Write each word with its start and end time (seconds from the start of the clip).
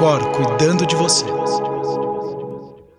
Cor 0.00 0.32
cuidando 0.32 0.86
de 0.86 0.96
você. 0.96 1.26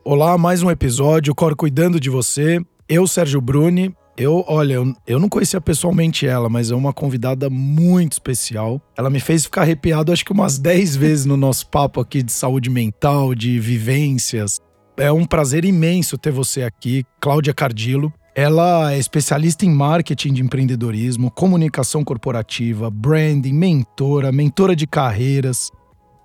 Olá, 0.06 0.38
mais 0.38 0.62
um 0.62 0.70
episódio, 0.70 1.34
Cor 1.34 1.56
cuidando 1.56 2.00
de 2.00 2.12
você. 2.12 2.62
Eu, 2.88 3.08
Sérgio 3.08 3.42
Bruni. 3.42 3.92
Eu, 4.16 4.46
olha, 4.48 4.76
eu, 4.76 4.94
eu 5.08 5.20
não 5.20 5.28
conhecia 5.28 5.60
pessoalmente 5.60 6.28
ela, 6.28 6.48
mas 6.48 6.70
é 6.70 6.76
uma 6.76 6.94
convidada 6.94 7.50
muito 7.50 8.12
especial. 8.12 8.80
Ela 8.96 9.10
me 9.10 9.20
fez 9.20 9.46
ficar 9.46 9.62
arrepiado 9.62 10.12
acho 10.12 10.24
que 10.24 10.32
umas 10.32 10.60
10 10.60 10.96
vezes 10.96 11.26
no 11.26 11.36
nosso 11.36 11.68
papo 11.70 12.00
aqui 12.00 12.22
de 12.22 12.32
saúde 12.32 12.70
mental, 12.70 13.34
de 13.34 13.60
vivências. 13.60 14.60
É 14.96 15.12
um 15.12 15.26
prazer 15.26 15.66
imenso 15.66 16.20
ter 16.20 16.32
você 16.32 16.62
aqui, 16.62 17.04
Cláudia 17.20 17.52
Cardilo. 17.52 18.14
Ela 18.36 18.94
é 18.94 19.00
especialista 19.00 19.66
em 19.66 19.72
marketing 19.72 20.34
de 20.34 20.44
empreendedorismo, 20.44 21.32
comunicação 21.32 22.04
corporativa, 22.04 22.92
branding, 22.92 23.54
mentora, 23.54 24.32
mentora 24.32 24.76
de 24.76 24.86
carreiras, 24.86 25.72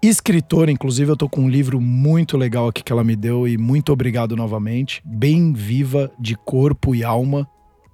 escritora. 0.02 0.70
Inclusive, 0.70 1.10
eu 1.10 1.16
tô 1.16 1.28
com 1.28 1.42
um 1.42 1.48
livro 1.48 1.80
muito 1.80 2.36
legal 2.36 2.68
aqui 2.68 2.82
que 2.82 2.92
ela 2.92 3.04
me 3.04 3.16
deu 3.16 3.46
e 3.46 3.58
muito 3.58 3.92
obrigado 3.92 4.36
novamente. 4.36 5.02
Bem 5.04 5.52
Viva 5.52 6.10
de 6.18 6.36
Corpo 6.36 6.94
e 6.94 7.04
Alma. 7.04 7.48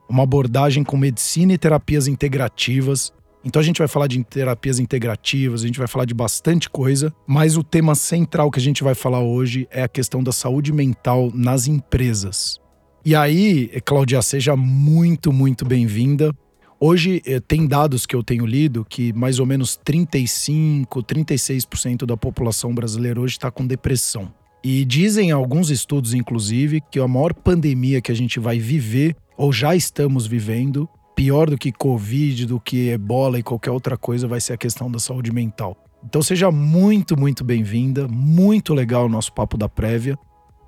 Uma 0.09 0.25
abordagem 0.25 0.85
com 0.85 0.97
medicina 0.97 1.53
e 1.53 1.59
terapias 1.59 2.07
integrativas. 2.07 3.13
Então 3.45 3.61
a 3.61 3.65
gente 3.65 3.79
vai 3.79 3.89
falar 3.89 4.07
de 4.07 4.23
terapias 4.23 4.79
integrativas, 4.79 5.63
a 5.63 5.67
gente 5.67 5.79
vai 5.79 5.89
falar 5.89 6.05
de 6.05 6.15
bastante 6.15 6.71
coisa, 6.71 7.13
mas 7.27 7.57
o 7.57 7.65
tema 7.65 7.95
central 7.95 8.51
que 8.51 8.59
a 8.59 8.63
gente 8.63 8.85
vai 8.85 8.95
falar 8.95 9.21
hoje 9.21 9.67
é 9.71 9.83
a 9.83 9.89
questão 9.89 10.23
da 10.23 10.31
saúde 10.31 10.73
mental 10.73 11.31
nas 11.35 11.67
empresas. 11.67 12.61
E 13.05 13.17
aí, 13.17 13.69
Cláudia, 13.85 14.23
seja 14.23 14.55
muito, 14.55 15.33
muito 15.33 15.65
bem-vinda. 15.65 16.33
Hoje 16.85 17.23
eh, 17.25 17.39
tem 17.39 17.65
dados 17.65 18.07
que 18.07 18.17
eu 18.17 18.25
tenho 18.25 18.45
lido 18.45 18.85
que 18.85 19.13
mais 19.13 19.39
ou 19.39 19.47
menos 19.47 19.77
35, 19.77 21.01
36% 21.05 22.05
da 22.05 22.17
população 22.17 22.75
brasileira 22.75 23.21
hoje 23.21 23.35
está 23.35 23.53
com 23.53 23.65
depressão. 23.65 24.35
E 24.65 24.85
dizem 24.85 25.31
alguns 25.31 25.71
estudos, 25.71 26.13
inclusive, 26.13 26.83
que 26.91 26.99
a 26.99 27.07
maior 27.07 27.35
pandemia 27.35 28.01
que 28.01 28.11
a 28.11 28.15
gente 28.17 28.41
vai 28.41 28.59
viver, 28.59 29.15
ou 29.37 29.53
já 29.53 29.77
estamos 29.77 30.27
vivendo, 30.27 30.89
pior 31.15 31.49
do 31.49 31.57
que 31.57 31.71
Covid, 31.71 32.47
do 32.47 32.59
que 32.59 32.89
ebola 32.89 33.39
e 33.39 33.45
qualquer 33.45 33.71
outra 33.71 33.97
coisa, 33.97 34.27
vai 34.27 34.41
ser 34.41 34.55
a 34.55 34.59
questão 34.59 34.91
da 34.91 34.99
saúde 34.99 35.33
mental. 35.33 35.77
Então 36.05 36.21
seja 36.21 36.51
muito, 36.51 37.17
muito 37.17 37.45
bem-vinda. 37.45 38.09
Muito 38.09 38.75
legal 38.75 39.07
o 39.07 39.09
nosso 39.09 39.33
papo 39.33 39.57
da 39.57 39.69
prévia. 39.69 40.19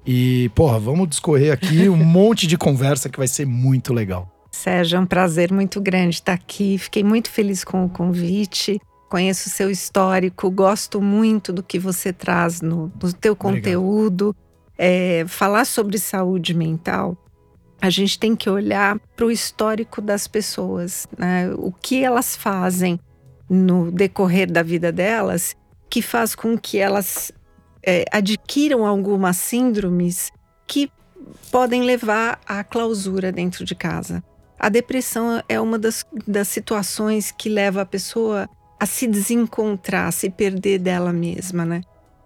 E, 0.07 0.49
porra, 0.55 0.79
vamos 0.79 1.09
discorrer 1.09 1.53
aqui 1.53 1.89
um 1.89 1.97
monte 2.07 2.47
de 2.47 2.57
conversa 2.57 3.09
que 3.09 3.19
vai 3.19 3.27
ser 3.27 3.47
muito 3.47 3.93
legal. 3.93 4.34
Sérgio, 4.55 4.97
é 4.97 5.01
um 5.01 5.07
prazer 5.07 5.53
muito 5.53 5.81
grande 5.81 6.17
estar 6.17 6.33
aqui. 6.33 6.79
Fiquei 6.79 7.03
muito 7.03 7.31
feliz 7.31 7.65
com 7.65 7.85
o 7.85 7.89
convite. 7.89 8.81
Conheço 9.11 9.49
o 9.49 9.53
seu 9.53 9.71
histórico, 9.71 10.51
gosto 10.51 11.01
muito 11.03 11.53
do 11.53 11.63
que 11.63 11.79
você 11.79 12.13
traz 12.13 12.61
no, 12.61 12.91
no 13.03 13.13
teu 13.13 13.37
conteúdo. 13.37 14.35
É, 14.79 15.25
falar 15.29 15.65
sobre 15.65 15.99
saúde 15.99 16.55
mental, 16.55 17.17
a 17.81 17.91
gente 17.91 18.19
tem 18.19 18.35
que 18.35 18.49
olhar 18.49 18.99
para 19.15 19.27
o 19.27 19.31
histórico 19.31 20.01
das 20.01 20.27
pessoas, 20.27 21.07
né? 21.19 21.53
o 21.57 21.71
que 21.71 22.03
elas 22.03 22.35
fazem 22.35 22.99
no 23.49 23.93
decorrer 23.93 24.51
da 24.51 24.63
vida 24.63 24.91
delas, 24.91 25.55
que 25.91 26.01
faz 26.01 26.35
com 26.35 26.57
que 26.57 26.79
elas 26.79 27.31
é, 27.85 28.05
adquiram 28.11 28.87
algumas 28.87 29.37
síndromes 29.37 30.33
que 30.67 30.91
podem 31.51 31.83
levar 31.83 32.41
à 32.47 32.65
clausura 32.65 33.31
dentro 33.31 33.65
de 33.65 33.75
casa. 33.75 34.25
A 34.59 34.69
depressão 34.69 35.43
é 35.49 35.61
uma 35.61 35.79
das, 35.79 36.05
das 36.27 36.49
situações 36.49 37.31
que 37.31 37.49
leva 37.49 37.83
a 37.83 37.87
pessoa 37.87 38.49
a 38.79 38.87
se 38.87 39.07
desencontrar, 39.07 40.09
a 40.09 40.13
se 40.13 40.31
perder 40.31 40.79
dela 40.79 41.13
mesma, 41.13 41.65
né? 41.65 41.81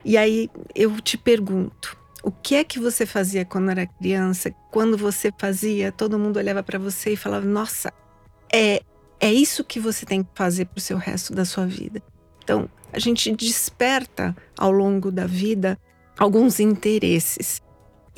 E 0.05 0.17
aí 0.17 0.51
eu 0.75 1.01
te 1.01 1.19
pergunto, 1.19 1.97
o 2.23 2.31
que 2.31 2.57
é 2.57 2.65
que 2.65 2.79
você 2.79 3.07
fazia 3.07 3.45
quando 3.45 3.71
era 3.71 3.87
criança? 3.87 4.51
Quando 4.71 4.97
você 4.97 5.33
fazia, 5.39 5.93
todo 5.93 6.19
mundo 6.19 6.37
olhava 6.37 6.63
para 6.63 6.79
você 6.79 7.13
e 7.13 7.17
falava: 7.17 7.47
"Nossa, 7.47 7.93
é 8.53 8.83
é 9.21 9.33
isso 9.33 9.65
que 9.65 9.81
você 9.81 10.07
tem 10.07 10.23
que 10.23 10.31
fazer 10.35 10.67
para 10.67 10.79
o 10.79 10.81
seu 10.81 10.97
resto 10.97 11.35
da 11.35 11.45
sua 11.45 11.67
vida". 11.67 12.03
Então, 12.43 12.69
a 12.93 12.99
gente 12.99 13.31
desperta 13.33 14.37
ao 14.57 14.71
longo 14.71 15.11
da 15.11 15.27
vida 15.27 15.79
alguns 16.19 16.61
interesses. 16.61 17.61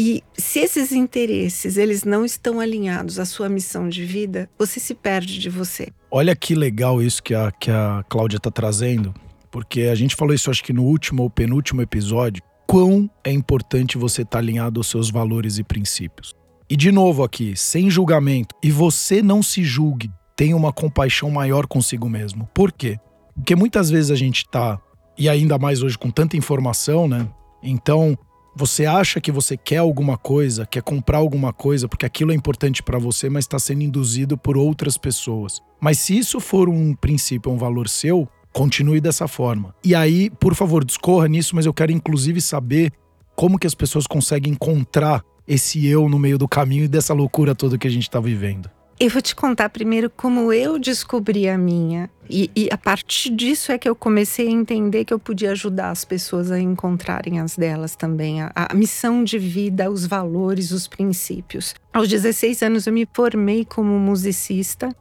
E 0.02 0.24
se 0.32 0.60
esses 0.60 0.92
interesses 0.92 1.76
eles 1.76 2.04
não 2.04 2.24
estão 2.24 2.58
alinhados 2.58 3.18
à 3.18 3.26
sua 3.26 3.50
missão 3.50 3.86
de 3.86 4.02
vida, 4.02 4.48
você 4.58 4.80
se 4.80 4.94
perde 4.94 5.38
de 5.38 5.50
você. 5.50 5.88
Olha 6.10 6.34
que 6.34 6.54
legal 6.54 7.02
isso 7.02 7.22
que 7.22 7.34
a, 7.34 7.52
que 7.52 7.70
a 7.70 8.02
Cláudia 8.08 8.38
está 8.38 8.50
trazendo, 8.50 9.12
porque 9.50 9.82
a 9.82 9.94
gente 9.94 10.16
falou 10.16 10.32
isso 10.32 10.50
acho 10.50 10.64
que 10.64 10.72
no 10.72 10.84
último 10.84 11.22
ou 11.22 11.28
penúltimo 11.28 11.82
episódio, 11.82 12.42
quão 12.66 13.10
é 13.22 13.30
importante 13.30 13.98
você 13.98 14.22
estar 14.22 14.30
tá 14.30 14.38
alinhado 14.38 14.80
aos 14.80 14.86
seus 14.86 15.10
valores 15.10 15.58
e 15.58 15.62
princípios. 15.62 16.34
E 16.70 16.76
de 16.76 16.90
novo 16.90 17.22
aqui, 17.22 17.54
sem 17.54 17.90
julgamento, 17.90 18.54
e 18.64 18.70
você 18.70 19.20
não 19.20 19.42
se 19.42 19.62
julgue, 19.62 20.10
tenha 20.34 20.56
uma 20.56 20.72
compaixão 20.72 21.30
maior 21.30 21.66
consigo 21.66 22.08
mesmo. 22.08 22.48
Por 22.54 22.72
quê? 22.72 22.98
Porque 23.34 23.54
muitas 23.54 23.90
vezes 23.90 24.10
a 24.10 24.16
gente 24.16 24.48
tá, 24.48 24.80
e 25.18 25.28
ainda 25.28 25.58
mais 25.58 25.82
hoje 25.82 25.98
com 25.98 26.10
tanta 26.10 26.38
informação, 26.38 27.06
né? 27.06 27.28
Então, 27.62 28.16
você 28.54 28.86
acha 28.86 29.20
que 29.20 29.30
você 29.30 29.56
quer 29.56 29.78
alguma 29.78 30.16
coisa, 30.16 30.66
quer 30.66 30.82
comprar 30.82 31.18
alguma 31.18 31.52
coisa, 31.52 31.88
porque 31.88 32.06
aquilo 32.06 32.32
é 32.32 32.34
importante 32.34 32.82
para 32.82 32.98
você, 32.98 33.28
mas 33.28 33.44
está 33.44 33.58
sendo 33.58 33.82
induzido 33.82 34.36
por 34.36 34.56
outras 34.56 34.98
pessoas. 34.98 35.60
Mas 35.80 35.98
se 35.98 36.18
isso 36.18 36.40
for 36.40 36.68
um 36.68 36.94
princípio, 36.94 37.52
um 37.52 37.56
valor 37.56 37.88
seu, 37.88 38.28
continue 38.52 39.00
dessa 39.00 39.28
forma. 39.28 39.74
E 39.84 39.94
aí, 39.94 40.30
por 40.30 40.54
favor, 40.54 40.84
discorra 40.84 41.28
nisso, 41.28 41.54
mas 41.54 41.66
eu 41.66 41.72
quero 41.72 41.92
inclusive 41.92 42.40
saber 42.40 42.92
como 43.36 43.58
que 43.58 43.66
as 43.66 43.74
pessoas 43.74 44.06
conseguem 44.06 44.52
encontrar 44.52 45.22
esse 45.46 45.86
eu 45.86 46.08
no 46.08 46.18
meio 46.18 46.38
do 46.38 46.46
caminho 46.46 46.84
e 46.84 46.88
dessa 46.88 47.14
loucura 47.14 47.54
toda 47.54 47.78
que 47.78 47.86
a 47.86 47.90
gente 47.90 48.02
está 48.02 48.20
vivendo. 48.20 48.70
Eu 49.00 49.08
vou 49.08 49.22
te 49.22 49.34
contar 49.34 49.70
primeiro 49.70 50.10
como 50.10 50.52
eu 50.52 50.78
descobri 50.78 51.48
a 51.48 51.56
minha. 51.56 52.10
E, 52.28 52.50
e, 52.54 52.68
a 52.70 52.76
partir 52.76 53.30
disso 53.30 53.72
é 53.72 53.78
que 53.78 53.88
eu 53.88 53.96
comecei 53.96 54.46
a 54.46 54.50
entender 54.50 55.06
que 55.06 55.14
eu 55.14 55.18
podia 55.18 55.52
ajudar 55.52 55.88
as 55.88 56.04
pessoas 56.04 56.50
a 56.50 56.60
encontrarem 56.60 57.40
as 57.40 57.56
delas 57.56 57.96
também. 57.96 58.42
A, 58.42 58.52
a 58.54 58.74
missão 58.74 59.24
de 59.24 59.38
vida, 59.38 59.90
os 59.90 60.04
valores, 60.04 60.70
os 60.70 60.86
princípios. 60.86 61.74
Aos 61.94 62.08
16 62.08 62.62
anos 62.62 62.86
eu 62.86 62.92
me 62.92 63.08
formei 63.10 63.64
como 63.64 63.98
musicista. 63.98 64.94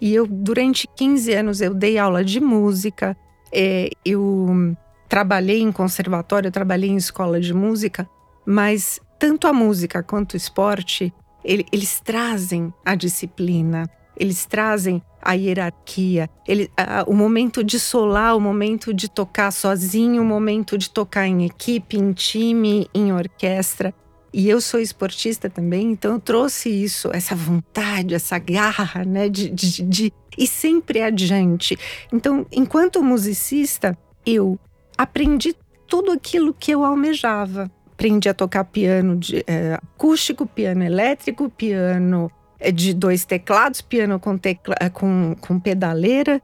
E 0.00 0.14
eu, 0.14 0.28
durante 0.28 0.86
15 0.96 1.32
anos, 1.32 1.60
eu 1.60 1.74
dei 1.74 1.98
aula 1.98 2.24
de 2.24 2.38
música. 2.38 3.16
É, 3.52 3.90
eu 4.04 4.76
trabalhei 5.08 5.60
em 5.60 5.72
conservatório, 5.72 6.52
trabalhei 6.52 6.90
em 6.90 6.96
escola 6.96 7.40
de 7.40 7.52
música. 7.52 8.08
Mas 8.46 9.00
tanto 9.18 9.48
a 9.48 9.52
música 9.52 10.04
quanto 10.04 10.34
o 10.34 10.36
esporte 10.36 11.12
ele, 11.44 11.66
eles 11.72 12.00
trazem 12.00 12.72
a 12.84 12.94
disciplina, 12.94 13.88
eles 14.16 14.44
trazem 14.44 15.02
a 15.22 15.32
hierarquia, 15.32 16.28
ele, 16.46 16.70
a, 16.76 17.04
o 17.06 17.14
momento 17.14 17.64
de 17.64 17.78
solar, 17.78 18.36
o 18.36 18.40
momento 18.40 18.92
de 18.92 19.08
tocar 19.08 19.50
sozinho, 19.50 20.22
o 20.22 20.24
momento 20.24 20.76
de 20.76 20.90
tocar 20.90 21.26
em 21.26 21.44
equipe, 21.44 21.96
em 21.96 22.12
time, 22.12 22.88
em 22.94 23.12
orquestra. 23.12 23.94
E 24.32 24.48
eu 24.48 24.60
sou 24.60 24.78
esportista 24.78 25.50
também, 25.50 25.90
então 25.90 26.12
eu 26.12 26.20
trouxe 26.20 26.68
isso, 26.68 27.10
essa 27.12 27.34
vontade, 27.34 28.14
essa 28.14 28.38
garra, 28.38 29.04
né, 29.04 29.28
de, 29.28 29.50
de, 29.50 29.82
de 29.82 30.12
ir 30.38 30.46
sempre 30.46 31.02
adiante. 31.02 31.76
Então, 32.12 32.46
enquanto 32.52 33.02
musicista, 33.02 33.98
eu 34.24 34.58
aprendi 34.96 35.54
tudo 35.88 36.12
aquilo 36.12 36.54
que 36.54 36.70
eu 36.70 36.84
almejava 36.84 37.70
aprendi 38.00 38.30
a 38.30 38.34
tocar 38.34 38.64
piano 38.64 39.14
de, 39.14 39.44
é, 39.46 39.74
acústico, 39.74 40.46
piano 40.46 40.82
elétrico, 40.82 41.50
piano 41.50 42.32
é, 42.58 42.72
de 42.72 42.94
dois 42.94 43.26
teclados, 43.26 43.82
piano 43.82 44.18
com, 44.18 44.38
tecla, 44.38 44.74
é, 44.80 44.88
com, 44.88 45.36
com 45.38 45.60
pedaleira. 45.60 46.40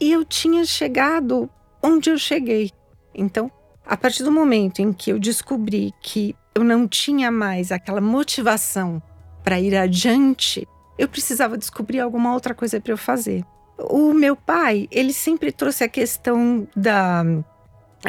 E 0.00 0.10
eu 0.10 0.24
tinha 0.24 0.64
chegado 0.64 1.48
onde 1.80 2.10
eu 2.10 2.18
cheguei. 2.18 2.72
Então, 3.14 3.48
a 3.86 3.96
partir 3.96 4.24
do 4.24 4.32
momento 4.32 4.82
em 4.82 4.92
que 4.92 5.12
eu 5.12 5.18
descobri 5.20 5.94
que 6.02 6.34
eu 6.56 6.64
não 6.64 6.88
tinha 6.88 7.30
mais 7.30 7.70
aquela 7.70 8.00
motivação 8.00 9.00
para 9.44 9.60
ir 9.60 9.76
adiante, 9.76 10.66
eu 10.98 11.08
precisava 11.08 11.56
descobrir 11.56 12.00
alguma 12.00 12.34
outra 12.34 12.52
coisa 12.52 12.80
para 12.80 12.92
eu 12.92 12.98
fazer. 12.98 13.44
O 13.78 14.12
meu 14.12 14.34
pai, 14.34 14.88
ele 14.90 15.12
sempre 15.12 15.52
trouxe 15.52 15.84
a 15.84 15.88
questão 15.88 16.66
da 16.74 17.24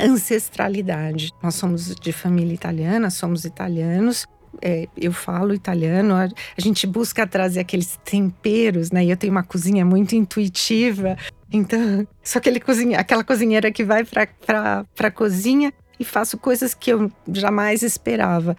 ancestralidade. 0.03 1.31
Nós 1.41 1.55
somos 1.55 1.95
de 1.95 2.11
família 2.11 2.53
italiana, 2.53 3.09
somos 3.09 3.45
italianos. 3.45 4.25
É, 4.61 4.87
eu 4.97 5.13
falo 5.13 5.53
italiano, 5.53 6.15
a, 6.15 6.23
a, 6.23 6.61
gente 6.61 6.87
busca 6.87 7.27
trazer 7.27 7.59
aqueles 7.59 7.99
temperos, 8.03 8.89
né? 8.91 9.05
E 9.05 9.11
eu 9.11 9.17
tenho 9.17 9.31
uma 9.31 9.43
cozinha 9.43 9.85
muito 9.85 10.15
intuitiva, 10.15 11.15
então 11.51 12.07
sou 12.23 12.39
aquele 12.39 12.59
cozinha, 12.59 12.99
aquela 12.99 13.23
cozinheira 13.23 13.71
que 13.71 13.83
vai 13.83 14.03
para 14.03 14.83
a 14.99 15.11
cozinha 15.11 15.71
e 15.99 16.03
faço 16.03 16.37
coisas 16.39 16.73
que 16.73 16.91
eu 16.91 17.11
jamais 17.31 17.83
esperava. 17.83 18.57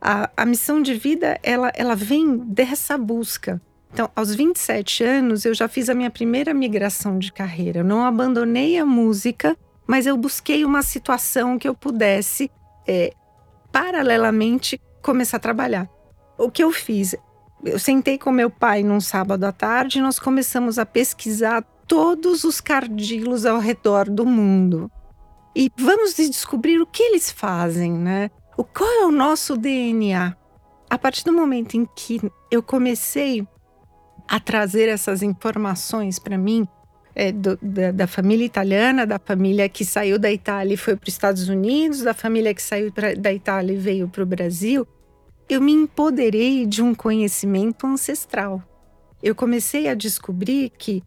A, 0.00 0.30
a 0.36 0.46
missão 0.46 0.80
de 0.80 0.94
vida, 0.94 1.38
ela, 1.42 1.70
ela 1.74 1.94
vem 1.94 2.38
dessa 2.38 2.96
busca. 2.96 3.60
Então, 3.92 4.10
aos 4.14 4.34
27 4.34 5.04
anos, 5.04 5.44
eu 5.44 5.54
já 5.54 5.68
fiz 5.68 5.88
a 5.88 5.94
minha 5.94 6.10
primeira 6.10 6.52
migração 6.52 7.16
de 7.16 7.32
carreira. 7.32 7.80
Eu 7.80 7.84
não 7.84 8.04
abandonei 8.04 8.76
a 8.76 8.84
música, 8.84 9.56
mas 9.86 10.06
eu 10.06 10.16
busquei 10.16 10.64
uma 10.64 10.82
situação 10.82 11.58
que 11.58 11.68
eu 11.68 11.74
pudesse, 11.74 12.50
é, 12.86 13.12
paralelamente, 13.70 14.80
começar 15.02 15.36
a 15.36 15.40
trabalhar. 15.40 15.88
O 16.38 16.50
que 16.50 16.64
eu 16.64 16.72
fiz? 16.72 17.14
Eu 17.64 17.78
sentei 17.78 18.18
com 18.18 18.30
meu 18.30 18.50
pai 18.50 18.82
num 18.82 19.00
sábado 19.00 19.44
à 19.44 19.52
tarde 19.52 19.98
e 19.98 20.02
nós 20.02 20.18
começamos 20.18 20.78
a 20.78 20.86
pesquisar 20.86 21.62
todos 21.86 22.44
os 22.44 22.60
cardilos 22.60 23.46
ao 23.46 23.58
redor 23.58 24.08
do 24.08 24.26
mundo. 24.26 24.90
E 25.54 25.70
vamos 25.76 26.14
descobrir 26.14 26.80
o 26.80 26.86
que 26.86 27.02
eles 27.02 27.30
fazem, 27.30 27.92
né? 27.92 28.30
O, 28.56 28.64
qual 28.64 28.90
é 28.90 29.06
o 29.06 29.12
nosso 29.12 29.56
DNA? 29.56 30.36
A 30.90 30.98
partir 30.98 31.24
do 31.24 31.32
momento 31.32 31.76
em 31.76 31.86
que 31.96 32.20
eu 32.50 32.62
comecei 32.62 33.46
a 34.28 34.40
trazer 34.40 34.88
essas 34.88 35.22
informações 35.22 36.18
para 36.18 36.36
mim, 36.38 36.66
é, 37.14 37.30
do, 37.30 37.58
da, 37.62 37.92
da, 37.92 38.06
família 38.06 38.44
italiana, 38.44 39.06
da 39.06 39.18
família 39.18 39.68
que 39.68 39.84
saiu 39.84 40.18
da 40.18 40.30
Itália 40.30 40.74
e 40.74 40.76
foi 40.76 40.96
para 40.96 41.08
os 41.08 41.14
Estados 41.14 41.48
Unidos, 41.48 42.02
da 42.02 42.12
família 42.12 42.52
que 42.52 42.62
saiu 42.62 42.92
pra, 42.92 43.14
da 43.14 43.32
Itália 43.32 43.72
e 43.72 43.76
veio 43.76 44.08
para 44.08 44.22
o 44.22 44.26
Brasil, 44.26 44.86
eu 45.48 45.60
me 45.60 45.72
empoderei 45.72 46.66
de 46.66 46.82
um 46.82 46.94
conhecimento 46.94 47.86
ancestral. 47.86 48.62
Eu 49.22 49.34
comecei 49.34 49.88
a 49.88 49.94
descobrir 49.94 50.70
que 50.76 51.02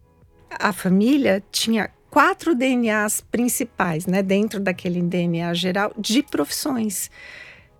a 0.50 0.71
família 0.71 1.44
tinha 1.51 1.89
quatro 2.10 2.56
DNAs 2.56 3.21
principais, 3.21 4.06
né, 4.06 4.24
dentro 4.24 4.60
daquele 4.60 5.01
DNA 5.01 5.53
geral, 5.53 5.92
de 5.98 6.24
profissões: 6.24 7.12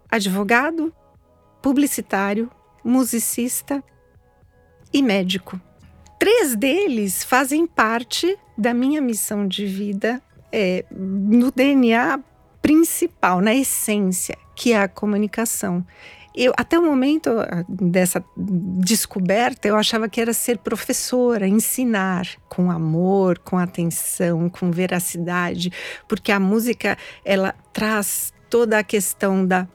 advogado, 0.10 0.94
publicitário, 1.62 2.52
musicista 2.84 3.84
e 4.92 5.02
médico. 5.02 5.60
Três 6.20 6.56
deles 6.56 7.24
fazem 7.24 7.68
parte 7.68 8.38
da 8.58 8.74
minha 8.74 9.02
missão 9.02 9.48
de 9.48 9.66
vida 9.66 10.22
é, 10.52 10.84
no 10.92 11.52
DNA 11.52 12.20
principal, 12.62 13.40
na 13.40 13.54
essência, 13.54 14.38
que 14.56 14.74
é 14.74 14.82
a 14.82 14.88
comunicação. 14.88 15.86
Eu, 16.36 16.54
até 16.56 16.78
o 16.78 16.84
momento 16.84 17.30
ah, 17.30 17.66
dessa 17.68 18.24
descoberta, 18.36 19.68
eu 19.68 19.76
achava 19.76 20.08
que 20.08 20.22
era 20.22 20.34
ser 20.34 20.60
professora, 20.60 21.48
ensinar 21.48 22.28
com 22.48 22.70
amor, 22.70 23.40
com 23.40 23.58
atenção, 23.58 24.48
com 24.48 24.70
veracidade, 24.70 25.72
porque 26.08 26.32
a 26.32 26.40
música 26.40 26.98
ela 27.26 27.56
traz 27.74 28.32
toda 28.50 28.78
a 28.78 28.84
questão 28.84 29.46
da 29.46 29.68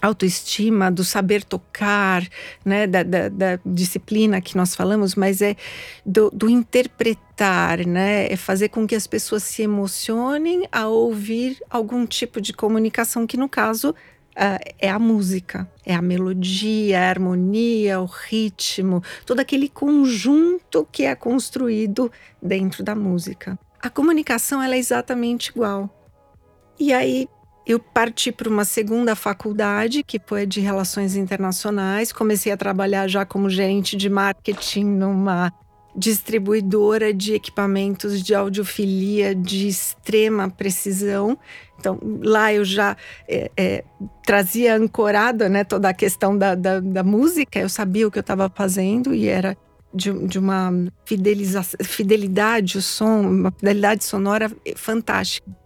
autoestima, 0.00 0.90
do 0.90 1.04
saber 1.04 1.44
tocar, 1.44 2.26
né, 2.64 2.86
da, 2.86 3.02
da, 3.02 3.28
da, 3.28 3.58
disciplina 3.64 4.40
que 4.40 4.56
nós 4.56 4.74
falamos, 4.74 5.14
mas 5.14 5.40
é 5.40 5.56
do, 6.04 6.30
do, 6.30 6.48
interpretar, 6.48 7.86
né, 7.86 8.26
é 8.30 8.36
fazer 8.36 8.68
com 8.68 8.86
que 8.86 8.94
as 8.94 9.06
pessoas 9.06 9.42
se 9.42 9.62
emocionem 9.62 10.68
a 10.70 10.86
ouvir 10.88 11.58
algum 11.70 12.06
tipo 12.06 12.40
de 12.40 12.52
comunicação, 12.52 13.26
que 13.26 13.36
no 13.36 13.48
caso 13.48 13.90
uh, 13.90 14.74
é 14.78 14.90
a 14.90 14.98
música, 14.98 15.68
é 15.84 15.94
a 15.94 16.02
melodia, 16.02 17.00
a 17.00 17.08
harmonia, 17.08 18.00
o 18.00 18.06
ritmo, 18.06 19.02
todo 19.24 19.40
aquele 19.40 19.68
conjunto 19.68 20.86
que 20.90 21.04
é 21.04 21.14
construído 21.14 22.10
dentro 22.42 22.82
da 22.82 22.94
música. 22.94 23.58
A 23.80 23.90
comunicação 23.90 24.62
ela 24.62 24.74
é 24.74 24.78
exatamente 24.78 25.48
igual. 25.48 25.90
E 26.78 26.92
aí 26.92 27.28
eu 27.66 27.78
parti 27.78 28.30
para 28.30 28.48
uma 28.48 28.64
segunda 28.64 29.14
faculdade, 29.14 30.02
que 30.02 30.20
foi 30.24 30.44
de 30.46 30.60
Relações 30.60 31.16
Internacionais. 31.16 32.12
Comecei 32.12 32.52
a 32.52 32.56
trabalhar 32.56 33.08
já 33.08 33.24
como 33.24 33.48
gerente 33.48 33.96
de 33.96 34.10
marketing 34.10 34.84
numa 34.84 35.52
distribuidora 35.96 37.14
de 37.14 37.34
equipamentos 37.34 38.20
de 38.22 38.34
audiofilia 38.34 39.34
de 39.34 39.68
extrema 39.68 40.50
precisão. 40.50 41.38
Então, 41.78 41.98
lá 42.22 42.52
eu 42.52 42.64
já 42.64 42.96
é, 43.28 43.50
é, 43.56 43.84
trazia 44.26 44.76
ancorada 44.76 45.48
né, 45.48 45.64
toda 45.64 45.88
a 45.88 45.94
questão 45.94 46.36
da, 46.36 46.54
da, 46.54 46.80
da 46.80 47.02
música, 47.02 47.58
eu 47.58 47.68
sabia 47.68 48.06
o 48.08 48.10
que 48.10 48.18
eu 48.18 48.22
estava 48.22 48.50
fazendo 48.54 49.14
e 49.14 49.28
era 49.28 49.56
de, 49.92 50.12
de 50.26 50.38
uma 50.38 50.72
fidelidade, 51.04 52.78
o 52.78 52.82
som, 52.82 53.20
uma 53.20 53.52
fidelidade 53.52 54.04
sonora 54.04 54.50
fantástica. 54.74 55.63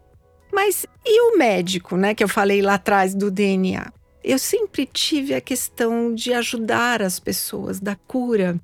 Mas 0.52 0.86
e 1.04 1.20
o 1.32 1.38
médico, 1.38 1.96
né, 1.96 2.14
que 2.14 2.24
eu 2.24 2.28
falei 2.28 2.62
lá 2.62 2.74
atrás 2.74 3.14
do 3.14 3.30
DNA? 3.30 3.92
Eu 4.22 4.38
sempre 4.38 4.86
tive 4.86 5.34
a 5.34 5.40
questão 5.40 6.14
de 6.14 6.32
ajudar 6.32 7.02
as 7.02 7.18
pessoas, 7.18 7.80
da 7.80 7.94
cura. 7.94 8.58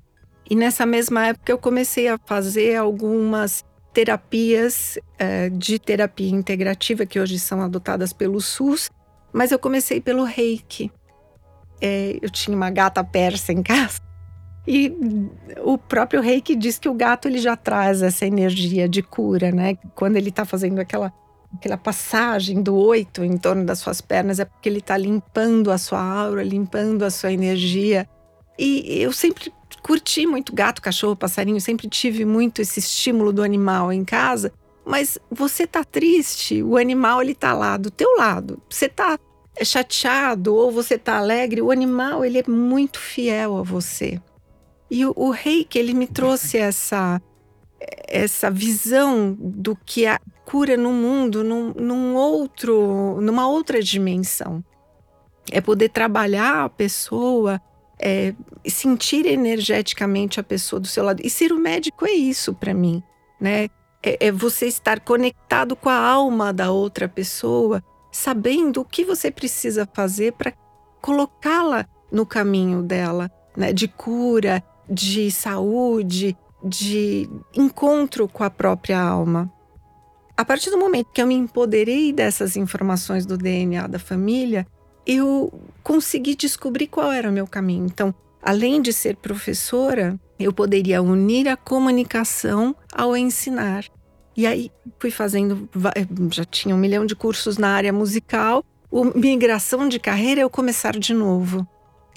E 0.49 0.55
nessa 0.55 0.85
mesma 0.85 1.27
época 1.27 1.51
eu 1.51 1.57
comecei 1.57 2.07
a 2.07 2.19
fazer 2.25 2.75
algumas 2.75 3.63
terapias 3.93 4.99
é, 5.17 5.49
de 5.49 5.79
terapia 5.79 6.29
integrativa 6.29 7.05
que 7.05 7.19
hoje 7.19 7.39
são 7.39 7.61
adotadas 7.61 8.11
pelo 8.11 8.41
SUS, 8.41 8.89
mas 9.31 9.51
eu 9.51 9.57
comecei 9.57 10.01
pelo 10.01 10.23
Reiki. 10.23 10.91
É, 11.81 12.19
eu 12.21 12.29
tinha 12.29 12.55
uma 12.55 12.69
gata 12.69 13.03
persa 13.03 13.51
em 13.51 13.63
casa 13.63 13.99
e 14.67 14.93
o 15.63 15.77
próprio 15.77 16.21
Reiki 16.21 16.55
diz 16.55 16.77
que 16.77 16.89
o 16.89 16.93
gato 16.93 17.27
ele 17.27 17.37
já 17.37 17.55
traz 17.55 18.01
essa 18.01 18.25
energia 18.25 18.87
de 18.87 19.01
cura, 19.01 19.51
né? 19.51 19.75
Quando 19.95 20.17
ele 20.17 20.29
está 20.29 20.45
fazendo 20.45 20.79
aquela 20.79 21.11
aquela 21.55 21.77
passagem 21.77 22.61
do 22.61 22.75
oito 22.75 23.23
em 23.23 23.37
torno 23.37 23.65
das 23.65 23.79
suas 23.79 24.01
pernas 24.01 24.39
é 24.39 24.45
porque 24.45 24.69
ele 24.69 24.79
está 24.79 24.97
limpando 24.97 25.71
a 25.71 25.77
sua 25.77 26.01
aura, 26.01 26.43
limpando 26.43 27.03
a 27.03 27.09
sua 27.09 27.31
energia. 27.31 28.07
E 28.57 29.01
eu 29.01 29.11
sempre 29.11 29.51
curti 29.81 30.25
muito 30.25 30.53
gato, 30.53 30.81
cachorro, 30.81 31.15
passarinho, 31.15 31.59
sempre 31.59 31.87
tive 31.87 32.25
muito 32.25 32.61
esse 32.61 32.79
estímulo 32.79 33.33
do 33.33 33.43
animal 33.43 33.91
em 33.91 34.03
casa. 34.05 34.51
Mas 34.85 35.17
você 35.31 35.65
tá 35.65 35.83
triste, 35.83 36.61
o 36.61 36.77
animal 36.77 37.21
ele 37.21 37.33
tá 37.33 37.53
lá 37.53 37.75
do 37.75 37.89
teu 37.89 38.15
lado. 38.17 38.61
Você 38.69 38.87
tá 38.87 39.17
chateado 39.63 40.53
ou 40.53 40.71
você 40.71 40.97
tá 40.97 41.17
alegre, 41.17 41.61
o 41.61 41.71
animal 41.71 42.23
ele 42.23 42.39
é 42.39 42.43
muito 42.47 42.99
fiel 42.99 43.57
a 43.57 43.63
você. 43.63 44.21
E 44.89 45.05
o, 45.05 45.13
o 45.15 45.31
reiki 45.31 45.79
ele 45.79 45.93
me 45.93 46.07
trouxe 46.07 46.57
essa 46.59 47.21
essa 48.07 48.49
visão 48.49 49.35
do 49.37 49.75
que 49.75 50.05
a 50.05 50.19
cura 50.45 50.77
no 50.77 50.91
mundo 50.91 51.43
num, 51.43 51.73
num 51.73 52.15
outro, 52.15 53.19
numa 53.19 53.47
outra 53.47 53.81
dimensão. 53.81 54.63
É 55.51 55.59
poder 55.59 55.89
trabalhar 55.89 56.63
a 56.63 56.69
pessoa, 56.69 57.61
é, 57.99 58.33
sentir 58.67 59.25
energeticamente 59.25 60.39
a 60.39 60.43
pessoa 60.43 60.79
do 60.79 60.87
seu 60.87 61.03
lado. 61.03 61.21
E 61.23 61.29
ser 61.29 61.51
o 61.51 61.59
médico 61.59 62.05
é 62.05 62.11
isso 62.11 62.53
para 62.53 62.73
mim, 62.73 63.03
né? 63.39 63.67
É, 64.01 64.27
é, 64.27 64.31
você 64.31 64.67
estar 64.67 64.99
conectado 64.99 65.75
com 65.75 65.89
a 65.89 65.97
alma 65.97 66.53
da 66.53 66.71
outra 66.71 67.09
pessoa, 67.09 67.83
sabendo 68.11 68.81
o 68.81 68.85
que 68.85 69.03
você 69.03 69.31
precisa 69.31 69.89
fazer 69.93 70.33
para 70.33 70.53
colocá-la 71.01 71.87
no 72.11 72.25
caminho 72.25 72.83
dela, 72.83 73.31
né? 73.57 73.73
De 73.73 73.87
cura, 73.87 74.63
de 74.89 75.31
saúde, 75.31 76.37
de 76.63 77.29
encontro 77.55 78.27
com 78.27 78.43
a 78.43 78.49
própria 78.49 78.99
alma. 78.99 79.51
A 80.37 80.43
partir 80.43 80.69
do 80.69 80.77
momento 80.77 81.11
que 81.13 81.21
eu 81.21 81.27
me 81.27 81.33
empoderei 81.33 82.11
dessas 82.11 82.57
informações 82.57 83.25
do 83.25 83.37
DNA 83.37 83.87
da 83.87 83.97
família, 83.97 84.67
eu 85.07 85.53
consegui 85.81 86.35
descobrir 86.35 86.87
qual 86.87 87.11
era 87.11 87.29
o 87.29 87.33
meu 87.33 87.47
caminho. 87.47 87.85
Então, 87.85 88.13
além 88.41 88.81
de 88.81 88.91
ser 88.91 89.15
professora, 89.15 90.19
eu 90.37 90.51
poderia 90.51 91.01
unir 91.01 91.47
a 91.47 91.55
comunicação 91.55 92.75
ao 92.93 93.15
ensinar. 93.15 93.85
E 94.35 94.45
aí 94.45 94.69
fui 94.99 95.09
fazendo, 95.09 95.69
já 96.29 96.43
tinha 96.43 96.75
um 96.75 96.79
milhão 96.79 97.05
de 97.05 97.15
cursos 97.15 97.57
na 97.57 97.69
área 97.69 97.93
musical. 97.93 98.61
O 98.91 99.05
migração 99.05 99.87
de 99.87 99.99
carreira 99.99 100.41
é 100.41 100.45
o 100.45 100.49
começar 100.49 100.99
de 100.99 101.13
novo. 101.13 101.65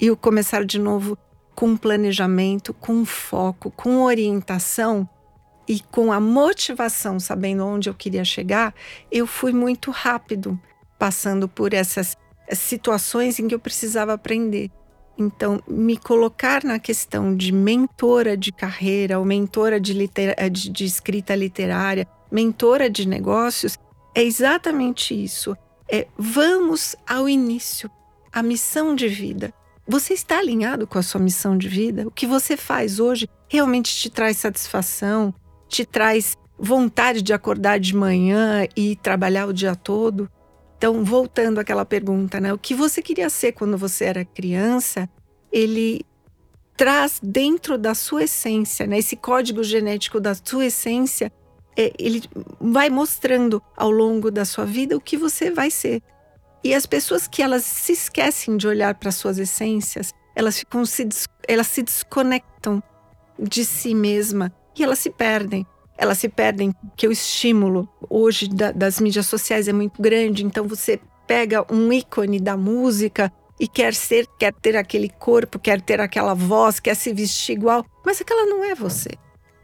E 0.01 0.11
o 0.11 0.17
começar 0.17 0.65
de 0.65 0.77
novo 0.77 1.17
com 1.55 1.77
planejamento, 1.77 2.73
com 2.73 3.05
foco, 3.05 3.71
com 3.71 4.03
orientação 4.03 5.07
e 5.69 5.79
com 5.91 6.11
a 6.11 6.19
motivação, 6.19 7.19
sabendo 7.19 7.63
onde 7.63 7.87
eu 7.87 7.93
queria 7.93 8.25
chegar, 8.25 8.73
eu 9.11 9.27
fui 9.27 9.53
muito 9.53 9.91
rápido 9.91 10.59
passando 10.97 11.47
por 11.47 11.75
essas 11.75 12.17
situações 12.51 13.37
em 13.37 13.47
que 13.47 13.53
eu 13.53 13.59
precisava 13.59 14.13
aprender. 14.13 14.71
Então, 15.15 15.61
me 15.67 15.95
colocar 15.95 16.63
na 16.63 16.79
questão 16.79 17.35
de 17.35 17.51
mentora 17.51 18.35
de 18.35 18.51
carreira 18.51 19.19
ou 19.19 19.25
mentora 19.25 19.79
de, 19.79 19.93
litera 19.93 20.49
de, 20.49 20.71
de 20.71 20.85
escrita 20.85 21.35
literária, 21.35 22.07
mentora 22.31 22.89
de 22.89 23.07
negócios, 23.07 23.77
é 24.15 24.23
exatamente 24.23 25.13
isso. 25.13 25.55
É 25.91 26.07
vamos 26.17 26.95
ao 27.07 27.29
início, 27.29 27.91
a 28.31 28.41
missão 28.41 28.95
de 28.95 29.07
vida. 29.07 29.53
Você 29.87 30.13
está 30.13 30.39
alinhado 30.39 30.87
com 30.87 30.97
a 30.97 31.03
sua 31.03 31.21
missão 31.21 31.55
de 31.55 31.67
vida? 31.67 32.07
O 32.07 32.11
que 32.11 32.25
você 32.25 32.57
faz 32.57 32.99
hoje 32.99 33.29
realmente 33.47 33.95
te 33.95 34.09
traz 34.09 34.37
satisfação? 34.37 35.33
Te 35.69 35.85
traz 35.85 36.35
vontade 36.57 37.21
de 37.21 37.31
acordar 37.31 37.79
de 37.79 37.95
manhã 37.95 38.67
e 38.75 38.97
trabalhar 38.97 39.47
o 39.47 39.53
dia 39.53 39.75
todo? 39.75 40.29
Então, 40.77 41.03
voltando 41.05 41.59
àquela 41.59 41.85
pergunta, 41.85 42.39
né? 42.39 42.51
O 42.51 42.57
que 42.57 42.73
você 42.73 43.01
queria 43.01 43.29
ser 43.29 43.53
quando 43.53 43.77
você 43.77 44.05
era 44.05 44.25
criança? 44.25 45.09
Ele 45.51 46.01
traz 46.75 47.19
dentro 47.21 47.77
da 47.77 47.93
sua 47.93 48.23
essência, 48.23 48.87
né? 48.87 48.97
Esse 48.97 49.15
código 49.15 49.63
genético 49.63 50.19
da 50.19 50.33
sua 50.33 50.65
essência 50.65 51.31
é, 51.77 51.93
ele 51.97 52.23
vai 52.59 52.89
mostrando 52.89 53.61
ao 53.77 53.89
longo 53.89 54.29
da 54.29 54.43
sua 54.43 54.65
vida 54.65 54.97
o 54.97 55.01
que 55.01 55.15
você 55.15 55.49
vai 55.49 55.71
ser. 55.71 56.01
E 56.61 56.73
as 56.73 56.85
pessoas 56.85 57.27
que 57.27 57.41
elas 57.41 57.63
se 57.63 57.93
esquecem 57.93 58.57
de 58.57 58.67
olhar 58.67 58.95
para 58.95 59.11
suas 59.11 59.37
essências, 59.37 60.13
elas 60.35 60.59
ficam 60.59 60.85
se 60.85 61.07
elas 61.47 61.67
se 61.67 61.81
desconectam 61.81 62.83
de 63.37 63.63
si 63.63 63.95
mesma 63.95 64.51
e 64.77 64.83
elas 64.83 64.99
se 64.99 65.09
perdem. 65.09 65.65
Elas 65.97 66.17
se 66.17 66.29
perdem 66.29 66.71
porque 66.71 67.07
o 67.07 67.11
estímulo 67.11 67.87
hoje 68.09 68.47
da, 68.47 68.71
das 68.71 68.99
mídias 68.99 69.27
sociais 69.27 69.67
é 69.67 69.73
muito 69.73 70.01
grande, 70.01 70.45
então 70.45 70.65
você 70.65 70.99
pega 71.27 71.65
um 71.71 71.91
ícone 71.91 72.39
da 72.39 72.55
música 72.55 73.31
e 73.59 73.67
quer 73.67 73.93
ser, 73.93 74.25
quer 74.39 74.53
ter 74.53 74.77
aquele 74.77 75.09
corpo, 75.09 75.59
quer 75.59 75.81
ter 75.81 75.99
aquela 75.99 76.33
voz, 76.33 76.79
quer 76.79 76.95
se 76.95 77.13
vestir 77.13 77.53
igual, 77.53 77.85
mas 78.05 78.21
aquela 78.21 78.45
não 78.45 78.63
é 78.63 78.73
você, 78.73 79.09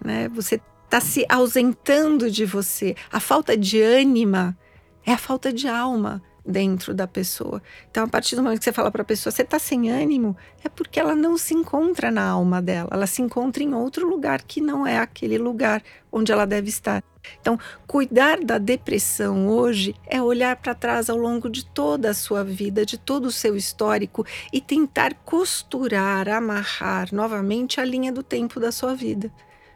né? 0.03 0.27
Você 0.29 0.59
está 0.83 0.99
se 0.99 1.25
ausentando 1.29 2.29
de 2.29 2.45
você. 2.45 2.95
A 3.11 3.19
falta 3.19 3.55
de 3.55 3.81
ânima 3.81 4.57
é 5.05 5.13
a 5.13 5.17
falta 5.17 5.51
de 5.53 5.67
alma 5.67 6.21
dentro 6.45 6.93
da 6.93 7.07
pessoa. 7.07 7.61
Então, 7.89 8.03
a 8.03 8.07
partir 8.07 8.35
do 8.35 8.43
momento 8.43 8.59
que 8.59 8.65
você 8.65 8.71
fala 8.71 8.91
para 8.91 9.01
a 9.01 9.05
pessoa, 9.05 9.31
você 9.31 9.41
está 9.41 9.57
sem 9.57 9.89
ânimo, 9.89 10.37
é 10.63 10.69
porque 10.69 10.99
ela 10.99 11.15
não 11.15 11.37
se 11.37 11.53
encontra 11.53 12.11
na 12.11 12.23
alma 12.23 12.61
dela, 12.61 12.89
ela 12.91 13.07
se 13.07 13.21
encontra 13.21 13.63
em 13.63 13.73
outro 13.73 14.07
lugar 14.07 14.43
que 14.43 14.61
não 14.61 14.85
é 14.85 14.97
aquele 14.97 15.37
lugar 15.37 15.81
onde 16.11 16.31
ela 16.31 16.45
deve 16.45 16.69
estar. 16.69 17.03
Então, 17.41 17.57
cuidar 17.87 18.39
da 18.39 18.59
depressão 18.59 19.47
hoje 19.47 19.95
é 20.05 20.21
olhar 20.21 20.55
para 20.57 20.75
trás 20.75 21.09
ao 21.09 21.17
longo 21.17 21.49
de 21.49 21.65
toda 21.65 22.11
a 22.11 22.13
sua 22.13 22.43
vida, 22.43 22.85
de 22.85 22.97
todo 22.97 23.25
o 23.25 23.31
seu 23.31 23.55
histórico 23.55 24.23
e 24.53 24.61
tentar 24.61 25.15
costurar, 25.25 26.29
amarrar 26.29 27.09
novamente 27.11 27.81
a 27.81 27.85
linha 27.85 28.11
do 28.11 28.21
tempo 28.21 28.59
da 28.59 28.71
sua 28.71 28.93
vida 28.93 29.31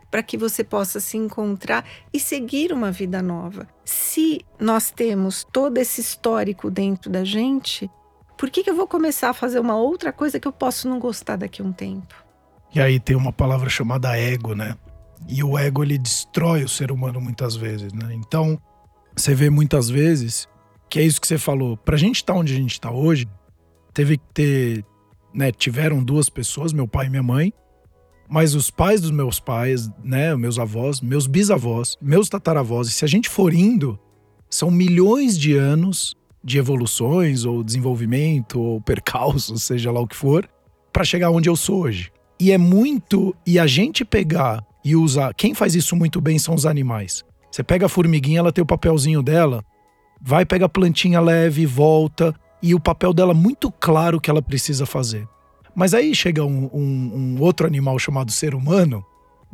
para 0.10 0.24
que 0.24 0.38
você 0.38 0.64
possa 0.64 1.00
se 1.00 1.18
encontrar 1.18 1.86
e 2.14 2.20
seguir 2.20 2.74
uma 2.74 2.92
vida 2.92 3.22
nova. 3.22 3.68
Se 3.86 4.42
nós 4.60 4.92
temos 4.92 5.46
todo 5.52 5.78
esse 5.78 6.02
histórico 6.02 6.70
dentro 6.72 7.12
da 7.12 7.24
gente, 7.24 7.90
por 8.38 8.50
que, 8.50 8.64
que 8.64 8.70
eu 8.70 8.76
vou 8.76 8.88
começar 8.88 9.30
a 9.30 9.34
fazer 9.34 9.60
uma 9.60 9.76
outra 9.76 10.12
coisa 10.12 10.40
que 10.40 10.48
eu 10.48 10.52
posso 10.52 10.88
não 10.88 11.00
gostar 11.00 11.36
daqui 11.36 11.62
a 11.62 11.66
um 11.66 11.72
tempo? 11.72 12.16
E 12.74 12.80
aí 12.80 13.00
tem 13.00 13.16
uma 13.16 13.34
palavra 13.34 13.70
chamada 13.70 14.16
ego, 14.18 14.54
né? 14.54 14.76
E 15.28 15.44
o 15.44 15.58
ego 15.58 15.84
ele 15.84 15.98
destrói 15.98 16.64
o 16.64 16.70
ser 16.70 16.92
humano 16.92 17.20
muitas 17.20 17.56
vezes, 17.56 17.92
né? 17.94 18.14
Então, 18.14 18.60
você 19.16 19.36
vê 19.36 19.50
muitas 19.50 19.90
vezes 19.90 20.48
que 20.90 21.00
é 21.00 21.04
isso 21.04 21.20
que 21.20 21.28
você 21.28 21.38
falou. 21.38 21.78
Pra 21.78 21.98
gente 21.98 22.18
estar 22.18 22.34
tá 22.34 22.40
onde 22.40 22.54
a 22.54 22.56
gente 22.56 22.72
está 22.72 22.92
hoje, 22.92 23.28
teve 23.94 24.18
que 24.18 24.26
ter, 24.34 24.86
né, 25.34 25.52
tiveram 25.52 26.04
duas 26.04 26.30
pessoas, 26.30 26.74
meu 26.74 26.88
pai 26.88 27.08
e 27.08 27.10
minha 27.10 27.24
mãe, 27.24 27.54
mas 28.30 28.54
os 28.54 28.70
pais 28.70 29.02
dos 29.02 29.10
meus 29.10 29.40
pais, 29.40 29.90
né, 30.04 30.36
meus 30.36 30.60
avós, 30.60 31.02
meus 31.02 31.26
bisavós, 31.26 31.98
meus 32.00 32.30
tataravós, 32.30 32.88
e 32.88 32.92
se 32.92 33.04
a 33.04 33.08
gente 33.08 33.28
for 33.28 33.54
indo, 33.54 34.00
são 34.48 34.70
milhões 34.70 35.38
de 35.38 35.56
anos 35.56 36.16
de 36.44 36.58
evoluções 36.58 37.44
ou 37.44 37.64
desenvolvimento 37.64 38.62
ou 38.62 38.80
percalços, 38.80 39.64
seja 39.66 39.92
lá 39.92 40.00
o 40.00 40.08
que 40.08 40.16
for, 40.16 40.48
para 40.94 41.04
chegar 41.04 41.32
onde 41.32 41.50
eu 41.50 41.56
sou 41.56 41.82
hoje. 41.82 42.12
E 42.40 42.52
é 42.52 42.58
muito 42.58 43.36
e 43.46 43.60
a 43.60 43.66
gente 43.66 44.06
pegar 44.06 44.64
e 44.86 44.96
usar, 44.96 45.34
quem 45.34 45.54
faz 45.54 45.76
isso 45.76 45.96
muito 45.96 46.22
bem 46.22 46.40
são 46.40 46.56
os 46.56 46.66
animais. 46.66 47.26
Você 47.52 47.64
pega 47.64 47.88
a 47.88 47.90
formiguinha, 47.90 48.40
ela 48.40 48.52
tem 48.52 48.62
o 48.62 48.68
papelzinho 48.68 49.24
dela, 49.24 49.64
vai 50.22 50.46
pega 50.46 50.66
a 50.66 50.70
plantinha 50.70 51.20
leve, 51.20 51.66
volta 51.66 52.34
e 52.62 52.76
o 52.76 52.80
papel 52.80 53.14
dela 53.14 53.34
muito 53.34 53.72
claro 53.72 54.22
que 54.22 54.30
ela 54.30 54.42
precisa 54.42 54.86
fazer. 54.86 55.28
Mas 55.80 55.94
aí 55.94 56.14
chega 56.14 56.44
um, 56.44 56.70
um, 56.74 57.38
um 57.38 57.38
outro 57.40 57.66
animal 57.66 57.98
chamado 57.98 58.34
ser 58.34 58.54
humano, 58.54 59.02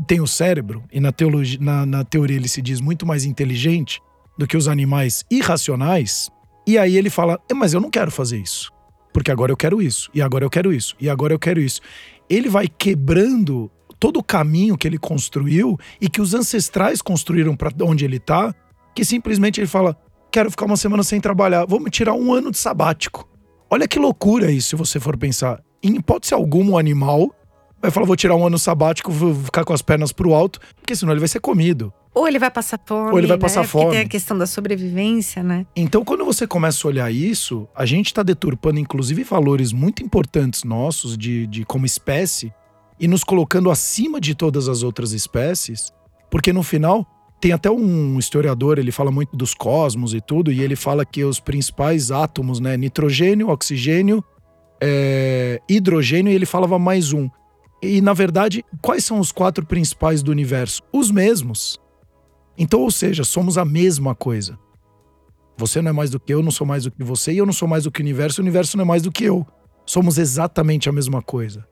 tem 0.07 0.19
o 0.19 0.25
cérebro, 0.25 0.83
e 0.91 0.99
na, 0.99 1.11
teologia, 1.11 1.59
na, 1.61 1.85
na 1.85 2.03
teoria 2.03 2.35
ele 2.35 2.47
se 2.47 2.63
diz 2.63 2.81
muito 2.81 3.05
mais 3.05 3.25
inteligente 3.25 4.01
do 4.35 4.47
que 4.47 4.57
os 4.57 4.67
animais 4.67 5.23
irracionais, 5.29 6.31
e 6.65 6.79
aí 6.79 6.97
ele 6.97 7.11
fala: 7.11 7.39
é, 7.47 7.53
Mas 7.53 7.75
eu 7.75 7.79
não 7.79 7.91
quero 7.91 8.09
fazer 8.09 8.39
isso. 8.39 8.71
Porque 9.13 9.29
agora 9.29 9.51
eu 9.51 9.55
quero 9.55 9.79
isso, 9.79 10.09
e 10.15 10.21
agora 10.21 10.43
eu 10.43 10.49
quero 10.49 10.73
isso, 10.73 10.95
e 10.99 11.11
agora 11.11 11.31
eu 11.31 11.37
quero 11.37 11.61
isso. 11.61 11.79
Ele 12.27 12.49
vai 12.49 12.67
quebrando 12.67 13.69
todo 13.99 14.17
o 14.17 14.23
caminho 14.23 14.75
que 14.75 14.87
ele 14.87 14.97
construiu 14.97 15.77
e 16.01 16.09
que 16.09 16.21
os 16.21 16.33
ancestrais 16.33 17.03
construíram 17.03 17.55
para 17.55 17.69
onde 17.83 18.03
ele 18.03 18.17
está, 18.17 18.51
que 18.95 19.05
simplesmente 19.05 19.61
ele 19.61 19.67
fala: 19.67 19.95
quero 20.31 20.49
ficar 20.49 20.65
uma 20.65 20.75
semana 20.75 21.03
sem 21.03 21.21
trabalhar, 21.21 21.67
vou 21.67 21.79
me 21.79 21.91
tirar 21.91 22.15
um 22.15 22.33
ano 22.33 22.49
de 22.49 22.57
sabático. 22.57 23.29
Olha 23.69 23.87
que 23.87 23.99
loucura 23.99 24.51
isso, 24.51 24.69
se 24.69 24.75
você 24.75 24.99
for 24.99 25.15
pensar 25.15 25.61
em 25.87 25.95
hipótese 25.95 26.33
alguma, 26.33 26.71
o 26.71 26.77
animal 26.77 27.33
vai 27.81 27.91
falar: 27.91 28.05
vou 28.05 28.15
tirar 28.15 28.35
um 28.35 28.45
ano 28.45 28.57
sabático, 28.57 29.11
vou 29.11 29.35
ficar 29.35 29.63
com 29.63 29.73
as 29.73 29.81
pernas 29.81 30.11
pro 30.11 30.33
alto, 30.33 30.59
porque 30.75 30.95
senão 30.95 31.13
ele 31.13 31.19
vai 31.19 31.29
ser 31.29 31.39
comido. 31.39 31.93
Ou 32.13 32.27
ele 32.27 32.39
vai 32.39 32.49
passar 32.49 32.79
fome. 32.85 33.11
Ou 33.11 33.17
ele 33.17 33.27
vai 33.27 33.37
passar 33.37 33.61
né? 33.61 33.67
fome. 33.67 33.83
Porque 33.85 33.97
tem 33.97 34.05
a 34.05 34.09
questão 34.09 34.37
da 34.37 34.47
sobrevivência, 34.47 35.43
né? 35.43 35.65
Então, 35.75 36.05
quando 36.05 36.23
você 36.23 36.47
começa 36.47 36.87
a 36.87 36.89
olhar 36.89 37.11
isso, 37.11 37.67
a 37.75 37.85
gente 37.85 38.07
está 38.07 38.23
deturpando, 38.23 38.79
inclusive, 38.79 39.21
valores 39.23 39.73
muito 39.73 40.01
importantes 40.01 40.63
nossos 40.63 41.17
de, 41.17 41.45
de 41.47 41.65
como 41.65 41.85
espécie 41.85 42.53
e 42.97 43.05
nos 43.05 43.21
colocando 43.21 43.69
acima 43.69 44.21
de 44.21 44.33
todas 44.33 44.69
as 44.69 44.81
outras 44.81 45.11
espécies, 45.11 45.91
porque 46.29 46.51
no 46.53 46.63
final. 46.63 47.05
Tem 47.37 47.51
até 47.51 47.69
um 47.69 48.17
historiador, 48.17 48.79
ele 48.79 48.93
fala 48.93 49.11
muito 49.11 49.35
dos 49.35 49.53
cosmos 49.53 50.13
e 50.13 50.21
tudo, 50.21 50.51
e 50.53 50.61
ele 50.61 50.75
fala 50.75 51.05
que 51.05 51.23
os 51.23 51.37
principais 51.37 52.09
átomos, 52.09 52.61
né, 52.61 52.77
nitrogênio, 52.77 53.49
oxigênio 53.49 54.23
é, 54.87 55.59
hidrogênio 55.67 56.31
e 56.31 56.35
ele 56.35 56.45
falava 56.45 56.77
mais 56.77 57.11
um. 57.11 57.27
E, 57.81 58.01
na 58.01 58.13
verdade, 58.13 58.63
quais 58.81 59.03
são 59.03 59.19
os 59.19 59.31
quatro 59.31 59.65
principais 59.65 60.21
do 60.21 60.31
universo? 60.31 60.83
Os 60.93 61.09
mesmos. 61.09 61.79
Então, 62.55 62.81
ou 62.81 62.91
seja, 62.91 63.23
somos 63.23 63.57
a 63.57 63.65
mesma 63.65 64.13
coisa. 64.13 64.59
Você 65.57 65.81
não 65.81 65.89
é 65.89 65.93
mais 65.93 66.11
do 66.11 66.19
que 66.19 66.33
eu, 66.33 66.43
não 66.43 66.51
sou 66.51 66.67
mais 66.67 66.83
do 66.83 66.91
que 66.91 67.03
você, 67.03 67.33
e 67.33 67.37
eu 67.37 67.45
não 67.45 67.53
sou 67.53 67.67
mais 67.67 67.85
do 67.85 67.91
que 67.91 67.99
o 68.01 68.03
universo, 68.03 68.41
o 68.41 68.43
universo 68.43 68.77
não 68.77 68.83
é 68.83 68.87
mais 68.87 69.01
do 69.01 69.11
que 69.11 69.23
eu. 69.23 69.45
Somos 69.85 70.17
exatamente 70.17 70.87
a 70.87 70.91
mesma 70.91 71.21
coisa. 71.21 71.65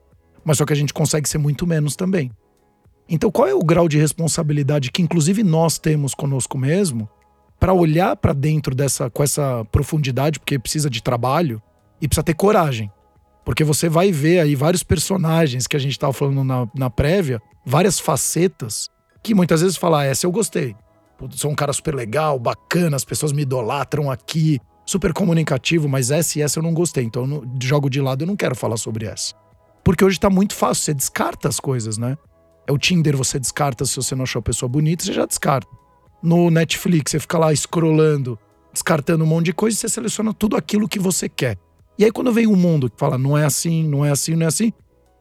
Mas 0.44 0.58
só 0.58 0.64
que 0.64 0.72
a 0.72 0.76
gente 0.76 0.92
consegue 0.92 1.28
ser 1.28 1.38
muito 1.38 1.66
menos 1.66 1.94
também. 1.94 2.32
Então, 3.08 3.30
qual 3.30 3.46
é 3.46 3.54
o 3.54 3.62
grau 3.62 3.88
de 3.88 3.98
responsabilidade 3.98 4.90
que, 4.90 5.02
inclusive, 5.02 5.42
nós 5.42 5.78
temos 5.78 6.14
conosco 6.14 6.58
mesmo 6.58 7.08
para 7.60 7.72
olhar 7.72 8.16
para 8.16 8.32
dentro 8.32 8.74
dessa, 8.74 9.08
com 9.08 9.22
essa 9.22 9.64
profundidade, 9.66 10.40
porque 10.40 10.58
precisa 10.58 10.90
de 10.90 11.02
trabalho, 11.02 11.62
e 12.00 12.08
precisa 12.08 12.22
ter 12.22 12.34
coragem. 12.34 12.90
Porque 13.44 13.62
você 13.62 13.88
vai 13.88 14.10
ver 14.10 14.40
aí 14.40 14.54
vários 14.54 14.82
personagens 14.82 15.66
que 15.66 15.76
a 15.76 15.80
gente 15.80 15.92
estava 15.92 16.12
falando 16.12 16.42
na, 16.42 16.66
na 16.74 16.88
prévia, 16.88 17.42
várias 17.64 18.00
facetas, 18.00 18.88
que 19.22 19.34
muitas 19.34 19.60
vezes 19.60 19.76
fala, 19.76 20.00
ah, 20.00 20.04
essa 20.04 20.26
eu 20.26 20.32
gostei. 20.32 20.74
sou 21.32 21.50
um 21.50 21.54
cara 21.54 21.72
super 21.72 21.94
legal, 21.94 22.38
bacana, 22.38 22.96
as 22.96 23.04
pessoas 23.04 23.32
me 23.32 23.42
idolatram 23.42 24.10
aqui, 24.10 24.58
super 24.86 25.12
comunicativo, 25.12 25.88
mas 25.88 26.10
essa 26.10 26.38
e 26.38 26.42
essa 26.42 26.58
eu 26.58 26.62
não 26.62 26.72
gostei. 26.72 27.04
Então, 27.04 27.24
eu 27.24 27.44
jogo 27.62 27.90
de 27.90 28.00
lado, 28.00 28.22
eu 28.22 28.26
não 28.26 28.36
quero 28.36 28.54
falar 28.54 28.76
sobre 28.76 29.06
essa. 29.06 29.34
Porque 29.82 30.04
hoje 30.04 30.18
tá 30.18 30.30
muito 30.30 30.54
fácil, 30.54 30.84
você 30.84 30.94
descarta 30.94 31.48
as 31.48 31.60
coisas, 31.60 31.98
né? 31.98 32.16
É 32.66 32.72
o 32.72 32.78
Tinder, 32.78 33.16
você 33.16 33.38
descarta 33.38 33.84
se 33.84 33.96
você 33.96 34.14
não 34.14 34.22
achou 34.22 34.40
a 34.40 34.42
pessoa 34.42 34.68
bonita, 34.68 35.04
você 35.04 35.12
já 35.12 35.26
descarta. 35.26 35.68
No 36.22 36.50
Netflix, 36.50 37.10
você 37.10 37.20
fica 37.20 37.36
lá 37.36 37.54
scrollando, 37.54 38.38
descartando 38.72 39.24
um 39.24 39.26
monte 39.26 39.46
de 39.46 39.52
coisa 39.52 39.76
e 39.76 39.78
você 39.78 39.88
seleciona 39.90 40.32
tudo 40.32 40.56
aquilo 40.56 40.88
que 40.88 40.98
você 40.98 41.28
quer. 41.28 41.58
E 41.98 42.04
aí, 42.04 42.10
quando 42.10 42.32
vem 42.32 42.46
um 42.46 42.56
mundo 42.56 42.90
que 42.90 42.98
fala, 42.98 43.16
não 43.16 43.36
é 43.38 43.44
assim, 43.44 43.86
não 43.86 44.04
é 44.04 44.10
assim, 44.10 44.34
não 44.34 44.44
é 44.44 44.48
assim, 44.48 44.72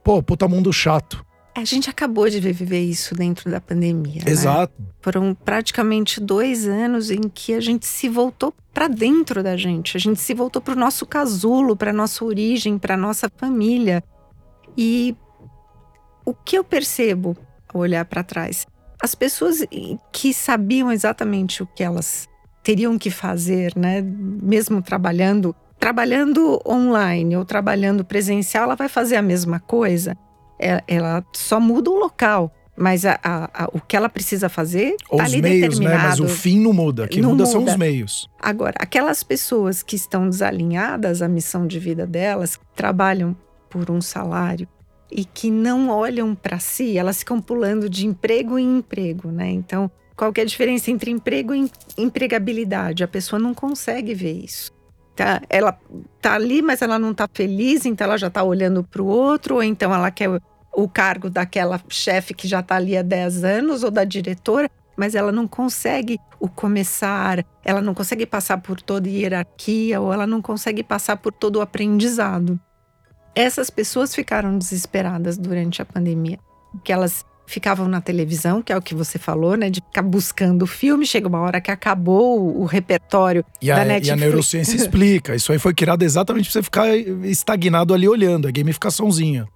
pô, 0.03 0.21
puta 0.23 0.47
mundo 0.47 0.73
chato. 0.73 1.23
A 1.55 1.63
gente 1.63 1.87
acabou 1.87 2.27
de 2.27 2.39
viver 2.39 2.81
isso 2.81 3.13
dentro 3.13 3.51
da 3.51 3.61
pandemia. 3.61 4.23
Né? 4.25 4.31
Exato. 4.31 4.73
Né? 4.79 4.87
Foram 5.01 5.35
praticamente 5.35 6.19
dois 6.19 6.67
anos 6.67 7.11
em 7.11 7.21
que 7.21 7.53
a 7.53 7.61
gente 7.61 7.85
se 7.85 8.09
voltou 8.09 8.51
para 8.73 8.87
dentro 8.87 9.43
da 9.43 9.55
gente. 9.55 9.95
A 9.95 9.99
gente 9.99 10.19
se 10.19 10.33
voltou 10.33 10.59
para 10.59 10.73
o 10.73 10.77
nosso 10.77 11.05
casulo, 11.05 11.75
para 11.75 11.93
nossa 11.93 12.25
origem, 12.25 12.79
para 12.79 12.97
nossa 12.97 13.29
família. 13.37 14.03
E 14.75 15.15
o 16.25 16.33
que 16.33 16.57
eu 16.57 16.63
percebo 16.63 17.37
ao 17.71 17.81
olhar 17.81 18.03
para 18.05 18.23
trás? 18.23 18.65
As 18.99 19.13
pessoas 19.13 19.63
que 20.11 20.33
sabiam 20.33 20.91
exatamente 20.91 21.61
o 21.61 21.67
que 21.67 21.83
elas 21.83 22.27
teriam 22.63 22.97
que 22.97 23.11
fazer, 23.11 23.73
né? 23.75 24.01
Mesmo 24.01 24.81
trabalhando 24.81 25.55
trabalhando 25.83 26.61
online 26.65 27.35
ou 27.35 27.43
trabalhando 27.43 28.05
presencial, 28.05 28.63
ela 28.63 28.75
vai 28.75 28.87
fazer 28.87 29.17
a 29.17 29.21
mesma 29.21 29.59
coisa. 29.59 30.17
Ela, 30.57 30.81
é, 30.87 30.95
ela 30.95 31.25
só 31.33 31.59
muda 31.59 31.91
o 31.91 31.99
local. 31.99 32.53
Mas 32.75 33.05
a, 33.05 33.19
a, 33.21 33.65
a, 33.65 33.69
o 33.73 33.81
que 33.81 33.97
ela 33.97 34.07
precisa 34.07 34.47
fazer 34.47 34.95
está 35.11 35.25
ali 35.25 35.41
meios, 35.41 35.77
determinado. 35.77 35.97
Né? 35.97 36.07
Mas 36.07 36.19
o 36.21 36.27
fim 36.29 36.57
não 36.61 36.71
muda. 36.71 37.03
O 37.03 37.07
que 37.09 37.21
muda, 37.21 37.33
muda 37.33 37.45
são 37.45 37.65
os 37.65 37.75
meios. 37.75 38.29
Agora, 38.39 38.75
aquelas 38.79 39.23
pessoas 39.23 39.83
que 39.83 39.97
estão 39.97 40.29
desalinhadas 40.29 41.21
à 41.21 41.27
missão 41.27 41.67
de 41.67 41.79
vida 41.79 42.07
delas, 42.07 42.55
que 42.55 42.63
trabalham 42.73 43.35
por 43.69 43.91
um 43.91 43.99
salário 43.99 44.65
e 45.11 45.25
que 45.25 45.51
não 45.51 45.89
olham 45.89 46.33
para 46.33 46.59
si, 46.59 46.97
elas 46.97 47.19
ficam 47.19 47.41
pulando 47.41 47.89
de 47.89 48.07
emprego 48.07 48.57
em 48.57 48.77
emprego, 48.77 49.31
né? 49.31 49.51
Então, 49.51 49.91
qual 50.15 50.31
é 50.37 50.41
a 50.41 50.45
diferença 50.45 50.89
entre 50.89 51.11
emprego 51.11 51.53
e 51.53 51.69
empregabilidade? 51.97 53.03
A 53.03 53.07
pessoa 53.07 53.37
não 53.37 53.53
consegue 53.53 54.13
ver 54.13 54.45
isso. 54.45 54.71
Tá, 55.15 55.41
ela 55.47 55.77
tá 56.19 56.33
ali, 56.33 56.61
mas 56.61 56.81
ela 56.81 56.97
não 56.97 57.13
tá 57.13 57.29
feliz, 57.31 57.85
então 57.85 58.05
ela 58.05 58.17
já 58.17 58.29
tá 58.29 58.43
olhando 58.43 58.83
para 58.83 59.01
o 59.01 59.05
outro, 59.05 59.55
ou 59.55 59.63
então 59.63 59.93
ela 59.93 60.09
quer 60.09 60.29
o 60.73 60.89
cargo 60.89 61.29
daquela 61.29 61.79
chefe 61.87 62.33
que 62.33 62.47
já 62.47 62.63
tá 62.63 62.75
ali 62.75 62.97
há 62.97 63.03
10 63.03 63.43
anos, 63.43 63.83
ou 63.83 63.91
da 63.91 64.03
diretora. 64.03 64.69
mas 64.95 65.15
ela 65.15 65.31
não 65.31 65.47
consegue 65.47 66.19
o 66.39 66.47
começar, 66.47 67.43
ela 67.63 67.81
não 67.81 67.93
consegue 67.93 68.25
passar 68.25 68.59
por 68.59 68.81
toda 68.81 69.07
a 69.07 69.11
hierarquia 69.11 69.99
ou 69.99 70.13
ela 70.13 70.27
não 70.27 70.41
consegue 70.41 70.83
passar 70.83 71.17
por 71.17 71.33
todo 71.33 71.57
o 71.57 71.61
aprendizado. 71.61 72.59
Essas 73.35 73.69
pessoas 73.69 74.13
ficaram 74.13 74.57
desesperadas 74.57 75.37
durante 75.37 75.81
a 75.81 75.85
pandemia, 75.85 76.37
que 76.83 76.93
elas 76.93 77.25
ficavam 77.45 77.87
na 77.87 78.01
televisão, 78.01 78.61
que 78.61 78.71
é 78.71 78.77
o 78.77 78.81
que 78.81 78.95
você 78.95 79.19
falou, 79.19 79.55
né? 79.55 79.69
De 79.69 79.81
ficar 79.81 80.01
buscando 80.01 80.63
o 80.63 80.67
filme. 80.67 81.05
Chega 81.05 81.27
uma 81.27 81.39
hora 81.39 81.59
que 81.61 81.71
acabou 81.71 82.57
o 82.59 82.65
repertório 82.65 83.45
e 83.61 83.67
da 83.67 83.81
a, 83.81 83.85
Netflix. 83.85 84.07
E 84.07 84.11
a 84.11 84.15
neurociência 84.15 84.75
explica. 84.77 85.35
Isso 85.35 85.51
aí 85.51 85.59
foi 85.59 85.73
criado 85.73 86.03
exatamente 86.03 86.45
para 86.45 86.53
você 86.53 86.63
ficar 86.63 86.95
estagnado 86.95 87.93
ali 87.93 88.07
olhando. 88.07 88.47
É 88.47 88.51
gamificaçãozinha. 88.51 89.47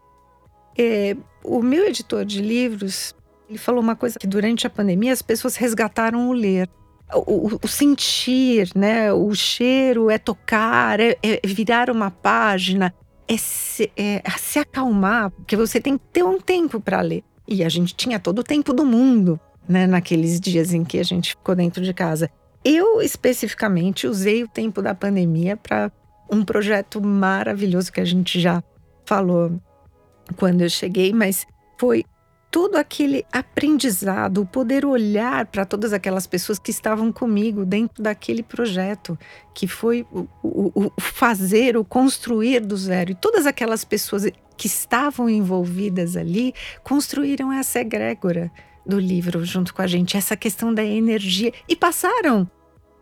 É, 0.78 1.16
o 1.44 1.62
meu 1.62 1.88
editor 1.88 2.24
de 2.24 2.42
livros, 2.42 3.16
ele 3.50 3.58
falou 3.58 3.82
uma 3.82 3.96
coisa 3.96 4.20
que 4.20 4.28
durante 4.28 4.68
a 4.68 4.70
pandemia 4.70 5.14
as 5.14 5.22
pessoas 5.22 5.56
resgataram 5.56 6.30
o 6.30 6.34
ler. 6.34 6.70
O, 7.14 7.56
o, 7.56 7.60
o 7.64 7.68
sentir, 7.68 8.70
né? 8.76 9.14
O 9.14 9.34
cheiro, 9.34 10.10
é 10.10 10.18
tocar, 10.18 11.00
é, 11.00 11.18
é 11.24 11.40
virar 11.46 11.90
uma 11.90 12.12
página, 12.12 12.94
é 13.28 13.38
se, 13.38 13.90
é 13.96 14.22
se 14.38 14.60
acalmar, 14.60 15.32
porque 15.32 15.56
você 15.56 15.80
tem 15.80 15.98
que 15.98 16.04
ter 16.12 16.24
um 16.24 16.38
tempo 16.38 16.82
para 16.82 17.00
ler. 17.00 17.24
E 17.48 17.64
a 17.64 17.70
gente 17.70 17.96
tinha 17.96 18.20
todo 18.20 18.40
o 18.40 18.44
tempo 18.44 18.74
do 18.74 18.86
mundo, 18.86 19.40
né, 19.68 19.88
naqueles 19.88 20.40
dias 20.40 20.74
em 20.74 20.84
que 20.84 21.00
a 21.00 21.04
gente 21.04 21.32
ficou 21.32 21.56
dentro 21.56 21.84
de 21.84 21.94
casa. 21.94 22.30
Eu 22.64 23.02
especificamente 23.02 24.08
usei 24.08 24.44
o 24.44 24.48
tempo 24.48 24.82
da 24.82 24.94
pandemia 24.94 25.56
para 25.56 25.92
um 26.32 26.44
projeto 26.44 27.02
maravilhoso 27.02 27.92
que 27.92 28.02
a 28.02 28.06
gente 28.06 28.40
já 28.40 28.62
falou 29.06 29.60
quando 30.36 30.62
eu 30.62 30.70
cheguei, 30.70 31.14
mas 31.14 31.48
foi 31.80 32.04
todo 32.50 32.76
aquele 32.76 33.26
aprendizado, 33.32 34.46
poder 34.46 34.86
olhar 34.86 35.46
para 35.48 35.66
todas 35.66 35.94
aquelas 35.94 36.26
pessoas 36.26 36.58
que 36.58 36.72
estavam 36.72 37.12
comigo 37.12 37.66
dentro 37.66 38.02
daquele 38.02 38.42
projeto, 38.42 39.18
que 39.54 39.68
foi 39.68 40.06
o, 40.12 40.28
o, 40.42 40.72
o, 40.86 41.02
fazer, 41.02 41.76
o 41.76 41.84
construir 41.84 42.62
do 42.62 42.78
zero. 42.78 43.12
E 43.12 43.16
todas 43.16 43.46
aquelas 43.46 43.84
pessoas 43.84 44.26
que 44.56 44.68
estavam 44.68 45.30
envolvidas 45.30 46.16
ali 46.16 46.54
construíram 46.84 47.52
essa 47.52 47.80
egrégora 47.80 48.52
do 48.86 49.00
livro 49.00 49.44
junto 49.44 49.74
com 49.74 49.82
a 49.82 49.88
gente, 49.88 50.16
essa 50.16 50.38
questão 50.38 50.74
da 50.74 50.84
energia. 50.84 51.54
E 51.68 51.76
passaram 51.76 52.50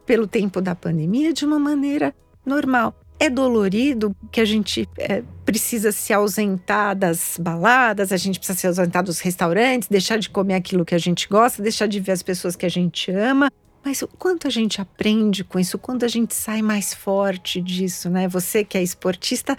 pelo 0.05 0.27
tempo 0.27 0.59
da 0.59 0.75
pandemia 0.75 1.31
de 1.31 1.45
uma 1.45 1.59
maneira 1.59 2.13
normal. 2.45 2.95
É 3.19 3.29
dolorido 3.29 4.15
que 4.31 4.41
a 4.41 4.45
gente 4.45 4.87
é, 4.97 5.23
precisa 5.45 5.91
se 5.91 6.11
ausentar 6.11 6.95
das 6.95 7.37
baladas, 7.39 8.11
a 8.11 8.17
gente 8.17 8.39
precisa 8.39 8.59
se 8.59 8.67
ausentar 8.67 9.03
dos 9.03 9.19
restaurantes, 9.19 9.87
deixar 9.87 10.17
de 10.17 10.29
comer 10.29 10.55
aquilo 10.55 10.83
que 10.83 10.93
a 10.93 10.97
gente 10.97 11.27
gosta, 11.27 11.63
deixar 11.63 11.87
de 11.87 11.99
ver 11.99 12.11
as 12.11 12.21
pessoas 12.21 12.55
que 12.55 12.65
a 12.65 12.69
gente 12.69 13.11
ama. 13.11 13.49
Mas 13.85 14.01
o 14.01 14.07
quanto 14.07 14.47
a 14.47 14.49
gente 14.49 14.81
aprende 14.81 15.43
com 15.43 15.59
isso, 15.59 15.77
o 15.77 15.79
quanto 15.79 16.03
a 16.03 16.07
gente 16.07 16.33
sai 16.33 16.63
mais 16.63 16.91
forte 16.91 17.61
disso, 17.61 18.09
né? 18.09 18.27
Você 18.27 18.63
que 18.63 18.79
é 18.79 18.81
esportista 18.81 19.55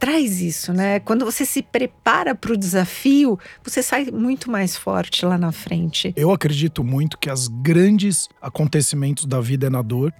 traz 0.00 0.40
isso, 0.40 0.72
né? 0.72 0.98
Quando 0.98 1.24
você 1.24 1.46
se 1.46 1.62
prepara 1.62 2.34
para 2.34 2.52
o 2.52 2.56
desafio, 2.56 3.38
você 3.62 3.80
sai 3.80 4.06
muito 4.10 4.50
mais 4.50 4.76
forte 4.76 5.24
lá 5.24 5.38
na 5.38 5.52
frente. 5.52 6.12
Eu 6.16 6.32
acredito 6.32 6.82
muito 6.82 7.16
que 7.16 7.30
as 7.30 7.46
grandes 7.46 8.28
acontecimentos 8.42 9.24
da 9.26 9.40
vida 9.40 9.68
é 9.68 9.70
na 9.70 9.80
dor. 9.80 10.12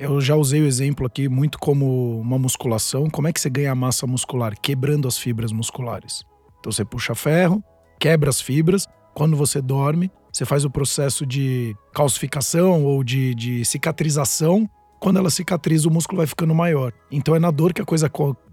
Eu 0.00 0.18
já 0.18 0.34
usei 0.34 0.62
o 0.62 0.66
exemplo 0.66 1.06
aqui 1.06 1.28
muito 1.28 1.58
como 1.58 2.18
uma 2.20 2.38
musculação. 2.38 3.10
Como 3.10 3.28
é 3.28 3.32
que 3.34 3.38
você 3.38 3.50
ganha 3.50 3.74
massa 3.74 4.06
muscular? 4.06 4.58
Quebrando 4.58 5.06
as 5.06 5.18
fibras 5.18 5.52
musculares. 5.52 6.24
Então 6.58 6.72
você 6.72 6.86
puxa 6.86 7.14
ferro, 7.14 7.62
quebra 7.98 8.30
as 8.30 8.40
fibras. 8.40 8.86
Quando 9.12 9.36
você 9.36 9.60
dorme, 9.60 10.10
você 10.32 10.46
faz 10.46 10.64
o 10.64 10.70
processo 10.70 11.26
de 11.26 11.76
calcificação 11.92 12.82
ou 12.82 13.04
de, 13.04 13.34
de 13.34 13.62
cicatrização. 13.62 14.66
Quando 14.98 15.18
ela 15.18 15.28
cicatriza, 15.28 15.86
o 15.86 15.92
músculo 15.92 16.16
vai 16.16 16.26
ficando 16.26 16.54
maior. 16.54 16.94
Então 17.10 17.36
é 17.36 17.38
na 17.38 17.50
dor 17.50 17.74
que 17.74 17.82
a 17.82 17.84
coisa 17.84 18.08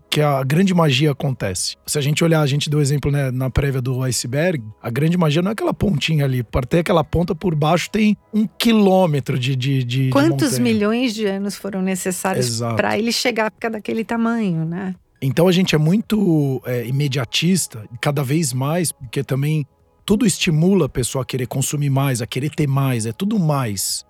que 0.10 0.22
a 0.22 0.44
grande 0.44 0.74
magia 0.74 1.12
acontece. 1.12 1.76
Se 1.86 1.98
a 1.98 2.02
gente 2.02 2.24
olhar, 2.24 2.42
a 2.42 2.48
gente 2.48 2.70
deu 2.70 2.82
exemplo 2.82 3.12
né, 3.12 3.32
na 3.32 3.50
prévia 3.50 3.82
do 3.82 4.02
iceberg, 4.04 4.64
a 4.82 4.90
grande 4.90 5.18
magia 5.18 5.42
não 5.42 5.50
é 5.50 5.54
aquela 5.54 5.74
pontinha 5.74 6.26
ali. 6.26 6.44
Para 6.44 6.66
ter 6.66 6.80
aquela 6.80 7.04
ponta 7.04 7.36
por 7.36 7.54
baixo 7.56 7.90
tem 7.90 8.18
um 8.34 8.48
quilômetro 8.48 9.38
de. 9.38 9.56
de, 9.56 9.84
de 9.84 10.10
Quantos 10.10 10.56
de 10.56 10.62
milhões 10.62 11.14
de 11.14 11.26
anos 11.26 11.56
foram 11.56 11.82
necessários 11.82 12.60
para 12.76 12.98
ele 12.98 13.12
chegar 13.12 13.52
daquele 13.72 14.04
tamanho, 14.04 14.66
né? 14.66 14.96
Então 15.22 15.48
a 15.48 15.52
gente 15.52 15.74
é 15.74 15.78
muito 15.78 16.62
é, 16.66 16.86
imediatista, 16.86 17.84
cada 18.00 18.24
vez 18.24 18.54
mais, 18.54 18.92
porque 18.92 19.24
também 19.24 19.66
tudo 20.06 20.26
estimula 20.26 20.86
a 20.86 20.90
pessoa 20.90 21.24
a 21.24 21.26
querer 21.26 21.48
consumir 21.48 21.90
mais, 21.90 22.22
a 22.22 22.28
querer 22.28 22.52
ter 22.52 22.68
mais, 22.68 23.06
é 23.06 23.12
tudo 23.12 23.40
mais. 23.40 24.06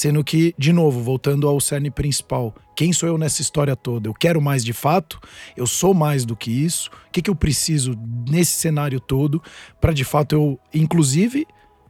Sendo 0.00 0.24
que, 0.24 0.54
de 0.56 0.72
novo, 0.72 1.02
voltando 1.02 1.46
ao 1.46 1.60
cerne 1.60 1.90
principal, 1.90 2.54
quem 2.74 2.90
sou 2.90 3.06
eu 3.06 3.18
nessa 3.18 3.42
história 3.42 3.76
toda? 3.76 4.08
Eu 4.08 4.14
quero 4.14 4.40
mais 4.40 4.64
de 4.64 4.72
fato? 4.72 5.20
Eu 5.54 5.66
sou 5.66 5.92
mais 5.92 6.24
do 6.24 6.34
que 6.34 6.50
isso? 6.50 6.88
O 7.06 7.10
que, 7.12 7.20
que 7.20 7.28
eu 7.28 7.34
preciso 7.34 7.92
nesse 8.26 8.52
cenário 8.52 8.98
todo 8.98 9.42
para 9.78 9.92
de 9.92 10.02
fato 10.02 10.34
eu, 10.34 10.58
inclusive, 10.72 11.46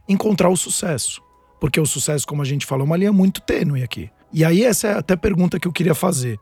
encontrar 0.09 0.49
o 0.49 0.57
sucesso? 0.57 1.21
Porque 1.57 1.79
o 1.79 1.85
sucesso, 1.85 2.27
como 2.27 2.41
a 2.41 2.45
gente 2.45 2.65
falou, 2.65 2.83
é 2.83 2.85
uma 2.85 2.97
linha 2.97 3.13
muito 3.13 3.39
tênue 3.39 3.81
aqui. 3.81 4.09
E 4.33 4.43
aí, 4.43 4.61
essa 4.61 4.87
é 4.89 4.97
até 4.97 5.13
a 5.13 5.17
pergunta 5.17 5.57
que 5.57 5.69
eu 5.69 5.71
queria 5.71 5.95
fazer. 5.95 6.37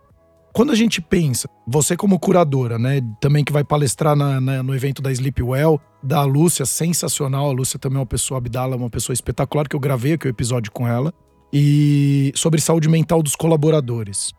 Quando 0.51 0.71
a 0.71 0.75
gente 0.75 0.99
pensa, 0.99 1.47
você 1.67 1.95
como 1.95 2.17
curadora, 2.17 2.79
né, 2.79 2.99
também 3.21 3.45
que 3.45 3.53
vai 3.53 3.63
palestrar 3.63 4.15
na, 4.15 4.41
na, 4.41 4.63
no 4.63 4.73
evento 4.73 5.03
da 5.03 5.11
Sleepwell, 5.11 5.79
da 6.01 6.23
Lúcia, 6.23 6.65
sensacional. 6.65 7.47
A 7.47 7.53
Lúcia 7.53 7.77
também 7.77 7.97
é 7.97 7.99
uma 7.99 8.07
pessoa, 8.07 8.39
Abdala, 8.39 8.75
uma 8.75 8.89
pessoa 8.89 9.13
espetacular, 9.13 9.69
que 9.69 9.75
eu 9.75 9.79
gravei 9.79 10.13
aqui 10.13 10.25
o 10.25 10.29
episódio 10.29 10.71
com 10.71 10.87
ela. 10.87 11.13
E 11.51 12.31
sobre 12.35 12.61
saúde 12.61 12.87
mental 12.87 13.23
dos 13.23 13.35
colaboradores. 13.35 14.33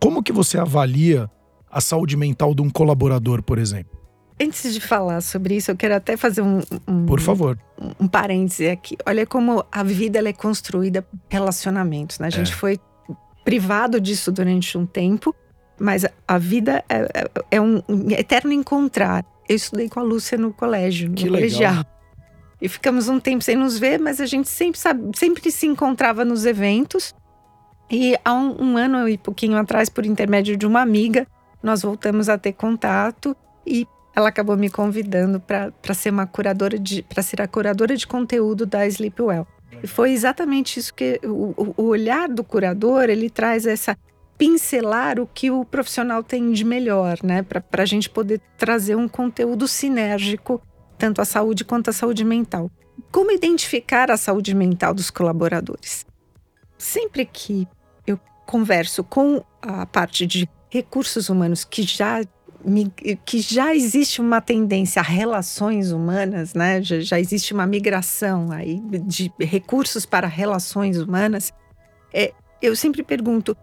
Como 0.00 0.22
que 0.22 0.32
você 0.32 0.58
avalia 0.58 1.30
a 1.70 1.80
saúde 1.80 2.16
mental 2.16 2.54
de 2.54 2.62
um 2.62 2.70
colaborador, 2.70 3.42
por 3.42 3.58
exemplo? 3.58 4.00
Antes 4.40 4.72
de 4.72 4.80
falar 4.80 5.20
sobre 5.20 5.56
isso, 5.56 5.70
eu 5.70 5.76
quero 5.76 5.94
até 5.94 6.16
fazer 6.16 6.42
um, 6.42 6.60
um 6.86 7.06
por 7.06 7.20
favor, 7.20 7.58
um, 7.80 8.04
um 8.04 8.08
parêntese 8.08 8.68
aqui. 8.68 8.96
Olha 9.06 9.26
como 9.26 9.64
a 9.70 9.82
vida 9.82 10.18
é 10.18 10.32
construída 10.32 11.02
por 11.02 11.18
relacionamentos, 11.28 12.18
né? 12.18 12.26
A 12.26 12.30
gente 12.30 12.52
é. 12.52 12.54
foi 12.54 12.78
privado 13.44 14.00
disso 14.00 14.30
durante 14.32 14.76
um 14.78 14.86
tempo 14.86 15.34
mas 15.82 16.06
a 16.28 16.38
vida 16.38 16.84
é, 16.88 17.08
é, 17.12 17.30
é 17.52 17.60
um 17.60 17.82
eterno 18.10 18.52
encontrar. 18.52 19.24
Eu 19.48 19.56
estudei 19.56 19.88
com 19.88 19.98
a 19.98 20.02
Lúcia 20.02 20.38
no 20.38 20.52
colégio, 20.52 21.08
no 21.08 21.16
que 21.16 21.26
colegial. 21.26 21.84
E 22.62 22.68
ficamos 22.68 23.08
um 23.08 23.18
tempo 23.18 23.42
sem 23.42 23.56
nos 23.56 23.76
ver, 23.76 23.98
mas 23.98 24.20
a 24.20 24.26
gente 24.26 24.48
sempre, 24.48 24.78
sabe, 24.78 25.10
sempre 25.18 25.50
se 25.50 25.66
encontrava 25.66 26.24
nos 26.24 26.46
eventos. 26.46 27.12
E 27.90 28.16
há 28.24 28.32
um, 28.32 28.62
um 28.62 28.76
ano 28.76 29.08
e 29.08 29.18
pouquinho 29.18 29.56
atrás, 29.56 29.88
por 29.88 30.06
intermédio 30.06 30.56
de 30.56 30.64
uma 30.64 30.80
amiga, 30.80 31.26
nós 31.60 31.82
voltamos 31.82 32.28
a 32.28 32.38
ter 32.38 32.52
contato 32.52 33.36
e 33.66 33.84
ela 34.14 34.28
acabou 34.28 34.56
me 34.56 34.70
convidando 34.70 35.40
para 35.40 35.92
ser 35.92 36.10
uma 36.10 36.24
curadora 36.24 36.78
de 36.78 37.02
para 37.02 37.20
ser 37.20 37.42
a 37.42 37.48
curadora 37.48 37.96
de 37.96 38.06
conteúdo 38.06 38.64
da 38.64 38.86
Sleepwell. 38.86 39.44
E 39.82 39.86
foi 39.88 40.12
exatamente 40.12 40.78
isso 40.78 40.94
que 40.94 41.18
o, 41.24 41.74
o 41.76 41.82
olhar 41.84 42.28
do 42.28 42.44
curador 42.44 43.10
ele 43.10 43.28
traz 43.28 43.66
essa 43.66 43.98
pincelar 44.38 45.18
o 45.18 45.26
que 45.26 45.50
o 45.50 45.64
profissional 45.64 46.22
tem 46.22 46.52
de 46.52 46.64
melhor, 46.64 47.18
né? 47.24 47.42
Para 47.42 47.82
a 47.82 47.86
gente 47.86 48.08
poder 48.08 48.40
trazer 48.56 48.94
um 48.94 49.08
conteúdo 49.08 49.66
sinérgico, 49.66 50.62
tanto 51.02 51.20
à 51.20 51.24
saúde 51.24 51.64
quanto 51.64 51.90
à 51.90 51.92
saúde 51.92 52.24
mental. 52.24 52.70
Como 53.10 53.32
identificar 53.32 54.08
a 54.08 54.16
saúde 54.16 54.54
mental 54.54 54.94
dos 54.94 55.10
colaboradores? 55.10 56.06
Sempre 56.78 57.26
que 57.26 57.66
eu 58.06 58.16
converso 58.46 59.02
com 59.02 59.44
a 59.60 59.84
parte 59.84 60.24
de 60.24 60.48
recursos 60.70 61.28
humanos 61.28 61.64
que 61.64 61.82
já 61.82 62.20
que 63.24 63.40
já 63.40 63.74
existe 63.74 64.20
uma 64.20 64.40
tendência 64.40 65.00
a 65.00 65.02
relações 65.02 65.90
humanas, 65.90 66.54
né? 66.54 66.80
Já, 66.80 67.00
já, 67.00 67.18
existe 67.18 67.52
uma 67.52 67.66
migração 67.66 68.52
aí 68.52 68.80
de 69.04 69.32
recursos 69.40 70.06
para 70.06 70.28
relações 70.28 70.98
humanas. 70.98 71.52
É, 72.14 72.32
eu 72.62 72.76
sempre 72.76 73.02
pergunto 73.02 73.56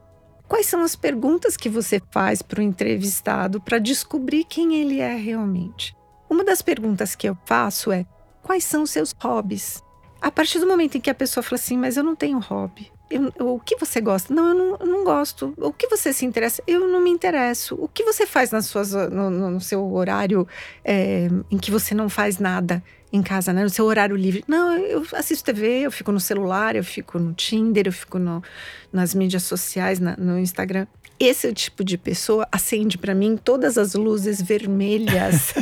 Quais 0.49 0.65
são 0.65 0.82
as 0.82 0.95
perguntas 0.95 1.56
que 1.56 1.69
você 1.69 2.02
faz 2.10 2.41
para 2.41 2.60
o 2.60 2.63
entrevistado 2.63 3.62
para 3.62 3.78
descobrir 3.78 4.43
quem 4.45 4.82
ele 4.82 4.99
é 4.99 5.15
realmente? 5.15 5.95
Uma 6.29 6.43
das 6.43 6.61
perguntas 6.61 7.15
que 7.15 7.27
eu 7.27 7.37
faço 7.45 7.91
é: 7.91 8.05
quais 8.43 8.63
são 8.63 8.83
os 8.83 8.91
seus 8.91 9.13
hobbies? 9.19 9.83
A 10.21 10.29
partir 10.29 10.59
do 10.59 10.67
momento 10.67 10.97
em 10.97 11.01
que 11.01 11.09
a 11.09 11.15
pessoa 11.15 11.41
fala 11.41 11.55
assim, 11.55 11.77
mas 11.77 11.95
eu 11.95 12.03
não 12.03 12.15
tenho 12.15 12.39
hobby, 12.39 12.91
Eu, 13.09 13.31
o 13.39 13.59
que 13.59 13.77
você 13.77 14.01
gosta? 14.01 14.33
Não 14.33 14.49
eu, 14.49 14.53
não, 14.53 14.77
eu 14.79 14.85
não 14.85 15.03
gosto. 15.03 15.53
O 15.57 15.71
que 15.71 15.87
você 15.87 16.11
se 16.11 16.25
interessa? 16.25 16.61
Eu 16.67 16.87
não 16.87 16.99
me 17.01 17.09
interesso. 17.09 17.75
O 17.79 17.87
que 17.87 18.03
você 18.03 18.25
faz 18.25 18.51
nas 18.51 18.65
suas, 18.65 18.91
no, 18.91 19.29
no 19.29 19.61
seu 19.61 19.93
horário 19.93 20.45
é, 20.83 21.29
em 21.49 21.57
que 21.57 21.71
você 21.71 21.95
não 21.95 22.09
faz 22.09 22.37
nada 22.37 22.83
em 23.11 23.23
casa, 23.23 23.53
né? 23.53 23.63
No 23.63 23.69
seu 23.69 23.85
horário 23.85 24.15
livre? 24.15 24.43
Não, 24.47 24.75
eu 24.77 25.03
assisto 25.13 25.45
TV, 25.45 25.81
eu 25.81 25.91
fico 25.91 26.11
no 26.11 26.19
celular, 26.19 26.75
eu 26.75 26.83
fico 26.83 27.17
no 27.17 27.33
Tinder, 27.33 27.87
eu 27.87 27.93
fico 27.93 28.19
no, 28.19 28.43
nas 28.91 29.15
mídias 29.15 29.43
sociais, 29.43 29.99
na, 29.99 30.15
no 30.17 30.37
Instagram. 30.37 30.85
Esse 31.19 31.51
tipo 31.53 31.84
de 31.84 31.97
pessoa 31.97 32.47
acende 32.49 32.97
para 32.97 33.13
mim 33.13 33.36
todas 33.36 33.77
as 33.77 33.93
luzes 33.93 34.41
vermelhas. 34.41 35.53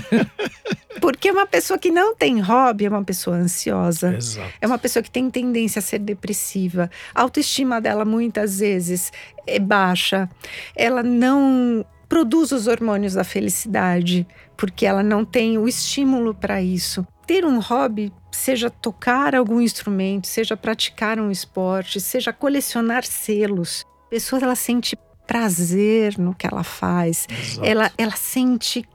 Porque 1.01 1.29
é 1.29 1.31
uma 1.31 1.47
pessoa 1.47 1.79
que 1.79 1.89
não 1.89 2.15
tem 2.15 2.39
hobby, 2.39 2.85
é 2.85 2.89
uma 2.89 3.03
pessoa 3.03 3.37
ansiosa. 3.37 4.15
Exato. 4.15 4.53
É 4.61 4.67
uma 4.67 4.77
pessoa 4.77 5.01
que 5.01 5.09
tem 5.09 5.29
tendência 5.29 5.79
a 5.79 5.81
ser 5.81 5.99
depressiva. 5.99 6.89
A 7.13 7.21
autoestima 7.21 7.79
dela 7.81 8.05
muitas 8.05 8.59
vezes 8.59 9.11
é 9.47 9.57
baixa. 9.59 10.29
Ela 10.75 11.01
não 11.01 11.85
produz 12.07 12.51
os 12.51 12.67
hormônios 12.67 13.13
da 13.13 13.23
felicidade, 13.23 14.27
porque 14.55 14.85
ela 14.85 15.03
não 15.03 15.25
tem 15.25 15.57
o 15.57 15.67
estímulo 15.67 16.33
para 16.33 16.61
isso. 16.61 17.05
Ter 17.25 17.45
um 17.45 17.59
hobby, 17.59 18.11
seja 18.31 18.69
tocar 18.69 19.35
algum 19.35 19.59
instrumento, 19.59 20.27
seja 20.27 20.55
praticar 20.55 21.19
um 21.19 21.29
esporte, 21.29 21.99
seja 21.99 22.31
colecionar 22.31 23.03
selos. 23.03 23.85
A 24.05 24.09
pessoa 24.09 24.41
ela 24.41 24.55
sente 24.55 24.97
prazer 25.27 26.17
no 26.17 26.33
que 26.33 26.47
ela 26.47 26.63
faz. 26.63 27.27
Ela, 27.61 27.91
ela 27.97 28.15
sente 28.15 28.87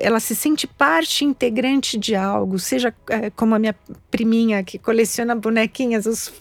ela 0.00 0.18
se 0.18 0.34
sente 0.34 0.66
parte 0.66 1.24
integrante 1.24 1.96
de 1.96 2.16
algo, 2.16 2.58
seja 2.58 2.92
é, 3.08 3.30
como 3.30 3.54
a 3.54 3.58
minha 3.58 3.74
priminha 4.10 4.64
que 4.64 4.80
coleciona 4.80 5.34
bonequinhas, 5.36 6.06
os 6.06 6.32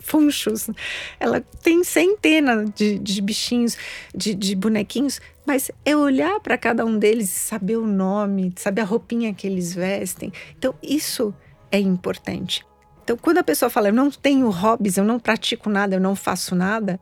funchos. 0.00 0.70
Ela 1.18 1.40
tem 1.62 1.84
centenas 1.84 2.70
de, 2.74 2.98
de 2.98 3.20
bichinhos, 3.22 3.76
de, 4.14 4.34
de 4.34 4.54
bonequinhos, 4.54 5.20
mas 5.46 5.70
é 5.84 5.96
olhar 5.96 6.40
para 6.40 6.58
cada 6.58 6.84
um 6.84 6.98
deles 6.98 7.30
e 7.30 7.38
saber 7.40 7.76
o 7.76 7.86
nome, 7.86 8.52
saber 8.56 8.82
a 8.82 8.84
roupinha 8.84 9.32
que 9.34 9.46
eles 9.46 9.74
vestem. 9.74 10.32
Então, 10.58 10.74
isso 10.82 11.34
é 11.70 11.78
importante. 11.78 12.64
Então, 13.04 13.16
quando 13.16 13.38
a 13.38 13.44
pessoa 13.44 13.68
fala, 13.68 13.88
eu 13.88 13.94
não 13.94 14.10
tenho 14.10 14.48
hobbies, 14.50 14.96
eu 14.96 15.04
não 15.04 15.18
pratico 15.18 15.68
nada, 15.68 15.96
eu 15.96 16.00
não 16.00 16.14
faço 16.14 16.54
nada, 16.54 17.00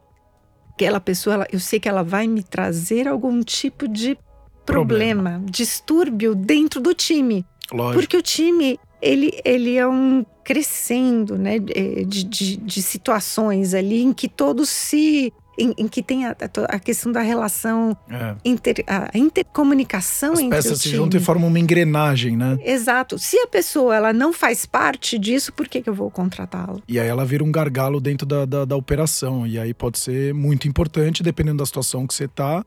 aquela 0.80 1.00
pessoa, 1.00 1.34
ela, 1.34 1.46
eu 1.52 1.60
sei 1.60 1.78
que 1.78 1.88
ela 1.88 2.02
vai 2.02 2.26
me 2.26 2.42
trazer 2.42 3.06
algum 3.06 3.42
tipo 3.42 3.86
de 3.86 4.16
problema, 4.64 5.32
problema, 5.32 5.50
distúrbio 5.50 6.34
dentro 6.34 6.80
do 6.80 6.94
time. 6.94 7.44
Lógico. 7.70 8.00
Porque 8.00 8.16
o 8.16 8.22
time, 8.22 8.80
ele, 9.02 9.38
ele 9.44 9.76
é 9.76 9.86
um 9.86 10.24
crescendo, 10.42 11.36
né, 11.36 11.58
de, 11.58 12.24
de, 12.24 12.56
de 12.56 12.82
situações 12.82 13.74
ali 13.74 14.02
em 14.02 14.12
que 14.12 14.26
todos 14.26 14.70
se 14.70 15.32
em, 15.60 15.74
em, 15.76 15.88
que 15.88 16.02
tem 16.02 16.26
a, 16.26 16.34
a, 16.68 16.78
questão 16.78 17.12
da 17.12 17.20
relação, 17.20 17.96
é. 18.08 18.34
inter, 18.44 18.84
a 18.86 19.16
intercomunicação 19.16 20.32
As 20.32 20.40
entre 20.40 20.56
peças 20.56 20.80
se 20.80 20.88
juntam 20.88 21.20
e 21.20 21.22
formam 21.22 21.48
uma 21.48 21.58
engrenagem, 21.58 22.36
né? 22.36 22.58
Exato. 22.64 23.18
Se 23.18 23.38
a 23.38 23.46
pessoa 23.46 23.94
ela 23.94 24.12
não 24.12 24.32
faz 24.32 24.64
parte 24.64 25.18
disso, 25.18 25.52
por 25.52 25.68
que, 25.68 25.82
que 25.82 25.90
eu 25.90 25.94
vou 25.94 26.10
contratá-la? 26.10 26.78
E 26.88 26.98
aí 26.98 27.06
ela 27.06 27.24
vira 27.24 27.44
um 27.44 27.52
gargalo 27.52 28.00
dentro 28.00 28.26
da, 28.26 28.44
da, 28.44 28.64
da, 28.64 28.76
operação. 28.76 29.46
E 29.46 29.58
aí 29.58 29.74
pode 29.74 29.98
ser 29.98 30.32
muito 30.32 30.66
importante, 30.66 31.22
dependendo 31.22 31.58
da 31.58 31.66
situação 31.66 32.06
que 32.06 32.14
você 32.14 32.26
tá. 32.26 32.64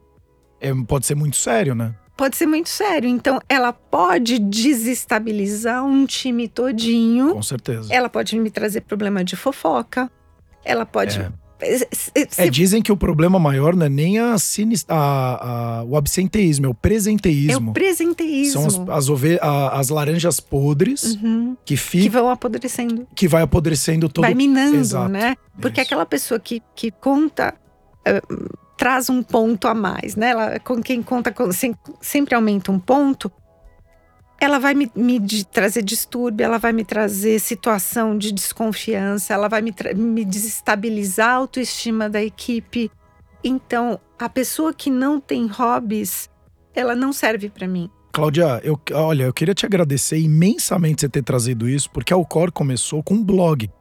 É, 0.62 0.72
pode 0.88 1.06
ser 1.06 1.16
muito 1.16 1.36
sério, 1.36 1.74
né? 1.74 1.96
Pode 2.16 2.38
ser 2.38 2.46
muito 2.46 2.70
sério. 2.70 3.10
Então, 3.10 3.42
ela 3.50 3.74
pode 3.74 4.38
desestabilizar 4.38 5.84
um 5.84 6.06
time 6.06 6.48
todinho. 6.48 7.34
Com 7.34 7.42
certeza. 7.42 7.92
Ela 7.92 8.08
pode 8.08 8.38
me 8.38 8.52
trazer 8.52 8.82
problema 8.82 9.24
de 9.24 9.36
fofoca. 9.36 10.12
Ela 10.64 10.86
pode. 10.86 11.20
É 11.20 11.43
é, 12.38 12.50
dizem 12.50 12.82
que 12.82 12.92
o 12.92 12.98
problema 12.98 13.40
maior 13.40 13.76
não 13.76 13.86
é 13.86 13.90
nem 13.90 14.20
a, 14.20 14.36
a, 14.88 14.98
a, 15.80 15.84
o 15.84 15.96
absenteísmo, 15.96 16.66
é 16.66 16.70
o 16.70 16.74
presenteísmo. 16.74 17.68
É 17.68 17.72
o 17.72 17.74
presenteísmo. 17.74 18.70
São 18.70 18.86
as, 18.86 18.90
as, 18.90 19.10
ove, 19.10 19.40
a, 19.42 19.80
as 19.80 19.90
laranjas 19.90 20.40
podres 20.40 21.16
uhum. 21.16 21.56
que 21.66 21.78
ficam. 21.78 22.04
Que 22.04 22.10
vão 22.10 22.30
apodrecendo. 22.30 23.08
Que 23.16 23.28
vai 23.28 23.42
apodrecendo 23.42 24.10
todo. 24.10 24.24
Vai 24.24 24.34
minando, 24.34 24.78
Exato. 24.78 25.10
né? 25.10 25.36
Porque 25.60 25.82
Isso. 25.82 25.88
aquela 25.88 26.06
pessoa 26.06 26.40
que, 26.40 26.62
que 26.76 26.92
conta. 26.92 27.54
Uh, 28.08 28.64
traz 28.76 29.10
um 29.10 29.24
ponto 29.24 29.68
a 29.68 29.74
mais, 29.74 30.16
né? 30.16 30.32
Ela, 30.32 30.60
com 30.60 30.82
quem 30.82 31.02
conta 31.02 31.34
sempre 32.02 32.36
aumenta 32.36 32.70
um 32.72 32.80
ponto 32.80 33.32
ela 34.44 34.60
vai 34.60 34.74
me, 34.74 34.92
me 34.94 35.20
trazer 35.46 35.82
distúrbio, 35.82 36.44
ela 36.44 36.58
vai 36.58 36.74
me 36.74 36.84
trazer 36.84 37.40
situação 37.40 38.18
de 38.18 38.32
desconfiança, 38.32 39.34
ela 39.34 39.48
vai 39.48 39.62
me, 39.62 39.74
me 39.96 40.26
desestabilizar 40.26 41.30
a 41.30 41.34
autoestima 41.36 42.10
da 42.10 42.22
equipe. 42.22 42.92
Então, 43.42 44.00
a 44.20 44.28
pessoa 44.28 44.74
que 44.74 44.90
não 44.90 45.20
tem 45.20 45.48
hobbies, 45.48 46.30
ela 46.74 46.94
não 46.94 47.14
serve 47.14 47.50
para 47.50 47.68
mim. 47.68 47.90
Cláudia, 48.12 48.60
eu, 48.64 48.80
olha, 48.92 49.24
eu 49.24 49.34
queria 49.34 49.56
te 49.56 49.66
agradecer 49.66 50.20
imensamente 50.20 51.02
você 51.02 51.10
ter 51.10 51.24
trazido 51.24 51.68
isso, 51.68 51.90
porque 51.90 52.14
a 52.14 52.18
Alcor 52.18 52.52
começou 52.52 53.02
com 53.02 53.16
um 53.16 53.24
blog, 53.24 53.72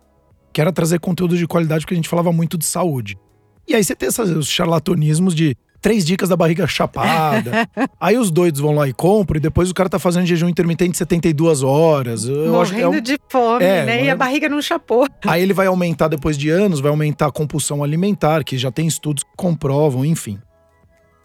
que 0.52 0.60
era 0.60 0.72
trazer 0.72 1.00
conteúdo 1.00 1.36
de 1.36 1.46
qualidade, 1.46 1.84
porque 1.84 1.94
a 1.94 1.96
gente 1.96 2.08
falava 2.08 2.32
muito 2.32 2.56
de 2.56 2.64
saúde. 2.64 3.18
E 3.66 3.74
aí 3.74 3.82
você 3.82 3.96
tem 3.96 4.08
esses 4.08 4.48
charlatanismos 4.48 5.34
de 5.34 5.56
três 5.82 6.04
dicas 6.04 6.28
da 6.28 6.36
barriga 6.36 6.66
chapada. 6.66 7.68
Aí 8.00 8.16
os 8.16 8.30
doidos 8.30 8.60
vão 8.60 8.74
lá 8.74 8.88
e 8.88 8.92
compram, 8.92 9.38
e 9.38 9.40
depois 9.40 9.68
o 9.68 9.74
cara 9.74 9.88
tá 9.88 9.98
fazendo 9.98 10.24
jejum 10.24 10.48
intermitente 10.48 10.92
de 10.92 10.98
72 10.98 11.62
horas. 11.64 12.24
Eu 12.24 12.52
Morrendo 12.52 12.94
é 12.94 12.98
um... 12.98 13.00
de 13.00 13.18
fome, 13.28 13.64
é, 13.64 13.84
né? 13.84 14.04
E 14.04 14.10
a 14.10 14.16
barriga 14.16 14.48
não 14.48 14.62
chapou. 14.62 15.06
Aí 15.26 15.42
ele 15.42 15.52
vai 15.52 15.66
aumentar 15.66 16.06
depois 16.06 16.38
de 16.38 16.48
anos, 16.48 16.78
vai 16.78 16.90
aumentar 16.90 17.26
a 17.26 17.32
compulsão 17.32 17.82
alimentar, 17.82 18.44
que 18.44 18.56
já 18.56 18.70
tem 18.70 18.86
estudos 18.86 19.24
que 19.24 19.30
comprovam, 19.36 20.04
enfim. 20.04 20.38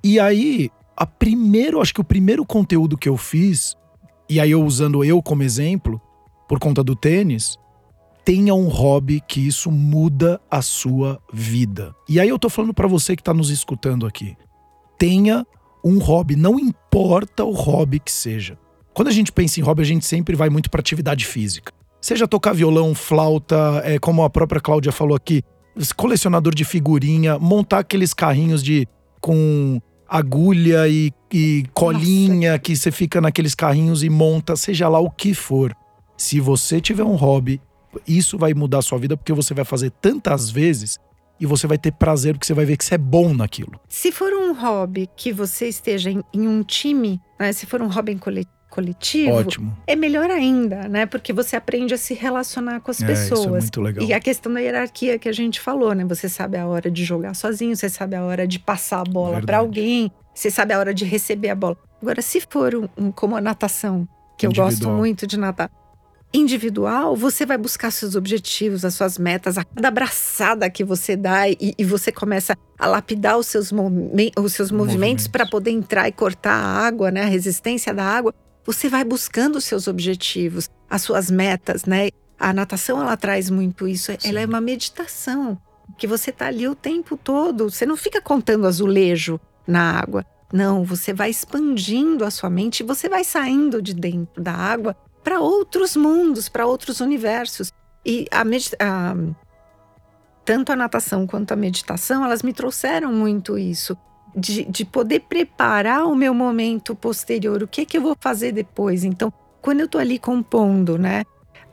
E 0.04 0.20
aí, 0.20 0.72
a 0.96 1.06
primeiro, 1.06 1.80
acho 1.80 1.94
que 1.94 2.02
o 2.02 2.04
primeiro 2.04 2.44
conteúdo 2.44 2.98
que 2.98 3.08
eu 3.08 3.16
fiz, 3.16 3.76
e 4.28 4.40
aí 4.40 4.52
eu 4.52 4.64
usando 4.64 5.06
eu 5.06 5.22
como 5.22 5.44
exemplo, 5.44 6.02
por 6.50 6.60
conta 6.60 6.84
do 6.84 6.96
tênis, 6.96 7.58
tenha 8.26 8.56
um 8.56 8.68
hobby 8.68 9.22
que 9.26 9.46
isso 9.46 9.72
muda 9.72 10.42
a 10.50 10.64
sua 10.64 11.20
vida. 11.32 11.94
E 12.10 12.20
aí 12.20 12.28
eu 12.28 12.40
tô 12.40 12.50
falando 12.50 12.74
para 12.74 12.88
você 12.88 13.16
que 13.16 13.24
tá 13.24 13.34
nos 13.34 13.52
escutando 13.52 14.06
aqui 14.06 14.36
tenha 14.98 15.46
um 15.84 16.00
hobby, 16.00 16.36
não 16.36 16.60
importa 16.60 17.44
o 17.44 17.52
hobby 17.52 18.00
que 18.00 18.12
seja. 18.12 18.58
Quando 18.94 19.08
a 19.10 19.12
gente 19.12 19.32
pensa 19.32 19.60
em 19.60 19.64
hobby, 19.64 19.84
a 19.84 19.86
gente 19.86 20.06
sempre 20.06 20.36
vai 20.36 20.50
muito 20.50 20.70
para 20.70 20.80
atividade 20.80 21.26
física. 21.26 21.72
Seja 22.02 22.28
tocar 22.28 22.54
violão, 22.54 22.94
flauta, 22.96 23.82
é, 23.84 24.00
como 24.00 24.24
a 24.24 24.30
própria 24.30 24.62
Cláudia 24.62 24.92
falou 24.92 25.16
aqui, 25.16 25.44
colecionador 25.96 26.54
de 26.54 26.66
figurinha, 26.66 27.38
montar 27.38 27.80
aqueles 27.80 28.14
carrinhos 28.14 28.64
de 28.64 28.88
com 29.22 29.80
agulha 30.08 30.88
e, 30.88 31.12
e 31.32 31.66
colinha 31.74 32.52
Nossa. 32.52 32.60
que 32.60 32.76
você 32.76 32.92
fica 32.92 33.20
naqueles 33.20 33.54
carrinhos 33.54 34.04
e 34.04 34.10
monta, 34.10 34.56
seja 34.56 34.88
lá 34.88 35.00
o 35.00 35.12
que 35.12 35.34
for. 35.34 35.76
Se 36.18 36.40
você 36.40 36.80
tiver 36.82 37.04
um 37.04 37.16
hobby, 37.16 37.62
isso 38.08 38.38
vai 38.38 38.54
mudar 38.54 38.80
a 38.80 38.82
sua 38.82 38.98
vida 38.98 39.18
porque 39.18 39.34
você 39.34 39.54
vai 39.54 39.66
fazer 39.66 39.92
tantas 39.92 40.50
vezes 40.50 40.98
e 41.40 41.46
você 41.46 41.68
vai 41.68 41.78
ter 41.78 41.92
prazer 41.92 42.34
porque 42.34 42.46
você 42.46 42.54
vai 42.54 42.66
ver 42.66 42.78
que 42.78 42.86
você 42.86 42.96
é 42.96 42.98
bom 42.98 43.34
naquilo. 43.34 43.80
Se 43.88 44.12
for 44.12 44.34
um 44.34 44.54
hobby 44.54 45.10
que 45.16 45.32
você 45.32 45.68
esteja 45.68 46.10
em, 46.10 46.24
em 46.34 46.48
um 46.48 46.64
time, 46.64 47.22
né, 47.40 47.52
se 47.54 47.66
for 47.66 47.82
um 47.82 47.88
hobby 47.88 48.18
coletivo, 48.70 49.32
Ótimo. 49.34 49.78
é 49.88 49.96
melhor 49.96 50.30
ainda, 50.30 50.88
né? 50.88 51.06
Porque 51.06 51.34
você 51.34 51.56
aprende 51.56 51.94
a 51.94 51.98
se 51.98 52.14
relacionar 52.14 52.80
com 52.82 52.92
as 52.92 53.02
é, 53.02 53.08
pessoas. 53.08 53.40
Isso 53.40 53.48
é 53.48 53.60
muito 53.60 53.82
legal. 53.82 54.06
E 54.06 54.14
a 54.14 54.20
questão 54.20 54.54
da 54.54 54.60
hierarquia 54.60 55.18
que 55.18 55.28
a 55.28 55.32
gente 55.32 55.60
falou, 55.60 55.94
né? 55.94 56.06
Você 56.06 56.30
sabe 56.30 56.58
a 56.58 56.68
hora 56.68 56.92
de 56.92 57.04
jogar 57.04 57.34
sozinho, 57.34 57.76
você 57.76 57.90
sabe 57.90 58.16
a 58.16 58.24
hora 58.24 58.48
de 58.48 58.60
passar 58.60 59.02
a 59.02 59.04
bola 59.04 59.42
para 59.42 59.58
alguém, 59.58 60.12
você 60.34 60.52
sabe 60.52 60.74
a 60.74 60.80
hora 60.80 60.94
de 60.94 61.06
receber 61.06 61.50
a 61.50 61.56
bola. 61.56 61.78
Agora, 62.02 62.22
se 62.22 62.42
for 62.42 62.76
um, 62.76 62.88
um 62.98 63.12
como 63.12 63.36
a 63.36 63.42
natação, 63.42 64.08
que 64.38 64.46
eu 64.46 64.54
gosto 64.54 64.88
muito 64.90 65.26
de 65.26 65.38
nadar, 65.38 65.72
individual, 66.34 67.16
você 67.16 67.46
vai 67.46 67.58
buscar 67.58 67.92
seus 67.92 68.16
objetivos, 68.16 68.84
as 68.84 68.94
suas 68.94 69.18
metas, 69.18 69.58
a 69.58 69.64
cada 69.64 69.88
abraçada 69.88 70.70
que 70.70 70.84
você 70.84 71.16
dá 71.16 71.50
e, 71.50 71.74
e 71.78 71.84
você 71.84 72.12
começa 72.12 72.56
a 72.78 72.86
lapidar 72.88 73.38
os 73.38 73.48
seus, 73.48 73.72
movimentos, 73.72 74.44
os 74.44 74.54
seus 74.54 74.72
movimentos 74.72 75.28
para 75.28 75.46
poder 75.46 75.72
entrar 75.72 76.08
e 76.08 76.12
cortar 76.12 76.54
a 76.54 76.86
água, 76.86 77.10
né, 77.12 77.24
a 77.24 77.28
resistência 77.28 77.94
da 77.94 78.04
água. 78.04 78.34
Você 78.66 78.90
vai 78.90 79.04
buscando 79.04 79.56
os 79.58 79.64
seus 79.64 79.88
objetivos, 79.88 80.70
as 80.90 81.02
suas 81.02 81.32
metas, 81.32 81.86
né? 81.86 82.10
A 82.38 82.54
natação 82.54 83.02
ela 83.02 83.16
traz 83.16 83.50
muito 83.50 83.88
isso. 83.88 84.12
Sim. 84.12 84.30
Ela 84.30 84.42
é 84.42 84.46
uma 84.46 84.62
meditação 84.62 85.58
que 85.98 86.06
você 86.06 86.32
tá 86.32 86.48
ali 86.48 86.68
o 86.68 86.76
tempo 86.76 87.16
todo. 87.16 87.70
Você 87.70 87.86
não 87.86 87.96
fica 87.96 88.22
contando 88.22 88.68
azulejo 88.68 89.40
na 89.66 89.98
água. 89.98 90.26
Não, 90.52 90.84
você 90.84 91.14
vai 91.14 91.30
expandindo 91.30 92.24
a 92.24 92.32
sua 92.32 92.50
mente 92.50 92.82
você 92.82 93.10
vai 93.10 93.26
saindo 93.26 93.82
de 93.82 93.94
dentro 93.94 94.42
da 94.42 94.54
água 94.54 94.96
para 95.28 95.42
outros 95.42 95.98
mundos, 95.98 96.48
para 96.48 96.66
outros 96.66 97.02
universos. 97.02 97.70
E 98.06 98.28
a, 98.32 98.44
a, 98.80 99.16
tanto 100.46 100.72
a 100.72 100.76
natação 100.78 101.28
quanto 101.28 101.52
a 101.52 101.56
meditação, 101.58 102.24
elas 102.24 102.42
me 102.42 102.54
trouxeram 102.54 103.12
muito 103.12 103.58
isso. 103.58 103.98
De, 104.34 104.64
de 104.64 104.86
poder 104.86 105.26
preparar 105.28 106.06
o 106.06 106.16
meu 106.16 106.34
momento 106.34 106.96
posterior, 106.96 107.62
o 107.62 107.68
que 107.68 107.82
é 107.82 107.86
que 107.86 107.98
eu 107.98 108.02
vou 108.02 108.16
fazer 108.18 108.54
depois. 108.54 109.04
Então, 109.04 109.34
quando 109.62 109.82
eu 109.82 109.88
estou 109.88 110.00
ali 110.00 110.18
compondo, 110.18 110.98
né, 110.98 111.26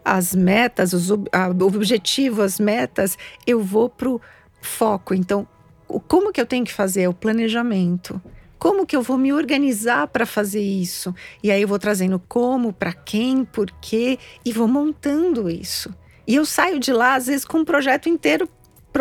as 0.05 0.35
metas, 0.35 0.93
os, 0.93 1.13
a, 1.31 1.49
o 1.49 1.67
objetivo, 1.67 2.43
as 2.43 2.59
metas, 2.59 3.17
eu 3.47 3.63
vou 3.63 3.89
pro 3.89 4.21
foco. 4.61 5.15
Então, 5.15 5.47
como 6.09 6.33
que 6.33 6.41
eu 6.41 6.47
tenho 6.47 6.65
que 6.65 6.73
fazer? 6.73 7.07
O 7.07 7.15
planejamento. 7.15 8.21
Como 8.65 8.87
que 8.87 8.97
eu 8.97 9.03
vou 9.03 9.19
me 9.19 9.31
organizar 9.31 10.07
para 10.07 10.25
fazer 10.25 10.63
isso? 10.63 11.15
E 11.43 11.51
aí 11.51 11.61
eu 11.61 11.69
vou 11.69 11.79
trazendo 11.79 12.19
como, 12.19 12.73
para 12.73 12.95
quem, 12.95 13.45
por 13.45 13.71
quê 13.73 14.19
e 14.43 14.55
vou 14.55 14.67
montando 14.67 15.51
isso. 15.51 15.95
E 16.27 16.35
eu 16.35 16.47
saio 16.47 16.81
de 16.81 16.91
lá, 16.91 17.15
às 17.15 17.27
vezes, 17.27 17.45
com 17.45 17.59
um 17.59 17.65
projeto 17.67 18.09
inteiro 18.09 18.49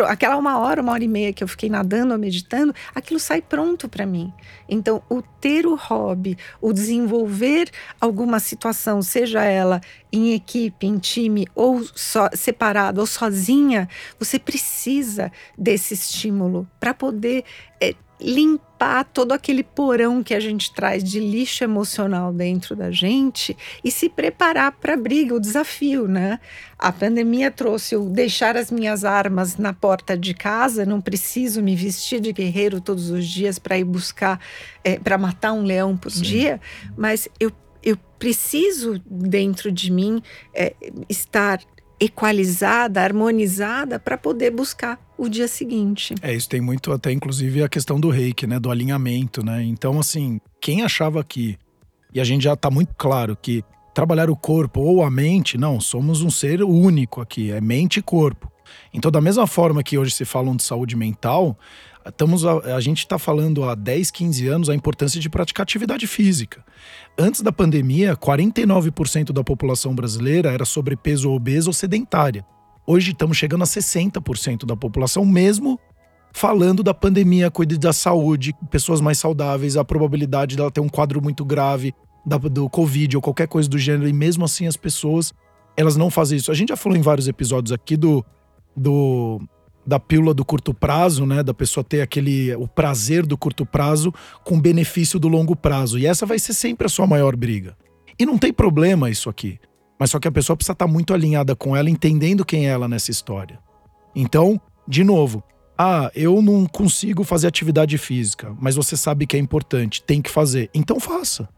aquela 0.06 0.36
uma 0.36 0.58
hora, 0.58 0.82
uma 0.82 0.92
hora 0.92 1.02
e 1.02 1.08
meia 1.08 1.32
que 1.32 1.42
eu 1.42 1.48
fiquei 1.48 1.70
nadando 1.70 2.12
ou 2.12 2.18
meditando, 2.18 2.74
aquilo 2.94 3.18
sai 3.18 3.40
pronto 3.40 3.88
para 3.88 4.04
mim. 4.04 4.30
Então, 4.68 5.02
o 5.08 5.22
ter 5.22 5.66
o 5.66 5.76
hobby, 5.76 6.36
o 6.60 6.70
desenvolver 6.70 7.70
alguma 7.98 8.40
situação, 8.40 9.00
seja 9.00 9.44
ela 9.44 9.80
em 10.12 10.34
equipe, 10.34 10.86
em 10.86 10.98
time, 10.98 11.46
ou 11.54 11.82
só, 11.94 12.28
separado, 12.34 13.00
ou 13.00 13.06
sozinha, 13.06 13.88
você 14.18 14.38
precisa 14.38 15.32
desse 15.56 15.94
estímulo 15.94 16.68
para 16.78 16.92
poder 16.92 17.44
é, 17.80 17.94
limpar 18.20 18.73
todo 19.12 19.32
aquele 19.32 19.62
porão 19.62 20.22
que 20.22 20.34
a 20.34 20.40
gente 20.40 20.72
traz 20.74 21.02
de 21.02 21.20
lixo 21.20 21.64
emocional 21.64 22.32
dentro 22.32 22.76
da 22.76 22.90
gente 22.90 23.56
e 23.82 23.90
se 23.90 24.08
preparar 24.08 24.72
para 24.72 24.94
a 24.94 24.96
briga, 24.96 25.34
o 25.34 25.40
desafio, 25.40 26.06
né? 26.06 26.38
A 26.78 26.92
pandemia 26.92 27.50
trouxe 27.50 27.96
o 27.96 28.10
deixar 28.10 28.56
as 28.56 28.70
minhas 28.70 29.04
armas 29.04 29.56
na 29.56 29.72
porta 29.72 30.18
de 30.18 30.34
casa, 30.34 30.84
não 30.84 31.00
preciso 31.00 31.62
me 31.62 31.74
vestir 31.74 32.20
de 32.20 32.32
guerreiro 32.32 32.80
todos 32.80 33.10
os 33.10 33.26
dias 33.26 33.58
para 33.58 33.78
ir 33.78 33.84
buscar, 33.84 34.38
é, 34.82 34.98
para 34.98 35.16
matar 35.16 35.52
um 35.52 35.62
leão 35.62 35.96
por 35.96 36.10
Sim. 36.10 36.22
dia, 36.22 36.60
mas 36.96 37.28
eu 37.40 37.50
eu 37.84 37.98
preciso 38.18 38.98
dentro 39.06 39.70
de 39.70 39.92
mim 39.92 40.22
é, 40.54 40.74
estar 41.06 41.60
equalizada, 41.98 43.00
harmonizada 43.02 43.98
para 43.98 44.18
poder 44.18 44.50
buscar 44.50 44.98
o 45.16 45.28
dia 45.28 45.48
seguinte. 45.48 46.14
É, 46.20 46.34
isso 46.34 46.48
tem 46.48 46.60
muito 46.60 46.92
até 46.92 47.12
inclusive 47.12 47.62
a 47.62 47.68
questão 47.68 48.00
do 48.00 48.10
reiki, 48.10 48.46
né, 48.46 48.58
do 48.58 48.70
alinhamento, 48.70 49.44
né? 49.44 49.62
Então 49.62 49.98
assim, 49.98 50.40
quem 50.60 50.82
achava 50.82 51.22
que 51.22 51.56
e 52.14 52.20
a 52.20 52.24
gente 52.24 52.44
já 52.44 52.54
está 52.54 52.70
muito 52.70 52.94
claro 52.96 53.36
que 53.40 53.64
trabalhar 53.92 54.30
o 54.30 54.36
corpo 54.36 54.80
ou 54.80 55.02
a 55.02 55.10
mente, 55.10 55.58
não, 55.58 55.80
somos 55.80 56.22
um 56.22 56.30
ser 56.30 56.62
único 56.62 57.20
aqui, 57.20 57.50
é 57.50 57.60
mente 57.60 57.98
e 57.98 58.02
corpo. 58.02 58.50
Então, 58.92 59.10
da 59.10 59.20
mesma 59.20 59.46
forma 59.46 59.82
que 59.82 59.98
hoje 59.98 60.12
se 60.12 60.24
falam 60.24 60.56
de 60.56 60.62
saúde 60.62 60.96
mental, 60.96 61.58
estamos 62.06 62.44
a, 62.44 62.76
a 62.76 62.80
gente 62.80 62.98
está 62.98 63.18
falando 63.18 63.64
há 63.64 63.74
10, 63.74 64.10
15 64.10 64.48
anos 64.48 64.70
a 64.70 64.74
importância 64.74 65.20
de 65.20 65.28
praticar 65.28 65.64
atividade 65.64 66.06
física. 66.06 66.64
Antes 67.18 67.40
da 67.40 67.52
pandemia, 67.52 68.16
49% 68.16 69.32
da 69.32 69.44
população 69.44 69.94
brasileira 69.94 70.52
era 70.52 70.64
sobrepeso, 70.64 71.30
obesa 71.30 71.68
ou 71.68 71.72
sedentária. 71.72 72.44
Hoje 72.86 73.12
estamos 73.12 73.36
chegando 73.36 73.62
a 73.62 73.66
60% 73.66 74.66
da 74.66 74.76
população, 74.76 75.24
mesmo 75.24 75.78
falando 76.32 76.82
da 76.82 76.92
pandemia, 76.92 77.50
cuide 77.50 77.78
da 77.78 77.92
saúde, 77.92 78.52
pessoas 78.70 79.00
mais 79.00 79.18
saudáveis, 79.18 79.76
a 79.76 79.84
probabilidade 79.84 80.56
dela 80.56 80.70
ter 80.70 80.80
um 80.80 80.88
quadro 80.88 81.22
muito 81.22 81.44
grave 81.44 81.94
da, 82.26 82.36
do 82.36 82.68
Covid 82.68 83.16
ou 83.16 83.22
qualquer 83.22 83.46
coisa 83.46 83.68
do 83.68 83.78
gênero, 83.78 84.08
e 84.08 84.12
mesmo 84.12 84.44
assim 84.44 84.66
as 84.66 84.76
pessoas 84.76 85.32
elas 85.76 85.96
não 85.96 86.10
fazem 86.10 86.36
isso. 86.36 86.50
A 86.50 86.54
gente 86.54 86.68
já 86.68 86.76
falou 86.76 86.98
em 86.98 87.02
vários 87.02 87.28
episódios 87.28 87.72
aqui 87.72 87.96
do, 87.96 88.24
do 88.76 89.40
da 89.86 89.98
pílula 89.98 90.32
do 90.32 90.44
curto 90.44 90.72
prazo, 90.72 91.26
né, 91.26 91.42
da 91.42 91.52
pessoa 91.52 91.84
ter 91.84 92.00
aquele 92.00 92.54
o 92.56 92.66
prazer 92.66 93.26
do 93.26 93.36
curto 93.36 93.66
prazo 93.66 94.12
com 94.42 94.60
benefício 94.60 95.18
do 95.18 95.28
longo 95.28 95.54
prazo. 95.54 95.98
E 95.98 96.06
essa 96.06 96.24
vai 96.24 96.38
ser 96.38 96.54
sempre 96.54 96.86
a 96.86 96.90
sua 96.90 97.06
maior 97.06 97.36
briga. 97.36 97.76
E 98.18 98.24
não 98.24 98.38
tem 98.38 98.52
problema 98.52 99.10
isso 99.10 99.28
aqui. 99.28 99.58
Mas 99.98 100.10
só 100.10 100.18
que 100.18 100.28
a 100.28 100.32
pessoa 100.32 100.56
precisa 100.56 100.72
estar 100.72 100.86
muito 100.86 101.14
alinhada 101.14 101.54
com 101.54 101.76
ela, 101.76 101.90
entendendo 101.90 102.44
quem 102.44 102.66
é 102.66 102.70
ela 102.70 102.88
nessa 102.88 103.10
história. 103.10 103.58
Então, 104.14 104.60
de 104.86 105.04
novo, 105.04 105.42
ah, 105.76 106.10
eu 106.14 106.40
não 106.40 106.66
consigo 106.66 107.24
fazer 107.24 107.48
atividade 107.48 107.98
física, 107.98 108.54
mas 108.60 108.76
você 108.76 108.96
sabe 108.96 109.26
que 109.26 109.36
é 109.36 109.40
importante, 109.40 110.02
tem 110.02 110.22
que 110.22 110.30
fazer. 110.30 110.70
Então 110.72 111.00
faça. 111.00 111.48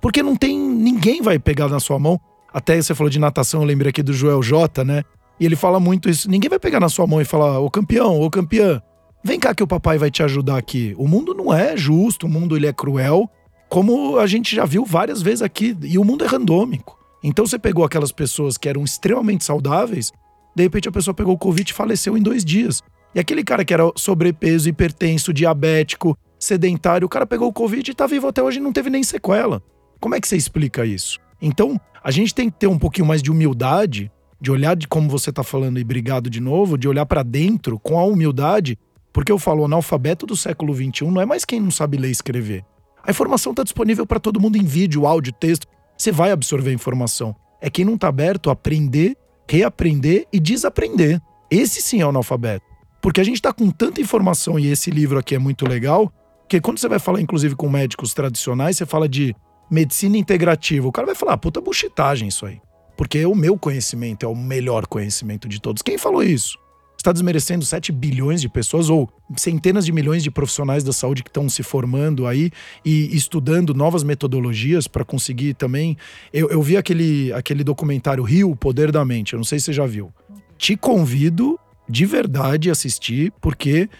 Porque 0.00 0.22
não 0.22 0.36
tem 0.36 0.58
ninguém 0.58 1.22
vai 1.22 1.38
pegar 1.38 1.68
na 1.68 1.80
sua 1.80 1.98
mão. 1.98 2.20
Até 2.52 2.80
você 2.80 2.94
falou 2.94 3.08
de 3.08 3.18
natação, 3.18 3.60
eu 3.62 3.66
lembrei 3.66 3.90
aqui 3.90 4.02
do 4.02 4.12
Joel 4.12 4.42
J, 4.42 4.84
né? 4.84 5.04
E 5.42 5.44
ele 5.44 5.56
fala 5.56 5.80
muito 5.80 6.08
isso. 6.08 6.30
Ninguém 6.30 6.48
vai 6.48 6.60
pegar 6.60 6.78
na 6.78 6.88
sua 6.88 7.04
mão 7.04 7.20
e 7.20 7.24
falar: 7.24 7.58
"Ô 7.58 7.68
campeão, 7.68 8.20
ô 8.20 8.30
campeã, 8.30 8.80
vem 9.24 9.40
cá 9.40 9.52
que 9.52 9.62
o 9.62 9.66
papai 9.66 9.98
vai 9.98 10.08
te 10.08 10.22
ajudar 10.22 10.56
aqui". 10.56 10.94
O 10.96 11.08
mundo 11.08 11.34
não 11.34 11.52
é 11.52 11.76
justo, 11.76 12.28
o 12.28 12.30
mundo 12.30 12.56
ele 12.56 12.68
é 12.68 12.72
cruel, 12.72 13.28
como 13.68 14.18
a 14.18 14.26
gente 14.28 14.54
já 14.54 14.64
viu 14.64 14.84
várias 14.84 15.20
vezes 15.20 15.42
aqui, 15.42 15.76
e 15.82 15.98
o 15.98 16.04
mundo 16.04 16.24
é 16.24 16.28
randômico. 16.28 16.96
Então 17.24 17.44
você 17.44 17.58
pegou 17.58 17.84
aquelas 17.84 18.12
pessoas 18.12 18.56
que 18.56 18.68
eram 18.68 18.84
extremamente 18.84 19.44
saudáveis, 19.44 20.12
de 20.54 20.62
repente 20.62 20.88
a 20.88 20.92
pessoa 20.92 21.12
pegou 21.12 21.34
o 21.34 21.38
Covid 21.38 21.68
e 21.68 21.74
faleceu 21.74 22.16
em 22.16 22.22
dois 22.22 22.44
dias. 22.44 22.80
E 23.12 23.18
aquele 23.18 23.42
cara 23.42 23.64
que 23.64 23.74
era 23.74 23.90
sobrepeso, 23.96 24.68
hipertenso, 24.68 25.32
diabético, 25.32 26.16
sedentário, 26.38 27.04
o 27.04 27.10
cara 27.10 27.26
pegou 27.26 27.48
o 27.48 27.52
Covid 27.52 27.90
e 27.90 27.94
tá 27.94 28.06
vivo 28.06 28.28
até 28.28 28.40
hoje 28.40 28.58
e 28.58 28.62
não 28.62 28.72
teve 28.72 28.90
nem 28.90 29.02
sequela. 29.02 29.60
Como 29.98 30.14
é 30.14 30.20
que 30.20 30.28
você 30.28 30.36
explica 30.36 30.86
isso? 30.86 31.18
Então, 31.40 31.80
a 32.00 32.12
gente 32.12 32.32
tem 32.32 32.48
que 32.48 32.60
ter 32.60 32.68
um 32.68 32.78
pouquinho 32.78 33.08
mais 33.08 33.20
de 33.20 33.28
humildade, 33.28 34.08
de 34.42 34.50
olhar 34.50 34.74
de 34.74 34.88
como 34.88 35.08
você 35.08 35.32
tá 35.32 35.44
falando 35.44 35.78
e 35.78 35.82
obrigado 35.82 36.28
de 36.28 36.40
novo, 36.40 36.76
de 36.76 36.88
olhar 36.88 37.06
para 37.06 37.22
dentro 37.22 37.78
com 37.78 37.96
a 37.96 38.04
humildade, 38.04 38.76
porque 39.12 39.30
eu 39.30 39.38
falo, 39.38 39.62
o 39.62 39.64
analfabeto 39.66 40.26
do 40.26 40.36
século 40.36 40.74
XXI 40.74 41.04
não 41.04 41.20
é 41.20 41.24
mais 41.24 41.44
quem 41.44 41.60
não 41.60 41.70
sabe 41.70 41.96
ler 41.96 42.08
e 42.08 42.10
escrever. 42.10 42.64
A 43.06 43.12
informação 43.12 43.52
está 43.52 43.62
disponível 43.62 44.04
para 44.04 44.18
todo 44.18 44.40
mundo 44.40 44.56
em 44.56 44.64
vídeo, 44.64 45.06
áudio, 45.06 45.32
texto. 45.32 45.68
Você 45.96 46.10
vai 46.10 46.32
absorver 46.32 46.70
a 46.70 46.74
informação. 46.74 47.36
É 47.60 47.70
quem 47.70 47.84
não 47.84 47.94
está 47.94 48.08
aberto 48.08 48.50
a 48.50 48.54
aprender, 48.54 49.16
reaprender 49.48 50.26
e 50.32 50.40
desaprender. 50.40 51.20
Esse 51.48 51.80
sim 51.80 52.00
é 52.00 52.06
o 52.06 52.08
analfabeto. 52.08 52.66
Porque 53.00 53.20
a 53.20 53.24
gente 53.24 53.36
está 53.36 53.52
com 53.52 53.70
tanta 53.70 54.00
informação 54.00 54.58
e 54.58 54.66
esse 54.66 54.90
livro 54.90 55.20
aqui 55.20 55.36
é 55.36 55.38
muito 55.38 55.68
legal, 55.68 56.12
que 56.48 56.60
quando 56.60 56.78
você 56.78 56.88
vai 56.88 56.98
falar, 56.98 57.20
inclusive, 57.20 57.54
com 57.54 57.68
médicos 57.68 58.12
tradicionais, 58.12 58.76
você 58.76 58.86
fala 58.86 59.08
de 59.08 59.36
medicina 59.70 60.16
integrativa. 60.16 60.88
O 60.88 60.92
cara 60.92 61.06
vai 61.06 61.14
falar, 61.14 61.34
ah, 61.34 61.38
puta 61.38 61.60
buchitagem 61.60 62.26
isso 62.26 62.44
aí. 62.44 62.60
Porque 63.02 63.26
o 63.26 63.34
meu 63.34 63.58
conhecimento 63.58 64.24
é 64.24 64.28
o 64.28 64.36
melhor 64.36 64.86
conhecimento 64.86 65.48
de 65.48 65.60
todos. 65.60 65.82
Quem 65.82 65.98
falou 65.98 66.22
isso? 66.22 66.56
está 66.96 67.10
desmerecendo 67.10 67.64
7 67.64 67.90
bilhões 67.90 68.40
de 68.40 68.48
pessoas 68.48 68.88
ou 68.88 69.10
centenas 69.36 69.84
de 69.84 69.90
milhões 69.90 70.22
de 70.22 70.30
profissionais 70.30 70.84
da 70.84 70.92
saúde 70.92 71.24
que 71.24 71.28
estão 71.28 71.48
se 71.48 71.64
formando 71.64 72.28
aí 72.28 72.52
e 72.84 73.12
estudando 73.12 73.74
novas 73.74 74.04
metodologias 74.04 74.86
para 74.86 75.04
conseguir 75.04 75.54
também. 75.54 75.96
Eu, 76.32 76.48
eu, 76.48 76.62
vi 76.62 76.76
aquele, 76.76 77.32
aquele 77.32 77.64
documentário 77.64 78.22
Rio, 78.22 78.52
o 78.52 78.54
Poder 78.54 78.92
da 78.92 79.04
Mente, 79.04 79.32
eu 79.32 79.38
não 79.38 79.44
sei 79.44 79.58
se 79.58 79.64
você 79.64 79.72
já 79.72 79.84
viu. 79.84 80.12
Te 80.56 80.76
convido 80.76 81.58
de 81.88 82.06
verdade 82.06 82.68
a 82.68 82.72
assistir, 82.72 83.32
porque 83.40 83.90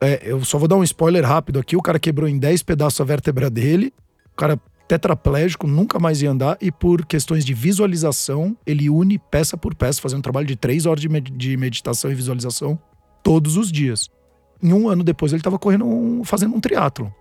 é, 0.00 0.20
eu 0.22 0.44
só 0.44 0.56
vou 0.56 0.68
dar 0.68 0.76
um 0.76 0.84
spoiler 0.84 1.24
rápido 1.24 1.58
aqui: 1.58 1.74
o 1.74 1.82
cara 1.82 1.98
quebrou 1.98 2.28
em 2.28 2.38
10 2.38 2.62
pedaços 2.62 3.00
a 3.00 3.04
vértebra 3.04 3.50
dele, 3.50 3.92
o 4.32 4.36
cara 4.36 4.56
tetraplégico, 4.86 5.66
nunca 5.66 5.98
mais 5.98 6.22
ia 6.22 6.30
andar, 6.30 6.56
e 6.60 6.70
por 6.70 7.04
questões 7.04 7.44
de 7.44 7.52
visualização, 7.52 8.56
ele 8.66 8.88
une 8.88 9.18
peça 9.18 9.56
por 9.56 9.74
peça, 9.74 10.00
fazendo 10.00 10.20
um 10.20 10.22
trabalho 10.22 10.46
de 10.46 10.56
três 10.56 10.86
horas 10.86 11.00
de, 11.00 11.08
med 11.08 11.30
de 11.30 11.56
meditação 11.56 12.10
e 12.10 12.14
visualização 12.14 12.78
todos 13.22 13.56
os 13.56 13.70
dias. 13.70 14.08
Em 14.62 14.72
um 14.72 14.88
ano 14.88 15.02
depois, 15.02 15.32
ele 15.32 15.40
estava 15.40 15.58
correndo, 15.58 15.84
um, 15.84 16.24
fazendo 16.24 16.54
um 16.54 16.60
triatlo, 16.60 17.12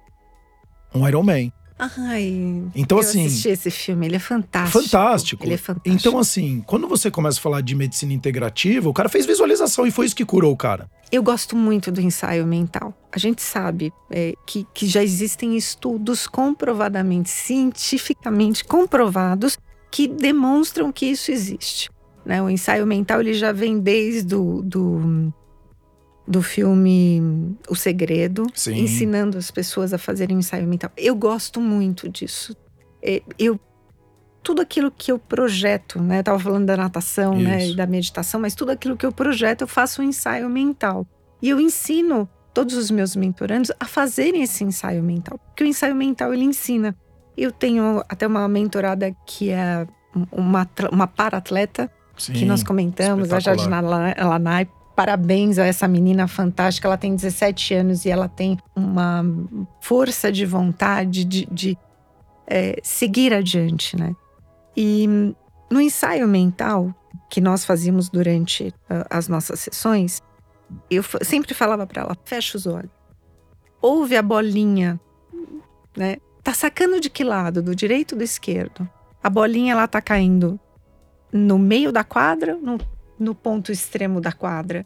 um 0.93 1.07
Ironman. 1.07 1.51
Ai, 1.77 2.63
então, 2.73 2.97
eu 2.97 3.03
assim, 3.03 3.25
assisti 3.25 3.49
esse 3.49 3.69
filme, 3.69 4.05
ele 4.05 4.15
é 4.15 4.19
fantástico. 4.19 4.81
Fantástico. 4.81 5.43
Ele 5.45 5.55
é 5.55 5.57
fantástico. 5.57 5.93
Então, 5.93 6.17
assim, 6.17 6.63
quando 6.65 6.87
você 6.87 7.11
começa 7.11 7.37
a 7.37 7.41
falar 7.41 7.61
de 7.61 7.75
medicina 7.75 8.13
integrativa, 8.13 8.87
o 8.87 8.93
cara 8.93 9.09
fez 9.09 9.25
visualização 9.25 9.85
e 9.85 9.91
foi 9.91 10.05
isso 10.05 10.15
que 10.15 10.23
curou 10.25 10.53
o 10.53 10.57
cara. 10.57 10.89
Eu 11.11 11.21
gosto 11.21 11.55
muito 11.55 11.91
do 11.91 11.99
ensaio 11.99 12.47
mental. 12.47 12.93
A 13.11 13.19
gente 13.19 13.41
sabe 13.41 13.91
é, 14.09 14.33
que, 14.45 14.65
que 14.73 14.87
já 14.87 15.03
existem 15.03 15.57
estudos 15.57 16.27
comprovadamente, 16.27 17.29
cientificamente 17.29 18.63
comprovados, 18.63 19.57
que 19.91 20.07
demonstram 20.07 20.91
que 20.93 21.05
isso 21.05 21.29
existe. 21.29 21.89
Né? 22.25 22.41
O 22.41 22.49
ensaio 22.49 22.87
mental 22.87 23.19
ele 23.19 23.33
já 23.33 23.51
vem 23.51 23.79
desde 23.79 24.23
do, 24.23 24.61
do 24.61 25.33
do 26.27 26.41
filme 26.41 27.55
O 27.69 27.75
Segredo, 27.75 28.47
Sim. 28.53 28.79
ensinando 28.79 29.37
as 29.37 29.51
pessoas 29.51 29.93
a 29.93 29.97
fazerem 29.97 30.37
ensaio 30.37 30.67
mental. 30.67 30.91
Eu 30.97 31.15
gosto 31.15 31.61
muito 31.61 32.09
disso. 32.09 32.55
É, 33.01 33.21
eu 33.37 33.59
tudo 34.41 34.61
aquilo 34.61 34.91
que 34.91 35.11
eu 35.11 35.17
projeto, 35.17 35.99
né? 35.99 36.19
Eu 36.19 36.23
tava 36.23 36.39
falando 36.39 36.67
da 36.67 36.77
natação, 36.77 37.33
Isso. 37.33 37.43
né, 37.43 37.67
e 37.67 37.75
da 37.75 37.87
meditação, 37.87 38.39
mas 38.39 38.53
tudo 38.53 38.69
aquilo 38.71 38.95
que 38.95 39.03
eu 39.03 39.11
projeto, 39.11 39.61
eu 39.61 39.67
faço 39.67 40.03
um 40.03 40.05
ensaio 40.05 40.47
mental. 40.47 41.07
E 41.41 41.49
eu 41.49 41.59
ensino 41.59 42.29
todos 42.53 42.75
os 42.75 42.91
meus 42.91 43.15
mentorandos 43.15 43.71
a 43.79 43.85
fazerem 43.85 44.43
esse 44.43 44.63
ensaio 44.63 45.01
mental, 45.01 45.39
porque 45.39 45.63
o 45.63 45.67
ensaio 45.67 45.95
mental 45.95 46.31
ele 46.31 46.43
ensina. 46.43 46.95
Eu 47.35 47.51
tenho 47.51 48.03
até 48.07 48.27
uma 48.27 48.47
mentorada 48.47 49.13
que 49.25 49.49
é 49.49 49.87
uma, 50.31 50.69
uma 50.91 51.07
para-atleta, 51.07 51.91
que 52.15 52.45
nós 52.45 52.63
comentamos, 52.63 53.33
a 53.33 53.39
Jardina 53.39 53.81
Lanai, 53.81 54.69
Parabéns 54.95 55.59
a 55.59 55.65
essa 55.65 55.87
menina 55.87 56.27
fantástica. 56.27 56.87
Ela 56.87 56.97
tem 56.97 57.15
17 57.15 57.73
anos 57.73 58.05
e 58.05 58.09
ela 58.09 58.29
tem 58.29 58.57
uma 58.75 59.23
força 59.81 60.31
de 60.31 60.45
vontade 60.45 61.25
de, 61.25 61.45
de 61.51 61.77
é, 62.47 62.79
seguir 62.81 63.33
adiante, 63.33 63.97
né? 63.97 64.15
E 64.75 65.07
no 65.69 65.81
ensaio 65.81 66.27
mental 66.27 66.93
que 67.29 67.41
nós 67.41 67.65
fazíamos 67.65 68.09
durante 68.09 68.67
uh, 68.67 69.05
as 69.09 69.27
nossas 69.27 69.59
sessões, 69.59 70.21
eu 70.89 71.03
sempre 71.21 71.53
falava 71.53 71.85
para 71.85 72.03
ela: 72.03 72.17
fecha 72.23 72.57
os 72.57 72.65
olhos. 72.65 72.91
Ouve 73.81 74.15
a 74.15 74.21
bolinha, 74.21 74.99
né? 75.95 76.17
Tá 76.43 76.53
sacando 76.53 76.99
de 76.99 77.09
que 77.09 77.23
lado? 77.23 77.61
Do 77.61 77.75
direito 77.75 78.13
ou 78.13 78.19
do 78.19 78.23
esquerdo? 78.23 78.87
A 79.21 79.29
bolinha 79.29 79.73
ela 79.73 79.87
tá 79.87 80.01
caindo 80.01 80.59
no 81.31 81.57
meio 81.57 81.91
da 81.91 82.03
quadra, 82.03 82.55
no, 82.55 82.77
no 83.19 83.33
ponto 83.33 83.71
extremo 83.71 84.19
da 84.19 84.31
quadra. 84.31 84.85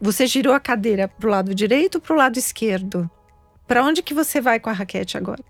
Você 0.00 0.26
girou 0.26 0.54
a 0.54 0.60
cadeira 0.60 1.08
pro 1.08 1.28
lado 1.28 1.54
direito 1.54 1.96
ou 1.96 2.00
pro 2.00 2.16
lado 2.16 2.38
esquerdo? 2.38 3.10
Para 3.66 3.84
onde 3.84 4.02
que 4.02 4.14
você 4.14 4.40
vai 4.40 4.58
com 4.58 4.70
a 4.70 4.72
raquete 4.72 5.16
agora? 5.16 5.42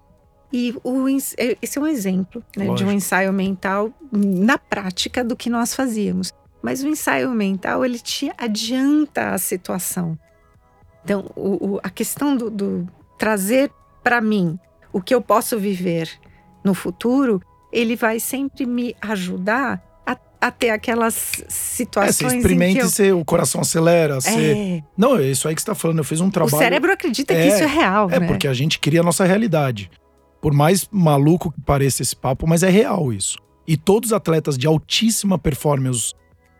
E 0.52 0.74
o, 0.82 1.08
é, 1.38 1.56
esse 1.62 1.78
é 1.78 1.80
um 1.80 1.86
exemplo 1.86 2.42
né, 2.56 2.74
de 2.74 2.84
um 2.84 2.90
ensaio 2.90 3.32
mental 3.32 3.92
na 4.10 4.58
prática 4.58 5.22
do 5.22 5.36
que 5.36 5.48
nós 5.48 5.74
fazíamos. 5.74 6.32
Mas 6.60 6.82
o 6.82 6.88
ensaio 6.88 7.30
mental 7.30 7.84
ele 7.84 7.98
te 7.98 8.30
adianta 8.36 9.30
a 9.30 9.38
situação. 9.38 10.18
Então, 11.04 11.30
o, 11.36 11.74
o, 11.74 11.80
a 11.82 11.88
questão 11.88 12.36
do, 12.36 12.50
do 12.50 12.88
trazer 13.16 13.70
para 14.02 14.20
mim 14.20 14.58
o 14.92 15.00
que 15.00 15.14
eu 15.14 15.22
posso 15.22 15.58
viver 15.58 16.10
no 16.64 16.74
futuro, 16.74 17.40
ele 17.72 17.96
vai 17.96 18.18
sempre 18.18 18.66
me 18.66 18.94
ajudar 19.00 19.82
a, 20.40 20.46
a 20.46 20.50
ter 20.50 20.70
aquelas 20.70 21.42
situações. 21.48 22.20
É, 22.20 22.28
você 22.28 22.36
experimenta 22.36 22.80
eu... 22.80 22.88
você, 22.88 23.12
o 23.12 23.24
coração 23.24 23.60
acelera. 23.60 24.16
É. 24.16 24.20
Você... 24.20 24.84
Não, 24.96 25.16
é 25.16 25.26
isso 25.26 25.48
aí 25.48 25.54
que 25.54 25.60
você 25.60 25.64
está 25.64 25.74
falando. 25.74 25.98
Eu 25.98 26.04
fiz 26.04 26.20
um 26.20 26.30
trabalho. 26.30 26.54
O 26.54 26.58
cérebro 26.58 26.92
acredita 26.92 27.32
é, 27.34 27.42
que 27.42 27.48
isso 27.48 27.62
é 27.62 27.66
real. 27.66 28.10
É, 28.10 28.20
né? 28.20 28.26
porque 28.26 28.48
a 28.48 28.54
gente 28.54 28.78
cria 28.78 29.00
a 29.00 29.04
nossa 29.04 29.24
realidade. 29.24 29.90
Por 30.40 30.52
mais 30.52 30.88
maluco 30.90 31.52
que 31.52 31.60
pareça 31.60 32.02
esse 32.02 32.16
papo, 32.16 32.46
mas 32.46 32.62
é 32.62 32.70
real 32.70 33.12
isso. 33.12 33.36
E 33.66 33.76
todos 33.76 34.10
os 34.10 34.12
atletas 34.12 34.56
de 34.56 34.66
altíssima 34.66 35.38
performance, 35.38 36.14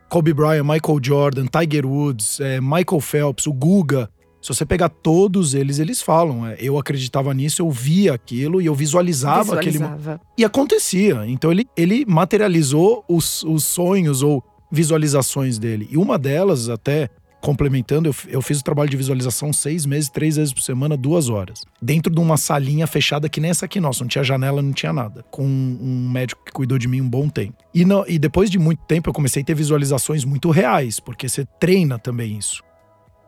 Kobe 0.08 0.32
Bryant, 0.34 0.64
Michael 0.64 1.00
Jordan, 1.02 1.46
Tiger 1.46 1.86
Woods, 1.86 2.40
é, 2.40 2.60
Michael 2.60 3.00
Phelps, 3.00 3.46
o 3.46 3.52
Guga, 3.52 4.10
se 4.40 4.48
você 4.48 4.64
pegar 4.64 4.88
todos 4.88 5.54
eles, 5.54 5.78
eles 5.78 6.00
falam. 6.00 6.46
É, 6.46 6.56
eu 6.58 6.78
acreditava 6.78 7.32
nisso, 7.34 7.60
eu 7.60 7.70
via 7.70 8.14
aquilo 8.14 8.60
e 8.60 8.66
eu 8.66 8.74
visualizava, 8.74 9.56
visualizava. 9.56 10.14
aquele. 10.14 10.30
E 10.38 10.44
acontecia. 10.44 11.24
Então 11.26 11.52
ele, 11.52 11.66
ele 11.76 12.04
materializou 12.06 13.04
os, 13.08 13.42
os 13.42 13.64
sonhos 13.64 14.22
ou 14.22 14.42
visualizações 14.70 15.58
dele. 15.58 15.88
E 15.90 15.96
uma 15.96 16.18
delas, 16.18 16.68
até 16.68 17.10
complementando, 17.40 18.08
eu, 18.08 18.14
eu 18.28 18.42
fiz 18.42 18.60
o 18.60 18.64
trabalho 18.64 18.90
de 18.90 18.96
visualização 18.96 19.52
seis 19.52 19.86
meses, 19.86 20.10
três 20.10 20.36
vezes 20.36 20.52
por 20.52 20.60
semana, 20.60 20.96
duas 20.96 21.28
horas. 21.28 21.62
Dentro 21.80 22.12
de 22.12 22.20
uma 22.20 22.36
salinha 22.36 22.86
fechada 22.86 23.28
que 23.28 23.40
nem 23.40 23.50
essa 23.50 23.64
aqui 23.64 23.80
nossa, 23.80 24.04
não 24.04 24.08
tinha 24.08 24.22
janela, 24.22 24.62
não 24.62 24.72
tinha 24.72 24.92
nada. 24.92 25.24
Com 25.30 25.44
um 25.44 26.08
médico 26.10 26.42
que 26.44 26.52
cuidou 26.52 26.78
de 26.78 26.86
mim 26.86 27.00
um 27.00 27.08
bom 27.08 27.28
tempo. 27.28 27.56
E, 27.74 27.84
não, 27.84 28.04
e 28.06 28.18
depois 28.18 28.50
de 28.50 28.58
muito 28.58 28.80
tempo 28.86 29.08
eu 29.08 29.14
comecei 29.14 29.42
a 29.42 29.44
ter 29.44 29.54
visualizações 29.54 30.24
muito 30.24 30.50
reais, 30.50 31.00
porque 31.00 31.28
você 31.28 31.44
treina 31.58 31.98
também 31.98 32.36
isso. 32.36 32.62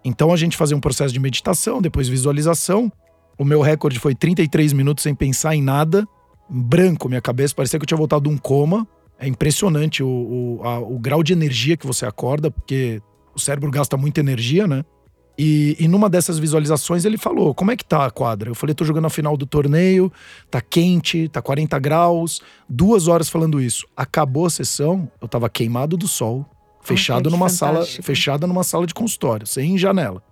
Então 0.04 0.32
a 0.32 0.36
gente 0.36 0.56
fazia 0.56 0.76
um 0.76 0.80
processo 0.80 1.12
de 1.12 1.20
meditação, 1.20 1.80
depois 1.80 2.08
visualização. 2.08 2.90
O 3.38 3.44
meu 3.44 3.60
recorde 3.60 3.98
foi 3.98 4.14
33 4.14 4.72
minutos 4.72 5.02
sem 5.02 5.14
pensar 5.14 5.54
em 5.54 5.62
nada, 5.62 6.06
branco 6.48 7.08
minha 7.08 7.20
cabeça, 7.20 7.54
parecia 7.54 7.78
que 7.78 7.84
eu 7.84 7.86
tinha 7.86 7.98
voltado 7.98 8.28
de 8.28 8.34
um 8.34 8.38
coma. 8.38 8.86
É 9.18 9.26
impressionante 9.26 10.02
o, 10.02 10.08
o, 10.08 10.60
a, 10.66 10.78
o 10.80 10.98
grau 10.98 11.22
de 11.22 11.32
energia 11.32 11.76
que 11.76 11.86
você 11.86 12.04
acorda, 12.04 12.50
porque 12.50 13.00
o 13.34 13.38
cérebro 13.38 13.70
gasta 13.70 13.96
muita 13.96 14.20
energia, 14.20 14.66
né? 14.66 14.84
E, 15.38 15.76
e, 15.80 15.88
numa 15.88 16.10
dessas 16.10 16.38
visualizações 16.38 17.04
ele 17.04 17.16
falou: 17.16 17.54
Como 17.54 17.70
é 17.70 17.76
que 17.76 17.84
tá 17.84 18.04
a 18.04 18.10
quadra? 18.10 18.50
Eu 18.50 18.54
falei: 18.54 18.74
Tô 18.74 18.84
jogando 18.84 19.06
a 19.06 19.10
final 19.10 19.36
do 19.36 19.46
torneio, 19.46 20.12
tá 20.50 20.60
quente, 20.60 21.28
tá 21.28 21.40
40 21.40 21.78
graus. 21.78 22.42
Duas 22.68 23.08
horas 23.08 23.30
falando 23.30 23.60
isso. 23.60 23.86
Acabou 23.96 24.44
a 24.44 24.50
sessão, 24.50 25.10
eu 25.20 25.28
tava 25.28 25.48
queimado 25.48 25.96
do 25.96 26.06
sol, 26.06 26.46
fechado 26.82 27.30
numa 27.30 27.48
sala, 27.48 27.86
fechada 27.86 28.46
numa 28.46 28.64
sala 28.64 28.86
de 28.86 28.92
consultório, 28.92 29.46
sem 29.46 29.78
janela. 29.78 30.22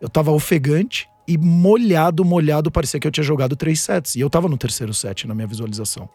Eu 0.00 0.08
tava 0.08 0.32
ofegante 0.32 1.08
e 1.26 1.38
molhado, 1.38 2.24
molhado, 2.24 2.70
parecia 2.70 2.98
que 2.98 3.06
eu 3.06 3.10
tinha 3.10 3.24
jogado 3.24 3.56
três 3.56 3.80
sets. 3.80 4.14
E 4.16 4.20
eu 4.20 4.28
tava 4.28 4.48
no 4.48 4.58
terceiro 4.58 4.92
set 4.92 5.26
na 5.26 5.34
minha 5.34 5.46
visualização. 5.46 6.08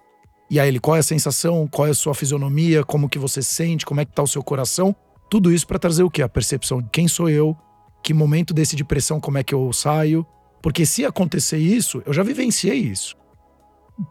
E 0.49 0.59
aí 0.59 0.67
ele, 0.67 0.79
qual 0.79 0.95
é 0.95 0.99
a 0.99 1.03
sensação? 1.03 1.67
Qual 1.67 1.87
é 1.87 1.91
a 1.91 1.95
sua 1.95 2.13
fisionomia? 2.13 2.83
Como 2.83 3.07
que 3.07 3.19
você 3.19 3.41
sente? 3.41 3.85
Como 3.85 4.01
é 4.01 4.05
que 4.05 4.11
tá 4.11 4.23
o 4.23 4.27
seu 4.27 4.43
coração? 4.43 4.95
Tudo 5.29 5.51
isso 5.51 5.67
para 5.67 5.77
trazer 5.77 6.03
o 6.03 6.09
quê? 6.09 6.23
A 6.23 6.29
percepção 6.29 6.81
de 6.81 6.89
quem 6.89 7.07
sou 7.07 7.29
eu, 7.29 7.55
que 8.03 8.13
momento 8.13 8.53
desse 8.53 8.75
de 8.75 8.83
pressão, 8.83 9.19
como 9.19 9.37
é 9.37 9.43
que 9.43 9.53
eu 9.53 9.71
saio. 9.71 10.25
Porque 10.61 10.85
se 10.85 11.05
acontecer 11.05 11.59
isso, 11.59 12.01
eu 12.05 12.13
já 12.13 12.23
vivenciei 12.23 12.77
isso. 12.77 13.15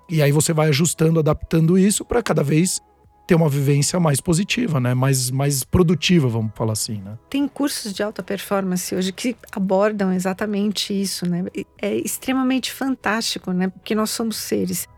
E 0.09 0.23
aí 0.23 0.31
você 0.31 0.53
vai 0.53 0.69
ajustando, 0.69 1.19
adaptando 1.19 1.79
isso 1.79 2.05
para 2.05 2.23
cada 2.23 2.43
vez 2.43 2.81
ter 3.29 3.35
uma 3.35 3.49
vivência 3.49 4.01
mais 4.01 4.23
positiva, 4.23 4.81
né? 4.81 4.95
Mais, 4.95 5.31
mais 5.31 5.63
produtiva, 5.63 6.27
vamos 6.29 6.51
falar 6.55 6.73
assim, 6.73 7.03
né? 7.03 7.19
Tem 7.29 7.47
cursos 7.47 7.93
de 7.93 8.03
alta 8.03 8.23
performance 8.23 8.95
hoje 8.95 9.13
que 9.13 9.37
abordam 9.53 10.11
exatamente 10.11 10.99
isso, 10.99 11.29
né? 11.29 11.45
É 11.81 11.95
extremamente 11.95 12.73
fantástico, 12.73 13.53
né? 13.53 13.69
Porque 13.69 13.95
nós 13.95 14.09
somos 14.09 14.39
seres 14.39 14.89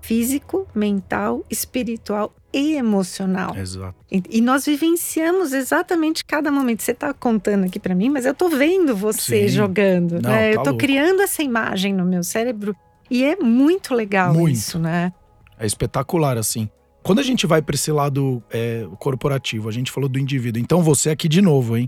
físico, 0.00 0.68
mental, 0.72 1.44
espiritual 1.50 2.32
e 2.52 2.74
emocional. 2.74 3.56
Exato. 3.56 3.96
E, 4.12 4.22
e 4.30 4.40
nós 4.40 4.66
vivenciamos 4.66 5.52
exatamente 5.52 6.24
cada 6.24 6.52
momento. 6.52 6.84
Você 6.84 6.92
está 6.92 7.12
contando 7.12 7.64
aqui 7.64 7.80
para 7.80 7.96
mim, 7.96 8.10
mas 8.10 8.26
eu 8.26 8.32
estou 8.32 8.48
vendo 8.48 8.94
você 8.94 9.48
Sim. 9.48 9.56
jogando, 9.56 10.22
Não, 10.22 10.30
né? 10.30 10.50
Tá 10.50 10.52
eu 10.52 10.58
estou 10.58 10.76
criando 10.76 11.20
essa 11.20 11.42
imagem 11.42 11.92
no 11.92 12.04
meu 12.04 12.22
cérebro 12.22 12.76
e 13.10 13.24
é 13.24 13.34
muito 13.34 13.92
legal 13.92 14.32
muito. 14.32 14.54
isso, 14.54 14.78
né? 14.78 15.12
É 15.58 15.66
espetacular 15.66 16.38
assim. 16.38 16.70
Quando 17.04 17.18
a 17.18 17.22
gente 17.22 17.46
vai 17.46 17.60
para 17.60 17.74
esse 17.74 17.92
lado 17.92 18.42
é, 18.50 18.86
corporativo, 18.98 19.68
a 19.68 19.72
gente 19.72 19.92
falou 19.92 20.08
do 20.08 20.18
indivíduo. 20.18 20.58
Então 20.60 20.82
você 20.82 21.10
aqui 21.10 21.28
de 21.28 21.42
novo, 21.42 21.76
hein? 21.76 21.86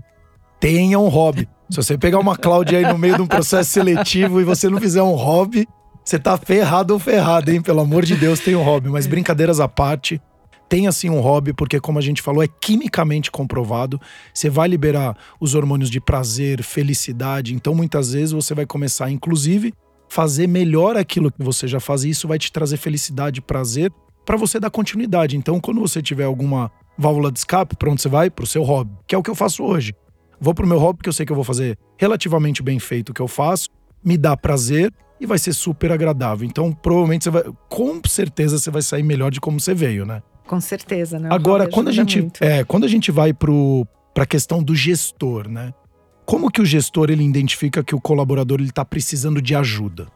Tenha 0.59 0.99
um 0.99 1.07
hobby. 1.07 1.49
Se 1.71 1.75
você 1.75 1.97
pegar 1.97 2.19
uma 2.19 2.37
Cláudia 2.37 2.77
aí 2.77 2.85
no 2.85 2.99
meio 2.99 3.15
de 3.15 3.21
um 3.23 3.27
processo 3.27 3.71
seletivo 3.71 4.39
e 4.39 4.43
você 4.43 4.69
não 4.69 4.79
fizer 4.79 5.01
um 5.01 5.15
hobby, 5.15 5.67
você 6.05 6.19
tá 6.19 6.37
ferrado 6.37 6.93
ou 6.93 6.99
ferrado, 6.99 7.49
hein? 7.49 7.63
Pelo 7.63 7.81
amor 7.81 8.05
de 8.05 8.15
Deus, 8.15 8.39
tem 8.39 8.55
um 8.55 8.61
hobby. 8.61 8.89
Mas 8.89 9.07
brincadeiras 9.07 9.59
à 9.59 9.67
parte, 9.67 10.21
tem 10.69 10.87
assim 10.87 11.09
um 11.09 11.19
hobby, 11.19 11.51
porque 11.51 11.79
como 11.79 11.97
a 11.97 12.01
gente 12.01 12.21
falou, 12.21 12.43
é 12.43 12.47
quimicamente 12.47 13.31
comprovado. 13.31 13.99
Você 14.31 14.51
vai 14.51 14.67
liberar 14.67 15.17
os 15.39 15.55
hormônios 15.55 15.89
de 15.89 15.99
prazer, 15.99 16.61
felicidade. 16.61 17.55
Então, 17.55 17.73
muitas 17.73 18.13
vezes 18.13 18.33
você 18.33 18.53
vai 18.53 18.67
começar, 18.67 19.09
inclusive, 19.09 19.73
fazer 20.07 20.45
melhor 20.45 20.95
aquilo 20.95 21.31
que 21.31 21.43
você 21.43 21.67
já 21.67 21.79
faz. 21.79 22.03
E 22.03 22.11
isso 22.11 22.27
vai 22.27 22.37
te 22.37 22.51
trazer 22.51 22.77
felicidade, 22.77 23.41
prazer, 23.41 23.91
para 24.27 24.35
você 24.35 24.59
dar 24.59 24.69
continuidade. 24.69 25.37
Então, 25.37 25.57
quando 25.57 25.79
você 25.79 26.01
tiver 26.01 26.25
alguma 26.25 26.69
válvula 26.97 27.31
de 27.31 27.39
escape, 27.39 27.77
para 27.77 27.89
onde 27.89 28.01
você 28.01 28.09
vai? 28.09 28.29
Para 28.29 28.43
o 28.43 28.47
seu 28.47 28.61
hobby, 28.61 28.91
que 29.07 29.15
é 29.15 29.17
o 29.17 29.23
que 29.23 29.29
eu 29.29 29.35
faço 29.35 29.63
hoje. 29.63 29.95
Vou 30.37 30.53
pro 30.53 30.67
meu 30.67 30.77
hobby, 30.77 30.97
porque 30.97 31.07
eu 31.07 31.13
sei 31.13 31.25
que 31.25 31.31
eu 31.31 31.35
vou 31.35 31.45
fazer 31.45 31.79
relativamente 31.97 32.61
bem 32.61 32.77
feito 32.77 33.09
o 33.09 33.13
que 33.13 33.21
eu 33.21 33.27
faço, 33.27 33.69
me 34.03 34.17
dá 34.17 34.35
prazer 34.35 34.93
e 35.19 35.25
vai 35.25 35.39
ser 35.39 35.53
super 35.53 35.93
agradável. 35.93 36.45
Então, 36.45 36.73
provavelmente 36.73 37.23
você 37.23 37.29
vai, 37.29 37.43
com 37.69 38.01
certeza 38.05 38.59
você 38.59 38.69
vai 38.69 38.81
sair 38.81 39.01
melhor 39.01 39.31
de 39.31 39.39
como 39.39 39.61
você 39.61 39.73
veio, 39.73 40.05
né? 40.05 40.21
Com 40.45 40.59
certeza, 40.59 41.17
né? 41.17 41.29
Agora, 41.31 41.69
quando 41.69 41.87
a 41.87 41.93
gente 41.93 42.19
muito. 42.19 42.43
é, 42.43 42.65
quando 42.65 42.83
a 42.83 42.89
gente 42.89 43.11
vai 43.11 43.33
para 43.33 44.23
a 44.23 44.25
questão 44.25 44.61
do 44.61 44.75
gestor, 44.75 45.47
né? 45.47 45.73
Como 46.25 46.51
que 46.51 46.61
o 46.61 46.65
gestor 46.65 47.09
ele 47.09 47.23
identifica 47.23 47.81
que 47.81 47.95
o 47.95 48.01
colaborador 48.01 48.59
ele 48.59 48.69
está 48.69 48.83
precisando 48.83 49.41
de 49.41 49.55
ajuda? 49.55 50.07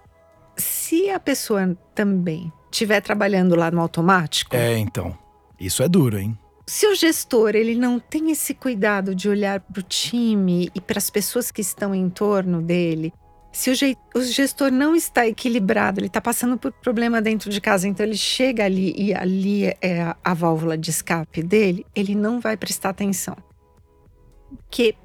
Se 0.58 1.10
a 1.10 1.20
pessoa 1.20 1.78
também 1.96 2.52
estiver 2.72 3.02
trabalhando 3.02 3.56
lá 3.56 3.70
no 3.70 3.82
automático. 3.82 4.56
É, 4.56 4.78
então. 4.78 5.18
Isso 5.60 5.84
é 5.84 5.90
duro, 5.90 6.18
hein? 6.18 6.38
Se 6.66 6.88
o 6.88 6.96
gestor 6.96 7.56
ele 7.56 7.76
não 7.76 8.00
tem 8.00 8.32
esse 8.32 8.54
cuidado 8.54 9.14
de 9.14 9.28
olhar 9.28 9.60
para 9.60 9.80
o 9.80 9.84
time 9.84 10.72
e 10.74 10.82
para 10.82 10.98
as 10.98 11.10
pessoas 11.10 11.52
que 11.52 11.62
estão 11.62 11.94
em 11.94 12.10
torno 12.10 12.62
dele, 12.62 13.14
se 13.52 13.70
o, 13.70 14.20
o, 14.20 14.24
gestor 14.24 14.72
não 14.72 14.96
está 14.96 15.28
equilibrado, 15.28 16.00
ele 16.00 16.08
está 16.08 16.22
passando 16.22 16.58
por 16.58 16.72
problema 16.72 17.22
dentro 17.22 17.50
de 17.50 17.60
casa, 17.60 17.88
então 17.88 18.06
ele 18.06 18.16
chega 18.16 18.64
ali 18.64 18.94
e 18.98 19.14
ali 19.14 19.66
é 19.82 20.02
a, 20.02 20.16
a 20.24 20.34
válvula 20.34 20.78
de 20.78 20.90
escape 20.90 21.44
dele, 21.44 21.86
ele 21.94 22.16
não 22.16 22.40
vai 22.40 22.56
prestar 22.56 22.90
atenção. 22.90 23.36
Porque 24.50 24.96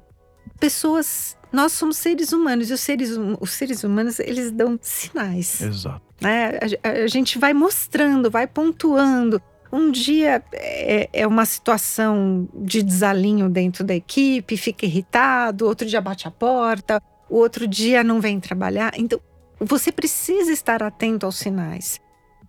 pessoas, 0.59 1.37
nós 1.51 1.71
somos 1.71 1.97
seres 1.97 2.31
humanos 2.31 2.69
e 2.69 2.73
os 2.73 2.81
seres, 2.81 3.17
hum, 3.17 3.35
os 3.39 3.51
seres 3.51 3.83
humanos 3.83 4.19
eles 4.19 4.51
dão 4.51 4.77
sinais. 4.81 5.61
Exato. 5.61 6.01
Né? 6.21 6.59
A, 6.83 6.89
a 7.03 7.07
gente 7.07 7.37
vai 7.37 7.53
mostrando, 7.53 8.29
vai 8.29 8.47
pontuando. 8.47 9.41
Um 9.71 9.91
dia 9.91 10.41
é, 10.53 11.09
é, 11.11 11.27
uma 11.27 11.45
situação 11.45 12.47
de 12.53 12.81
desalinho 12.81 13.49
dentro 13.49 13.83
da 13.83 13.93
equipe, 13.93 14.55
fica 14.55 14.85
irritado, 14.85 15.65
outro 15.65 15.85
dia 15.85 15.99
bate 15.99 16.27
a 16.27 16.31
porta, 16.31 17.01
o 17.29 17.37
outro 17.37 17.67
dia 17.67 18.03
não 18.03 18.21
vem 18.21 18.39
trabalhar. 18.39 18.93
Então, 18.95 19.19
você 19.59 19.91
precisa 19.91 20.51
estar 20.51 20.81
atento 20.81 21.25
aos 21.25 21.37
sinais. 21.37 21.99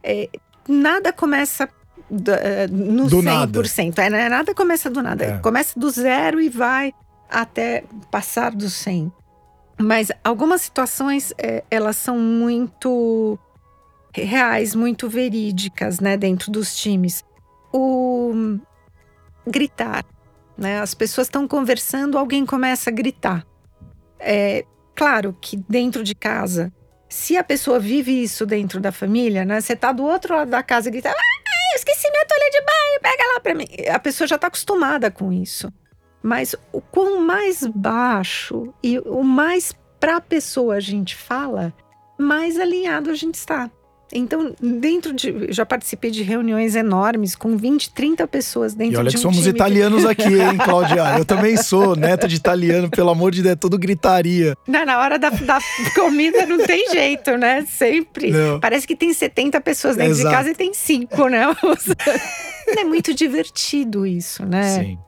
É, 0.03 0.29
nada 0.69 1.13
começa 1.13 1.69
do, 2.11 2.33
uh, 2.33 2.37
no 2.71 3.09
do 3.09 3.19
100%. 3.19 3.25
Nada. 3.25 4.03
É, 4.03 4.11
né? 4.11 4.29
nada 4.29 4.55
começa 4.55 4.89
do 4.89 5.03
nada. 5.03 5.25
É. 5.25 5.39
Começa 5.39 5.79
do 5.79 5.91
zero 5.91 6.41
e 6.41 6.49
vai 6.49 6.93
até 7.29 7.85
passar 8.11 8.53
do 8.53 8.69
100. 8.69 9.13
Mas 9.81 10.11
algumas 10.25 10.63
situações, 10.63 11.33
é, 11.39 11.63
elas 11.71 11.97
são 11.97 12.19
muito 12.19 13.39
reais, 14.13 14.75
muito 14.75 15.09
verídicas, 15.09 16.01
né, 16.01 16.17
dentro 16.17 16.51
dos 16.51 16.77
times. 16.77 17.25
O 17.73 18.59
gritar, 19.47 20.05
Né? 20.57 20.81
As 20.81 20.93
pessoas 20.93 21.29
estão 21.29 21.47
conversando, 21.47 22.19
alguém 22.19 22.45
começa 22.45 22.91
a 22.91 22.93
gritar. 22.93 23.47
É 24.19 24.65
claro 24.95 25.37
que 25.41 25.57
dentro 25.57 26.03
de 26.03 26.17
casa, 26.17 26.73
se 27.09 27.37
a 27.37 27.45
pessoa 27.45 27.79
vive 27.79 28.25
isso 28.25 28.45
dentro 28.45 28.81
da 28.81 28.91
família, 28.91 29.45
né? 29.45 29.61
Você 29.61 29.77
tá 29.77 29.93
do 29.93 30.05
outro 30.05 30.35
lado 30.35 30.51
da 30.51 30.61
casa 30.61 30.89
e 30.89 30.91
grita: 30.91 31.11
Ah, 31.11 31.77
esqueci 31.77 32.11
minha 32.11 32.27
toalha 32.27 32.51
de 32.51 32.61
banho, 32.61 33.01
pega 33.01 33.33
lá 33.35 33.41
para 33.41 33.55
mim. 33.55 33.69
A 33.89 33.99
pessoa 34.01 34.27
já 34.27 34.35
está 34.35 34.49
acostumada 34.49 35.11
com 35.13 35.33
isso. 35.33 35.73
Mas 36.23 36.55
o 36.73 36.81
quão 36.81 37.21
mais 37.21 37.67
baixo 37.67 38.73
e 38.83 38.99
o 38.99 39.23
mais 39.23 39.73
para 40.01 40.17
a 40.17 40.21
pessoa 40.21 40.77
a 40.77 40.81
gente 40.81 41.15
fala, 41.15 41.73
mais 42.19 42.59
alinhado 42.59 43.11
a 43.11 43.15
gente 43.15 43.35
está. 43.35 43.71
Então, 44.13 44.55
dentro 44.61 45.13
de. 45.13 45.53
Já 45.53 45.67
participei 45.67 46.11
de 46.11 46.23
reuniões 46.23 46.75
enormes 46.75 47.35
com 47.35 47.57
20, 47.57 47.91
30 47.91 48.27
pessoas 48.27 48.75
dentro 48.75 48.93
de 48.93 48.97
E 48.97 48.99
olha 48.99 49.11
de 49.11 49.17
que 49.17 49.19
um 49.19 49.23
somos 49.23 49.39
time 49.39 49.51
italianos 49.51 50.05
aqui, 50.07 50.23
hein, 50.23 50.57
Cláudia? 50.65 51.19
Eu 51.19 51.25
também 51.25 51.57
sou 51.57 51.95
neto 51.95 52.27
de 52.27 52.37
italiano, 52.37 52.89
pelo 52.89 53.11
amor 53.11 53.33
de 53.33 53.43
Deus, 53.43 53.53
é 53.53 53.57
tudo 53.57 53.79
gritaria. 53.79 54.57
Não, 54.67 54.85
na 54.85 54.99
hora 54.99 55.19
da, 55.19 55.29
da 55.29 55.59
comida 55.95 56.47
não 56.47 56.65
tem 56.65 56.91
jeito, 56.91 57.37
né? 57.37 57.67
Sempre. 57.69 58.31
Não. 58.31 58.59
Parece 58.61 58.87
que 58.87 58.97
tem 58.97 59.13
70 59.13 59.61
pessoas 59.61 59.97
dentro 59.97 60.13
Exato. 60.13 60.29
de 60.29 60.35
casa 60.35 60.51
e 60.51 60.55
tem 60.55 60.73
5, 60.73 61.29
né? 61.29 61.45
é 62.79 62.85
muito 62.85 63.13
divertido 63.13 64.07
isso, 64.07 64.45
né? 64.47 64.79
Sim. 64.79 64.99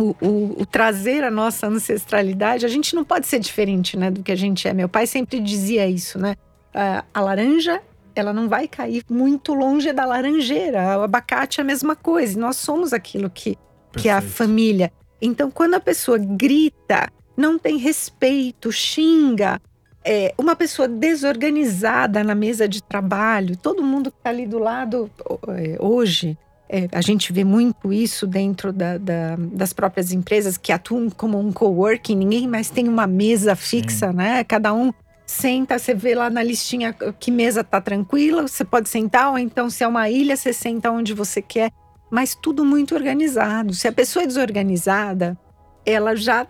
O, 0.00 0.16
o- 0.20 0.62
o 0.62 0.66
trazer 0.66 1.22
a 1.24 1.30
nossa 1.30 1.66
ancestralidade, 1.66 2.64
a 2.64 2.68
gente 2.68 2.94
não 2.94 3.04
pode 3.04 3.26
ser 3.26 3.38
diferente, 3.38 3.96
né, 3.96 4.10
do 4.10 4.22
que 4.22 4.32
a 4.32 4.36
gente 4.36 4.66
é. 4.66 4.72
Meu 4.72 4.88
pai 4.88 5.06
sempre 5.06 5.38
dizia 5.40 5.86
isso, 5.86 6.18
né? 6.18 6.36
Ah, 6.72 7.04
a 7.12 7.20
laranja, 7.20 7.80
ela 8.14 8.32
não 8.32 8.48
vai 8.48 8.66
cair 8.66 9.02
muito 9.10 9.52
longe 9.54 9.92
da 9.92 10.04
laranjeira. 10.04 10.98
O 10.98 11.02
abacate 11.02 11.60
é 11.60 11.62
a 11.62 11.66
mesma 11.66 11.94
coisa. 11.94 12.36
E 12.36 12.40
nós 12.40 12.56
somos 12.56 12.92
aquilo 12.92 13.28
que, 13.28 13.58
que 13.96 14.08
é 14.08 14.12
a 14.12 14.20
família. 14.22 14.92
Então, 15.20 15.50
quando 15.50 15.74
a 15.74 15.80
pessoa 15.80 16.16
grita, 16.18 17.08
não 17.36 17.58
tem 17.58 17.76
respeito, 17.76 18.70
xinga, 18.72 19.60
é, 20.04 20.32
uma 20.38 20.56
pessoa 20.56 20.88
desorganizada 20.88 22.24
na 22.24 22.34
mesa 22.34 22.68
de 22.68 22.82
trabalho, 22.82 23.56
todo 23.56 23.82
mundo 23.82 24.10
que 24.10 24.16
está 24.18 24.30
ali 24.30 24.46
do 24.46 24.58
lado 24.58 25.10
é, 25.48 25.76
hoje, 25.78 26.36
é, 26.72 26.88
a 26.92 27.00
gente 27.00 27.32
vê 27.32 27.42
muito 27.42 27.92
isso 27.92 28.26
dentro 28.28 28.72
da- 28.72 28.96
da- 28.96 29.34
das 29.36 29.72
próprias 29.72 30.12
empresas 30.12 30.56
que 30.56 30.70
atuam 30.72 31.10
como 31.10 31.36
um 31.38 31.50
coworking, 31.50 32.14
ninguém 32.14 32.46
mais 32.46 32.70
tem 32.70 32.88
uma 32.88 33.08
mesa 33.08 33.56
fixa, 33.56 34.12
né? 34.12 34.44
Cada 34.44 34.72
um 34.72 34.92
senta, 35.26 35.78
você 35.78 35.92
vê 35.94 36.14
lá 36.14 36.30
na 36.30 36.42
listinha 36.44 36.92
que 36.92 37.30
mesa 37.30 37.64
tá 37.64 37.80
tranquila, 37.80 38.46
você 38.46 38.64
pode 38.64 38.88
sentar, 38.88 39.30
ou 39.30 39.38
então 39.38 39.68
se 39.68 39.82
é 39.82 39.88
uma 39.88 40.08
ilha, 40.08 40.36
você 40.36 40.52
senta 40.52 40.90
onde 40.92 41.12
você 41.12 41.42
quer, 41.42 41.70
mas 42.10 42.36
tudo 42.40 42.64
muito 42.64 42.94
organizado. 42.94 43.74
Se 43.74 43.88
a 43.88 43.92
pessoa 43.92 44.22
é 44.22 44.26
desorganizada, 44.26 45.36
ela 45.84 46.14
já 46.14 46.46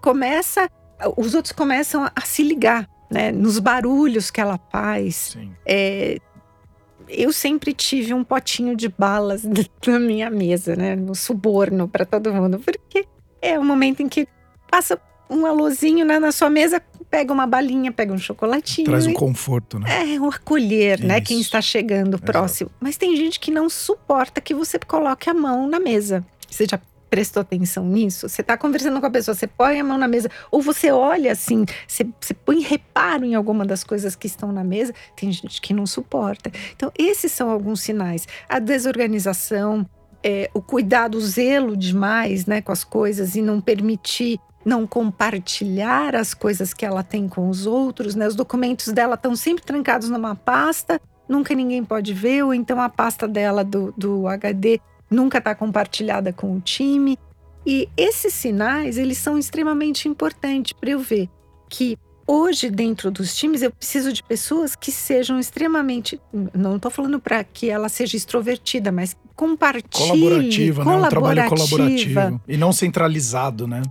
começa, 0.00 0.68
os 1.16 1.34
outros 1.34 1.52
começam 1.52 2.04
a 2.14 2.20
se 2.22 2.42
ligar, 2.42 2.88
né? 3.10 3.32
Nos 3.32 3.58
barulhos 3.58 4.30
que 4.30 4.40
ela 4.40 4.60
faz, 4.70 5.14
Sim. 5.32 5.52
é, 5.66 6.18
eu 7.08 7.32
sempre 7.32 7.72
tive 7.72 8.12
um 8.14 8.24
potinho 8.24 8.76
de 8.76 8.88
balas 8.88 9.42
na 9.86 9.98
minha 9.98 10.30
mesa, 10.30 10.76
né? 10.76 10.96
No 10.96 11.14
suborno 11.14 11.88
para 11.88 12.04
todo 12.04 12.32
mundo, 12.32 12.58
porque 12.58 13.06
é 13.40 13.58
o 13.58 13.64
momento 13.64 14.02
em 14.02 14.08
que 14.08 14.26
passa 14.70 15.00
um 15.28 15.44
alôzinho 15.44 16.04
né, 16.04 16.18
na 16.18 16.30
sua 16.30 16.48
mesa, 16.48 16.80
pega 17.10 17.32
uma 17.32 17.46
balinha, 17.46 17.90
pega 17.90 18.12
um 18.12 18.18
chocolatinho. 18.18 18.86
Traz 18.86 19.06
um 19.06 19.10
e- 19.10 19.14
conforto, 19.14 19.78
né? 19.78 20.14
é, 20.14 20.20
um 20.20 20.28
acolher, 20.28 21.00
né? 21.00 21.16
Isso. 21.18 21.26
Quem 21.26 21.40
está 21.40 21.60
chegando 21.60 22.18
próximo. 22.18 22.70
Mas 22.80 22.96
tem 22.96 23.16
gente 23.16 23.40
que 23.40 23.50
não 23.50 23.68
suporta 23.68 24.40
que 24.40 24.54
você 24.54 24.78
coloque 24.78 25.28
a 25.28 25.34
mão 25.34 25.68
na 25.68 25.80
mesa. 25.80 26.24
Você 26.48 26.66
já 26.68 26.78
prestou 27.16 27.40
atenção 27.40 27.82
nisso? 27.86 28.28
Você 28.28 28.42
está 28.42 28.58
conversando 28.58 29.00
com 29.00 29.06
a 29.06 29.10
pessoa, 29.10 29.34
você 29.34 29.46
põe 29.46 29.80
a 29.80 29.84
mão 29.84 29.96
na 29.96 30.06
mesa, 30.06 30.30
ou 30.50 30.60
você 30.60 30.92
olha 30.92 31.32
assim, 31.32 31.64
você, 31.88 32.06
você 32.20 32.34
põe 32.34 32.60
reparo 32.60 33.24
em 33.24 33.34
alguma 33.34 33.64
das 33.64 33.82
coisas 33.82 34.14
que 34.14 34.26
estão 34.26 34.52
na 34.52 34.62
mesa. 34.62 34.92
Tem 35.16 35.32
gente 35.32 35.58
que 35.62 35.72
não 35.72 35.86
suporta. 35.86 36.52
Então, 36.74 36.92
esses 36.98 37.32
são 37.32 37.50
alguns 37.50 37.80
sinais. 37.80 38.28
A 38.46 38.58
desorganização, 38.58 39.88
é, 40.22 40.50
o 40.52 40.60
cuidado, 40.60 41.16
o 41.16 41.20
zelo 41.22 41.74
demais 41.74 42.44
né, 42.44 42.60
com 42.60 42.70
as 42.70 42.84
coisas 42.84 43.34
e 43.34 43.40
não 43.40 43.62
permitir 43.62 44.38
não 44.62 44.86
compartilhar 44.86 46.14
as 46.14 46.34
coisas 46.34 46.74
que 46.74 46.84
ela 46.84 47.02
tem 47.02 47.28
com 47.28 47.48
os 47.48 47.66
outros, 47.66 48.14
né? 48.16 48.26
Os 48.26 48.34
documentos 48.34 48.92
dela 48.92 49.14
estão 49.14 49.36
sempre 49.36 49.64
trancados 49.64 50.10
numa 50.10 50.34
pasta, 50.34 51.00
nunca 51.26 51.54
ninguém 51.54 51.84
pode 51.84 52.12
ver, 52.12 52.42
ou 52.42 52.52
então 52.52 52.78
a 52.80 52.88
pasta 52.88 53.28
dela 53.28 53.64
do, 53.64 53.94
do 53.96 54.26
HD 54.26 54.80
nunca 55.10 55.38
está 55.38 55.54
compartilhada 55.54 56.32
com 56.32 56.56
o 56.56 56.60
time. 56.60 57.18
E 57.64 57.88
esses 57.96 58.32
sinais, 58.32 58.96
eles 58.96 59.18
são 59.18 59.38
extremamente 59.38 60.08
importantes 60.08 60.72
para 60.72 60.90
eu 60.90 61.00
ver 61.00 61.28
que 61.68 61.98
hoje 62.26 62.70
dentro 62.70 63.10
dos 63.10 63.36
times 63.36 63.62
eu 63.62 63.70
preciso 63.70 64.12
de 64.12 64.22
pessoas 64.22 64.76
que 64.76 64.92
sejam 64.92 65.38
extremamente, 65.38 66.20
não 66.54 66.76
estou 66.76 66.90
falando 66.90 67.20
para 67.20 67.42
que 67.42 67.68
ela 67.68 67.88
seja 67.88 68.16
extrovertida, 68.16 68.92
mas 68.92 69.16
compartilhe, 69.34 70.08
Colaborativa, 70.08 70.84
né? 70.84 70.96
Um 70.96 71.08
trabalho 71.08 71.48
colaborativo. 71.48 72.40
E 72.46 72.56
não 72.56 72.72
centralizado, 72.72 73.66
né? 73.66 73.82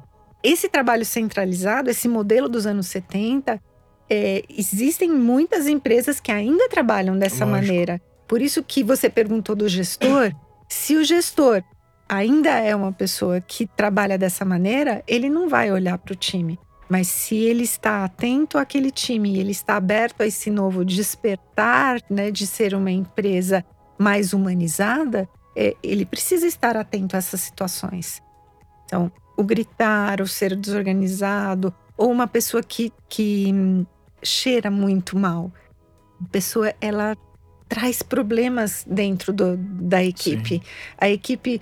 esse 0.46 0.70
trabalho 0.70 1.04
centralizado, 1.04 1.90
esse 1.90 2.08
modelo 2.08 2.48
dos 2.48 2.68
anos 2.68 2.86
70, 2.88 3.60
é, 4.08 4.44
existem 4.48 5.10
muitas 5.10 5.68
empresas 5.68 6.20
que 6.20 6.32
ainda 6.32 6.70
trabalham 6.70 7.18
dessa 7.18 7.44
Lógico. 7.44 7.68
maneira. 7.68 8.02
Por 8.28 8.42
isso 8.42 8.62
que 8.62 8.84
você 8.84 9.10
perguntou 9.10 9.56
do 9.56 9.68
gestor. 9.68 10.32
Se 10.68 10.96
o 10.96 11.04
gestor 11.04 11.64
ainda 12.08 12.50
é 12.52 12.76
uma 12.76 12.92
pessoa 12.92 13.42
que 13.42 13.66
trabalha 13.66 14.18
dessa 14.18 14.46
maneira, 14.46 15.04
ele 15.08 15.30
não 15.30 15.50
vai 15.50 15.72
olhar 15.72 15.98
para 15.98 16.14
o 16.14 16.16
time. 16.16 16.60
Mas 16.88 17.08
se 17.08 17.36
ele 17.36 17.64
está 17.64 18.04
atento 18.04 18.58
àquele 18.58 18.92
time 18.92 19.40
ele 19.40 19.52
está 19.52 19.76
aberto 19.76 20.22
a 20.22 20.28
esse 20.28 20.52
novo 20.52 20.86
despertar, 20.86 22.00
né, 22.10 22.30
de 22.30 22.46
ser 22.46 22.76
uma 22.76 22.92
empresa 22.92 23.66
mais 23.98 24.34
humanizada, 24.34 25.28
é, 25.56 25.76
ele 25.82 26.06
precisa 26.06 26.46
estar 26.46 26.78
atento 26.78 27.16
a 27.16 27.20
essas 27.20 27.42
situações. 27.42 28.22
Então, 28.86 29.12
o 29.36 29.44
gritar, 29.44 30.22
o 30.22 30.28
ser 30.28 30.56
desorganizado, 30.56 31.74
ou 31.98 32.12
uma 32.12 32.28
pessoa 32.28 32.62
que, 32.62 32.92
que 33.10 33.52
cheira 34.22 34.70
muito 34.70 35.18
mal. 35.18 35.52
A 36.22 36.30
pessoa, 36.30 36.74
ela 36.80 37.16
traz 37.68 38.02
problemas 38.04 38.86
dentro 38.88 39.34
do- 39.34 39.58
da 39.58 40.04
equipe. 40.04 40.62
A 40.98 41.10
equipe, 41.10 41.60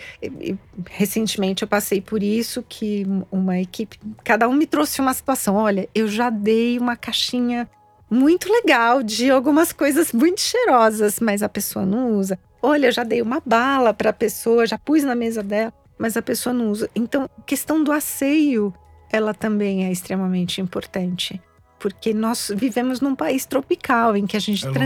recentemente 0.89 1.61
eu 1.63 1.67
passei 1.67 2.01
por 2.01 2.21
isso, 2.21 2.63
que 2.67 3.05
uma 3.31 3.59
equipe, 3.59 3.99
cada 4.23 4.47
um 4.47 4.53
me 4.53 4.65
trouxe 4.65 5.01
uma 5.01 5.13
situação. 5.13 5.55
Olha, 5.55 5.87
eu 5.93 6.07
já 6.07 6.29
dei 6.29 6.77
uma 6.77 6.95
caixinha 6.95 7.69
muito 8.09 8.51
legal 8.51 9.01
de 9.01 9.31
algumas 9.31 9.71
coisas 9.71 10.11
muito 10.11 10.41
cheirosas, 10.41 11.19
mas 11.19 11.41
a 11.41 11.49
pessoa 11.49 11.85
não 11.85 12.13
usa. 12.17 12.37
Olha, 12.61 12.87
eu 12.87 12.91
já 12.91 13.03
dei 13.03 13.21
uma 13.21 13.41
bala 13.45 13.93
para 13.93 14.11
a 14.11 14.13
pessoa, 14.13 14.65
já 14.67 14.77
pus 14.77 15.03
na 15.03 15.15
mesa 15.15 15.41
dela, 15.43 15.73
mas 15.97 16.15
a 16.15 16.21
pessoa 16.21 16.53
não 16.53 16.69
usa. 16.69 16.89
Então, 16.95 17.23
a 17.37 17.41
questão 17.41 17.83
do 17.83 17.91
asseio, 17.91 18.73
ela 19.11 19.33
também 19.33 19.85
é 19.85 19.91
extremamente 19.91 20.61
importante. 20.61 21.41
Porque 21.79 22.13
nós 22.13 22.49
vivemos 22.55 23.01
num 23.01 23.15
país 23.15 23.45
tropical, 23.45 24.15
em 24.15 24.25
que 24.25 24.37
a 24.37 24.39
gente 24.39 24.63
É 24.65 24.67
lógico. 24.67 24.79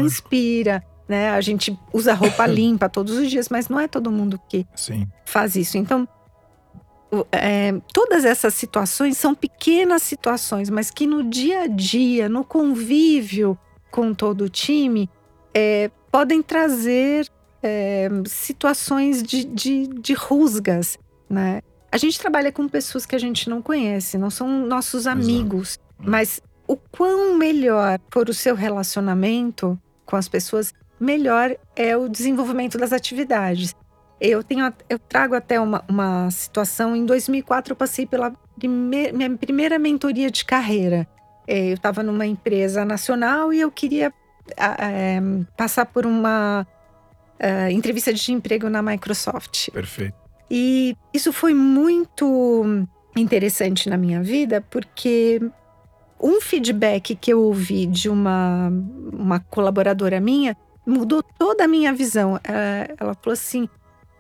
Né? 1.07 1.29
A 1.29 1.41
gente 1.41 1.77
usa 1.93 2.13
roupa 2.13 2.45
limpa 2.47 2.89
todos 2.89 3.17
os 3.17 3.29
dias, 3.29 3.49
mas 3.49 3.69
não 3.69 3.79
é 3.79 3.87
todo 3.87 4.11
mundo 4.11 4.39
que 4.49 4.65
Sim. 4.75 5.07
faz 5.25 5.55
isso. 5.55 5.77
Então, 5.77 6.07
é, 7.31 7.73
todas 7.93 8.25
essas 8.25 8.53
situações 8.53 9.17
são 9.17 9.33
pequenas 9.33 10.01
situações, 10.01 10.69
mas 10.69 10.91
que 10.91 11.07
no 11.07 11.23
dia 11.23 11.61
a 11.61 11.67
dia, 11.67 12.27
no 12.27 12.43
convívio 12.43 13.57
com 13.89 14.13
todo 14.13 14.45
o 14.45 14.49
time, 14.49 15.09
é, 15.53 15.89
podem 16.11 16.41
trazer 16.41 17.29
é, 17.63 18.09
situações 18.25 19.23
de, 19.23 19.43
de, 19.45 19.87
de 19.87 20.13
rusgas, 20.13 20.97
né? 21.29 21.61
A 21.89 21.97
gente 21.97 22.19
trabalha 22.19 22.51
com 22.51 22.67
pessoas 22.67 23.05
que 23.05 23.15
a 23.15 23.19
gente 23.19 23.49
não 23.49 23.61
conhece, 23.61 24.17
não 24.17 24.29
são 24.29 24.65
nossos 24.65 25.07
amigos, 25.07 25.79
mas 25.97 26.41
o 26.67 26.75
quão 26.75 27.37
melhor 27.37 27.99
for 28.11 28.29
o 28.29 28.33
seu 28.33 28.55
relacionamento 28.55 29.79
com 30.05 30.15
as 30.15 30.27
pessoas, 30.27 30.73
melhor 30.99 31.55
é 31.75 31.95
o 31.95 32.07
desenvolvimento 32.09 32.77
das 32.77 32.91
atividades. 32.93 33.75
Eu 34.19 34.43
tenho, 34.43 34.71
eu 34.89 34.97
trago 34.97 35.35
até 35.35 35.59
uma, 35.59 35.83
uma 35.87 36.29
situação. 36.31 36.95
Em 36.95 37.05
2004 37.05 37.73
eu 37.73 37.75
passei 37.75 38.05
pela 38.05 38.31
prime- 38.57 39.11
minha 39.11 39.37
primeira 39.37 39.77
mentoria 39.77 40.31
de 40.31 40.43
carreira. 40.43 41.07
Eh, 41.47 41.69
Eu 41.71 41.75
estava 41.75 42.01
numa 42.01 42.25
empresa 42.25 42.83
nacional 42.83 43.53
e 43.53 43.59
eu 43.61 43.69
queria 43.71 44.11
eh, 44.57 45.19
passar 45.55 45.85
por 45.85 46.05
uma 46.05 46.65
ah, 47.39 47.71
entrevista 47.71 48.11
de 48.11 48.31
emprego 48.33 48.69
na 48.69 48.81
Microsoft. 48.81 49.69
Perfeito. 49.71 50.15
E 50.49 50.95
isso 51.13 51.31
foi 51.31 51.53
muito 51.53 52.87
interessante 53.15 53.89
na 53.89 53.97
minha 53.97 54.21
vida, 54.23 54.61
porque 54.69 55.39
um 56.19 56.41
feedback 56.41 57.15
que 57.15 57.31
eu 57.31 57.43
ouvi 57.43 57.85
de 57.85 58.09
uma, 58.09 58.71
uma 59.13 59.39
colaboradora 59.39 60.19
minha 60.19 60.55
mudou 60.87 61.21
toda 61.21 61.65
a 61.65 61.67
minha 61.67 61.93
visão. 61.93 62.39
Eh, 62.43 62.95
Ela 62.97 63.13
falou 63.13 63.33
assim: 63.33 63.67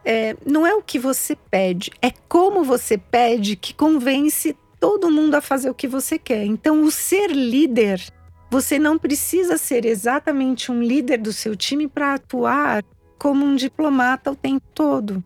é, 0.09 0.37
não 0.45 0.65
é 0.65 0.73
o 0.73 0.81
que 0.81 0.97
você 0.97 1.35
pede, 1.35 1.91
é 2.01 2.11
como 2.29 2.63
você 2.63 2.97
pede 2.97 3.57
que 3.57 3.73
convence 3.73 4.55
todo 4.79 5.11
mundo 5.11 5.35
a 5.35 5.41
fazer 5.41 5.69
o 5.69 5.73
que 5.73 5.85
você 5.85 6.17
quer. 6.17 6.45
Então, 6.45 6.83
o 6.83 6.89
ser 6.89 7.29
líder, 7.31 8.01
você 8.49 8.79
não 8.79 8.97
precisa 8.97 9.57
ser 9.57 9.85
exatamente 9.85 10.71
um 10.71 10.81
líder 10.81 11.17
do 11.17 11.33
seu 11.33 11.57
time 11.57 11.89
para 11.89 12.13
atuar 12.13 12.85
como 13.19 13.45
um 13.45 13.55
diplomata 13.55 14.31
o 14.31 14.35
tempo 14.35 14.65
todo. 14.73 15.21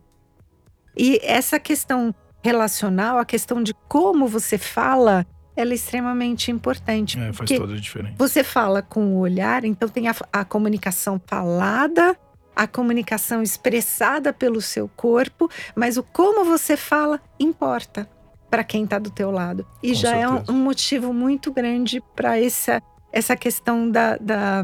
E 0.96 1.20
essa 1.22 1.60
questão 1.60 2.12
relacional, 2.42 3.18
a 3.18 3.24
questão 3.24 3.62
de 3.62 3.74
como 3.88 4.26
você 4.26 4.58
fala, 4.58 5.24
ela 5.56 5.72
é 5.72 5.74
extremamente 5.74 6.50
importante. 6.50 7.18
É, 7.18 7.32
faz 7.32 7.50
toda 7.50 7.74
a 7.74 7.76
diferença. 7.76 8.14
Você 8.18 8.42
fala 8.42 8.82
com 8.82 9.14
o 9.14 9.18
olhar, 9.18 9.64
então 9.64 9.88
tem 9.88 10.08
a, 10.08 10.14
a 10.32 10.44
comunicação 10.44 11.20
falada, 11.26 12.16
a 12.54 12.66
comunicação 12.66 13.42
expressada 13.42 14.32
pelo 14.32 14.60
seu 14.60 14.88
corpo, 14.88 15.50
mas 15.74 15.96
o 15.96 16.02
como 16.02 16.44
você 16.44 16.76
fala 16.76 17.20
importa 17.38 18.08
para 18.50 18.62
quem 18.62 18.84
está 18.84 18.98
do 18.98 19.10
teu 19.10 19.30
lado. 19.30 19.66
E 19.82 19.88
com 19.88 19.94
já 19.94 20.10
certeza. 20.10 20.44
é 20.46 20.52
um, 20.52 20.54
um, 20.54 20.62
motivo 20.62 21.12
muito 21.12 21.50
grande 21.50 22.02
para 22.14 22.38
essa, 22.38 22.82
essa 23.10 23.34
questão 23.34 23.90
da, 23.90 24.16
da, 24.18 24.62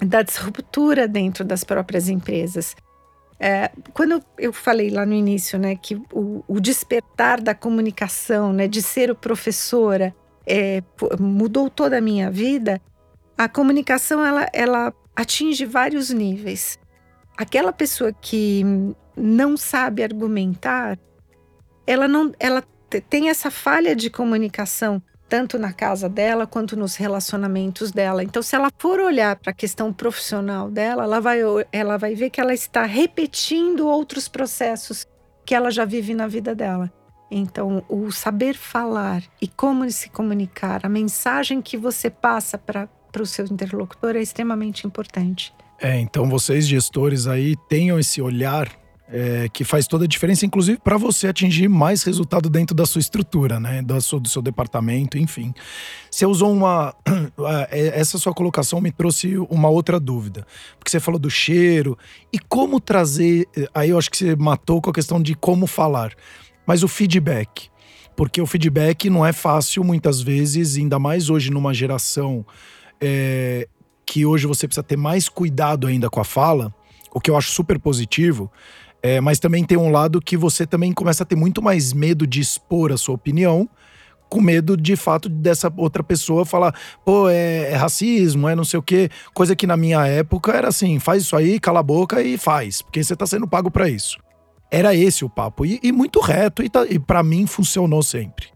da 0.00 0.22
disruptura 0.22 1.06
dentro 1.06 1.44
das 1.44 1.62
próprias 1.62 2.08
empresas. 2.08 2.74
É, 3.38 3.70
quando 3.92 4.22
eu 4.38 4.52
falei 4.52 4.90
lá 4.90 5.04
no 5.04 5.12
início, 5.12 5.58
né, 5.58 5.76
que 5.76 5.96
o, 6.12 6.44
o 6.46 6.60
despertar 6.60 7.40
da 7.40 7.54
comunicação, 7.54 8.52
né, 8.52 8.68
de 8.68 8.80
ser 8.80 9.14
professora, 9.14 10.14
é, 10.46 10.82
mudou 11.18 11.68
toda 11.68 11.98
a 11.98 12.00
minha 12.00 12.30
vida, 12.30 12.80
a 13.36 13.48
comunicação 13.48 14.24
ela, 14.24 14.48
ela 14.52 14.92
atinge 15.16 15.64
vários 15.64 16.10
níveis. 16.10 16.78
Aquela 17.36 17.72
pessoa 17.72 18.12
que 18.12 18.62
não 19.16 19.56
sabe 19.56 20.02
argumentar, 20.02 20.98
ela 21.86 22.06
não, 22.06 22.32
ela 22.38 22.62
tem 23.10 23.28
essa 23.28 23.50
falha 23.50 23.94
de 23.96 24.08
comunicação 24.08 25.02
tanto 25.34 25.58
na 25.58 25.72
casa 25.72 26.08
dela 26.08 26.46
quanto 26.46 26.76
nos 26.76 26.94
relacionamentos 26.94 27.90
dela. 27.90 28.22
Então, 28.22 28.40
se 28.40 28.54
ela 28.54 28.70
for 28.78 29.00
olhar 29.00 29.34
para 29.34 29.50
a 29.50 29.52
questão 29.52 29.92
profissional 29.92 30.70
dela, 30.70 31.02
ela 31.02 31.18
vai, 31.18 31.40
ela 31.72 31.96
vai 31.96 32.14
ver 32.14 32.30
que 32.30 32.40
ela 32.40 32.54
está 32.54 32.84
repetindo 32.84 33.88
outros 33.88 34.28
processos 34.28 35.04
que 35.44 35.52
ela 35.52 35.72
já 35.72 35.84
vive 35.84 36.14
na 36.14 36.28
vida 36.28 36.54
dela. 36.54 36.88
Então, 37.28 37.84
o 37.88 38.12
saber 38.12 38.54
falar 38.54 39.24
e 39.42 39.48
como 39.48 39.90
se 39.90 40.08
comunicar, 40.08 40.86
a 40.86 40.88
mensagem 40.88 41.60
que 41.60 41.76
você 41.76 42.08
passa 42.08 42.56
para 42.56 42.88
o 43.20 43.26
seu 43.26 43.44
interlocutor 43.46 44.14
é 44.14 44.22
extremamente 44.22 44.86
importante. 44.86 45.52
É, 45.80 45.98
então 45.98 46.30
vocês 46.30 46.64
gestores 46.64 47.26
aí 47.26 47.56
tenham 47.68 47.98
esse 47.98 48.22
olhar 48.22 48.70
é, 49.16 49.48
que 49.48 49.62
faz 49.62 49.86
toda 49.86 50.06
a 50.06 50.08
diferença, 50.08 50.44
inclusive 50.44 50.76
para 50.82 50.98
você 50.98 51.28
atingir 51.28 51.68
mais 51.68 52.02
resultado 52.02 52.50
dentro 52.50 52.74
da 52.74 52.84
sua 52.84 52.98
estrutura, 52.98 53.60
né? 53.60 53.80
Do 53.80 54.00
seu, 54.00 54.18
do 54.18 54.28
seu 54.28 54.42
departamento, 54.42 55.16
enfim. 55.16 55.54
Você 56.10 56.26
usou 56.26 56.52
uma. 56.52 56.92
É, 57.70 58.00
essa 58.00 58.18
sua 58.18 58.32
colocação 58.32 58.80
me 58.80 58.90
trouxe 58.90 59.36
uma 59.50 59.68
outra 59.68 60.00
dúvida. 60.00 60.46
Porque 60.78 60.90
você 60.90 60.98
falou 60.98 61.18
do 61.18 61.30
cheiro 61.30 61.96
e 62.32 62.38
como 62.38 62.80
trazer. 62.80 63.46
Aí 63.74 63.90
eu 63.90 63.98
acho 63.98 64.10
que 64.10 64.16
você 64.16 64.34
matou 64.34 64.80
com 64.80 64.90
a 64.90 64.92
questão 64.92 65.20
de 65.20 65.34
como 65.34 65.66
falar. 65.66 66.12
Mas 66.66 66.82
o 66.82 66.88
feedback. 66.88 67.68
Porque 68.16 68.40
o 68.40 68.46
feedback 68.46 69.10
não 69.10 69.24
é 69.24 69.32
fácil 69.32 69.84
muitas 69.84 70.20
vezes, 70.20 70.76
ainda 70.76 70.98
mais 70.98 71.28
hoje 71.28 71.50
numa 71.50 71.74
geração 71.74 72.44
é, 73.00 73.68
que 74.06 74.24
hoje 74.24 74.46
você 74.46 74.66
precisa 74.66 74.82
ter 74.82 74.96
mais 74.96 75.28
cuidado 75.28 75.86
ainda 75.86 76.08
com 76.08 76.20
a 76.20 76.24
fala, 76.24 76.72
o 77.12 77.20
que 77.20 77.30
eu 77.30 77.36
acho 77.36 77.50
super 77.50 77.78
positivo. 77.78 78.50
É, 79.04 79.20
mas 79.20 79.38
também 79.38 79.62
tem 79.62 79.76
um 79.76 79.90
lado 79.90 80.18
que 80.18 80.34
você 80.34 80.66
também 80.66 80.90
começa 80.90 81.24
a 81.24 81.26
ter 81.26 81.36
muito 81.36 81.60
mais 81.60 81.92
medo 81.92 82.26
de 82.26 82.40
expor 82.40 82.90
a 82.90 82.96
sua 82.96 83.14
opinião, 83.14 83.68
com 84.30 84.40
medo 84.40 84.78
de 84.78 84.96
fato 84.96 85.28
dessa 85.28 85.70
outra 85.76 86.02
pessoa 86.02 86.46
falar, 86.46 86.74
pô, 87.04 87.28
é, 87.28 87.70
é, 87.70 87.74
racismo, 87.74 88.48
é 88.48 88.56
não 88.56 88.64
sei 88.64 88.78
o 88.78 88.82
quê. 88.82 89.10
Coisa 89.34 89.54
que 89.54 89.66
na 89.66 89.76
minha 89.76 90.06
época 90.06 90.52
era 90.52 90.68
assim: 90.68 90.98
faz 90.98 91.22
isso 91.22 91.36
aí, 91.36 91.60
cala 91.60 91.80
a 91.80 91.82
boca 91.82 92.22
e 92.22 92.38
faz, 92.38 92.80
porque 92.80 93.04
você 93.04 93.14
tá 93.14 93.26
sendo 93.26 93.46
pago 93.46 93.70
para 93.70 93.90
isso. 93.90 94.18
Era 94.70 94.94
esse 94.94 95.22
o 95.22 95.28
papo. 95.28 95.66
E, 95.66 95.78
e 95.82 95.92
muito 95.92 96.18
reto, 96.18 96.62
e, 96.62 96.70
tá, 96.70 96.86
e 96.86 96.98
para 96.98 97.22
mim 97.22 97.46
funcionou 97.46 98.02
sempre. 98.02 98.46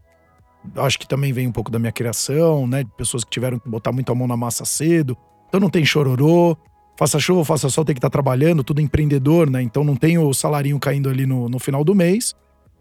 Acho 0.77 0.97
que 0.97 1.07
também 1.07 1.31
vem 1.31 1.45
um 1.45 1.51
pouco 1.51 1.69
da 1.69 1.77
minha 1.77 1.91
criação, 1.91 2.65
né? 2.65 2.83
De 2.83 2.89
pessoas 2.97 3.23
que 3.23 3.29
tiveram 3.29 3.59
que 3.59 3.69
botar 3.69 3.91
muito 3.91 4.11
a 4.11 4.15
mão 4.15 4.27
na 4.27 4.35
massa 4.35 4.65
cedo. 4.65 5.15
Então 5.47 5.59
não 5.59 5.69
tem 5.69 5.85
chororô 5.85 6.57
faça 6.99 7.17
chuva, 7.17 7.45
faça 7.45 7.69
sol, 7.69 7.85
tem 7.85 7.95
que 7.95 7.99
estar 7.99 8.09
tá 8.09 8.11
trabalhando, 8.11 8.61
tudo 8.61 8.81
empreendedor, 8.81 9.49
né? 9.49 9.61
Então 9.61 9.85
não 9.85 9.95
tem 9.95 10.17
o 10.17 10.33
salarinho 10.33 10.77
caindo 10.77 11.09
ali 11.09 11.25
no, 11.25 11.47
no 11.47 11.57
final 11.57 11.81
do 11.81 11.95
mês. 11.95 12.35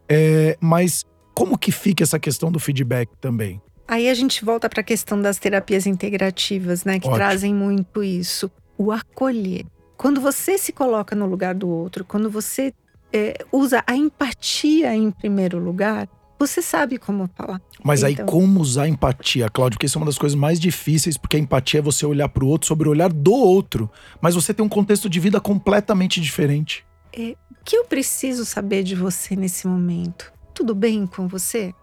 É, 0.08 0.58
mas 0.60 1.06
como 1.32 1.56
que 1.56 1.70
fica 1.70 2.02
essa 2.02 2.18
questão 2.18 2.50
do 2.50 2.58
feedback 2.58 3.08
também? 3.20 3.62
Aí 3.86 4.08
a 4.08 4.14
gente 4.14 4.44
volta 4.44 4.68
para 4.68 4.80
a 4.80 4.84
questão 4.84 5.22
das 5.22 5.38
terapias 5.38 5.86
integrativas, 5.86 6.84
né? 6.84 6.98
Que 6.98 7.06
Ótimo. 7.06 7.14
trazem 7.14 7.54
muito 7.54 8.02
isso. 8.02 8.50
O 8.76 8.90
acolher. 8.90 9.64
Quando 9.96 10.20
você 10.20 10.58
se 10.58 10.72
coloca 10.72 11.14
no 11.14 11.26
lugar 11.26 11.54
do 11.54 11.68
outro, 11.68 12.04
quando 12.04 12.28
você 12.28 12.74
é, 13.12 13.44
usa 13.52 13.84
a 13.86 13.94
empatia 13.94 14.96
em 14.96 15.12
primeiro 15.12 15.60
lugar, 15.60 16.08
você 16.38 16.62
sabe 16.62 16.98
como 16.98 17.28
falar. 17.34 17.60
Mas 17.82 18.02
então... 18.02 18.24
aí, 18.24 18.30
como 18.30 18.60
usar 18.60 18.86
empatia, 18.88 19.48
Cláudio? 19.48 19.76
Porque 19.76 19.86
isso 19.86 19.98
é 19.98 20.00
uma 20.00 20.06
das 20.06 20.18
coisas 20.18 20.38
mais 20.38 20.60
difíceis, 20.60 21.16
porque 21.16 21.36
a 21.36 21.40
empatia 21.40 21.80
é 21.80 21.82
você 21.82 22.06
olhar 22.06 22.28
para 22.28 22.44
o 22.44 22.48
outro 22.48 22.68
sobre 22.68 22.88
o 22.88 22.92
olhar 22.92 23.12
do 23.12 23.32
outro. 23.32 23.90
Mas 24.20 24.34
você 24.34 24.54
tem 24.54 24.64
um 24.64 24.68
contexto 24.68 25.08
de 25.08 25.18
vida 25.18 25.40
completamente 25.40 26.20
diferente. 26.20 26.86
É, 27.12 27.34
o 27.50 27.64
que 27.64 27.76
eu 27.76 27.84
preciso 27.84 28.44
saber 28.44 28.82
de 28.82 28.94
você 28.94 29.34
nesse 29.34 29.66
momento? 29.66 30.32
Tudo 30.54 30.74
bem 30.74 31.06
com 31.06 31.26
você? 31.26 31.74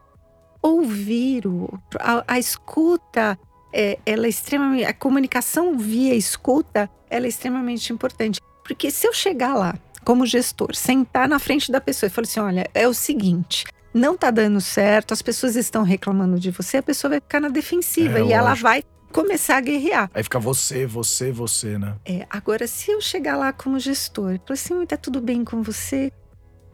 Ouvir 0.61 1.45
o 1.45 1.61
outro. 1.61 1.99
A, 1.99 2.23
a 2.27 2.39
escuta, 2.39 3.37
é, 3.73 3.99
ela 4.05 4.25
é 4.25 4.29
extremamente. 4.29 4.85
A 4.85 4.93
comunicação 4.93 5.77
via 5.77 6.15
escuta, 6.15 6.89
ela 7.09 7.25
é 7.25 7.29
extremamente 7.29 7.91
importante. 7.91 8.39
Porque 8.63 8.89
se 8.89 9.05
eu 9.07 9.13
chegar 9.13 9.53
lá 9.53 9.75
como 10.03 10.25
gestor, 10.25 10.75
sentar 10.75 11.27
na 11.27 11.39
frente 11.39 11.71
da 11.71 11.81
pessoa 11.81 12.07
e 12.07 12.09
falar 12.09 12.25
assim: 12.25 12.39
olha, 12.39 12.69
é 12.73 12.87
o 12.87 12.93
seguinte, 12.93 13.65
não 13.95 14.17
tá 14.17 14.29
dando 14.29 14.59
certo, 14.59 15.13
as 15.13 15.21
pessoas 15.21 15.55
estão 15.55 15.81
reclamando 15.81 16.37
de 16.37 16.51
você, 16.51 16.77
a 16.77 16.83
pessoa 16.83 17.11
vai 17.11 17.21
ficar 17.21 17.39
na 17.39 17.47
defensiva 17.47 18.17
é, 18.17 18.19
e 18.19 18.23
lógico. 18.23 18.33
ela 18.33 18.53
vai 18.53 18.83
começar 19.09 19.55
a 19.55 19.61
guerrear. 19.61 20.11
Aí 20.13 20.21
fica 20.21 20.37
você, 20.37 20.85
você, 20.85 21.31
você, 21.31 21.77
né? 21.77 21.95
É, 22.05 22.27
agora 22.29 22.67
se 22.67 22.91
eu 22.91 22.99
chegar 22.99 23.37
lá 23.37 23.53
como 23.53 23.79
gestor 23.79 24.33
e 24.33 24.37
falar 24.39 24.49
assim, 24.49 24.85
tá 24.85 24.97
tudo 24.97 25.21
bem 25.21 25.45
com 25.45 25.63
você, 25.63 26.11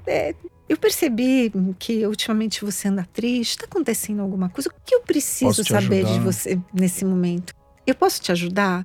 é, 0.08 0.34
eu 0.68 0.76
percebi 0.76 1.54
que 1.78 2.08
ultimamente 2.08 2.66
você 2.66 2.88
anda 2.88 3.08
triste, 3.14 3.60
tá 3.60 3.66
acontecendo 3.66 4.24
alguma 4.24 4.50
coisa, 4.50 4.70
o 4.70 4.74
que 4.84 4.96
eu 4.96 5.02
preciso 5.02 5.64
saber 5.64 6.04
ajudar? 6.04 6.14
de 6.14 6.20
você 6.22 6.60
nesse 6.74 7.06
momento? 7.06 7.54
Eu 7.86 7.94
posso 7.94 8.20
te 8.20 8.32
ajudar? 8.32 8.84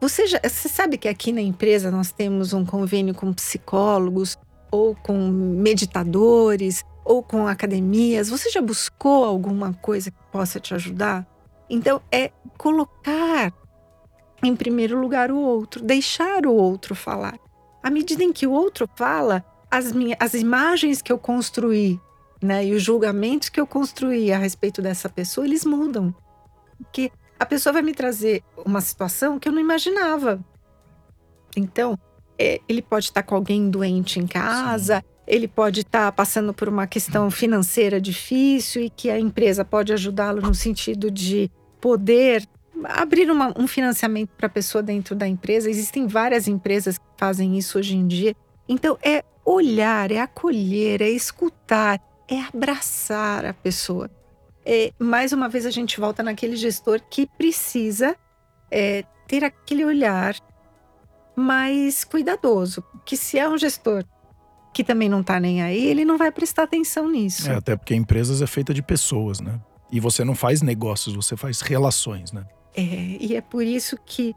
Você, 0.00 0.26
já, 0.26 0.40
você 0.42 0.68
sabe 0.68 0.98
que 0.98 1.06
aqui 1.06 1.30
na 1.30 1.40
empresa 1.40 1.88
nós 1.88 2.10
temos 2.10 2.52
um 2.52 2.64
convênio 2.64 3.14
com 3.14 3.32
psicólogos 3.32 4.36
ou 4.72 4.96
com 4.96 5.28
meditadores 5.28 6.84
ou 7.06 7.22
com 7.22 7.46
academias? 7.46 8.28
Você 8.28 8.50
já 8.50 8.60
buscou 8.60 9.24
alguma 9.24 9.72
coisa 9.74 10.10
que 10.10 10.18
possa 10.32 10.58
te 10.58 10.74
ajudar? 10.74 11.24
Então, 11.70 12.02
é 12.10 12.32
colocar 12.58 13.52
em 14.42 14.54
primeiro 14.54 15.00
lugar 15.00 15.30
o 15.30 15.38
outro, 15.38 15.82
deixar 15.82 16.44
o 16.44 16.52
outro 16.52 16.94
falar. 16.94 17.38
À 17.82 17.88
medida 17.90 18.22
em 18.22 18.32
que 18.32 18.46
o 18.46 18.52
outro 18.52 18.88
fala, 18.96 19.44
as, 19.70 19.92
minhas, 19.92 20.18
as 20.20 20.34
imagens 20.34 21.00
que 21.00 21.12
eu 21.12 21.18
construí 21.18 22.00
né, 22.42 22.66
e 22.66 22.74
os 22.74 22.82
julgamentos 22.82 23.48
que 23.48 23.60
eu 23.60 23.66
construí 23.66 24.32
a 24.32 24.38
respeito 24.38 24.82
dessa 24.82 25.08
pessoa, 25.08 25.46
eles 25.46 25.64
mudam. 25.64 26.14
Porque 26.76 27.10
a 27.38 27.46
pessoa 27.46 27.72
vai 27.72 27.82
me 27.82 27.94
trazer 27.94 28.42
uma 28.64 28.80
situação 28.80 29.38
que 29.38 29.48
eu 29.48 29.52
não 29.52 29.60
imaginava. 29.60 30.44
Então, 31.56 31.98
é, 32.38 32.60
ele 32.68 32.82
pode 32.82 33.06
estar 33.06 33.22
com 33.22 33.34
alguém 33.34 33.70
doente 33.70 34.18
em 34.18 34.26
casa, 34.26 34.98
Sim 34.98 35.15
ele 35.26 35.48
pode 35.48 35.80
estar 35.80 36.06
tá 36.06 36.12
passando 36.12 36.54
por 36.54 36.68
uma 36.68 36.86
questão 36.86 37.30
financeira 37.30 38.00
difícil 38.00 38.82
e 38.82 38.90
que 38.90 39.10
a 39.10 39.18
empresa 39.18 39.64
pode 39.64 39.92
ajudá-lo 39.92 40.40
no 40.40 40.54
sentido 40.54 41.10
de 41.10 41.50
poder 41.80 42.46
abrir 42.84 43.30
uma, 43.30 43.52
um 43.58 43.66
financiamento 43.66 44.30
para 44.36 44.46
a 44.46 44.50
pessoa 44.50 44.82
dentro 44.82 45.14
da 45.14 45.26
empresa. 45.26 45.68
Existem 45.68 46.06
várias 46.06 46.46
empresas 46.46 46.98
que 46.98 47.04
fazem 47.16 47.58
isso 47.58 47.78
hoje 47.78 47.96
em 47.96 48.06
dia. 48.06 48.36
Então, 48.68 48.98
é 49.02 49.24
olhar, 49.44 50.10
é 50.10 50.20
acolher, 50.20 51.02
é 51.02 51.08
escutar, 51.08 52.00
é 52.28 52.40
abraçar 52.42 53.44
a 53.44 53.52
pessoa. 53.52 54.10
É, 54.64 54.92
mais 54.98 55.32
uma 55.32 55.48
vez, 55.48 55.64
a 55.64 55.70
gente 55.70 55.98
volta 55.98 56.22
naquele 56.22 56.56
gestor 56.56 57.00
que 57.08 57.26
precisa 57.38 58.16
é, 58.70 59.04
ter 59.26 59.44
aquele 59.44 59.84
olhar 59.84 60.36
mais 61.34 62.04
cuidadoso. 62.04 62.82
Que 63.04 63.16
se 63.16 63.38
é 63.38 63.48
um 63.48 63.56
gestor 63.56 64.04
que 64.76 64.84
também 64.84 65.08
não 65.08 65.22
tá 65.22 65.40
nem 65.40 65.62
aí, 65.62 65.86
ele 65.86 66.04
não 66.04 66.18
vai 66.18 66.30
prestar 66.30 66.64
atenção 66.64 67.08
nisso. 67.08 67.48
É, 67.50 67.54
até 67.54 67.74
porque 67.74 67.94
empresas 67.94 68.42
é 68.42 68.46
feita 68.46 68.74
de 68.74 68.82
pessoas, 68.82 69.40
né? 69.40 69.58
E 69.90 69.98
você 69.98 70.22
não 70.22 70.34
faz 70.34 70.60
negócios, 70.60 71.16
você 71.16 71.34
faz 71.34 71.62
relações, 71.62 72.30
né? 72.30 72.44
É, 72.76 73.16
e 73.18 73.34
é 73.34 73.40
por 73.40 73.64
isso 73.64 73.96
que, 74.04 74.34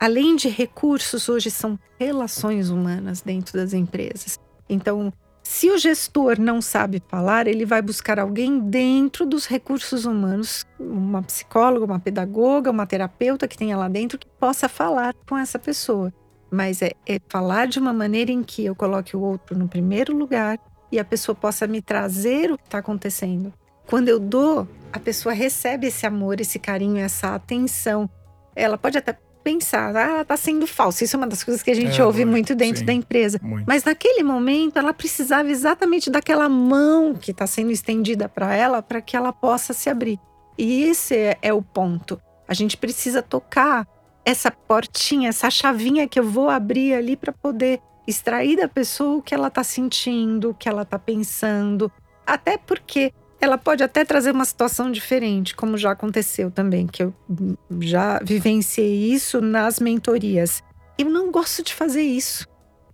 além 0.00 0.34
de 0.34 0.48
recursos, 0.48 1.28
hoje 1.28 1.50
são 1.50 1.78
relações 2.00 2.70
humanas 2.70 3.20
dentro 3.20 3.52
das 3.58 3.74
empresas. 3.74 4.38
Então, 4.66 5.12
se 5.42 5.70
o 5.70 5.76
gestor 5.76 6.40
não 6.40 6.62
sabe 6.62 7.02
falar, 7.06 7.46
ele 7.46 7.66
vai 7.66 7.82
buscar 7.82 8.18
alguém 8.18 8.58
dentro 8.58 9.26
dos 9.26 9.44
recursos 9.44 10.06
humanos, 10.06 10.64
uma 10.80 11.22
psicóloga, 11.22 11.84
uma 11.84 12.00
pedagoga, 12.00 12.70
uma 12.70 12.86
terapeuta 12.86 13.46
que 13.46 13.58
tenha 13.58 13.76
lá 13.76 13.88
dentro 13.88 14.18
que 14.18 14.26
possa 14.40 14.70
falar 14.70 15.14
com 15.28 15.36
essa 15.36 15.58
pessoa. 15.58 16.10
Mas 16.56 16.80
é, 16.80 16.92
é 17.06 17.20
falar 17.28 17.66
de 17.66 17.78
uma 17.78 17.92
maneira 17.92 18.32
em 18.32 18.42
que 18.42 18.64
eu 18.64 18.74
coloque 18.74 19.14
o 19.14 19.20
outro 19.20 19.58
no 19.58 19.68
primeiro 19.68 20.16
lugar 20.16 20.58
e 20.90 20.98
a 20.98 21.04
pessoa 21.04 21.36
possa 21.36 21.66
me 21.66 21.82
trazer 21.82 22.50
o 22.50 22.56
que 22.56 22.64
está 22.64 22.78
acontecendo. 22.78 23.52
Quando 23.86 24.08
eu 24.08 24.18
dou, 24.18 24.66
a 24.90 24.98
pessoa 24.98 25.34
recebe 25.34 25.88
esse 25.88 26.06
amor, 26.06 26.40
esse 26.40 26.58
carinho, 26.58 26.96
essa 26.96 27.34
atenção. 27.34 28.08
Ela 28.54 28.78
pode 28.78 28.96
até 28.96 29.18
pensar, 29.44 29.94
ah, 29.94 30.24
tá 30.24 30.34
sendo 30.34 30.66
falso. 30.66 31.04
Isso 31.04 31.14
é 31.14 31.18
uma 31.18 31.26
das 31.26 31.44
coisas 31.44 31.62
que 31.62 31.70
a 31.70 31.74
gente 31.74 32.00
é, 32.00 32.04
ouve 32.04 32.24
muito 32.24 32.54
dentro 32.54 32.78
sim, 32.78 32.86
da 32.86 32.92
empresa. 32.94 33.38
Muito. 33.42 33.66
Mas 33.66 33.84
naquele 33.84 34.22
momento, 34.22 34.78
ela 34.78 34.94
precisava 34.94 35.50
exatamente 35.50 36.08
daquela 36.08 36.48
mão 36.48 37.14
que 37.14 37.32
está 37.32 37.46
sendo 37.46 37.70
estendida 37.70 38.30
para 38.30 38.56
ela, 38.56 38.80
para 38.80 39.02
que 39.02 39.14
ela 39.14 39.30
possa 39.30 39.74
se 39.74 39.90
abrir. 39.90 40.18
E 40.56 40.84
esse 40.84 41.14
é, 41.14 41.38
é 41.42 41.52
o 41.52 41.60
ponto. 41.60 42.18
A 42.48 42.54
gente 42.54 42.78
precisa 42.78 43.20
tocar 43.20 43.86
essa 44.26 44.50
portinha, 44.50 45.28
essa 45.28 45.48
chavinha 45.48 46.08
que 46.08 46.18
eu 46.18 46.24
vou 46.24 46.50
abrir 46.50 46.94
ali 46.94 47.16
para 47.16 47.32
poder 47.32 47.80
extrair 48.08 48.56
da 48.56 48.66
pessoa 48.66 49.18
o 49.18 49.22
que 49.22 49.32
ela 49.32 49.46
está 49.46 49.62
sentindo, 49.62 50.50
o 50.50 50.54
que 50.54 50.68
ela 50.68 50.82
está 50.82 50.98
pensando. 50.98 51.90
Até 52.26 52.58
porque 52.58 53.12
ela 53.40 53.56
pode 53.56 53.84
até 53.84 54.04
trazer 54.04 54.32
uma 54.32 54.44
situação 54.44 54.90
diferente, 54.90 55.54
como 55.54 55.78
já 55.78 55.92
aconteceu 55.92 56.50
também, 56.50 56.88
que 56.88 57.04
eu 57.04 57.14
já 57.80 58.18
vivenciei 58.20 59.12
isso 59.12 59.40
nas 59.40 59.78
mentorias. 59.78 60.60
Eu 60.98 61.08
não 61.08 61.30
gosto 61.30 61.62
de 61.62 61.72
fazer 61.72 62.02
isso. 62.02 62.48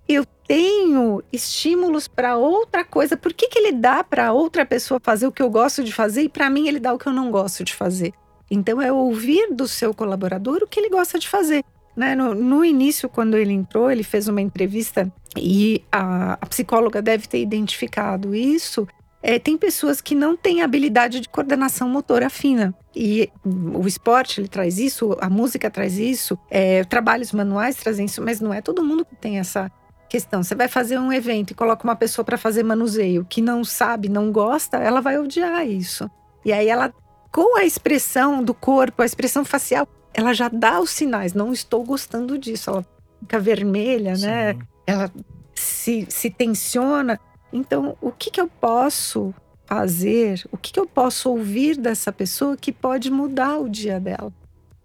Eu 0.06 0.26
tenho 0.46 1.22
estímulos 1.32 2.08
para 2.08 2.36
outra 2.36 2.84
coisa. 2.84 3.16
Por 3.16 3.32
que, 3.32 3.48
que 3.48 3.58
ele 3.58 3.72
dá 3.72 4.04
para 4.04 4.32
outra 4.32 4.66
pessoa 4.66 5.00
fazer 5.02 5.26
o 5.26 5.32
que 5.32 5.42
eu 5.42 5.48
gosto 5.48 5.82
de 5.82 5.92
fazer 5.92 6.22
e 6.24 6.28
para 6.28 6.50
mim 6.50 6.68
ele 6.68 6.80
dá 6.80 6.92
o 6.92 6.98
que 6.98 7.06
eu 7.06 7.12
não 7.12 7.30
gosto 7.30 7.64
de 7.64 7.74
fazer? 7.74 8.12
Então 8.52 8.80
é 8.82 8.92
ouvir 8.92 9.52
do 9.52 9.66
seu 9.66 9.94
colaborador 9.94 10.62
o 10.62 10.66
que 10.66 10.78
ele 10.78 10.90
gosta 10.90 11.18
de 11.18 11.28
fazer. 11.28 11.64
Né? 11.96 12.14
No, 12.14 12.34
no, 12.34 12.64
início, 12.64 13.08
quando 13.08 13.36
ele 13.36 13.52
entrou, 13.52 13.90
ele 13.90 14.02
fez 14.02 14.28
uma 14.28 14.40
entrevista 14.40 15.10
e 15.36 15.82
a, 15.90 16.34
a 16.34 16.46
psicóloga 16.46 17.00
deve 17.00 17.26
ter 17.26 17.40
identificado 17.40 18.34
isso. 18.34 18.86
É, 19.22 19.38
tem 19.38 19.56
pessoas 19.56 20.00
que 20.00 20.14
não 20.14 20.36
têm 20.36 20.62
habilidade 20.62 21.20
de 21.20 21.28
coordenação 21.28 21.88
motora 21.88 22.28
fina. 22.28 22.74
E 22.94 23.30
o 23.44 23.86
esporte 23.86 24.40
ele 24.40 24.48
traz 24.48 24.78
isso, 24.78 25.16
a 25.20 25.30
música 25.30 25.70
traz 25.70 25.96
isso, 25.96 26.38
é, 26.50 26.84
trabalhos 26.84 27.32
manuais 27.32 27.76
trazem 27.76 28.06
isso, 28.06 28.20
mas 28.20 28.40
não 28.40 28.52
é 28.52 28.60
todo 28.60 28.84
mundo 28.84 29.04
que 29.04 29.16
tem 29.16 29.38
essa 29.38 29.70
questão. 30.10 30.42
Você 30.42 30.54
vai 30.54 30.68
fazer 30.68 30.98
um 30.98 31.10
evento 31.12 31.52
e 31.52 31.54
coloca 31.54 31.84
uma 31.84 31.96
pessoa 31.96 32.24
para 32.24 32.36
fazer 32.36 32.62
manuseio 32.62 33.24
que 33.26 33.40
não 33.40 33.64
sabe, 33.64 34.10
não 34.10 34.30
gosta, 34.30 34.76
ela 34.76 35.00
vai 35.00 35.18
odiar 35.18 35.66
isso. 35.66 36.10
E 36.44 36.52
aí 36.52 36.68
ela, 36.68 36.92
com 37.32 37.56
a 37.56 37.64
expressão 37.64 38.44
do 38.44 38.52
corpo, 38.52 39.02
a 39.02 39.06
expressão 39.06 39.44
facial, 39.44 39.88
ela 40.12 40.34
já 40.34 40.48
dá 40.48 40.78
os 40.78 40.90
sinais, 40.90 41.32
não 41.32 41.52
estou 41.52 41.82
gostando 41.82 42.38
disso. 42.38 42.70
Ela 42.70 42.86
fica 43.20 43.40
vermelha, 43.40 44.12
né? 44.12 44.16
Sim. 44.16 44.26
né? 44.26 44.66
Ela 44.86 45.10
se, 45.54 46.06
se 46.10 46.30
tensiona. 46.30 47.18
Então, 47.50 47.96
o 48.00 48.12
que, 48.12 48.30
que 48.30 48.40
eu 48.40 48.48
posso 48.48 49.34
fazer? 49.64 50.44
O 50.52 50.58
que, 50.58 50.72
que 50.72 50.78
eu 50.78 50.86
posso 50.86 51.30
ouvir 51.30 51.78
dessa 51.78 52.12
pessoa 52.12 52.56
que 52.56 52.70
pode 52.70 53.10
mudar 53.10 53.58
o 53.58 53.68
dia 53.68 53.98
dela? 53.98 54.30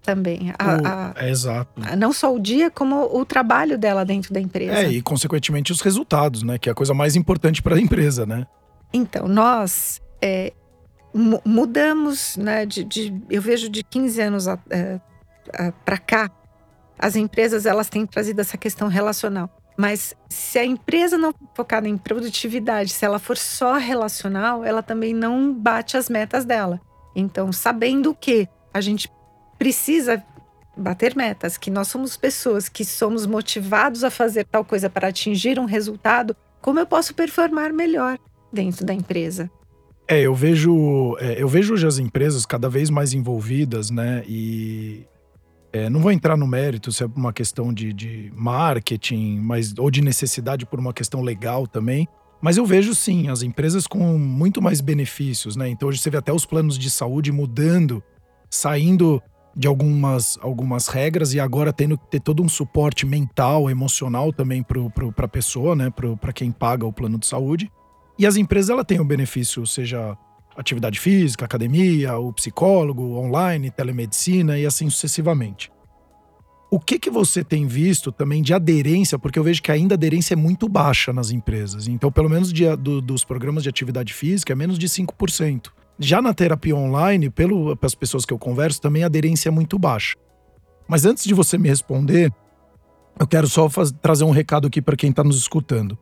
Também. 0.01 0.53
A, 0.57 1.15
a, 1.17 1.25
é 1.25 1.29
exato. 1.29 1.81
A, 1.83 1.93
não 1.97 2.13
só 2.13 2.33
o 2.33 2.39
dia, 2.39 2.71
como 2.71 3.13
o 3.13 3.25
trabalho 3.25 3.77
dela 3.77 4.05
dentro 4.05 4.33
da 4.33 4.39
empresa. 4.39 4.73
É, 4.73 4.89
e 4.89 5.01
consequentemente 5.01 5.73
os 5.73 5.81
resultados, 5.81 6.43
né? 6.43 6.57
Que 6.57 6.69
é 6.69 6.71
a 6.71 6.75
coisa 6.75 6.93
mais 6.93 7.17
importante 7.17 7.61
para 7.61 7.75
a 7.75 7.79
empresa, 7.79 8.25
né? 8.25 8.47
Então, 8.93 9.27
nós 9.27 10.01
é, 10.21 10.53
mudamos, 11.13 12.37
né? 12.37 12.65
De, 12.65 12.83
de, 12.83 13.21
eu 13.29 13.41
vejo 13.41 13.69
de 13.69 13.83
15 13.83 14.21
anos 14.21 14.47
é, 14.47 14.99
para 15.85 15.97
cá, 15.97 16.31
as 16.97 17.15
empresas 17.15 17.65
elas 17.65 17.89
têm 17.89 18.05
trazido 18.05 18.41
essa 18.41 18.57
questão 18.57 18.87
relacional. 18.87 19.49
Mas 19.77 20.15
se 20.27 20.57
a 20.57 20.65
empresa 20.65 21.17
não 21.17 21.33
focada 21.53 21.87
em 21.87 21.97
produtividade, 21.97 22.89
se 22.91 23.05
ela 23.05 23.19
for 23.19 23.37
só 23.37 23.77
relacional, 23.77 24.63
ela 24.63 24.81
também 24.81 25.13
não 25.13 25.53
bate 25.53 25.95
as 25.95 26.09
metas 26.09 26.45
dela. 26.45 26.81
Então, 27.15 27.51
sabendo 27.51 28.15
que 28.15 28.47
a 28.73 28.81
gente 28.81 29.07
precisa 29.57 30.23
bater 30.75 31.15
metas, 31.15 31.57
que 31.57 31.69
nós 31.69 31.87
somos 31.87 32.17
pessoas 32.17 32.69
que 32.69 32.83
somos 32.85 33.25
motivados 33.25 34.03
a 34.03 34.09
fazer 34.09 34.45
tal 34.45 34.65
coisa 34.65 34.89
para 34.89 35.07
atingir 35.07 35.59
um 35.59 35.65
resultado, 35.65 36.35
como 36.61 36.79
eu 36.79 36.85
posso 36.85 37.13
performar 37.13 37.71
melhor 37.71 38.17
dentro 38.51 38.85
da 38.85 38.93
empresa? 38.93 39.49
É, 40.07 40.21
eu 40.21 40.33
vejo, 40.33 41.17
é, 41.19 41.41
eu 41.41 41.49
vejo 41.49 41.73
hoje 41.73 41.85
as 41.85 41.97
empresas 41.97 42.45
cada 42.45 42.69
vez 42.69 42.89
mais 42.89 43.13
envolvidas, 43.13 43.91
né? 43.91 44.23
E 44.25 45.05
é, 45.73 45.89
não 45.89 45.99
vou 45.99 46.11
entrar 46.11 46.37
no 46.37 46.47
mérito 46.47 46.93
se 46.93 47.03
é 47.03 47.07
uma 47.13 47.33
questão 47.33 47.73
de, 47.73 47.91
de 47.91 48.31
marketing, 48.33 49.39
mas, 49.39 49.73
ou 49.77 49.91
de 49.91 50.01
necessidade 50.01 50.65
por 50.65 50.79
uma 50.79 50.93
questão 50.93 51.21
legal 51.21 51.67
também. 51.67 52.07
Mas 52.41 52.55
eu 52.55 52.65
vejo 52.65 52.95
sim, 52.95 53.27
as 53.27 53.41
empresas 53.41 53.85
com 53.85 54.17
muito 54.17 54.61
mais 54.61 54.79
benefícios, 54.79 55.57
né? 55.57 55.67
Então 55.67 55.89
hoje 55.89 55.99
você 55.99 56.09
vê 56.09 56.17
até 56.17 56.31
os 56.31 56.45
planos 56.45 56.77
de 56.77 56.89
saúde 56.89 57.31
mudando, 57.31 58.01
saindo 58.49 59.21
de 59.53 59.67
algumas, 59.67 60.37
algumas 60.41 60.87
regras 60.87 61.33
e 61.33 61.39
agora 61.39 61.73
tendo 61.73 61.97
que 61.97 62.09
ter 62.11 62.21
todo 62.21 62.41
um 62.41 62.47
suporte 62.47 63.05
mental, 63.05 63.69
emocional 63.69 64.31
também 64.31 64.63
para 64.63 65.25
a 65.25 65.27
pessoa, 65.27 65.75
né? 65.75 65.89
Para 65.89 66.31
quem 66.31 66.49
paga 66.49 66.85
o 66.85 66.93
plano 66.93 67.17
de 67.17 67.25
saúde. 67.25 67.69
E 68.17 68.25
as 68.25 68.35
empresas 68.35 68.69
ela 68.69 68.83
têm 68.83 68.99
o 68.99 69.05
benefício, 69.05 69.65
seja 69.65 70.17
atividade 70.55 70.99
física, 70.99 71.45
academia, 71.45 72.17
o 72.17 72.33
psicólogo, 72.33 73.15
online, 73.15 73.69
telemedicina 73.69 74.57
e 74.57 74.65
assim 74.65 74.89
sucessivamente. 74.89 75.71
O 76.69 76.79
que, 76.79 76.99
que 76.99 77.09
você 77.09 77.43
tem 77.43 77.65
visto 77.65 78.11
também 78.11 78.41
de 78.41 78.53
aderência? 78.53 79.17
Porque 79.17 79.39
eu 79.39 79.43
vejo 79.43 79.61
que 79.61 79.71
ainda 79.71 79.93
a 79.93 79.97
aderência 79.97 80.33
é 80.33 80.35
muito 80.35 80.67
baixa 80.67 81.13
nas 81.13 81.31
empresas. 81.31 81.87
Então, 81.87 82.11
pelo 82.11 82.29
menos 82.29 82.51
de, 82.51 82.75
do, 82.75 82.99
dos 83.01 83.23
programas 83.23 83.63
de 83.63 83.69
atividade 83.69 84.13
física, 84.13 84.51
é 84.51 84.55
menos 84.55 84.77
de 84.77 84.87
5%. 84.87 85.67
Já 85.97 86.21
na 86.21 86.33
terapia 86.33 86.75
online, 86.75 87.29
pelo, 87.29 87.75
pelas 87.77 87.95
pessoas 87.95 88.25
que 88.25 88.33
eu 88.33 88.37
converso, 88.37 88.81
também 88.81 89.03
a 89.03 89.05
aderência 89.05 89.47
é 89.47 89.51
muito 89.51 89.79
baixa. 89.79 90.15
Mas 90.87 91.05
antes 91.05 91.23
de 91.23 91.33
você 91.33 91.57
me 91.57 91.69
responder, 91.69 92.33
eu 93.17 93.27
quero 93.27 93.47
só 93.47 93.69
faz, 93.69 93.91
trazer 94.01 94.25
um 94.25 94.31
recado 94.31 94.67
aqui 94.67 94.81
para 94.81 94.97
quem 94.97 95.09
está 95.09 95.23
nos 95.23 95.37
escutando. 95.37 95.97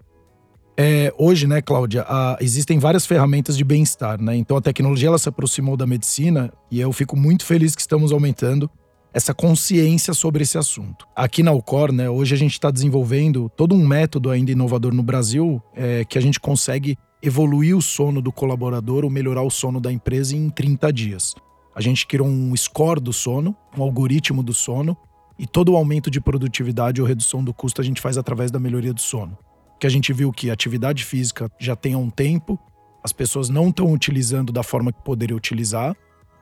É, 0.78 1.14
hoje, 1.18 1.48
né, 1.48 1.62
Cláudia, 1.62 2.06
a, 2.08 2.38
existem 2.42 2.78
várias 2.80 3.06
ferramentas 3.06 3.58
de 3.58 3.64
bem-estar, 3.64 4.22
né? 4.22 4.36
Então 4.36 4.58
a 4.58 4.62
tecnologia 4.62 5.08
ela 5.08 5.18
se 5.18 5.30
aproximou 5.30 5.78
da 5.78 5.88
medicina 5.88 6.52
e 6.70 6.82
eu 6.82 6.92
fico 6.92 7.16
muito 7.16 7.46
feliz 7.46 7.76
que 7.76 7.82
estamos 7.82 8.12
aumentando 8.12 8.70
essa 9.14 9.34
consciência 9.34 10.14
sobre 10.14 10.44
esse 10.44 10.58
assunto. 10.58 11.08
Aqui 11.16 11.42
na 11.42 11.52
Alcor, 11.52 11.94
né, 11.94 12.10
hoje 12.10 12.36
a 12.36 12.38
gente 12.38 12.52
está 12.52 12.70
desenvolvendo 12.70 13.50
todo 13.56 13.74
um 13.74 13.88
método 13.88 14.30
ainda 14.30 14.52
inovador 14.52 14.94
no 14.94 15.02
Brasil 15.02 15.64
é, 15.74 16.04
que 16.04 16.18
a 16.18 16.22
gente 16.22 16.38
consegue 16.38 16.98
evoluir 17.24 17.78
o 17.78 17.82
sono 17.82 18.22
do 18.22 18.30
colaborador 18.30 19.06
ou 19.06 19.10
melhorar 19.10 19.44
o 19.44 19.50
sono 19.50 19.80
da 19.80 19.90
empresa 19.90 20.36
em 20.36 20.50
30 20.50 20.92
dias. 20.92 21.34
A 21.74 21.80
gente 21.80 22.06
criou 22.06 22.28
um 22.28 22.54
score 22.58 23.00
do 23.00 23.14
sono, 23.14 23.56
um 23.78 23.82
algoritmo 23.82 24.44
do 24.44 24.54
sono, 24.54 24.98
e 25.40 25.48
todo 25.48 25.72
o 25.72 25.78
aumento 25.78 26.12
de 26.12 26.20
produtividade 26.20 27.02
ou 27.02 27.08
redução 27.08 27.42
do 27.42 27.54
custo 27.54 27.80
a 27.80 27.84
gente 27.84 28.02
faz 28.02 28.18
através 28.18 28.52
da 28.52 28.60
melhoria 28.60 28.94
do 28.94 29.02
sono 29.02 29.38
que 29.80 29.88
a 29.88 29.90
gente 29.90 30.12
viu 30.14 30.32
que 30.32 30.50
atividade 30.50 31.04
física 31.04 31.50
já 31.60 31.76
tem 31.76 31.94
há 31.94 31.98
um 31.98 32.10
tempo, 32.10 32.60
as 33.04 33.14
pessoas 33.14 33.50
não 33.50 33.70
estão 33.70 33.92
utilizando 33.92 34.52
da 34.52 34.64
forma 34.64 34.92
que 34.92 35.04
poderiam 35.04 35.38
utilizar 35.38 35.96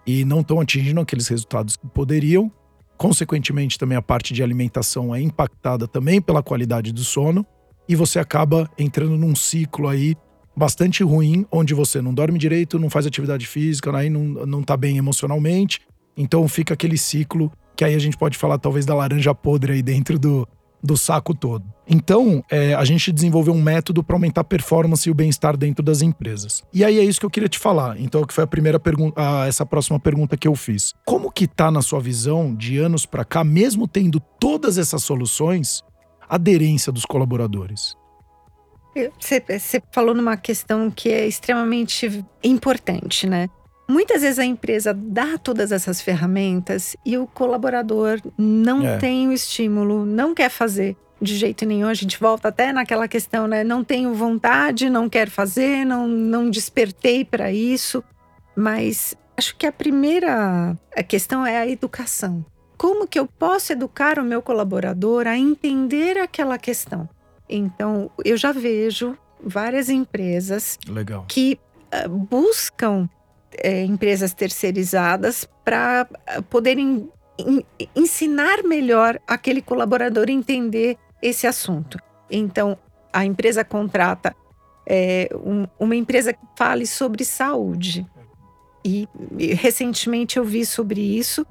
e 0.06 0.24
não 0.24 0.42
estão 0.42 0.60
atingindo 0.60 1.02
aqueles 1.02 1.28
resultados 1.28 1.76
que 1.76 1.88
poderiam. 1.88 2.52
Consequentemente, 2.98 3.78
também 3.78 3.98
a 3.98 4.02
parte 4.02 4.34
de 4.34 4.44
alimentação 4.44 5.14
é 5.14 5.22
impactada 5.22 5.88
também 5.88 6.22
pela 6.22 6.44
qualidade 6.44 6.94
do 6.94 7.04
sono 7.04 7.46
e 7.88 7.96
você 7.96 8.20
acaba 8.20 8.70
entrando 8.78 9.18
num 9.18 9.36
ciclo 9.36 9.88
aí 9.88 10.16
bastante 10.56 11.04
ruim, 11.04 11.46
onde 11.52 11.74
você 11.74 12.02
não 12.02 12.14
dorme 12.14 12.38
direito, 12.38 12.80
não 12.80 12.90
faz 12.90 13.06
atividade 13.06 13.48
física, 13.48 13.96
aí 13.96 14.10
não, 14.10 14.46
não 14.46 14.64
tá 14.64 14.78
bem 14.78 14.98
emocionalmente. 14.98 15.82
Então 16.16 16.48
fica 16.48 16.76
aquele 16.76 16.98
ciclo 16.98 17.52
que 17.76 17.84
aí 17.84 17.96
a 17.96 18.00
gente 18.00 18.16
pode 18.16 18.38
falar 18.38 18.58
talvez 18.60 18.86
da 18.86 18.94
laranja 18.94 19.34
podre 19.34 19.74
aí 19.74 19.82
dentro 19.82 20.20
do, 20.20 20.48
do 20.84 20.98
saco 20.98 21.34
todo. 21.34 21.64
Então, 21.88 22.44
é, 22.52 22.74
a 22.74 22.84
gente 22.84 23.12
desenvolveu 23.12 23.54
um 23.54 23.62
método 23.62 24.04
para 24.04 24.16
aumentar 24.16 24.42
a 24.42 24.44
performance 24.44 25.08
e 25.08 25.12
o 25.12 25.16
bem-estar 25.16 25.56
dentro 25.56 25.84
das 25.84 26.02
empresas. 26.02 26.64
E 26.74 26.84
aí 26.84 27.00
é 27.00 27.04
isso 27.04 27.20
que 27.20 27.26
eu 27.26 27.30
queria 27.30 27.48
te 27.48 27.58
falar. 27.58 28.00
Então, 28.00 28.24
que 28.26 28.34
foi 28.34 28.44
a 28.44 28.48
primeira 28.48 28.80
pergunta, 28.80 29.22
essa 29.48 29.66
próxima 29.66 30.00
pergunta 30.00 30.36
que 30.36 30.48
eu 30.48 30.56
fiz. 30.56 30.94
Como 31.06 31.32
que 31.32 31.48
tá 31.48 31.72
na 31.72 31.82
sua 31.82 32.02
visão 32.02 32.54
de 32.54 32.78
anos 32.78 33.06
para 33.06 33.24
cá, 33.24 33.44
mesmo 33.44 33.88
tendo 33.88 34.20
todas 34.20 34.78
essas 34.78 35.04
soluções, 35.04 35.82
a 36.28 36.36
aderência 36.36 36.92
dos 36.92 37.06
colaboradores? 37.06 37.96
Você, 39.20 39.44
você 39.48 39.82
falou 39.92 40.14
numa 40.14 40.38
questão 40.38 40.92
que 40.92 41.10
é 41.10 41.26
extremamente 41.26 42.24
importante, 42.44 43.28
né? 43.28 43.50
Muitas 43.94 44.24
vezes 44.24 44.40
a 44.40 44.44
empresa 44.44 44.92
dá 44.92 45.38
todas 45.38 45.72
essas 45.72 46.02
ferramentas 46.02 46.98
e 47.06 47.16
o 47.16 47.28
colaborador 47.28 48.20
não 48.36 48.84
é. 48.88 48.98
tem 48.98 49.28
o 49.28 49.32
estímulo, 49.32 50.04
não 50.04 50.34
quer 50.34 50.50
fazer. 50.50 50.98
de 51.22 51.38
jeito 51.38 51.64
nenhum. 51.64 51.88
A 51.88 51.94
gente 51.94 52.20
volta 52.20 52.48
até 52.48 52.74
naquela 52.74 53.08
questão, 53.08 53.48
né? 53.48 53.64
Não 53.64 53.84
tenho 53.84 54.12
vontade, 54.16 54.90
não 54.90 55.08
quero 55.08 55.30
fazer, 55.30 55.86
não, 55.86 56.08
não 56.08 56.50
despertei 56.50 57.24
para 57.24 57.52
isso. 57.52 58.04
Mas 58.56 59.16
acho 59.38 59.56
que 59.56 59.68
a 59.68 59.72
primeira 59.72 60.76
questão 61.08 61.46
é 61.46 61.60
a 61.60 61.68
educação. 61.68 62.44
Como 62.76 63.08
que 63.08 63.20
eu 63.20 63.28
posso 63.28 63.72
educar 63.74 64.18
o 64.18 64.24
meu 64.24 64.42
colaborador 64.42 65.28
a 65.28 65.38
entender 65.38 66.18
aquela 66.18 66.58
questão? 66.58 67.08
Então, 67.48 68.10
eu 68.26 68.36
já 68.38 68.52
vejo 68.52 69.16
várias 69.40 69.88
empresas 69.88 70.80
Legal. 70.88 71.26
que 71.28 71.60
uh, 71.94 72.10
buscam 72.10 73.08
é, 73.58 73.84
empresas 73.84 74.34
terceirizadas 74.34 75.48
para 75.64 76.08
uh, 76.38 76.44
poderem 76.44 77.10
in, 77.38 77.64
ensinar 77.96 78.64
melhor 78.64 79.20
aquele 79.28 79.62
colaborador 79.62 80.26
a 80.28 80.32
entender 80.32 80.98
esse 81.22 81.48
assunto. 81.48 81.98
Então, 82.30 82.78
a 83.12 83.26
empresa 83.26 83.64
contrata 83.64 84.36
é, 84.88 85.30
um, 85.34 85.66
uma 85.80 85.96
empresa 85.96 86.34
que 86.34 86.46
fale 86.58 86.86
sobre 86.86 87.24
saúde. 87.24 88.06
E 88.86 89.08
recentemente 89.56 90.38
eu 90.38 90.44
vi 90.44 90.66
sobre 90.66 91.00
isso. 91.00 91.46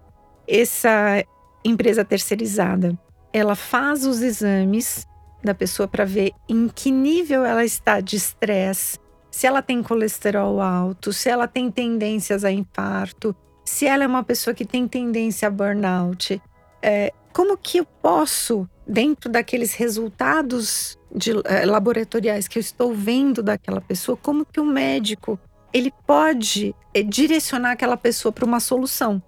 Essa 0.46 1.24
empresa 1.64 2.05
terceirizada, 2.05 2.98
ela 3.32 3.55
faz 3.55 4.05
os 4.05 4.20
exames 4.20 5.07
da 5.42 5.55
pessoa 5.55 5.88
para 5.88 6.05
ver 6.05 6.32
em 6.48 6.68
que 6.68 6.90
nível 6.90 7.44
ela 7.44 7.64
está 7.64 8.00
de 8.00 8.16
estresse, 8.16 8.98
se 9.33 9.47
ela 9.47 9.62
tem 9.62 9.83
colesterol 9.83 10.61
alto, 10.61 11.11
se 11.12 11.30
ela 11.30 11.49
tem 11.49 11.70
tendências 11.70 12.45
a 12.45 12.53
infarto, 12.53 13.35
se 13.64 13.87
ela 13.87 14.05
é 14.05 14.07
uma 14.07 14.22
pessoa 14.22 14.53
que 14.53 14.64
tem 14.64 14.87
tendência 14.87 15.49
a 15.49 15.51
burnout. 15.51 16.41
É, 16.83 17.12
como 17.33 17.57
que 17.57 17.78
eu 17.78 17.87
posso, 17.87 18.68
dentro 18.87 19.30
daqueles 19.30 19.72
resultados 19.72 20.99
de, 21.14 21.30
é, 21.47 21.64
laboratoriais 21.64 22.47
que 22.47 22.59
eu 22.59 22.61
estou 22.61 22.93
vendo 22.93 23.43
daquela 23.43 23.80
pessoa, 23.80 24.18
como 24.18 24.45
que 24.45 24.61
o 24.61 24.64
médico 24.66 25.41
ele 25.72 25.91
pode 26.07 26.74
é, 26.93 27.03
direcionar 27.03 27.72
aquela 27.72 27.97
pessoa 27.97 28.30
para 28.30 28.45
uma 28.45 28.61
solução? 28.61 29.22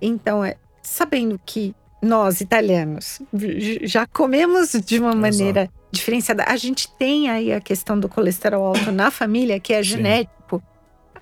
Então, 0.00 0.42
é, 0.42 0.56
sabendo 0.82 1.38
que 1.44 1.74
nós 2.02 2.40
italianos 2.40 3.20
já 3.82 4.06
comemos 4.06 4.72
de 4.72 4.98
uma 4.98 5.14
maneira 5.14 5.62
Exato. 5.62 5.74
diferenciada. 5.92 6.44
A 6.48 6.56
gente 6.56 6.88
tem 6.96 7.30
aí 7.30 7.52
a 7.52 7.60
questão 7.60 7.98
do 7.98 8.08
colesterol 8.08 8.66
alto 8.66 8.90
na 8.90 9.10
família, 9.10 9.60
que 9.60 9.72
é 9.72 9.82
genético. 9.82 10.60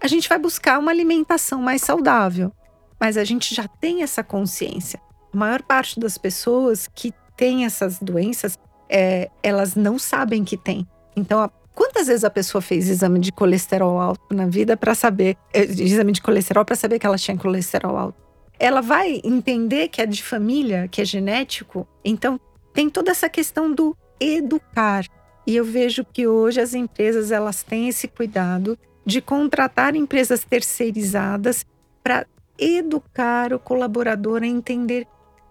A 0.01 0.09
gente 0.09 0.26
vai 0.26 0.39
buscar 0.39 0.78
uma 0.78 0.91
alimentação 0.91 1.61
mais 1.61 1.83
saudável, 1.83 2.51
mas 2.99 3.18
a 3.18 3.24
gente 3.24 3.55
já 3.55 3.68
tem 3.68 4.03
essa 4.03 4.24
consciência. 4.24 4.99
A 5.33 5.37
maior 5.37 5.62
parte 5.62 6.01
das 6.01 6.16
pessoas 6.16 6.89
que 6.95 7.12
têm 7.37 7.66
essas 7.66 7.99
doenças, 7.99 8.59
é, 8.89 9.31
elas 9.43 9.74
não 9.74 9.99
sabem 9.99 10.43
que 10.43 10.57
tem. 10.57 10.89
Então, 11.14 11.41
a, 11.41 11.51
quantas 11.74 12.07
vezes 12.07 12.24
a 12.24 12.31
pessoa 12.31 12.62
fez 12.62 12.89
exame 12.89 13.18
de 13.18 13.31
colesterol 13.31 14.01
alto 14.01 14.35
na 14.35 14.47
vida 14.47 14.76
para 14.76 14.95
saber, 14.95 15.37
é, 15.53 15.62
exame 15.62 16.12
de 16.12 16.22
colesterol 16.22 16.64
para 16.64 16.76
saber 16.76 16.99
que 16.99 17.07
ela 17.07 17.18
tinha 17.18 17.37
colesterol 17.37 17.97
alto? 17.97 18.30
Ela 18.61 18.82
vai 18.82 19.22
entender 19.24 19.88
que 19.88 20.02
é 20.02 20.06
de 20.06 20.22
família, 20.22 20.86
que 20.86 21.00
é 21.00 21.04
genético. 21.04 21.88
Então, 22.04 22.38
tem 22.74 22.90
toda 22.90 23.11
essa 23.11 23.26
questão 23.26 23.72
do 23.72 23.96
educar. 24.20 25.06
E 25.46 25.56
eu 25.56 25.64
vejo 25.64 26.04
que 26.04 26.26
hoje 26.26 26.61
as 26.61 26.74
empresas 26.74 27.32
elas 27.32 27.62
têm 27.62 27.88
esse 27.88 28.06
cuidado 28.06 28.78
de 29.04 29.22
contratar 29.22 29.96
empresas 29.96 30.44
terceirizadas 30.44 31.64
para 32.04 32.26
educar 32.58 33.54
o 33.54 33.58
colaborador 33.58 34.42
a 34.42 34.46
entender 34.46 35.08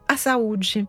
a 0.07 0.16
saúde, 0.16 0.88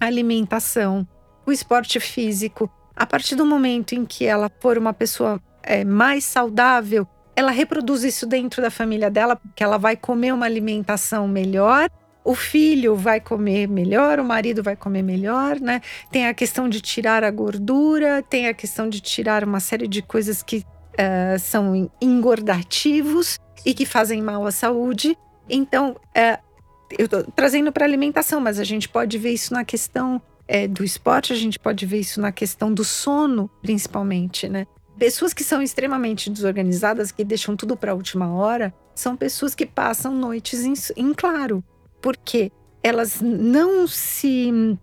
a 0.00 0.06
alimentação, 0.06 1.06
o 1.44 1.50
esporte 1.50 1.98
físico. 1.98 2.70
A 2.94 3.04
partir 3.04 3.34
do 3.34 3.44
momento 3.44 3.92
em 3.92 4.06
que 4.06 4.24
ela 4.24 4.48
for 4.60 4.78
uma 4.78 4.94
pessoa 4.94 5.40
é, 5.64 5.84
mais 5.84 6.24
saudável, 6.24 7.08
ela 7.34 7.50
reproduz 7.50 8.04
isso 8.04 8.26
dentro 8.26 8.60
da 8.62 8.70
família 8.70 9.10
dela, 9.10 9.36
porque 9.36 9.62
ela 9.62 9.78
vai 9.78 9.96
comer 9.96 10.32
uma 10.32 10.46
alimentação 10.46 11.26
melhor, 11.26 11.88
o 12.24 12.34
filho 12.34 12.94
vai 12.94 13.20
comer 13.20 13.66
melhor, 13.66 14.20
o 14.20 14.24
marido 14.24 14.62
vai 14.62 14.76
comer 14.76 15.02
melhor, 15.02 15.58
né? 15.58 15.80
Tem 16.10 16.26
a 16.26 16.34
questão 16.34 16.68
de 16.68 16.80
tirar 16.80 17.24
a 17.24 17.30
gordura, 17.30 18.22
tem 18.22 18.46
a 18.46 18.54
questão 18.54 18.88
de 18.88 19.00
tirar 19.00 19.42
uma 19.42 19.58
série 19.58 19.88
de 19.88 20.02
coisas 20.02 20.42
que 20.42 20.58
uh, 20.58 21.38
são 21.38 21.90
engordativos 22.00 23.38
e 23.64 23.72
que 23.72 23.86
fazem 23.86 24.20
mal 24.20 24.46
à 24.46 24.52
saúde. 24.52 25.16
Então, 25.48 25.96
uh, 26.16 26.50
eu 26.98 27.08
tô 27.08 27.22
trazendo 27.24 27.72
para 27.72 27.84
alimentação, 27.84 28.40
mas 28.40 28.58
a 28.58 28.64
gente 28.64 28.88
pode 28.88 29.16
ver 29.16 29.32
isso 29.32 29.54
na 29.54 29.64
questão 29.64 30.20
é, 30.46 30.66
do 30.66 30.84
esporte, 30.84 31.32
a 31.32 31.36
gente 31.36 31.58
pode 31.58 31.86
ver 31.86 32.00
isso 32.00 32.20
na 32.20 32.32
questão 32.32 32.72
do 32.74 32.84
sono, 32.84 33.48
principalmente, 33.62 34.48
né? 34.48 34.66
Pessoas 35.00 35.32
que 35.32 35.42
são 35.42 35.62
extremamente 35.62 36.28
desorganizadas, 36.28 37.10
que 37.10 37.24
deixam 37.24 37.56
tudo 37.56 37.74
para 37.74 37.92
a 37.92 37.94
última 37.94 38.34
hora, 38.34 38.70
são 38.94 39.16
pessoas 39.16 39.54
que 39.54 39.64
passam 39.64 40.14
noites 40.14 40.62
em, 40.62 40.74
em 40.94 41.14
claro. 41.14 41.64
Porque 42.02 42.52
elas 42.82 43.18
não 43.22 43.88
se. 43.88 44.78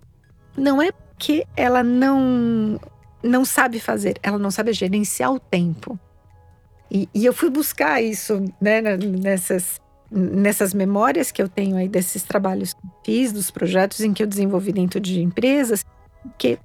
Não 0.58 0.82
é 0.82 0.90
que 1.20 1.46
ela 1.56 1.84
não, 1.84 2.80
não 3.22 3.46
sabe 3.46 3.80
fazer, 3.80 4.18
ela 4.24 4.40
não 4.40 4.50
sabe 4.50 4.74
gerenciar 4.74 5.32
o 5.32 5.40
tempo. 5.40 6.00
E, 6.90 7.08
e 7.14 7.24
eu 7.24 7.32
fui 7.32 7.52
buscar 7.52 8.02
isso 8.02 8.44
né, 8.60 8.82
nessas, 8.82 9.80
nessas 10.10 10.74
memórias 10.74 11.30
que 11.30 11.44
eu 11.44 11.48
tenho 11.48 11.78
aí 11.78 11.88
desses 11.88 12.24
trabalhos 12.24 12.74
que 12.74 12.82
fiz, 13.06 13.32
dos 13.32 13.52
projetos 13.52 14.00
em 14.00 14.16
que 14.16 14.24
eu 14.24 14.28
desenvolvi 14.28 14.72
dentro 14.72 15.00
de 15.00 15.22
empresas, 15.22 15.86
que 16.40 16.58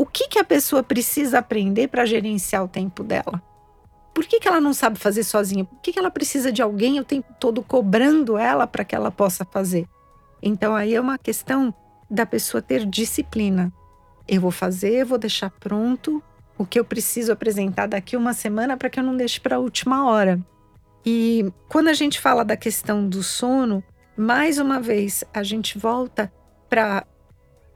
o 0.00 0.06
que, 0.06 0.28
que 0.28 0.38
a 0.38 0.44
pessoa 0.44 0.82
precisa 0.82 1.40
aprender 1.40 1.88
para 1.88 2.06
gerenciar 2.06 2.64
o 2.64 2.68
tempo 2.68 3.04
dela? 3.04 3.42
Por 4.14 4.24
que, 4.24 4.40
que 4.40 4.48
ela 4.48 4.58
não 4.58 4.72
sabe 4.72 4.98
fazer 4.98 5.22
sozinha? 5.22 5.62
Por 5.62 5.78
que, 5.82 5.92
que 5.92 5.98
ela 5.98 6.10
precisa 6.10 6.50
de 6.50 6.62
alguém 6.62 6.98
o 6.98 7.04
tempo 7.04 7.34
todo 7.38 7.62
cobrando 7.62 8.38
ela 8.38 8.66
para 8.66 8.82
que 8.82 8.94
ela 8.94 9.10
possa 9.10 9.44
fazer? 9.44 9.86
Então 10.42 10.74
aí 10.74 10.94
é 10.94 11.00
uma 11.02 11.18
questão 11.18 11.74
da 12.10 12.24
pessoa 12.24 12.62
ter 12.62 12.86
disciplina. 12.86 13.70
Eu 14.26 14.40
vou 14.40 14.50
fazer, 14.50 15.04
vou 15.04 15.18
deixar 15.18 15.50
pronto 15.50 16.22
o 16.56 16.64
que 16.64 16.80
eu 16.80 16.84
preciso 16.84 17.30
apresentar 17.30 17.86
daqui 17.86 18.16
uma 18.16 18.32
semana 18.32 18.78
para 18.78 18.88
que 18.88 18.98
eu 18.98 19.04
não 19.04 19.14
deixe 19.14 19.38
para 19.38 19.56
a 19.56 19.60
última 19.60 20.10
hora. 20.10 20.40
E 21.04 21.52
quando 21.68 21.88
a 21.88 21.94
gente 21.94 22.18
fala 22.18 22.42
da 22.42 22.56
questão 22.56 23.06
do 23.06 23.22
sono, 23.22 23.84
mais 24.16 24.58
uma 24.58 24.80
vez 24.80 25.22
a 25.34 25.42
gente 25.42 25.76
volta 25.76 26.32
para 26.70 27.04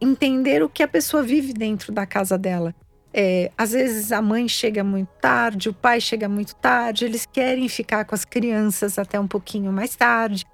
entender 0.05 0.63
o 0.63 0.69
que 0.69 0.83
a 0.83 0.89
pessoa 0.89 1.23
vive 1.23 1.53
dentro 1.53 1.93
da 1.93 2.07
casa 2.07 2.39
dela. 2.39 2.75
É, 3.13 3.51
às 3.57 3.73
vezes 3.73 4.11
a 4.11 4.21
mãe 4.21 4.49
chega 4.49 4.83
muito 4.83 5.09
tarde, 5.21 5.69
o 5.69 5.75
pai 5.75 6.01
chega 6.01 6.29
muito 6.29 6.55
tarde, 6.57 7.05
eles 7.05 7.25
querem 7.25 7.69
ficar 7.69 8.05
com 8.05 8.15
as 8.15 8.25
crianças 8.25 8.99
até 8.99 9.21
um 9.21 9.29
pouquinho 9.29 9.73
mais 9.73 9.95
tarde 9.95 10.45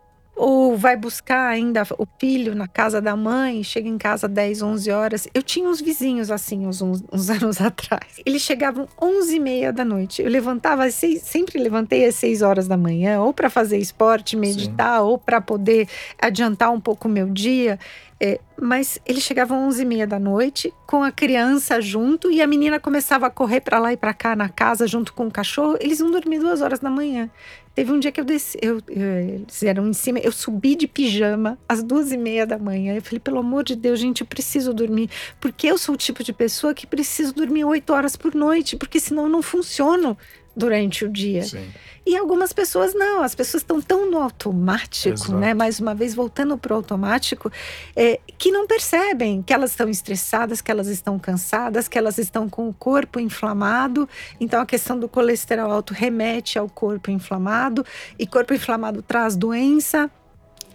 ou 0.40 0.74
vai 0.74 0.96
buscar 0.96 1.48
ainda 1.48 1.82
o 1.98 2.07
filho 2.18 2.55
na 2.55 2.66
casa 2.66 2.98
da 2.98 3.14
mãe, 3.14 3.62
chega 3.62 3.86
em 3.86 3.98
casa 3.98 4.26
10, 4.26 4.62
11 4.62 4.90
horas. 4.90 5.28
Eu 5.34 5.42
tinha 5.42 5.68
uns 5.68 5.82
vizinhos 5.82 6.30
assim, 6.30 6.66
uns, 6.66 6.80
uns 6.80 7.28
anos 7.28 7.61
atrás. 7.61 8.20
Eles 8.24 8.40
chegavam 8.40 8.88
11 9.01 9.36
e 9.36 9.38
meia 9.38 9.70
da 9.70 9.84
noite. 9.84 10.22
Eu 10.22 10.30
levantava 10.30 10.84
às 10.84 10.94
seis, 10.94 11.20
sempre 11.24 11.59
levantei 11.59 12.07
às 12.07 12.14
6 12.14 12.40
horas 12.40 12.66
da 12.66 12.78
manhã, 12.78 13.20
ou 13.20 13.34
para 13.34 13.51
fazer 13.51 13.76
esporte, 13.76 14.34
meditar, 14.34 15.01
Sim. 15.01 15.05
ou 15.05 15.18
para 15.18 15.42
poder 15.42 15.86
adiantar 16.18 16.72
um 16.72 16.80
pouco 16.80 17.07
o 17.07 17.11
meu 17.11 17.28
dia. 17.28 17.78
É, 18.22 18.38
mas 18.60 19.00
eles 19.06 19.22
chegavam 19.22 19.66
11 19.66 19.80
e 19.80 19.84
meia 19.86 20.06
da 20.06 20.18
noite 20.18 20.74
com 20.86 21.02
a 21.02 21.10
criança 21.10 21.80
junto 21.80 22.30
e 22.30 22.42
a 22.42 22.46
menina 22.46 22.78
começava 22.78 23.26
a 23.26 23.30
correr 23.30 23.62
para 23.62 23.78
lá 23.78 23.94
e 23.94 23.96
para 23.96 24.12
cá 24.12 24.36
na 24.36 24.46
casa 24.46 24.86
junto 24.86 25.14
com 25.14 25.26
o 25.26 25.30
cachorro. 25.30 25.78
Eles 25.80 26.00
iam 26.00 26.10
dormir 26.10 26.38
duas 26.38 26.60
horas 26.60 26.80
da 26.80 26.90
manhã. 26.90 27.30
Teve 27.74 27.92
um 27.92 27.98
dia 27.98 28.12
que 28.12 28.20
eu 28.20 28.24
desci, 28.24 28.58
eu, 28.60 28.82
eles 28.88 29.62
eram 29.62 29.88
em 29.88 29.94
cima, 29.94 30.18
eu 30.18 30.32
subi 30.32 30.74
de 30.74 30.86
pijama 30.86 31.56
às 31.66 31.82
duas 31.82 32.12
e 32.12 32.16
meia 32.18 32.46
da 32.46 32.58
manhã. 32.58 32.94
Eu 32.94 33.00
falei, 33.00 33.20
pelo 33.20 33.38
amor 33.38 33.64
de 33.64 33.74
Deus, 33.74 33.98
gente, 33.98 34.20
eu 34.20 34.26
preciso 34.26 34.74
dormir. 34.74 35.08
Porque 35.40 35.68
eu 35.68 35.78
sou 35.78 35.94
o 35.94 35.98
tipo 35.98 36.22
de 36.22 36.32
pessoa 36.32 36.74
que 36.74 36.86
preciso 36.86 37.32
dormir 37.32 37.64
oito 37.64 37.90
horas 37.94 38.16
por 38.16 38.34
noite, 38.34 38.76
porque 38.76 39.00
senão 39.00 39.22
eu 39.22 39.28
não 39.30 39.40
funciono 39.40 40.18
durante 40.57 41.05
o 41.05 41.09
dia. 41.09 41.42
Sim. 41.42 41.66
E 42.07 42.16
algumas 42.16 42.53
pessoas 42.53 42.94
não, 42.94 43.22
as 43.22 43.34
pessoas 43.34 43.62
estão 43.62 43.80
tão 43.80 44.11
no 44.11 44.18
automático, 44.18 45.14
Exato. 45.14 45.36
né? 45.36 45.55
Mais 45.55 45.78
uma 45.78 45.94
vez, 45.94 46.14
voltando 46.14 46.57
para 46.57 46.72
o 46.72 46.76
automático, 46.76 47.53
é, 47.94 48.18
que 48.38 48.51
não 48.51 48.66
percebem 48.66 49.42
que 49.42 49.53
elas 49.53 49.70
estão 49.70 49.88
estressadas, 49.88 50.61
que 50.61 50.70
elas 50.70 50.88
estão 50.88 51.18
cansadas, 51.18 51.88
que 51.88 51.98
elas 51.98 52.18
estão 52.18 52.48
com 52.48 52.68
o 52.68 52.74
corpo 52.74 53.20
inflamado. 53.20 54.09
Então, 54.40 54.61
a 54.61 54.66
questão 54.66 54.98
do 54.98 55.09
colesterol 55.09 55.70
alto 55.70 55.92
remete 55.92 56.59
ao 56.59 56.68
corpo 56.68 57.11
inflamado, 57.11 57.84
e 58.18 58.26
corpo 58.26 58.55
inflamado 58.55 59.03
traz 59.03 59.36
doença. 59.36 60.11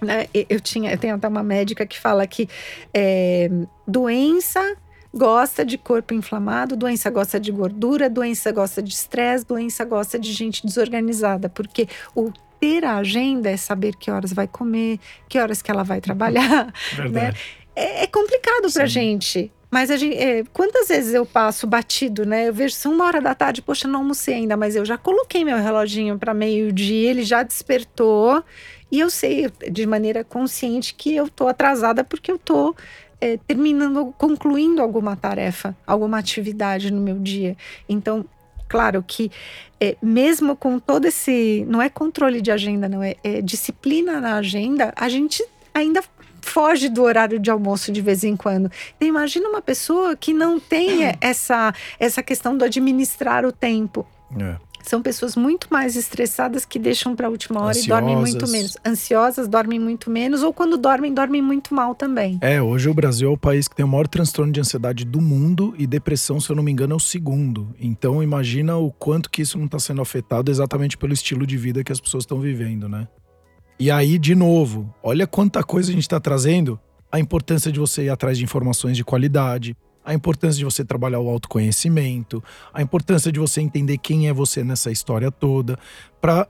Né? 0.02 0.28
Eu 0.34 0.60
tinha, 0.60 0.92
eu 0.92 0.98
tenho 0.98 1.16
até 1.16 1.28
uma 1.28 1.44
médica 1.44 1.86
que 1.86 2.00
fala 2.00 2.28
que 2.28 2.48
é, 2.94 3.50
doença 3.88 4.78
gosta 5.16 5.64
de 5.64 5.78
corpo 5.78 6.14
inflamado, 6.14 6.76
doença 6.76 7.10
gosta 7.10 7.40
de 7.40 7.52
gordura, 7.52 8.10
doença 8.10 8.52
gosta 8.52 8.82
de 8.82 8.94
estresse, 8.94 9.46
doença 9.46 9.86
gosta 9.86 10.20
de 10.20 10.34
gente 10.34 10.66
desorganizada, 10.66 11.48
porque 11.48 11.88
o 12.14 12.32
ter 12.60 12.84
a 12.84 12.98
agenda 12.98 13.50
é 13.50 13.58
saber 13.58 13.96
que 13.96 14.10
horas 14.10 14.34
vai 14.34 14.48
comer, 14.48 15.00
que 15.30 15.40
horas 15.40 15.62
que 15.62 15.72
ela 15.72 15.84
vai 15.84 16.02
trabalhar, 16.02 16.74
né? 17.12 17.34
É, 17.76 18.04
é 18.04 18.08
complicado 18.08 18.72
pra 18.72 18.86
gente, 18.86 19.52
Mas 19.70 19.92
a 19.92 19.98
gente, 19.98 20.16
é, 20.18 20.44
quantas 20.54 20.88
vezes 20.88 21.14
eu 21.14 21.26
passo 21.26 21.68
batido, 21.68 22.26
né? 22.26 22.48
Eu 22.48 22.54
vejo 22.54 22.74
são 22.76 22.94
uma 22.94 23.06
hora 23.06 23.22
da 23.22 23.36
tarde, 23.36 23.62
poxa, 23.62 23.88
não 23.88 24.00
almocei 24.00 24.36
ainda, 24.36 24.56
mas 24.56 24.76
eu 24.76 24.86
já 24.86 24.98
coloquei 24.98 25.44
meu 25.44 25.58
reloginho 25.58 26.18
para 26.18 26.34
meio-dia, 26.34 27.10
ele 27.10 27.24
já 27.24 27.44
despertou. 27.44 28.44
E 28.90 29.00
eu 29.00 29.10
sei 29.10 29.52
de 29.70 29.86
maneira 29.86 30.24
consciente 30.24 30.96
que 30.96 31.14
eu 31.14 31.28
tô 31.28 31.48
atrasada 31.48 32.04
porque 32.04 32.32
eu 32.32 32.38
tô 32.38 32.74
é, 33.20 33.38
terminando, 33.38 34.14
concluindo 34.18 34.82
alguma 34.82 35.16
tarefa, 35.16 35.76
alguma 35.86 36.20
atividade 36.20 36.92
no 36.92 37.02
meu 37.02 37.20
dia. 37.20 37.56
Então, 37.88 38.26
claro 38.68 39.04
que 39.06 39.32
é, 39.80 39.96
mesmo 40.02 40.56
com 40.56 40.80
todo 40.80 41.06
esse, 41.06 41.66
não 41.68 41.82
é 41.82 41.90
controle 41.90 42.42
de 42.42 42.52
agenda, 42.52 42.88
não 42.88 43.02
é, 43.02 43.16
é 43.24 43.42
disciplina 43.42 44.20
na 44.20 44.36
agenda, 44.36 44.94
a 44.96 45.10
gente 45.10 45.46
ainda 45.74 46.04
foge 46.42 46.88
do 46.88 47.02
horário 47.04 47.40
de 47.40 47.50
almoço 47.50 47.92
de 47.92 48.02
vez 48.02 48.24
em 48.24 48.36
quando. 48.36 48.72
Então, 48.96 49.08
imagina 49.08 49.50
uma 49.50 49.62
pessoa 49.62 50.16
que 50.16 50.34
não 50.34 50.60
tenha 50.60 51.18
essa, 51.22 51.74
essa 52.00 52.22
questão 52.22 52.56
do 52.56 52.64
administrar 52.64 53.46
o 53.46 53.52
tempo. 53.52 54.06
É. 54.40 54.56
São 54.86 55.02
pessoas 55.02 55.36
muito 55.36 55.68
mais 55.72 55.96
estressadas 55.96 56.64
que 56.64 56.78
deixam 56.78 57.16
para 57.16 57.28
a 57.28 57.30
última 57.30 57.60
hora 57.60 57.70
Ansiosas. 57.70 57.86
e 57.86 57.90
dormem 57.90 58.16
muito 58.16 58.48
menos. 58.48 58.78
Ansiosas, 58.86 59.48
dormem 59.48 59.80
muito 59.80 60.12
menos, 60.12 60.44
ou 60.44 60.54
quando 60.54 60.78
dormem, 60.78 61.14
dormem 61.14 61.42
muito 61.42 61.74
mal 61.74 61.96
também. 61.96 62.38
É, 62.40 62.62
hoje 62.62 62.88
o 62.88 62.94
Brasil 62.94 63.30
é 63.30 63.34
o 63.34 63.38
país 63.38 63.68
que 63.68 63.76
tem 63.76 63.84
o 63.84 63.88
maior 63.88 64.08
transtorno 64.08 64.54
de 64.54 64.60
ansiedade 64.60 65.04
do 65.04 65.20
mundo 65.20 65.74
e 65.78 65.88
depressão, 65.88 66.40
se 66.40 66.52
eu 66.52 66.56
não 66.56 66.64
me 66.64 66.72
engano, 66.72 66.94
é 66.94 66.96
o 66.96 67.00
segundo. 67.00 67.74
Então 67.80 68.22
imagina 68.22 68.78
o 68.78 68.92
quanto 68.92 69.30
que 69.30 69.42
isso 69.42 69.58
não 69.58 69.66
está 69.66 69.80
sendo 69.80 70.02
afetado 70.02 70.52
exatamente 70.52 70.98
pelo 70.98 71.14
estilo 71.14 71.48
de 71.48 71.58
vida 71.58 71.84
que 71.84 71.92
as 71.92 72.00
pessoas 72.00 72.24
estão 72.24 72.40
vivendo, 72.40 72.88
né? 72.88 73.08
E 73.80 73.90
aí, 73.90 74.18
de 74.18 74.36
novo, 74.36 74.94
olha 75.04 75.26
quanta 75.26 75.64
coisa 75.64 75.90
a 75.90 75.94
gente 75.94 76.04
está 76.04 76.20
trazendo. 76.20 76.80
A 77.12 77.20
importância 77.20 77.72
de 77.72 77.80
você 77.80 78.04
ir 78.04 78.10
atrás 78.10 78.38
de 78.38 78.44
informações 78.44 78.96
de 78.96 79.04
qualidade, 79.04 79.76
a 80.06 80.14
importância 80.14 80.60
de 80.60 80.66
você 80.66 80.86
trabalhar 80.86 81.20
o 81.20 81.30
autoconhecimento, 81.30 82.44
a 82.74 82.82
importância 82.82 83.32
de 83.32 83.40
você 83.40 83.60
entender 83.60 83.98
quem 83.98 84.28
é 84.28 84.34
você 84.34 84.64
nessa 84.64 84.92
história 84.92 85.32
toda, 85.32 85.78
para 86.22 86.48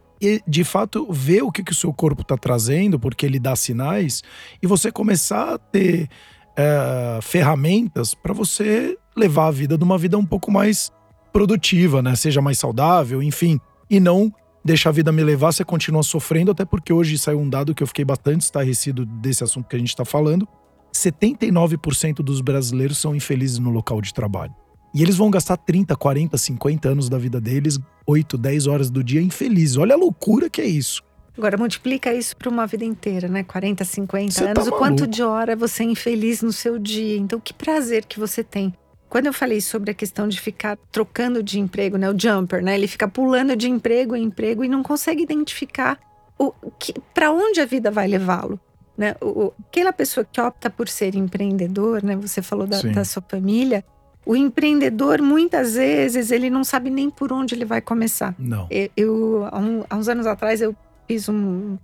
de 0.47 0.63
fato 0.63 1.11
ver 1.11 1.43
o 1.43 1.51
que, 1.51 1.63
que 1.63 1.71
o 1.71 1.75
seu 1.75 1.93
corpo 1.93 2.21
está 2.21 2.37
trazendo, 2.37 2.99
porque 2.99 3.25
ele 3.25 3.39
dá 3.39 3.55
sinais, 3.55 4.23
e 4.61 4.67
você 4.67 4.91
começar 4.91 5.53
a 5.53 5.57
ter 5.57 6.09
é, 6.55 7.19
ferramentas 7.21 8.13
para 8.13 8.33
você 8.33 8.97
levar 9.15 9.47
a 9.47 9.51
vida 9.51 9.77
de 9.77 9.83
uma 9.83 9.97
vida 9.97 10.17
um 10.17 10.25
pouco 10.25 10.51
mais 10.51 10.91
produtiva, 11.31 12.01
né? 12.01 12.15
Seja 12.15 12.41
mais 12.41 12.57
saudável, 12.57 13.21
enfim, 13.21 13.59
e 13.89 13.99
não 13.99 14.33
deixar 14.63 14.89
a 14.89 14.93
vida 14.93 15.11
me 15.11 15.23
levar, 15.23 15.51
você 15.51 15.63
continua 15.63 16.01
sofrendo, 16.01 16.51
até 16.51 16.65
porque 16.65 16.91
hoje 16.91 17.19
saiu 17.19 17.39
um 17.39 17.49
dado 17.49 17.75
que 17.75 17.83
eu 17.83 17.87
fiquei 17.87 18.03
bastante 18.03 18.41
estarrecido 18.41 19.05
desse 19.05 19.43
assunto 19.43 19.67
que 19.67 19.75
a 19.75 19.79
gente 19.79 19.89
está 19.89 20.03
falando. 20.03 20.47
79% 20.95 22.17
dos 22.17 22.41
brasileiros 22.41 22.97
são 22.97 23.15
infelizes 23.15 23.59
no 23.59 23.69
local 23.69 24.01
de 24.01 24.13
trabalho. 24.13 24.53
E 24.93 25.01
eles 25.01 25.17
vão 25.17 25.29
gastar 25.29 25.57
30, 25.57 25.95
40, 25.95 26.37
50 26.37 26.89
anos 26.89 27.09
da 27.09 27.17
vida 27.17 27.41
deles, 27.41 27.77
8, 28.07 28.37
10 28.37 28.67
horas 28.67 28.89
do 28.89 29.03
dia 29.03 29.21
infelizes. 29.21 29.75
Olha 29.75 29.93
a 29.93 29.97
loucura 29.97 30.49
que 30.49 30.61
é 30.61 30.65
isso. 30.65 31.03
Agora, 31.37 31.57
multiplica 31.57 32.13
isso 32.13 32.37
para 32.37 32.49
uma 32.49 32.65
vida 32.65 32.85
inteira, 32.85 33.27
né? 33.27 33.43
40, 33.43 33.83
50 33.83 34.31
você 34.31 34.43
anos. 34.45 34.63
Tá 34.63 34.73
o 34.73 34.77
quanto 34.77 35.05
de 35.05 35.21
hora 35.21 35.53
você 35.53 35.83
é 35.83 35.87
infeliz 35.87 36.41
no 36.41 36.53
seu 36.53 36.79
dia. 36.79 37.17
Então, 37.17 37.41
que 37.41 37.53
prazer 37.53 38.05
que 38.05 38.17
você 38.17 38.41
tem 38.41 38.73
quando 39.15 39.27
eu 39.27 39.33
falei 39.33 39.61
sobre 39.61 39.91
a 39.91 39.93
questão 39.93 40.27
de 40.27 40.41
ficar 40.41 40.77
trocando 40.91 41.41
de 41.41 41.57
emprego, 41.57 41.95
né, 41.95 42.09
o 42.09 42.19
jumper, 42.19 42.61
né, 42.61 42.75
ele 42.75 42.85
fica 42.85 43.07
pulando 43.07 43.55
de 43.55 43.69
emprego 43.69 44.13
em 44.13 44.23
emprego 44.23 44.61
e 44.61 44.67
não 44.67 44.83
consegue 44.83 45.23
identificar 45.23 45.97
o 46.37 46.51
que, 46.77 46.93
para 47.13 47.31
onde 47.31 47.61
a 47.61 47.65
vida 47.65 47.89
vai 47.89 48.09
levá-lo. 48.09 48.59
Né? 48.97 49.15
O, 49.21 49.51
aquela 49.67 49.91
pessoa 49.91 50.25
que 50.29 50.39
opta 50.39 50.69
por 50.69 50.87
ser 50.87 51.15
empreendedor, 51.15 52.03
né? 52.03 52.15
Você 52.15 52.41
falou 52.41 52.65
da, 52.65 52.81
da, 52.81 53.03
sua 53.03 53.21
família. 53.21 53.83
O 54.25 54.35
empreendedor, 54.35 55.21
muitas 55.21 55.75
vezes, 55.75 56.31
ele 56.31 56.49
não 56.49 56.63
sabe 56.63 56.89
nem 56.89 57.09
por 57.09 57.31
onde 57.31 57.53
ele 57.53 57.65
vai 57.65 57.81
começar. 57.81 58.33
Não. 58.39 58.67
Eu, 58.71 58.89
eu 58.95 59.49
há, 59.51 59.59
um, 59.59 59.83
há 59.89 59.95
uns 59.95 60.07
anos 60.07 60.25
atrás, 60.25 60.61
eu 60.61 60.75
fiz 61.07 61.27
um, 61.29 61.77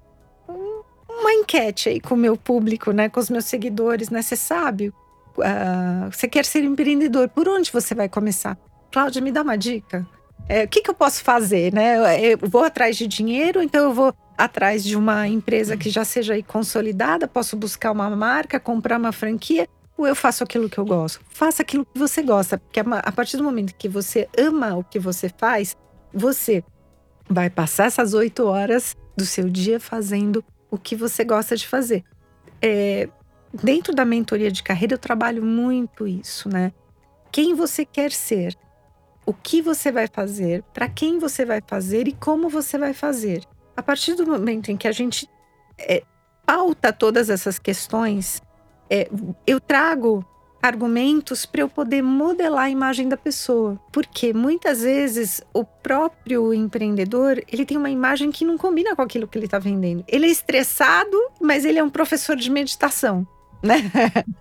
um, 0.50 0.82
uma 1.10 1.34
enquete 1.34 1.90
aí 1.90 2.00
com 2.00 2.16
o 2.16 2.18
meu 2.18 2.38
público, 2.38 2.92
né? 2.92 3.10
Com 3.10 3.20
os 3.20 3.30
meus 3.30 3.46
seguidores, 3.46 4.10
né? 4.10 4.22
Você 4.22 4.36
sabe 4.36 4.94
uh, 5.38 6.12
você 6.12 6.28
quer 6.28 6.46
ser 6.46 6.64
empreendedor, 6.64 7.30
por 7.30 7.48
onde 7.48 7.72
você 7.72 7.94
vai 7.94 8.10
começar? 8.10 8.58
Cláudia, 8.92 9.22
me 9.22 9.32
dá 9.32 9.42
uma 9.42 9.58
dica. 9.58 10.06
É, 10.48 10.64
o 10.64 10.68
que, 10.68 10.82
que 10.82 10.90
eu 10.90 10.94
posso 10.94 11.24
fazer, 11.24 11.74
né? 11.74 11.98
Eu 12.20 12.38
vou 12.42 12.64
atrás 12.64 12.98
de 12.98 13.08
dinheiro, 13.08 13.62
então 13.62 13.86
eu 13.86 13.94
vou 13.94 14.14
atrás 14.38 14.84
de 14.84 14.96
uma 14.98 15.28
empresa 15.28 15.78
que 15.78 15.90
já 15.90 16.04
seja 16.04 16.34
aí 16.34 16.44
consolidada, 16.44 17.28
posso 17.28 17.56
buscar 17.56 17.92
uma 17.92 18.10
marca, 18.10 18.60
comprar 18.60 19.00
uma 19.00 19.12
franquia, 19.12 19.68
ou 19.98 20.08
eu 20.08 20.16
faço 20.16 20.44
aquilo 20.44 20.70
que 20.70 20.78
eu 20.78 20.86
gosto? 20.86 21.22
Faça 21.30 21.62
aquilo 21.62 21.86
que 21.86 21.98
você 21.98 22.24
gosta, 22.24 22.58
porque 22.58 22.80
a 22.80 23.12
partir 23.12 23.38
do 23.38 23.44
momento 23.44 23.76
que 23.76 23.88
você 23.88 24.28
ama 24.38 24.76
o 24.76 24.84
que 24.84 24.98
você 24.98 25.30
faz, 25.30 25.78
você 26.14 26.64
vai 27.30 27.50
passar 27.50 27.86
essas 27.86 28.14
oito 28.14 28.46
horas 28.46 28.96
do 29.16 29.26
seu 29.26 29.50
dia 29.50 29.80
fazendo 29.80 30.44
o 30.70 30.78
que 30.78 30.96
você 30.96 31.24
gosta 31.24 31.56
de 31.56 31.68
fazer. 31.68 32.04
É, 32.62 33.08
dentro 33.54 33.94
da 33.94 34.06
mentoria 34.06 34.52
de 34.52 34.64
carreira 34.64 34.96
eu 34.96 35.00
trabalho 35.00 35.44
muito 35.44 36.08
isso, 36.08 36.50
né? 36.50 36.72
Quem 37.32 37.54
você 37.54 37.86
quer 37.86 38.12
ser, 38.12 38.56
o 39.26 39.34
que 39.34 39.62
você 39.62 39.92
vai 39.92 40.08
fazer, 40.08 40.64
para 40.74 40.90
quem 40.90 41.20
você 41.20 41.46
vai 41.46 41.62
fazer 41.66 42.08
e 42.08 42.14
como 42.14 42.50
você 42.50 42.78
vai 42.78 42.94
fazer. 42.94 43.44
A 43.76 43.84
partir 43.84 44.16
do 44.16 44.26
momento 44.26 44.72
em 44.72 44.78
que 44.78 44.88
a 44.88 44.92
gente 44.92 45.30
é, 45.78 46.04
pauta 46.46 46.92
todas 46.92 47.30
essas 47.30 47.58
questões, 47.60 48.42
é, 48.90 49.10
eu 49.46 49.60
trago 49.60 50.26
argumentos 50.62 51.46
para 51.46 51.62
eu 51.62 51.70
poder 51.70 52.04
modelar 52.04 52.66
a 52.66 52.70
imagem 52.70 53.10
da 53.10 53.18
pessoa. 53.18 53.80
Porque 53.92 54.34
muitas 54.34 54.82
vezes 54.82 55.42
o 55.54 55.64
próprio 55.64 56.54
empreendedor, 56.54 57.44
ele 57.52 57.66
tem 57.66 57.78
uma 57.78 57.90
imagem 57.90 58.32
que 58.32 58.46
não 58.46 58.58
combina 58.58 58.96
com 58.96 59.02
aquilo 59.02 59.28
que 59.28 59.38
ele 59.38 59.46
está 59.46 59.58
vendendo. 59.58 60.04
Ele 60.08 60.28
é 60.28 60.30
estressado, 60.30 61.18
mas 61.40 61.66
ele 61.66 61.80
é 61.80 61.84
um 61.84 61.90
professor 61.90 62.36
de 62.36 62.50
meditação 62.52 63.26
né? 63.62 63.92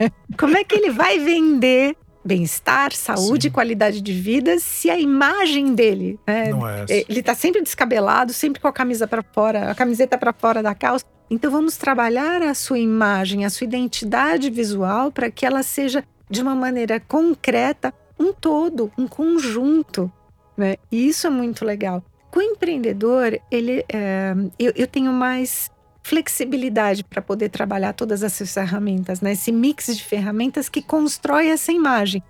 Como 0.39 0.57
é 0.57 0.65
que 0.65 0.75
ele 0.75 0.91
vai 0.91 1.19
vender 1.19 1.97
bem-estar, 2.25 2.93
saúde, 2.93 3.49
Sim. 3.49 3.51
qualidade 3.51 4.01
de 4.01 4.13
vida, 4.13 4.59
se 4.59 4.91
a 4.91 4.99
imagem 4.99 5.75
dele, 5.75 6.19
né? 6.27 6.51
Não 6.51 6.69
é 6.69 6.83
essa. 6.83 6.93
Ele 7.09 7.23
tá 7.23 7.35
sempre 7.35 7.63
descabelado, 7.63 8.33
sempre 8.33 8.61
com 8.61 8.69
a 8.69 8.73
camisa 8.73 9.07
para 9.07 9.23
fora, 9.23 9.71
a 9.71 9.75
camiseta 9.75 10.19
para 10.19 10.33
fora 10.33 10.63
da 10.63 10.75
calça. 10.75 11.05
Então 11.31 11.51
vamos 11.51 11.77
trabalhar 11.77 12.43
a 12.43 12.55
sua 12.55 12.79
imagem, 12.79 13.45
a 13.45 13.51
sua 13.51 13.65
identidade 13.65 14.51
visual 14.51 15.11
para 15.13 15.31
que 15.31 15.47
ela 15.47 15.63
seja 15.63 16.05
de 16.29 16.43
uma 16.43 16.55
maneira 16.55 17.01
concreta 17.01 17.95
um 18.19 18.33
todo, 18.33 18.93
um 18.99 19.09
conjunto, 19.09 20.13
né? 20.57 20.77
E 20.93 21.09
isso 21.09 21.27
é 21.27 21.31
muito 21.31 21.65
legal. 21.65 22.05
Com 22.31 22.39
o 22.39 22.43
empreendedor, 22.43 23.41
ele, 23.51 23.85
é, 23.89 24.35
eu, 24.59 24.73
eu 24.77 24.87
tenho 24.87 25.13
mais 25.13 25.71
flexibilidade 26.03 27.05
para 27.05 27.23
poder 27.23 27.49
trabalhar 27.51 27.93
todas 27.93 28.23
essas 28.23 28.53
ferramentas, 28.53 29.21
né? 29.21 29.33
Esse 29.33 29.53
mix 29.53 29.87
de 29.87 30.03
ferramentas 30.03 30.69
que 30.69 30.83
constrói 30.83 31.49
essa 31.49 31.73
imagem. 31.73 32.23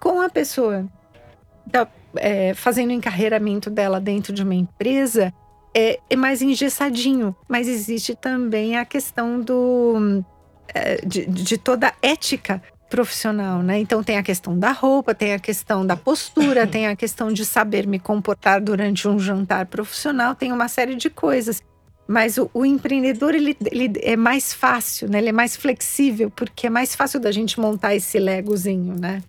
Com 0.00 0.20
a 0.20 0.28
pessoa 0.28 0.86
tá, 1.70 1.86
é, 2.16 2.54
fazendo 2.54 2.90
o 2.90 2.92
encarreiramento 2.92 3.70
dela 3.70 4.00
dentro 4.00 4.32
de 4.32 4.42
uma 4.42 4.54
empresa, 4.54 5.32
é, 5.74 6.00
é, 6.08 6.16
mais 6.16 6.42
engessadinho. 6.42 7.36
Mas 7.48 7.68
existe 7.68 8.14
também 8.14 8.76
a 8.76 8.84
questão 8.84 9.40
do, 9.40 10.24
é, 10.74 10.96
de, 11.04 11.26
de 11.26 11.58
toda 11.58 11.88
a 11.88 11.94
ética 12.02 12.62
profissional, 12.88 13.62
né? 13.62 13.78
Então 13.78 14.02
tem 14.02 14.16
a 14.16 14.22
questão 14.22 14.58
da 14.58 14.72
roupa, 14.72 15.14
tem 15.14 15.34
a 15.34 15.38
questão 15.38 15.86
da 15.86 15.96
postura, 15.96 16.64
tem 16.66 16.86
a 16.86 16.96
questão 16.96 17.32
de 17.32 17.44
saber 17.44 17.86
me 17.86 17.98
comportar 17.98 18.60
durante 18.60 19.06
um 19.06 19.18
jantar 19.18 19.66
profissional, 19.66 20.34
tem 20.34 20.52
uma 20.52 20.68
série 20.68 20.94
de 20.94 21.10
coisas. 21.10 21.62
Mas 22.08 22.38
o, 22.38 22.50
o, 22.54 22.64
empreendedor 22.64 23.34
ele, 23.34 23.54
ele 23.70 23.92
é 24.02 24.16
mais 24.16 24.54
fácil, 24.54 25.10
né? 25.10 25.18
Ele 25.18 25.28
é 25.28 25.32
mais 25.32 25.54
flexível, 25.54 26.30
porque 26.30 26.66
é 26.66 26.70
mais 26.70 26.96
fácil 26.96 27.20
da 27.20 27.30
gente 27.30 27.60
montar 27.60 27.94
esse 27.94 28.18
legozinho, 28.18 28.94
né? 28.98 29.22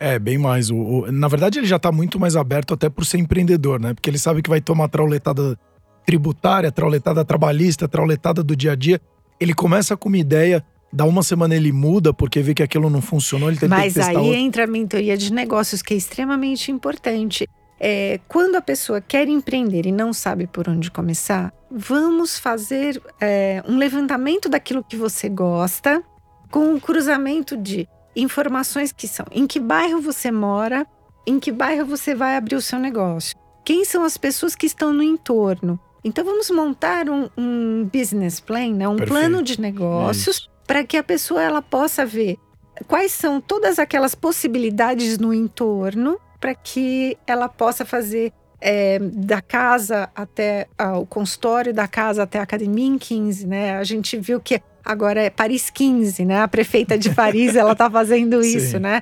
É, 0.00 0.18
bem 0.18 0.36
mais. 0.36 0.68
O, 0.68 0.76
o, 0.76 1.12
na 1.12 1.28
verdade, 1.28 1.60
ele 1.60 1.66
já 1.66 1.76
está 1.76 1.92
muito 1.92 2.18
mais 2.18 2.34
aberto 2.34 2.74
até 2.74 2.90
por 2.90 3.06
ser 3.06 3.18
empreendedor, 3.18 3.78
né? 3.78 3.94
Porque 3.94 4.10
ele 4.10 4.18
sabe 4.18 4.42
que 4.42 4.50
vai 4.50 4.60
tomar 4.60 4.88
trauletada 4.88 5.56
tributária, 6.04 6.72
trauletada 6.72 7.24
trabalhista, 7.24 7.86
trauletada 7.86 8.42
do 8.42 8.56
dia 8.56 8.72
a 8.72 8.74
dia. 8.74 9.00
Ele 9.38 9.54
começa 9.54 9.96
com 9.96 10.08
uma 10.08 10.18
ideia, 10.18 10.64
dá 10.92 11.04
uma 11.04 11.22
semana 11.22 11.54
ele 11.54 11.70
muda 11.70 12.12
porque 12.12 12.42
vê 12.42 12.52
que 12.52 12.64
aquilo 12.64 12.90
não 12.90 13.00
funcionou, 13.00 13.48
ele 13.48 13.58
tem 13.58 13.68
Mas 13.68 13.92
que 13.92 14.00
testar 14.00 14.10
aí 14.10 14.16
outro. 14.16 14.34
entra 14.34 14.64
a 14.64 14.66
mentoria 14.66 15.16
de 15.16 15.32
negócios, 15.32 15.82
que 15.82 15.94
é 15.94 15.96
extremamente 15.96 16.72
importante. 16.72 17.48
É, 17.78 18.20
quando 18.28 18.56
a 18.56 18.60
pessoa 18.60 19.00
quer 19.00 19.28
empreender 19.28 19.86
e 19.86 19.92
não 19.92 20.12
sabe 20.12 20.46
por 20.46 20.68
onde 20.68 20.90
começar, 20.90 21.52
vamos 21.70 22.38
fazer 22.38 23.02
é, 23.20 23.62
um 23.68 23.76
levantamento 23.76 24.48
daquilo 24.48 24.84
que 24.84 24.96
você 24.96 25.28
gosta, 25.28 26.02
com 26.50 26.74
um 26.74 26.80
cruzamento 26.80 27.56
de 27.56 27.88
informações 28.14 28.92
que 28.92 29.08
são 29.08 29.26
em 29.32 29.46
que 29.46 29.58
bairro 29.58 30.00
você 30.00 30.30
mora, 30.30 30.86
em 31.26 31.40
que 31.40 31.50
bairro 31.50 31.84
você 31.84 32.14
vai 32.14 32.36
abrir 32.36 32.54
o 32.54 32.62
seu 32.62 32.78
negócio, 32.78 33.36
quem 33.64 33.84
são 33.84 34.04
as 34.04 34.16
pessoas 34.16 34.54
que 34.54 34.66
estão 34.66 34.92
no 34.92 35.02
entorno. 35.02 35.80
Então 36.04 36.24
vamos 36.24 36.50
montar 36.50 37.08
um, 37.08 37.28
um 37.36 37.90
business 37.92 38.38
plan, 38.38 38.74
né? 38.74 38.86
um 38.86 38.96
Perfeito. 38.96 39.20
plano 39.20 39.42
de 39.42 39.60
negócios 39.60 40.48
para 40.66 40.84
que 40.84 40.96
a 40.96 41.02
pessoa 41.02 41.42
ela 41.42 41.62
possa 41.62 42.04
ver 42.04 42.38
quais 42.86 43.12
são 43.12 43.40
todas 43.40 43.78
aquelas 43.78 44.14
possibilidades 44.14 45.18
no 45.18 45.32
entorno 45.32 46.18
para 46.44 46.54
que 46.54 47.16
ela 47.26 47.48
possa 47.48 47.86
fazer 47.86 48.30
é, 48.60 48.98
da 48.98 49.40
casa 49.40 50.10
até 50.14 50.66
ah, 50.76 50.98
o 50.98 51.06
consultório, 51.06 51.72
da 51.72 51.88
casa 51.88 52.24
até 52.24 52.38
a 52.38 52.42
academia 52.42 52.86
em 52.86 52.98
15, 52.98 53.46
né? 53.46 53.78
A 53.78 53.82
gente 53.82 54.18
viu 54.18 54.38
que 54.38 54.60
agora 54.84 55.22
é 55.22 55.30
Paris 55.30 55.70
15, 55.70 56.22
né? 56.26 56.42
A 56.42 56.46
prefeita 56.46 56.98
de 56.98 57.08
Paris, 57.14 57.56
ela 57.56 57.72
está 57.72 57.90
fazendo 57.90 58.42
isso, 58.42 58.78
né? 58.78 59.00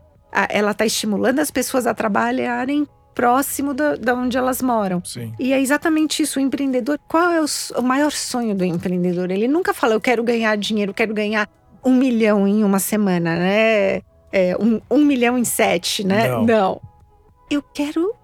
Ela 0.50 0.70
está 0.70 0.86
estimulando 0.86 1.40
as 1.40 1.50
pessoas 1.50 1.84
a 1.84 1.92
trabalharem 1.92 2.86
próximo 3.12 3.74
da, 3.74 3.96
da 3.96 4.14
onde 4.14 4.38
elas 4.38 4.62
moram. 4.62 5.02
Sim. 5.04 5.34
E 5.36 5.52
é 5.52 5.60
exatamente 5.60 6.22
isso. 6.22 6.38
O 6.38 6.42
empreendedor, 6.42 6.96
qual 7.08 7.28
é 7.32 7.40
o, 7.40 7.46
o, 7.76 7.82
maior 7.82 8.12
sonho 8.12 8.54
do 8.54 8.64
empreendedor? 8.64 9.32
Ele 9.32 9.48
nunca 9.48 9.74
fala, 9.74 9.94
eu 9.94 10.00
quero 10.00 10.22
ganhar 10.22 10.56
dinheiro, 10.56 10.94
quero 10.94 11.12
ganhar 11.12 11.50
um 11.84 11.92
milhão 11.92 12.46
em 12.46 12.62
uma 12.62 12.78
semana, 12.78 13.34
né? 13.34 14.00
É, 14.30 14.56
um, 14.60 14.80
um 14.88 15.04
milhão 15.04 15.36
em 15.36 15.44
sete, 15.44 16.06
né? 16.06 16.28
Não. 16.28 16.46
Não. 16.46 16.91
Eu 17.52 17.62
quero 17.62 18.14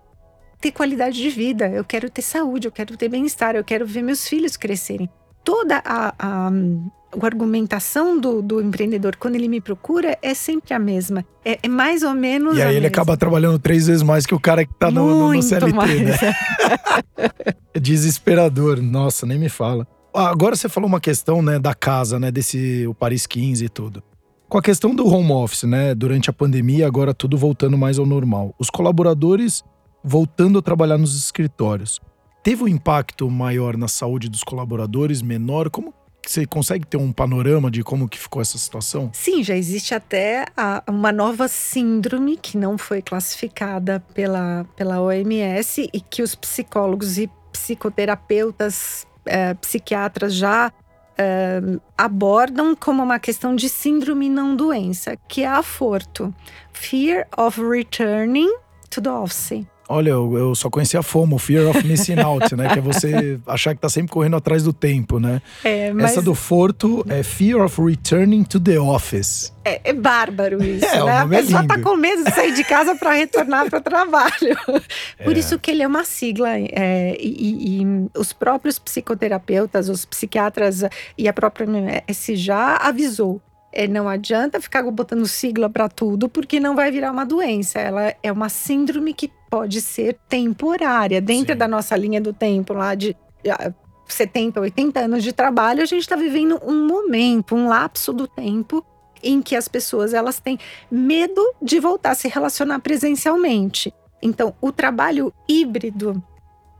ter 0.59 0.73
qualidade 0.73 1.21
de 1.21 1.29
vida, 1.29 1.69
eu 1.69 1.85
quero 1.85 2.09
ter 2.09 2.23
saúde, 2.23 2.67
eu 2.67 2.73
quero 2.73 2.97
ter 2.97 3.11
bem-estar, 3.11 3.55
eu 3.55 3.63
quero 3.63 3.87
ver 3.87 4.03
meus 4.03 4.27
filhos 4.27 4.57
crescerem. 4.57 5.07
Toda 5.45 5.83
a, 5.85 6.15
a, 6.19 6.49
a 6.49 7.27
argumentação 7.27 8.19
do, 8.19 8.41
do, 8.41 8.63
empreendedor, 8.63 9.17
quando 9.17 9.35
ele 9.35 9.47
me 9.47 9.61
procura, 9.61 10.17
é 10.23 10.33
sempre 10.33 10.73
a 10.73 10.79
mesma. 10.79 11.27
É, 11.45 11.59
é 11.63 11.69
mais 11.69 12.03
ou 12.03 12.15
menos. 12.15 12.57
E 12.57 12.63
aí 12.63 12.71
ele 12.71 12.81
mesma. 12.81 12.89
acaba 12.89 13.19
trabalhando 13.19 13.59
três 13.59 13.87
vezes 13.87 14.03
mais 14.03 14.25
que 14.25 14.35
o 14.35 14.41
cara 14.41 14.65
que 14.65 14.73
tá 14.79 14.91
no, 14.91 15.07
no, 15.07 15.35
no 15.35 15.43
CLT, 15.43 15.73
mais. 15.75 16.03
né? 16.03 16.17
é 17.75 17.79
desesperador. 17.79 18.81
Nossa, 18.81 19.27
nem 19.27 19.39
me 19.39 19.51
fala. 19.51 19.87
Agora 20.15 20.57
você 20.57 20.71
falou 20.71 20.89
uma 20.89 21.01
questão, 21.01 21.43
né, 21.43 21.59
da 21.59 21.75
casa, 21.75 22.19
né, 22.19 22.31
desse 22.31 22.87
o 22.87 22.95
Paris 22.95 23.27
15 23.27 23.63
e 23.63 23.69
tudo. 23.69 24.03
Com 24.49 24.57
a 24.57 24.63
questão 24.63 24.95
do 24.95 25.07
home 25.07 25.31
office, 25.31 25.65
né, 25.65 25.95
durante 25.95 26.31
a 26.31 26.33
pandemia, 26.33 26.87
agora 26.87 27.13
tudo 27.13 27.37
voltando 27.37 27.77
mais 27.77 27.99
ao 27.99 28.07
normal. 28.07 28.55
Os 28.59 28.71
colaboradores 28.71 29.63
voltando 30.03 30.59
a 30.59 30.63
trabalhar 30.63 30.97
nos 30.97 31.15
escritórios. 31.15 32.01
Teve 32.43 32.65
um 32.65 32.69
impacto 32.69 33.31
maior 33.31 33.77
na 33.77 33.89
saúde 33.89 34.27
dos 34.27 34.43
colaboradores, 34.43 35.21
menor? 35.21 35.69
Como 35.69 35.93
você 36.27 36.47
consegue 36.47 36.87
ter 36.87 36.97
um 36.97 37.13
panorama 37.13 37.71
de 37.71 37.83
como 37.83 38.09
que 38.09 38.19
ficou 38.19 38.41
essa 38.41 38.57
situação? 38.57 39.11
Sim, 39.13 39.43
já 39.43 39.55
existe 39.55 39.95
até 39.95 40.47
a, 40.57 40.83
uma 40.89 41.13
nova 41.13 41.47
síndrome 41.47 42.39
que 42.39 42.57
não 42.57 42.79
foi 42.79 43.03
classificada 43.03 44.01
pela, 44.15 44.65
pela 44.75 44.99
OMS 44.99 45.91
e 45.93 46.01
que 46.01 46.23
os 46.23 46.35
psicólogos 46.35 47.19
e 47.19 47.31
psicoterapeutas, 47.53 49.07
é, 49.27 49.53
psiquiatras 49.53 50.33
já 50.35 50.73
é, 51.19 51.61
abordam 51.97 52.77
como 52.77 53.03
uma 53.03 53.19
questão 53.19 53.57
de 53.57 53.69
síndrome 53.69 54.29
não 54.29 54.55
doença, 54.55 55.17
que 55.29 55.43
é 55.43 55.49
aforto. 55.49 56.33
Fear 56.73 57.27
of 57.37 57.61
returning 57.61 58.51
to 58.89 59.03
the 59.03 59.11
office. 59.11 59.67
Olha, 59.89 60.11
eu, 60.11 60.37
eu, 60.37 60.55
só 60.55 60.69
conhecia 60.69 61.01
a 61.01 61.03
FOMO, 61.03 61.39
Fear 61.39 61.71
of 61.71 61.87
Missing 61.87 62.21
Out, 62.21 62.55
né? 62.55 62.69
Que 62.69 62.79
é 62.79 62.83
você 62.83 63.41
achar 63.47 63.75
que 63.75 63.81
tá 63.81 63.89
sempre 63.89 64.13
correndo 64.13 64.37
atrás 64.37 64.63
do 64.63 64.73
tempo, 64.73 65.19
né? 65.19 65.41
É, 65.65 65.93
mas... 65.93 66.13
Essa 66.13 66.21
do 66.23 66.35
Forto 66.35 67.05
é 67.09 67.23
Fear 67.23 67.65
of 67.65 67.81
Returning 67.81 68.45
to 68.45 68.61
the 68.61 68.79
Office. 68.79 69.53
É, 69.65 69.81
é 69.85 69.93
bárbaro 69.95 70.63
isso, 70.63 70.85
é, 70.85 71.05
né? 71.05 71.19
A 71.19 71.25
é 71.25 71.29
pessoa 71.29 71.67
tá 71.67 71.81
com 71.81 71.97
medo 71.97 72.25
de 72.25 72.31
sair 72.33 72.53
de 72.53 72.65
casa 72.65 72.95
para 72.97 73.13
retornar 73.13 73.71
para 73.71 73.79
o 73.79 73.83
trabalho. 73.83 74.57
Por 75.25 75.37
É. 75.37 75.39
isso 75.39 75.59
que 75.59 75.71
ele 75.71 75.83
é 75.83 75.87
uma 75.87 76.05
sigla. 76.05 76.51
é, 76.51 77.17
e, 77.19 77.81
e 77.81 78.09
os 78.15 78.33
próprios 78.33 78.79
psicoterapeutas, 78.79 79.89
os 79.89 80.05
psiquiatras 80.05 80.85
e 81.17 81.29
a 81.29 81.33
própria 81.33 81.65
MS 81.65 82.37
já 82.37 82.77
avisou. 82.77 83.41
É, 83.73 83.87
não 83.87 84.09
adianta 84.09 84.61
ficar 84.61 84.83
botando 84.91 85.27
sigla 85.27 85.69
para 85.69 85.89
tudo, 85.89 86.29
porque 86.29 86.59
não 86.59 86.75
vai 86.75 86.91
virar 86.91 87.13
uma 87.13 87.25
doença. 87.25 87.79
Ela 87.79 88.15
é 88.23 88.33
uma 88.33 88.49
síndrome 88.49 89.13
que 89.13 89.31
pode 89.49 89.81
ser 89.81 90.19
temporária. 90.29 91.21
Dentro 91.21 91.55
Sim. 91.55 91.59
da 91.59 91.69
nossa 91.69 91.97
linha 91.97 92.21
do 92.21 92.33
tempo, 92.33 92.73
lá 92.73 92.95
de 92.95 93.17
ah, 93.49 93.73
70, 94.07 94.61
80 94.61 95.01
anos 95.01 95.23
de 95.23 95.33
trabalho, 95.33 95.83
a 95.83 95.87
gente 95.87 96.03
está 96.03 96.17
vivendo 96.17 96.61
um 96.65 96.87
momento, 96.87 97.55
um 97.55 97.69
lapso 97.69 98.13
do 98.13 98.27
tempo 98.27 98.85
em 99.23 99.43
que 99.43 99.57
as 99.57 99.69
pessoas 99.69 100.15
elas 100.15 100.41
têm 100.41 100.59
medo 100.91 101.43
de 101.61 101.81
voltar 101.81 102.11
a 102.11 102.15
se 102.15 102.29
relacionar 102.29 102.79
presencialmente. 102.81 103.93
Então, 104.23 104.55
o 104.61 104.73
trabalho 104.73 105.33
híbrido 105.49 106.23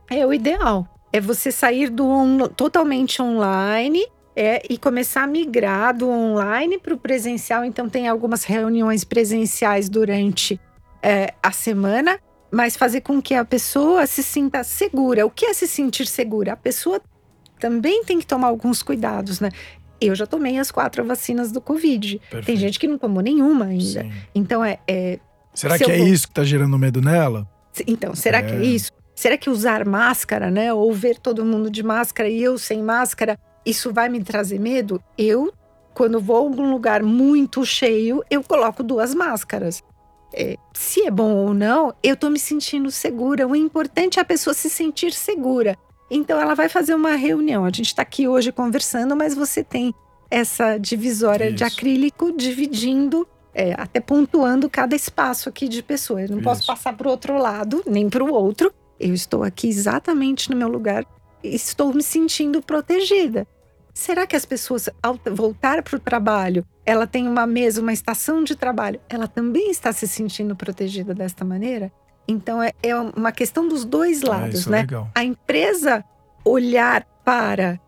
é 0.09 0.25
o 0.25 0.33
ideal. 0.33 0.87
É 1.11 1.19
você 1.19 1.51
sair 1.51 1.89
do 1.89 2.05
on 2.05 2.47
totalmente 2.49 3.21
online 3.21 4.05
é, 4.35 4.61
e 4.69 4.77
começar 4.77 5.23
a 5.23 5.27
migrar 5.27 5.95
do 5.95 6.09
online 6.09 6.77
para 6.77 6.93
o 6.93 6.97
presencial. 6.97 7.63
Então, 7.65 7.89
tem 7.89 8.07
algumas 8.07 8.43
reuniões 8.43 9.03
presenciais 9.03 9.89
durante 9.89 10.59
é, 11.01 11.33
a 11.41 11.51
semana, 11.51 12.19
mas 12.51 12.75
fazer 12.75 13.01
com 13.01 13.21
que 13.21 13.33
a 13.33 13.45
pessoa 13.45 14.05
se 14.07 14.23
sinta 14.23 14.63
segura. 14.63 15.25
O 15.25 15.29
que 15.29 15.45
é 15.45 15.53
se 15.53 15.67
sentir 15.67 16.07
segura? 16.07 16.53
A 16.53 16.57
pessoa 16.57 17.01
também 17.59 18.03
tem 18.03 18.19
que 18.19 18.25
tomar 18.25 18.47
alguns 18.47 18.81
cuidados, 18.81 19.39
né? 19.39 19.49
Eu 20.01 20.15
já 20.15 20.25
tomei 20.25 20.57
as 20.57 20.71
quatro 20.71 21.03
vacinas 21.03 21.51
do 21.51 21.59
Covid. 21.59 22.19
Perfeito. 22.19 22.45
Tem 22.45 22.55
gente 22.55 22.79
que 22.79 22.87
não 22.87 22.97
tomou 22.97 23.21
nenhuma 23.21 23.65
ainda. 23.65 24.03
Sim. 24.03 24.11
Então, 24.33 24.63
é, 24.63 24.79
é 24.87 25.19
Será 25.53 25.77
Se 25.77 25.83
que 25.83 25.91
é 25.91 25.97
vou- 25.97 26.07
isso 26.07 26.27
que 26.27 26.33
tá 26.33 26.43
gerando 26.43 26.77
medo 26.77 27.01
nela? 27.01 27.45
então, 27.87 28.13
será 28.15 28.41
que 28.41 28.51
é 28.53 28.57
É. 28.59 28.63
isso? 28.63 28.91
Será 29.15 29.37
que 29.37 29.49
usar 29.49 29.85
máscara, 29.85 30.49
né? 30.49 30.71
Ou 30.73 30.93
ver 30.93 31.17
todo 31.19 31.43
mundo 31.43 31.69
de 31.69 31.83
máscara 31.83 32.29
e 32.29 32.41
eu 32.41 32.57
sem 32.57 32.81
máscara, 32.81 33.37
isso 33.65 33.91
vai 33.91 34.07
me 34.07 34.23
trazer 34.23 34.57
medo? 34.59 35.03
Eu, 35.17 35.51
quando 35.93 36.21
vou 36.21 36.37
a 36.37 36.39
algum 36.39 36.71
lugar 36.71 37.03
muito 37.03 37.65
cheio, 37.65 38.23
eu 38.29 38.41
coloco 38.41 38.81
duas 38.83 39.13
máscaras. 39.13 39.83
É, 40.33 40.57
se 40.73 41.05
é 41.05 41.11
bom 41.11 41.33
ou 41.35 41.53
não, 41.53 41.93
eu 42.03 42.15
tô 42.15 42.29
me 42.29 42.39
sentindo 42.39 42.91
segura. 42.91 43.47
O 43.47 43.55
importante 43.55 44.19
é 44.19 44.21
a 44.21 44.25
pessoa 44.25 44.53
se 44.53 44.69
sentir 44.69 45.11
segura. 45.11 45.77
Então, 46.09 46.39
ela 46.39 46.55
vai 46.55 46.69
fazer 46.69 46.95
uma 46.95 47.15
reunião. 47.15 47.65
A 47.65 47.71
gente 47.71 47.93
tá 47.93 48.01
aqui 48.01 48.27
hoje 48.27 48.51
conversando, 48.51 49.15
mas 49.15 49.35
você 49.35 49.63
tem 49.63 49.93
essa 50.29 50.77
divisória 50.77 51.51
de 51.51 51.63
Isso. 51.63 51.73
acrílico 51.73 52.31
dividindo 52.31 53.27
é, 53.53 53.73
até 53.77 53.99
pontuando 53.99 54.69
cada 54.69 54.95
espaço 54.95 55.49
aqui 55.49 55.67
de 55.67 55.81
pessoa. 55.81 56.21
Eu 56.21 56.29
não 56.29 56.41
posso 56.41 56.61
Isso. 56.61 56.67
passar 56.67 56.95
para 56.95 57.07
o 57.07 57.11
outro 57.11 57.37
lado, 57.37 57.83
nem 57.85 58.09
para 58.09 58.23
o 58.23 58.31
outro. 58.31 58.71
Eu 58.99 59.13
estou 59.13 59.43
aqui 59.43 59.67
exatamente 59.67 60.49
no 60.49 60.55
meu 60.55 60.67
lugar 60.67 61.05
e 61.43 61.55
estou 61.55 61.93
me 61.93 62.03
sentindo 62.03 62.61
protegida. 62.61 63.47
Será 63.93 64.25
que 64.25 64.35
as 64.35 64.45
pessoas, 64.45 64.89
ao 65.01 65.19
voltar 65.31 65.83
para 65.83 65.97
o 65.97 65.99
trabalho, 65.99 66.65
ela 66.89 67.05
tem 67.05 67.27
uma 67.27 67.45
mesa, 67.45 67.81
uma 67.81 67.93
estação 67.93 68.43
de 68.43 68.55
trabalho, 68.55 68.99
ela 69.07 69.27
também 69.27 69.69
está 69.69 69.93
se 69.93 70.07
sentindo 70.07 70.55
protegida 70.55 71.13
desta 71.13 71.45
maneira? 71.45 71.91
Então 72.27 72.63
é, 72.63 72.73
é 72.81 72.95
uma 72.95 73.31
questão 73.31 73.67
dos 73.67 73.85
dois 73.85 74.23
é, 74.23 74.27
lados, 74.27 74.65
é 74.65 74.69
né? 74.71 74.77
legal. 74.79 75.07
a 75.13 75.23
empresa 75.23 76.03
olhar 76.43 77.05
para 77.23 77.79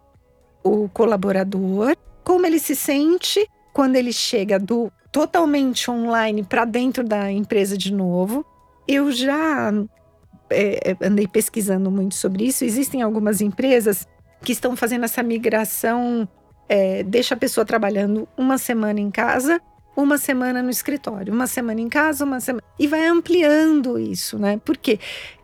o 0.64 0.88
colaborador, 0.89 1.97
como 2.24 2.45
ele 2.45 2.60
se 2.60 2.76
sente 2.76 3.49
quando 3.74 3.95
ele 3.95 4.14
chega 4.14 4.60
do 4.60 4.91
totalmente 5.12 5.89
online 5.89 6.43
para 6.43 6.64
dentro 6.64 7.04
da 7.04 7.32
empresa 7.32 7.76
de 7.76 7.91
novo. 7.91 8.45
Eu 8.88 9.12
já 9.12 9.74
é, 10.52 10.95
andei 11.02 11.28
pesquisando 11.28 11.89
muito 11.89 12.14
sobre 12.14 12.45
isso. 12.45 12.64
Existem 12.64 13.02
algumas 13.02 13.41
empresas 13.41 14.08
que 14.43 14.52
estão 14.52 14.76
fazendo 14.76 15.06
essa 15.06 15.24
migração, 15.24 16.30
é, 16.72 17.03
deixa 17.03 17.36
a 17.36 17.38
pessoa 17.38 17.65
trabalhando 17.65 18.26
uma 18.38 18.57
semana 18.57 18.97
em 18.97 19.11
casa, 19.11 19.59
uma 19.93 20.17
semana 20.17 20.63
no 20.63 20.69
escritório, 20.69 21.34
uma 21.34 21.45
semana 21.45 21.82
em 21.82 21.89
casa, 21.89 22.24
uma 22.24 22.39
semana. 22.39 22.63
E 22.80 22.88
vai 22.88 23.05
ampliando 23.07 23.99
isso, 23.99 24.39
né? 24.39 24.57
Porque 24.63 24.97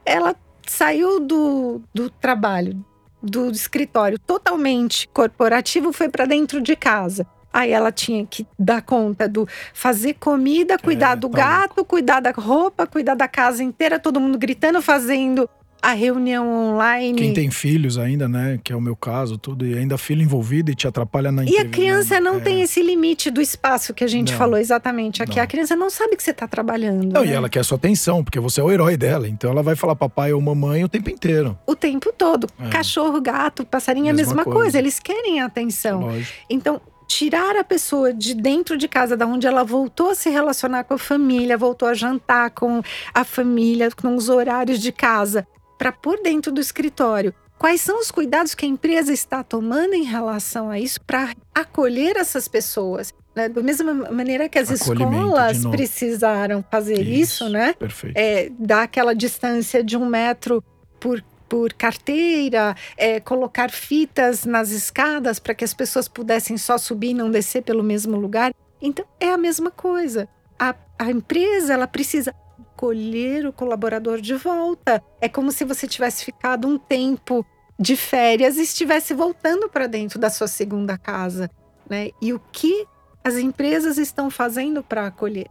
ela 0.05 0.33
saiu 0.65 1.19
do, 1.19 1.81
do 1.93 2.09
trabalho, 2.09 2.81
do 3.21 3.51
escritório 3.51 4.17
totalmente 4.17 5.05
corporativo, 5.09 5.91
foi 5.91 6.07
para 6.07 6.25
dentro 6.25 6.61
de 6.61 6.77
casa. 6.77 7.27
Aí 7.51 7.71
ela 7.71 7.91
tinha 7.91 8.25
que 8.25 8.47
dar 8.57 8.81
conta 8.81 9.27
do 9.27 9.45
fazer 9.73 10.13
comida, 10.13 10.77
cuidar 10.77 11.15
do 11.15 11.27
tá 11.27 11.37
gato, 11.37 11.83
cuidar 11.83 12.21
da 12.21 12.31
roupa, 12.31 12.87
cuidar 12.87 13.15
da 13.15 13.27
casa 13.27 13.61
inteira, 13.61 13.99
todo 13.99 14.21
mundo 14.21 14.37
gritando, 14.37 14.81
fazendo 14.81 15.49
a 15.87 15.93
reunião 15.93 16.45
online. 16.73 17.17
Quem 17.17 17.33
tem 17.33 17.49
filhos 17.49 17.97
ainda, 17.97 18.27
né? 18.27 18.59
Que 18.61 18.73
é 18.73 18.75
o 18.75 18.81
meu 18.81 18.93
caso, 18.93 19.37
tudo, 19.37 19.65
e 19.65 19.77
ainda 19.77 19.97
filho 19.97 20.21
envolvido 20.21 20.69
e 20.69 20.75
te 20.75 20.85
atrapalha 20.85 21.31
na 21.31 21.45
E 21.45 21.57
a 21.57 21.63
criança 21.63 22.19
não 22.19 22.35
é. 22.35 22.39
tem 22.41 22.61
esse 22.61 22.81
limite 22.81 23.31
do 23.31 23.39
espaço 23.39 23.93
que 23.93 24.03
a 24.03 24.07
gente 24.07 24.31
Não. 24.33 24.37
falou 24.37 24.57
exatamente 24.59 25.23
aqui. 25.23 25.37
Não. 25.37 25.43
A 25.43 25.47
criança 25.47 25.77
não 25.77 25.89
sabe 25.89 26.17
que 26.17 26.23
você 26.23 26.31
está 26.31 26.45
trabalhando. 26.45 27.13
Não, 27.13 27.21
né? 27.21 27.27
e 27.27 27.31
ela 27.33 27.47
quer 27.47 27.63
sua 27.63 27.77
atenção, 27.77 28.21
porque 28.21 28.37
você 28.37 28.59
é 28.59 28.63
o 28.65 28.69
herói 28.69 28.97
dela. 28.97 29.29
Então 29.29 29.49
ela 29.49 29.63
vai 29.63 29.77
falar 29.77 29.95
papai 29.95 30.33
ou 30.33 30.41
mamãe 30.41 30.83
o 30.83 30.89
tempo 30.89 31.09
inteiro. 31.09 31.57
O 31.65 31.73
tempo 31.73 32.11
todo. 32.17 32.49
É. 32.59 32.67
Cachorro, 32.67 33.21
gato, 33.21 33.65
passarinho 33.65 34.07
é 34.07 34.09
a 34.09 34.13
Mesma 34.13 34.35
mesma 34.35 34.43
coisa. 34.43 34.59
coisa. 34.59 34.77
Eles 34.79 34.99
querem 34.99 35.39
a 35.39 35.45
atenção. 35.45 36.01
Lógico. 36.01 36.33
Então, 36.49 36.81
tirar 37.07 37.55
a 37.55 37.63
pessoa 37.63 38.13
de 38.13 38.33
dentro 38.33 38.75
de 38.77 38.89
casa, 38.89 39.15
da 39.15 39.25
onde 39.25 39.47
ela 39.47 39.63
voltou 39.63 40.09
a 40.09 40.15
se 40.15 40.29
relacionar 40.29 40.83
com 40.83 40.95
a 40.95 40.97
família, 40.97 41.57
voltou 41.57 41.87
a 41.87 41.93
jantar 41.93 42.49
com 42.51 42.81
a 43.13 43.23
família, 43.23 43.89
com 43.89 44.13
os 44.17 44.27
horários 44.27 44.79
de 44.81 44.91
casa, 44.91 45.47
para 45.77 45.91
pôr 45.91 46.21
dentro 46.21 46.51
do 46.51 46.61
escritório 46.61 47.33
quais 47.57 47.81
são 47.81 47.99
os 47.99 48.11
cuidados 48.11 48.53
que 48.53 48.65
a 48.65 48.69
empresa 48.69 49.11
está 49.11 49.43
tomando 49.43 49.93
em 49.93 50.03
relação 50.03 50.69
a 50.69 50.79
isso 50.79 51.01
para 51.01 51.33
acolher 51.53 52.15
essas 52.15 52.47
pessoas. 52.47 53.13
Né? 53.35 53.49
Da 53.49 53.61
mesma 53.61 53.93
maneira 53.93 54.47
que 54.47 54.57
as 54.57 54.69
escolas 54.69 55.65
precisaram 55.65 56.63
fazer 56.69 57.01
isso, 57.01 57.43
isso 57.43 57.49
né? 57.49 57.73
Perfeito. 57.73 58.15
É, 58.17 58.51
dar 58.57 58.83
aquela 58.83 59.13
distância 59.13 59.83
de 59.83 59.97
um 59.97 60.05
metro 60.05 60.63
por 60.99 61.23
por 61.49 61.71
carteira, 61.71 62.75
é, 62.97 63.21
colocar 63.21 63.71
fitas 63.71 64.43
nas 64.43 64.69
escadas 64.69 65.39
para 65.39 65.55
que 65.55 65.63
as 65.63 65.73
pessoas 65.73 66.05
pudessem 66.05 66.57
só 66.57 66.77
subir 66.77 67.11
e 67.11 67.13
não 67.13 67.31
descer 67.31 67.63
pelo 67.63 67.81
mesmo 67.81 68.17
lugar. 68.17 68.53
Então 68.81 69.05
é 69.17 69.29
a 69.29 69.37
mesma 69.37 69.71
coisa. 69.71 70.27
A, 70.59 70.75
a 70.99 71.09
empresa 71.09 71.73
ela 71.73 71.87
precisa 71.87 72.35
colher 72.77 73.47
o 73.47 73.51
colaborador 73.51 74.21
de 74.21 74.35
volta. 74.35 75.03
É 75.19 75.27
como 75.27 75.51
se 75.51 75.65
você 75.65 75.87
tivesse 75.87 76.23
ficado 76.23 76.67
um 76.67 76.77
tempo 76.77 77.45
de 77.79 77.95
férias 77.95 78.57
e 78.57 78.61
estivesse 78.61 79.13
voltando 79.13 79.67
para 79.67 79.87
dentro 79.87 80.19
da 80.19 80.29
sua 80.29 80.47
segunda 80.47 80.97
casa, 80.97 81.49
né? 81.89 82.11
E 82.21 82.31
o 82.31 82.39
que 82.51 82.85
as 83.23 83.35
empresas 83.35 83.97
estão 83.97 84.29
fazendo 84.29 84.83
para 84.83 85.07
acolher? 85.07 85.47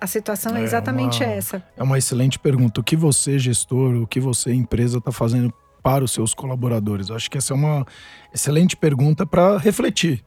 A 0.00 0.06
situação 0.06 0.56
é, 0.56 0.60
é 0.60 0.64
exatamente 0.64 1.22
uma, 1.22 1.32
essa. 1.32 1.62
É 1.76 1.82
uma 1.82 1.98
excelente 1.98 2.38
pergunta. 2.38 2.80
O 2.80 2.84
que 2.84 2.96
você, 2.96 3.38
gestor, 3.38 3.96
o 3.96 4.06
que 4.06 4.18
você, 4.18 4.52
empresa, 4.54 4.98
está 4.98 5.12
fazendo 5.12 5.52
para 5.82 6.02
os 6.02 6.12
seus 6.12 6.32
colaboradores? 6.32 7.10
Eu 7.10 7.16
acho 7.16 7.30
que 7.30 7.36
essa 7.36 7.52
é 7.52 7.56
uma 7.56 7.86
excelente 8.32 8.76
pergunta 8.76 9.26
para 9.26 9.58
refletir. 9.58 10.24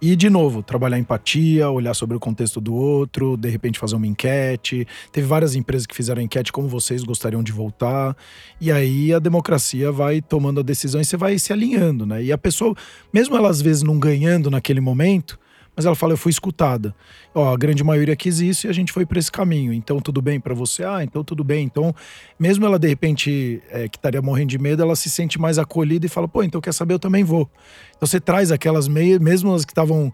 E, 0.00 0.14
de 0.14 0.30
novo, 0.30 0.62
trabalhar 0.62 0.96
empatia, 0.96 1.68
olhar 1.68 1.92
sobre 1.92 2.16
o 2.16 2.20
contexto 2.20 2.60
do 2.60 2.72
outro, 2.72 3.36
de 3.36 3.48
repente 3.48 3.80
fazer 3.80 3.96
uma 3.96 4.06
enquete. 4.06 4.86
Teve 5.10 5.26
várias 5.26 5.56
empresas 5.56 5.86
que 5.86 5.94
fizeram 5.94 6.22
enquete 6.22 6.52
como 6.52 6.68
vocês 6.68 7.02
gostariam 7.02 7.42
de 7.42 7.50
voltar. 7.50 8.16
E 8.60 8.70
aí 8.70 9.12
a 9.12 9.18
democracia 9.18 9.90
vai 9.90 10.20
tomando 10.22 10.60
a 10.60 10.62
decisão 10.62 11.00
e 11.00 11.04
você 11.04 11.16
vai 11.16 11.36
se 11.36 11.52
alinhando, 11.52 12.06
né? 12.06 12.22
E 12.22 12.30
a 12.30 12.38
pessoa, 12.38 12.76
mesmo 13.12 13.36
ela 13.36 13.48
às 13.48 13.60
vezes 13.60 13.82
não 13.82 13.98
ganhando 13.98 14.50
naquele 14.52 14.80
momento, 14.80 15.36
mas 15.78 15.86
ela 15.86 15.94
fala, 15.94 16.14
eu 16.14 16.16
fui 16.16 16.30
escutada. 16.30 16.92
Ó, 17.32 17.54
a 17.54 17.56
grande 17.56 17.84
maioria 17.84 18.16
quis 18.16 18.40
isso 18.40 18.66
e 18.66 18.68
a 18.68 18.72
gente 18.72 18.92
foi 18.92 19.06
para 19.06 19.16
esse 19.16 19.30
caminho. 19.30 19.72
Então 19.72 20.00
tudo 20.00 20.20
bem 20.20 20.40
para 20.40 20.52
você? 20.52 20.82
Ah, 20.82 21.04
então 21.04 21.22
tudo 21.22 21.44
bem. 21.44 21.64
Então, 21.66 21.94
mesmo 22.36 22.66
ela 22.66 22.80
de 22.80 22.88
repente 22.88 23.62
é, 23.70 23.88
que 23.88 23.96
estaria 23.96 24.20
morrendo 24.20 24.48
de 24.48 24.58
medo, 24.58 24.82
ela 24.82 24.96
se 24.96 25.08
sente 25.08 25.40
mais 25.40 25.56
acolhida 25.56 26.04
e 26.04 26.08
fala, 26.08 26.26
pô, 26.26 26.42
então 26.42 26.60
quer 26.60 26.74
saber, 26.74 26.94
eu 26.94 26.98
também 26.98 27.22
vou. 27.22 27.48
Então 27.96 28.08
você 28.08 28.18
traz 28.18 28.50
aquelas 28.50 28.88
meias, 28.88 29.20
mesmo 29.20 29.54
as 29.54 29.64
que 29.64 29.70
estavam 29.70 30.12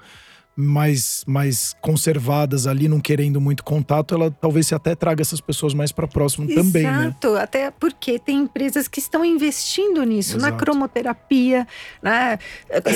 mais, 0.56 1.24
mais 1.26 1.74
conservadas 1.80 2.66
ali, 2.66 2.86
não 2.86 3.00
querendo 3.00 3.40
muito 3.40 3.64
contato, 3.64 4.14
ela 4.14 4.30
talvez 4.30 4.68
se 4.68 4.74
até 4.74 4.94
traga 4.94 5.20
essas 5.20 5.40
pessoas 5.40 5.74
mais 5.74 5.90
para 5.90 6.06
próximo 6.06 6.48
Exato, 6.48 6.66
também, 6.66 6.84
né? 6.84 7.06
Exato, 7.06 7.36
até 7.36 7.70
porque 7.70 8.18
tem 8.18 8.38
empresas 8.38 8.86
que 8.86 9.00
estão 9.00 9.24
investindo 9.24 10.02
nisso, 10.04 10.36
Exato. 10.36 10.52
na 10.52 10.58
cromoterapia, 10.58 11.66
né? 12.02 12.38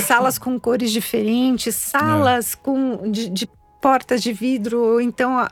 salas 0.07 0.39
com 0.39 0.59
cores 0.59 0.93
diferentes, 0.93 1.75
salas 1.75 2.55
é. 2.55 2.57
com 2.63 3.11
de, 3.11 3.29
de 3.29 3.49
portas 3.81 4.23
de 4.23 4.33
vidro, 4.33 4.81
ou 4.81 5.01
então 5.01 5.37
a, 5.39 5.49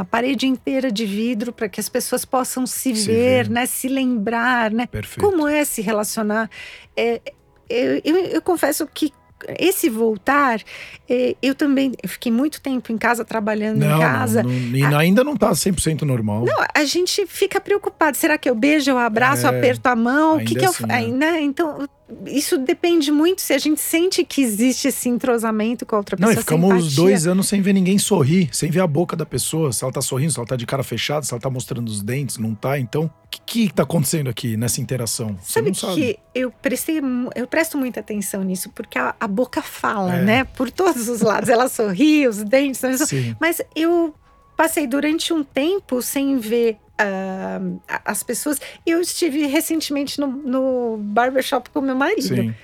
a, 0.00 0.04
parede 0.04 0.46
inteira 0.46 0.90
de 0.90 1.04
vidro, 1.04 1.52
para 1.52 1.68
que 1.68 1.80
as 1.80 1.88
pessoas 1.88 2.24
possam 2.24 2.66
se, 2.66 2.94
se 2.94 3.06
ver, 3.06 3.44
ver, 3.44 3.50
né? 3.50 3.66
Se 3.66 3.88
lembrar, 3.88 4.70
né? 4.70 4.86
Perfeito. 4.86 5.24
Como 5.24 5.48
é 5.48 5.64
se 5.64 5.80
relacionar. 5.80 6.50
É, 6.96 7.20
eu, 7.68 8.00
eu, 8.04 8.16
eu 8.16 8.42
confesso 8.42 8.86
que 8.86 9.12
esse 9.58 9.88
voltar, 9.88 10.60
é, 11.08 11.36
eu 11.42 11.54
também 11.54 11.92
fiquei 12.06 12.32
muito 12.32 12.60
tempo 12.60 12.92
em 12.92 12.98
casa, 12.98 13.24
trabalhando 13.24 13.78
não, 13.78 13.96
em 13.96 14.00
casa. 14.00 14.42
Não, 14.42 14.50
não, 14.50 14.78
e 14.78 14.94
ainda 14.94 15.22
não 15.22 15.34
está 15.34 15.50
100% 15.50 16.02
normal. 16.02 16.44
Não, 16.44 16.66
a 16.74 16.84
gente 16.84 17.26
fica 17.26 17.60
preocupado. 17.60 18.16
Será 18.16 18.38
que 18.38 18.48
eu 18.48 18.54
beijo, 18.54 18.90
eu 18.90 18.98
abraço, 18.98 19.46
é, 19.46 19.50
eu 19.50 19.58
aperto 19.58 19.88
a 19.88 19.96
mão? 19.96 20.36
O 20.36 20.44
que, 20.44 20.54
que 20.54 20.64
assim, 20.64 20.84
eu. 20.84 21.16
Né? 21.16 21.40
Então, 21.40 21.88
isso 22.26 22.58
depende 22.58 23.10
muito 23.10 23.40
se 23.40 23.54
a 23.54 23.58
gente 23.58 23.80
sente 23.80 24.24
que 24.24 24.42
existe 24.42 24.88
esse 24.88 25.08
entrosamento 25.08 25.86
com 25.86 25.96
a 25.96 25.98
outra 25.98 26.16
pessoa. 26.16 26.34
Não, 26.34 26.38
e 26.38 26.42
ficamos 26.42 26.94
dois 26.94 27.26
anos 27.26 27.48
sem 27.48 27.62
ver 27.62 27.72
ninguém 27.72 27.98
sorrir, 27.98 28.48
sem 28.52 28.70
ver 28.70 28.80
a 28.80 28.86
boca 28.86 29.16
da 29.16 29.24
pessoa, 29.24 29.72
se 29.72 29.82
ela 29.82 29.92
tá 29.92 30.02
sorrindo, 30.02 30.32
se 30.32 30.38
ela 30.38 30.46
tá 30.46 30.56
de 30.56 30.66
cara 30.66 30.82
fechada, 30.82 31.24
se 31.24 31.32
ela 31.32 31.40
tá 31.40 31.48
mostrando 31.48 31.88
os 31.88 32.02
dentes, 32.02 32.36
não 32.36 32.54
tá. 32.54 32.78
Então, 32.78 33.04
o 33.04 33.10
que, 33.30 33.40
que 33.68 33.72
tá 33.72 33.84
acontecendo 33.84 34.28
aqui 34.28 34.54
nessa 34.56 34.82
interação? 34.82 35.36
Sabe 35.42 35.70
que 35.70 35.78
sabe. 35.78 36.18
eu 36.34 36.50
prestei, 36.50 37.00
eu 37.34 37.46
presto 37.46 37.78
muita 37.78 38.00
atenção 38.00 38.42
nisso, 38.42 38.70
porque 38.74 38.98
a, 38.98 39.14
a 39.18 39.26
boca 39.26 39.62
fala, 39.62 40.16
é. 40.16 40.22
né? 40.22 40.44
Por 40.44 40.70
todos 40.70 41.08
os 41.08 41.22
lados. 41.22 41.48
ela 41.48 41.68
sorri, 41.68 42.28
os 42.28 42.42
dentes. 42.44 42.80
Sim. 43.08 43.34
Mas 43.40 43.62
eu 43.74 44.14
passei 44.56 44.86
durante 44.86 45.32
um 45.32 45.42
tempo 45.42 46.02
sem 46.02 46.38
ver 46.38 46.76
uh, 47.00 47.80
as 48.04 48.22
pessoas. 48.22 48.60
Eu 48.86 49.00
estive 49.00 49.46
recentemente 49.46 50.20
no, 50.20 50.26
no 50.26 50.96
barbershop 50.98 51.70
com 51.70 51.80
meu 51.80 51.96
marido. 51.96 52.54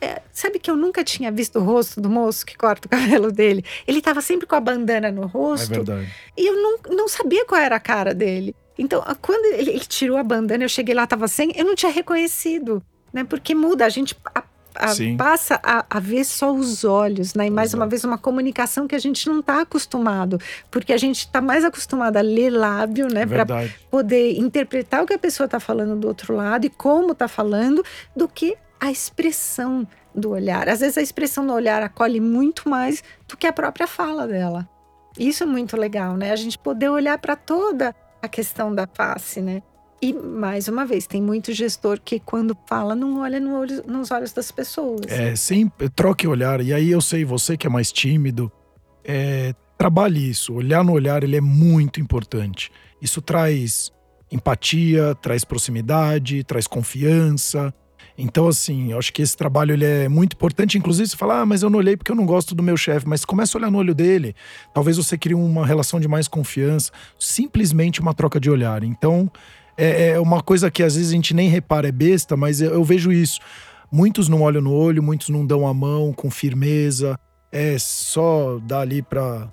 É, 0.00 0.22
sabe 0.32 0.60
que 0.60 0.70
eu 0.70 0.76
nunca 0.76 1.02
tinha 1.02 1.30
visto 1.30 1.58
o 1.58 1.62
rosto 1.62 2.00
do 2.00 2.08
moço 2.08 2.46
que 2.46 2.56
corta 2.56 2.86
o 2.86 2.90
cabelo 2.90 3.32
dele? 3.32 3.64
Ele 3.86 3.98
estava 3.98 4.20
sempre 4.20 4.46
com 4.46 4.54
a 4.54 4.60
bandana 4.60 5.10
no 5.10 5.26
rosto. 5.26 5.72
É 5.72 5.76
verdade. 5.76 6.14
E 6.36 6.46
eu 6.46 6.54
não, 6.54 6.78
não 6.96 7.08
sabia 7.08 7.44
qual 7.44 7.60
era 7.60 7.76
a 7.76 7.80
cara 7.80 8.14
dele. 8.14 8.54
Então, 8.78 9.02
quando 9.20 9.44
ele, 9.54 9.70
ele 9.70 9.80
tirou 9.80 10.16
a 10.16 10.22
bandana, 10.22 10.62
eu 10.62 10.68
cheguei 10.68 10.94
lá, 10.94 11.04
estava 11.04 11.26
sem, 11.26 11.52
eu 11.56 11.64
não 11.64 11.74
tinha 11.74 11.90
reconhecido. 11.90 12.80
Né? 13.12 13.24
Porque 13.24 13.54
muda, 13.54 13.84
a 13.84 13.88
gente 13.88 14.16
a 14.34 14.42
a, 14.78 15.16
passa 15.16 15.60
a, 15.62 15.84
a, 15.90 16.00
ver 16.00 16.24
só 16.24 16.52
os 16.52 16.84
olhos, 16.84 17.34
né? 17.34 17.46
E 17.46 17.50
mais 17.50 17.70
Exato. 17.70 17.82
uma 17.82 17.88
vez, 17.88 18.04
uma 18.04 18.18
comunicação 18.18 18.86
que 18.86 18.94
a 18.94 18.98
gente 18.98 19.28
não 19.28 19.40
está 19.40 19.62
acostumado, 19.62 20.40
porque 20.70 20.92
a 20.92 20.96
gente 20.96 21.20
está 21.20 21.40
mais 21.40 21.64
acostumado 21.64 22.16
a 22.16 22.20
ler 22.20 22.50
lábio, 22.50 23.08
né? 23.12 23.26
Para 23.26 23.44
poder 23.90 24.38
interpretar 24.38 25.02
o 25.02 25.06
que 25.06 25.14
a 25.14 25.18
pessoa 25.18 25.46
está 25.46 25.58
falando 25.58 25.96
do 25.96 26.08
outro 26.08 26.34
lado 26.34 26.64
e 26.64 26.70
como 26.70 27.12
está 27.12 27.26
falando, 27.26 27.84
do 28.16 28.28
que 28.28 28.56
a 28.80 28.90
expressão 28.90 29.86
do 30.14 30.30
olhar. 30.30 30.68
Às 30.68 30.80
vezes 30.80 30.96
a 30.98 31.02
expressão 31.02 31.46
do 31.46 31.52
olhar 31.52 31.82
acolhe 31.82 32.20
muito 32.20 32.68
mais 32.68 33.02
do 33.26 33.36
que 33.36 33.46
a 33.46 33.52
própria 33.52 33.86
fala 33.86 34.26
dela. 34.26 34.68
Isso 35.18 35.42
é 35.42 35.46
muito 35.46 35.76
legal, 35.76 36.16
né? 36.16 36.30
A 36.30 36.36
gente 36.36 36.58
poder 36.58 36.88
olhar 36.88 37.18
para 37.18 37.34
toda 37.34 37.94
a 38.22 38.28
questão 38.28 38.74
da 38.74 38.86
face, 38.86 39.40
né? 39.40 39.62
E, 40.00 40.12
mais 40.12 40.68
uma 40.68 40.86
vez, 40.86 41.06
tem 41.06 41.20
muito 41.20 41.52
gestor 41.52 42.00
que, 42.00 42.20
quando 42.20 42.56
fala, 42.68 42.94
não 42.94 43.20
olha 43.20 43.40
no 43.40 43.58
olho, 43.58 43.82
nos 43.86 44.10
olhos 44.12 44.32
das 44.32 44.52
pessoas. 44.52 45.00
É, 45.08 45.34
sempre 45.34 45.88
troque 45.88 46.26
olhar. 46.26 46.60
E 46.60 46.72
aí 46.72 46.90
eu 46.90 47.00
sei, 47.00 47.24
você 47.24 47.56
que 47.56 47.66
é 47.66 47.70
mais 47.70 47.90
tímido, 47.90 48.50
é, 49.04 49.54
trabalhe 49.76 50.30
isso. 50.30 50.54
Olhar 50.54 50.84
no 50.84 50.92
olhar, 50.92 51.24
ele 51.24 51.36
é 51.36 51.40
muito 51.40 52.00
importante. 52.00 52.70
Isso 53.02 53.20
traz 53.20 53.90
empatia, 54.30 55.16
traz 55.16 55.44
proximidade, 55.44 56.44
traz 56.44 56.66
confiança. 56.66 57.74
Então, 58.16 58.48
assim, 58.48 58.90
eu 58.90 58.98
acho 58.98 59.12
que 59.12 59.22
esse 59.22 59.36
trabalho 59.36 59.72
ele 59.72 59.84
é 59.84 60.08
muito 60.08 60.34
importante. 60.34 60.76
Inclusive, 60.76 61.08
você 61.08 61.16
fala, 61.16 61.40
ah, 61.40 61.46
mas 61.46 61.62
eu 61.62 61.70
não 61.70 61.78
olhei 61.78 61.96
porque 61.96 62.10
eu 62.10 62.16
não 62.16 62.26
gosto 62.26 62.54
do 62.54 62.62
meu 62.62 62.76
chefe. 62.76 63.08
Mas 63.08 63.24
começa 63.24 63.56
a 63.56 63.58
olhar 63.58 63.70
no 63.70 63.78
olho 63.78 63.94
dele. 63.94 64.34
Talvez 64.74 64.96
você 64.96 65.16
crie 65.16 65.34
uma 65.34 65.64
relação 65.64 66.00
de 66.00 66.08
mais 66.08 66.26
confiança. 66.26 66.90
Simplesmente 67.18 68.00
uma 68.00 68.12
troca 68.12 68.40
de 68.40 68.50
olhar. 68.50 68.82
Então, 68.82 69.30
é, 69.78 70.10
é 70.10 70.20
uma 70.20 70.42
coisa 70.42 70.70
que 70.70 70.82
às 70.82 70.96
vezes 70.96 71.10
a 71.10 71.14
gente 71.14 71.32
nem 71.32 71.48
repara, 71.48 71.88
é 71.88 71.92
besta, 71.92 72.36
mas 72.36 72.60
eu, 72.60 72.72
eu 72.72 72.82
vejo 72.82 73.12
isso. 73.12 73.38
Muitos 73.90 74.28
não 74.28 74.42
olham 74.42 74.60
no 74.60 74.72
olho, 74.74 75.02
muitos 75.02 75.28
não 75.28 75.46
dão 75.46 75.66
a 75.66 75.72
mão 75.72 76.12
com 76.12 76.30
firmeza. 76.30 77.18
É 77.50 77.78
só 77.78 78.58
dar 78.66 78.80
ali 78.80 79.00
pra. 79.00 79.48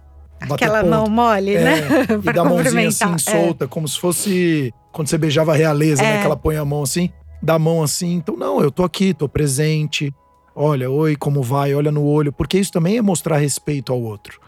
Aquela 0.49 0.84
mão 0.84 1.07
mole, 1.07 1.55
é, 1.55 1.63
né? 1.63 1.80
e 2.21 2.34
dar 2.34 2.41
a 2.41 2.45
mãozinha 2.45 2.88
assim, 2.89 3.13
é. 3.13 3.17
solta, 3.17 3.67
como 3.67 3.88
se 3.88 3.97
fosse 3.97 4.73
quando 4.91 5.07
você 5.07 5.17
beijava 5.17 5.53
a 5.53 5.55
realeza, 5.55 6.01
né? 6.01 6.09
é. 6.09 6.13
né? 6.13 6.19
Que 6.19 6.26
ela 6.26 6.36
põe 6.36 6.57
a 6.57 6.65
mão 6.65 6.84
assim, 6.84 7.09
dá 7.41 7.53
a 7.53 7.59
mão 7.59 7.84
assim. 7.84 8.15
Então, 8.15 8.36
não, 8.36 8.61
eu 8.61 8.71
tô 8.71 8.84
aqui, 8.84 9.13
tô 9.13 9.30
presente. 9.30 10.13
Olha, 10.55 10.89
oi, 10.89 11.15
como 11.15 11.43
vai? 11.43 11.73
Olha 11.73 11.91
no 11.91 12.03
olho. 12.03 12.34
Porque 12.34 12.57
isso 12.57 12.71
também 12.71 12.97
é 12.97 13.01
mostrar 13.01 13.38
respeito 13.38 13.93
ao 13.93 14.02
outro. 14.02 14.39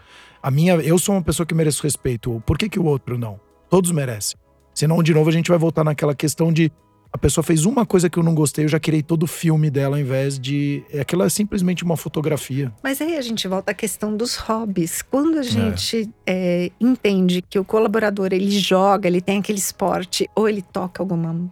A 0.42 0.50
minha, 0.50 0.74
eu 0.74 0.98
sou 0.98 1.14
uma 1.14 1.22
pessoa 1.22 1.46
que 1.46 1.54
mereço 1.54 1.82
respeito. 1.82 2.42
Por 2.44 2.58
que, 2.58 2.68
que 2.68 2.78
o 2.78 2.84
outro 2.84 3.16
não? 3.18 3.38
Todos 3.70 3.90
merecem. 3.92 4.38
Senão, 4.78 5.02
de 5.02 5.12
novo, 5.12 5.28
a 5.28 5.32
gente 5.32 5.48
vai 5.48 5.58
voltar 5.58 5.82
naquela 5.82 6.14
questão 6.14 6.52
de 6.52 6.70
a 7.12 7.18
pessoa 7.18 7.42
fez 7.42 7.64
uma 7.64 7.84
coisa 7.84 8.08
que 8.08 8.16
eu 8.16 8.22
não 8.22 8.32
gostei, 8.32 8.64
eu 8.64 8.68
já 8.68 8.78
queria 8.78 9.02
todo 9.02 9.24
o 9.24 9.26
filme 9.26 9.68
dela 9.70 9.96
ao 9.96 10.00
invés 10.00 10.38
de. 10.38 10.84
Aquilo 11.00 11.24
é 11.24 11.28
simplesmente 11.28 11.82
uma 11.82 11.96
fotografia. 11.96 12.72
Mas 12.80 13.00
aí 13.00 13.16
a 13.16 13.20
gente 13.20 13.48
volta 13.48 13.72
à 13.72 13.74
questão 13.74 14.16
dos 14.16 14.36
hobbies. 14.36 15.02
Quando 15.02 15.36
a 15.36 15.42
gente 15.42 16.08
é. 16.24 16.66
É, 16.66 16.70
entende 16.78 17.42
que 17.42 17.58
o 17.58 17.64
colaborador 17.64 18.28
ele 18.30 18.52
joga, 18.52 19.08
ele 19.08 19.20
tem 19.20 19.40
aquele 19.40 19.58
esporte, 19.58 20.30
ou 20.32 20.48
ele 20.48 20.62
toca 20.62 21.02
algum 21.02 21.16
uh, 21.26 21.50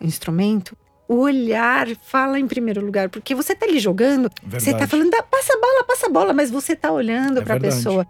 instrumento, 0.00 0.76
o 1.08 1.16
olhar 1.16 1.88
fala 2.04 2.38
em 2.38 2.46
primeiro 2.46 2.84
lugar, 2.84 3.08
porque 3.08 3.34
você 3.34 3.52
tá 3.52 3.66
ali 3.66 3.80
jogando, 3.80 4.30
verdade. 4.44 4.62
você 4.62 4.72
tá 4.72 4.86
falando, 4.86 5.10
passa 5.28 5.54
a 5.54 5.60
bola, 5.60 5.84
passa 5.84 6.06
a 6.06 6.08
bola, 6.08 6.32
mas 6.32 6.52
você 6.52 6.76
tá 6.76 6.92
olhando 6.92 7.40
é 7.40 7.42
para 7.42 7.56
a 7.56 7.60
pessoa. 7.60 8.06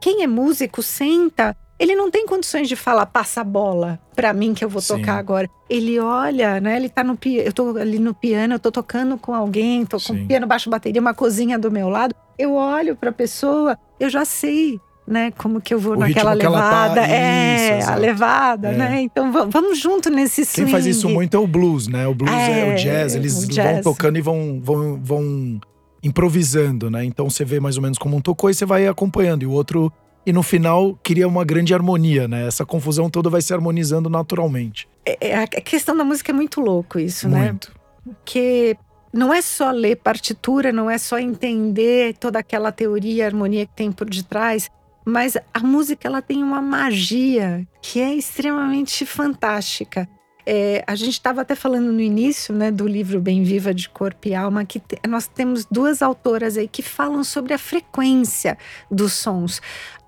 Quem 0.00 0.22
é 0.22 0.28
músico 0.28 0.80
senta 0.80 1.56
ele 1.78 1.94
não 1.94 2.10
tem 2.10 2.26
condições 2.26 2.68
de 2.68 2.74
falar, 2.76 3.06
passa 3.06 3.40
a 3.40 3.44
bola 3.44 3.98
para 4.16 4.32
mim 4.32 4.52
que 4.54 4.64
eu 4.64 4.68
vou 4.68 4.80
Sim. 4.82 4.96
tocar 4.96 5.18
agora. 5.18 5.48
Ele 5.70 5.98
olha, 6.00 6.60
né? 6.60 6.76
Ele 6.76 6.88
tá 6.88 7.04
no 7.04 7.16
piano, 7.16 7.46
eu 7.46 7.52
tô 7.52 7.76
ali 7.76 7.98
no 7.98 8.12
piano, 8.14 8.54
eu 8.54 8.58
tô 8.58 8.70
tocando 8.72 9.16
com 9.18 9.34
alguém, 9.34 9.84
tô 9.86 9.96
com 9.98 10.14
Sim. 10.14 10.26
piano, 10.26 10.46
baixo, 10.46 10.68
bateria, 10.70 11.00
uma 11.00 11.14
cozinha 11.14 11.58
do 11.58 11.70
meu 11.70 11.88
lado. 11.88 12.14
Eu 12.38 12.54
olho 12.54 12.96
para 12.96 13.10
a 13.10 13.12
pessoa, 13.12 13.78
eu 14.00 14.08
já 14.10 14.24
sei 14.24 14.80
né? 15.06 15.30
Como 15.38 15.58
que 15.58 15.72
eu 15.72 15.78
vou 15.80 15.94
O 15.94 15.96
naquela 15.96 16.36
tá- 16.36 16.50
levada. 16.50 17.00
é, 17.00 17.78
Isso, 17.78 17.90
a 17.90 17.94
levada, 17.94 18.68
É. 18.68 18.76
né? 18.76 19.00
Então 19.00 19.32
va- 19.32 19.46
vamos 19.46 19.78
junto 19.78 20.10
nesse 20.10 20.44
swing. 20.44 20.66
Quem 20.66 20.70
faz 20.70 20.84
isso 20.84 21.08
muito 21.08 21.34
é 21.34 21.40
o 21.40 21.46
blues, 21.46 21.88
né? 21.88 22.06
O 22.06 22.14
blues 22.14 22.30
é, 22.30 22.68
É, 22.68 22.74
o 22.74 22.76
jazz, 22.76 23.14
eles 23.14 23.38
o 23.38 23.40
vão 23.40 23.48
jazz. 23.48 23.82
tocando 23.84 24.18
e 24.18 24.20
vão, 24.20 24.60
vão, 24.62 25.00
vão 25.02 25.58
improvisando, 26.02 26.90
né? 26.90 27.04
Então 27.04 27.28
você 27.30 27.44
vê 27.44 27.60
mais 27.60 27.76
ou 27.76 27.82
menos 27.82 27.96
como 27.96 28.16
um 28.16 28.20
tocou 28.20 28.50
e 28.50 28.54
você 28.54 28.66
vai 28.66 28.86
acompanhando. 28.86 29.42
E 29.42 29.46
o 29.46 29.50
outro. 29.52 29.92
E 30.28 30.32
no 30.32 30.42
final 30.42 30.94
cria 31.02 31.26
uma 31.26 31.42
grande 31.42 31.72
harmonia, 31.72 32.28
né? 32.28 32.46
Essa 32.46 32.62
confusão 32.62 33.08
toda 33.08 33.30
vai 33.30 33.40
se 33.40 33.54
harmonizando 33.54 34.10
naturalmente. 34.10 34.86
É, 35.06 35.34
a 35.34 35.46
questão 35.46 35.96
da 35.96 36.04
música 36.04 36.32
é 36.32 36.34
muito 36.34 36.60
louco 36.60 36.98
isso, 36.98 37.26
né? 37.26 37.46
Muito. 37.46 37.72
Porque 38.04 38.76
não 39.10 39.32
é 39.32 39.40
só 39.40 39.70
ler 39.70 39.96
partitura, 39.96 40.70
não 40.70 40.90
é 40.90 40.98
só 40.98 41.18
entender 41.18 42.14
toda 42.18 42.40
aquela 42.40 42.70
teoria, 42.70 43.24
harmonia 43.24 43.64
que 43.64 43.72
tem 43.74 43.90
por 43.90 44.06
detrás, 44.10 44.68
mas 45.02 45.38
a 45.54 45.60
música 45.60 46.06
ela 46.06 46.20
tem 46.20 46.42
uma 46.44 46.60
magia 46.60 47.66
que 47.80 47.98
é 47.98 48.14
extremamente 48.14 49.06
fantástica. 49.06 50.06
É, 50.50 50.82
a 50.86 50.94
gente 50.94 51.12
estava 51.12 51.42
até 51.42 51.54
falando 51.54 51.92
no 51.92 52.00
início 52.00 52.54
né, 52.54 52.70
do 52.70 52.86
livro 52.86 53.20
Bem 53.20 53.42
Viva 53.42 53.74
de 53.74 53.86
Corpo 53.86 54.28
e 54.28 54.34
Alma, 54.34 54.64
que 54.64 54.80
nós 55.06 55.26
temos 55.26 55.66
duas 55.66 56.00
autoras 56.00 56.56
aí 56.56 56.66
que 56.66 56.82
falam 56.82 57.22
sobre 57.22 57.52
a 57.52 57.58
frequência 57.58 58.56
dos 58.90 59.12
sons. 59.12 59.60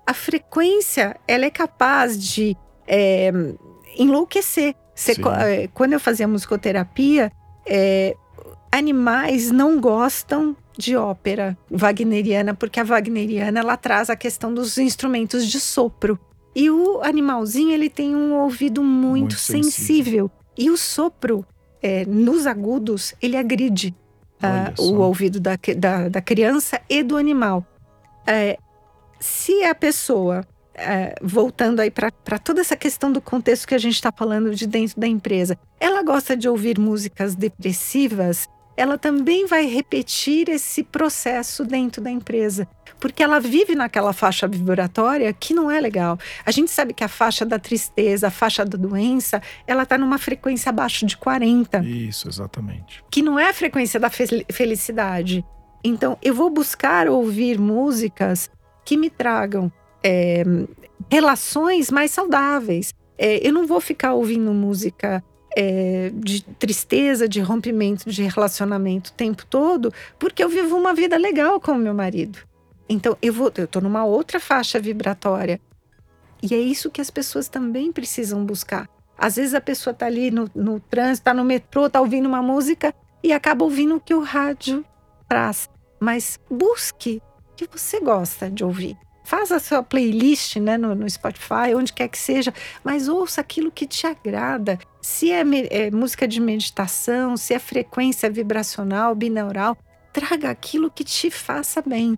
A 0.05 0.13
frequência 0.13 1.15
ela 1.27 1.45
é 1.45 1.49
capaz 1.49 2.21
de 2.21 2.55
é, 2.87 3.31
enlouquecer. 3.97 4.75
Você 4.93 5.13
é, 5.45 5.67
quando 5.73 5.93
eu 5.93 5.99
fazia 5.99 6.27
musicoterapia, 6.27 7.31
é, 7.65 8.15
animais 8.71 9.51
não 9.51 9.79
gostam 9.79 10.55
de 10.77 10.95
ópera 10.95 11.57
wagneriana, 11.69 12.53
porque 12.53 12.79
a 12.79 12.83
wagneriana 12.83 13.59
ela 13.59 13.77
traz 13.77 14.09
a 14.09 14.15
questão 14.15 14.53
dos 14.53 14.77
instrumentos 14.77 15.45
de 15.47 15.59
sopro. 15.59 16.19
E 16.55 16.69
o 16.69 17.01
animalzinho 17.01 17.71
ele 17.71 17.89
tem 17.89 18.15
um 18.15 18.33
ouvido 18.33 18.83
muito, 18.83 19.19
Muito 19.19 19.35
sensível. 19.35 19.63
sensível. 19.63 20.31
E 20.57 20.69
o 20.69 20.77
sopro, 20.77 21.45
é, 21.81 22.05
nos 22.05 22.45
agudos, 22.45 23.13
ele 23.21 23.37
agride 23.37 23.95
ah, 24.41 24.73
o 24.77 24.95
ouvido 24.95 25.39
da, 25.39 25.57
da, 25.77 26.09
da 26.09 26.21
criança 26.21 26.81
e 26.89 27.03
do 27.03 27.15
animal. 27.15 27.65
É, 28.27 28.57
se 29.21 29.63
a 29.63 29.73
pessoa, 29.73 30.45
é, 30.75 31.15
voltando 31.21 31.79
aí 31.79 31.89
para 31.91 32.11
toda 32.43 32.59
essa 32.59 32.75
questão 32.75 33.11
do 33.11 33.21
contexto 33.21 33.67
que 33.67 33.75
a 33.75 33.79
gente 33.79 33.93
está 33.95 34.11
falando 34.11 34.53
de 34.53 34.67
dentro 34.67 34.99
da 34.99 35.07
empresa, 35.07 35.57
ela 35.79 36.03
gosta 36.03 36.35
de 36.35 36.49
ouvir 36.49 36.77
músicas 36.79 37.35
depressivas, 37.35 38.49
ela 38.75 38.97
também 38.97 39.45
vai 39.45 39.65
repetir 39.67 40.49
esse 40.49 40.81
processo 40.83 41.63
dentro 41.63 42.01
da 42.01 42.09
empresa. 42.09 42.67
Porque 42.99 43.21
ela 43.21 43.39
vive 43.39 43.75
naquela 43.75 44.13
faixa 44.13 44.47
vibratória 44.47 45.31
que 45.33 45.53
não 45.53 45.69
é 45.69 45.79
legal. 45.79 46.17
A 46.45 46.51
gente 46.51 46.71
sabe 46.71 46.93
que 46.93 47.03
a 47.03 47.07
faixa 47.07 47.45
da 47.45 47.59
tristeza, 47.59 48.27
a 48.27 48.31
faixa 48.31 48.63
da 48.65 48.77
doença, 48.77 49.41
ela 49.67 49.83
está 49.83 49.97
numa 49.97 50.17
frequência 50.17 50.69
abaixo 50.69 51.05
de 51.05 51.17
40 51.17 51.79
Isso, 51.79 52.27
exatamente. 52.29 53.03
que 53.11 53.21
não 53.21 53.37
é 53.37 53.49
a 53.49 53.53
frequência 53.53 53.99
da 53.99 54.09
fe- 54.09 54.45
felicidade. 54.51 55.43
Então, 55.83 56.17
eu 56.21 56.33
vou 56.33 56.49
buscar 56.49 57.07
ouvir 57.09 57.59
músicas 57.59 58.49
que 58.83 58.97
me 58.97 59.09
tragam 59.09 59.71
é, 60.03 60.43
relações 61.09 61.91
mais 61.91 62.11
saudáveis. 62.11 62.93
É, 63.17 63.45
eu 63.45 63.53
não 63.53 63.67
vou 63.67 63.79
ficar 63.79 64.13
ouvindo 64.13 64.51
música 64.53 65.23
é, 65.55 66.11
de 66.13 66.43
tristeza, 66.43 67.27
de 67.27 67.39
rompimento 67.39 68.09
de 68.09 68.23
relacionamento 68.23 69.11
o 69.11 69.13
tempo 69.13 69.45
todo, 69.45 69.93
porque 70.17 70.43
eu 70.43 70.49
vivo 70.49 70.77
uma 70.77 70.93
vida 70.93 71.17
legal 71.17 71.59
com 71.59 71.73
o 71.73 71.77
meu 71.77 71.93
marido. 71.93 72.39
Então, 72.87 73.17
eu 73.21 73.33
vou, 73.33 73.51
eu 73.55 73.67
tô 73.67 73.79
numa 73.79 74.03
outra 74.03 74.39
faixa 74.39 74.79
vibratória. 74.79 75.59
E 76.43 76.55
é 76.55 76.57
isso 76.57 76.89
que 76.89 76.99
as 76.99 77.09
pessoas 77.09 77.47
também 77.47 77.91
precisam 77.91 78.43
buscar. 78.43 78.89
Às 79.17 79.35
vezes 79.35 79.53
a 79.53 79.61
pessoa 79.61 79.93
tá 79.93 80.07
ali 80.07 80.31
no, 80.31 80.49
no 80.55 80.79
trânsito, 80.79 81.25
tá 81.25 81.33
no 81.33 81.45
metrô, 81.45 81.89
tá 81.89 82.01
ouvindo 82.01 82.27
uma 82.27 82.41
música 82.41 82.93
e 83.23 83.31
acaba 83.31 83.63
ouvindo 83.63 83.95
o 83.95 83.99
que 83.99 84.13
o 84.13 84.21
rádio 84.21 84.83
traz. 85.29 85.69
Mas 85.99 86.39
busque 86.49 87.21
que 87.67 87.77
você 87.77 87.99
gosta 87.99 88.49
de 88.49 88.63
ouvir. 88.63 88.97
Faz 89.23 89.51
a 89.51 89.59
sua 89.59 89.83
playlist 89.83 90.57
né, 90.57 90.77
no, 90.77 90.95
no 90.95 91.09
Spotify, 91.09 91.75
onde 91.75 91.93
quer 91.93 92.07
que 92.07 92.17
seja, 92.17 92.53
mas 92.83 93.07
ouça 93.07 93.39
aquilo 93.39 93.71
que 93.71 93.85
te 93.85 94.07
agrada. 94.07 94.79
Se 95.01 95.31
é, 95.31 95.43
é 95.69 95.91
música 95.91 96.27
de 96.27 96.39
meditação, 96.41 97.37
se 97.37 97.53
é 97.53 97.59
frequência 97.59 98.29
vibracional, 98.29 99.15
binaural, 99.15 99.77
traga 100.11 100.49
aquilo 100.49 100.91
que 100.91 101.03
te 101.03 101.29
faça 101.29 101.81
bem. 101.81 102.17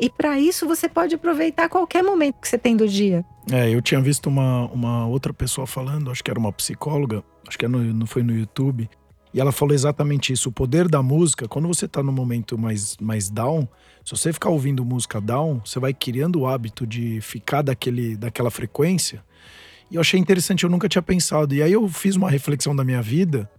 E 0.00 0.08
para 0.08 0.38
isso 0.38 0.66
você 0.66 0.88
pode 0.88 1.16
aproveitar 1.16 1.68
qualquer 1.68 2.02
momento 2.02 2.40
que 2.40 2.48
você 2.48 2.56
tem 2.56 2.76
do 2.76 2.86
dia. 2.86 3.24
É, 3.50 3.68
eu 3.68 3.82
tinha 3.82 4.00
visto 4.00 4.28
uma, 4.28 4.66
uma 4.66 5.06
outra 5.06 5.34
pessoa 5.34 5.66
falando, 5.66 6.10
acho 6.10 6.22
que 6.22 6.30
era 6.30 6.38
uma 6.38 6.52
psicóloga, 6.52 7.24
acho 7.46 7.58
que 7.58 7.64
é 7.64 7.68
no, 7.68 7.78
não 7.78 8.06
foi 8.06 8.22
no 8.22 8.32
YouTube, 8.32 8.88
e 9.32 9.40
ela 9.40 9.52
falou 9.52 9.74
exatamente 9.74 10.32
isso. 10.32 10.48
O 10.48 10.52
poder 10.52 10.88
da 10.88 11.02
música, 11.02 11.46
quando 11.46 11.68
você 11.68 11.86
tá 11.86 12.02
num 12.02 12.12
momento 12.12 12.56
mais, 12.56 12.96
mais 13.00 13.28
down, 13.30 13.68
se 14.04 14.10
você 14.10 14.32
ficar 14.32 14.48
ouvindo 14.48 14.84
música 14.84 15.20
down, 15.20 15.60
você 15.64 15.78
vai 15.78 15.92
criando 15.92 16.40
o 16.40 16.46
hábito 16.46 16.86
de 16.86 17.20
ficar 17.20 17.62
daquele, 17.62 18.16
daquela 18.16 18.50
frequência. 18.50 19.22
E 19.90 19.96
eu 19.96 20.00
achei 20.00 20.18
interessante, 20.18 20.64
eu 20.64 20.70
nunca 20.70 20.88
tinha 20.88 21.02
pensado. 21.02 21.54
E 21.54 21.62
aí 21.62 21.72
eu 21.72 21.86
fiz 21.88 22.16
uma 22.16 22.30
reflexão 22.30 22.74
da 22.74 22.84
minha 22.84 23.02
vida 23.02 23.50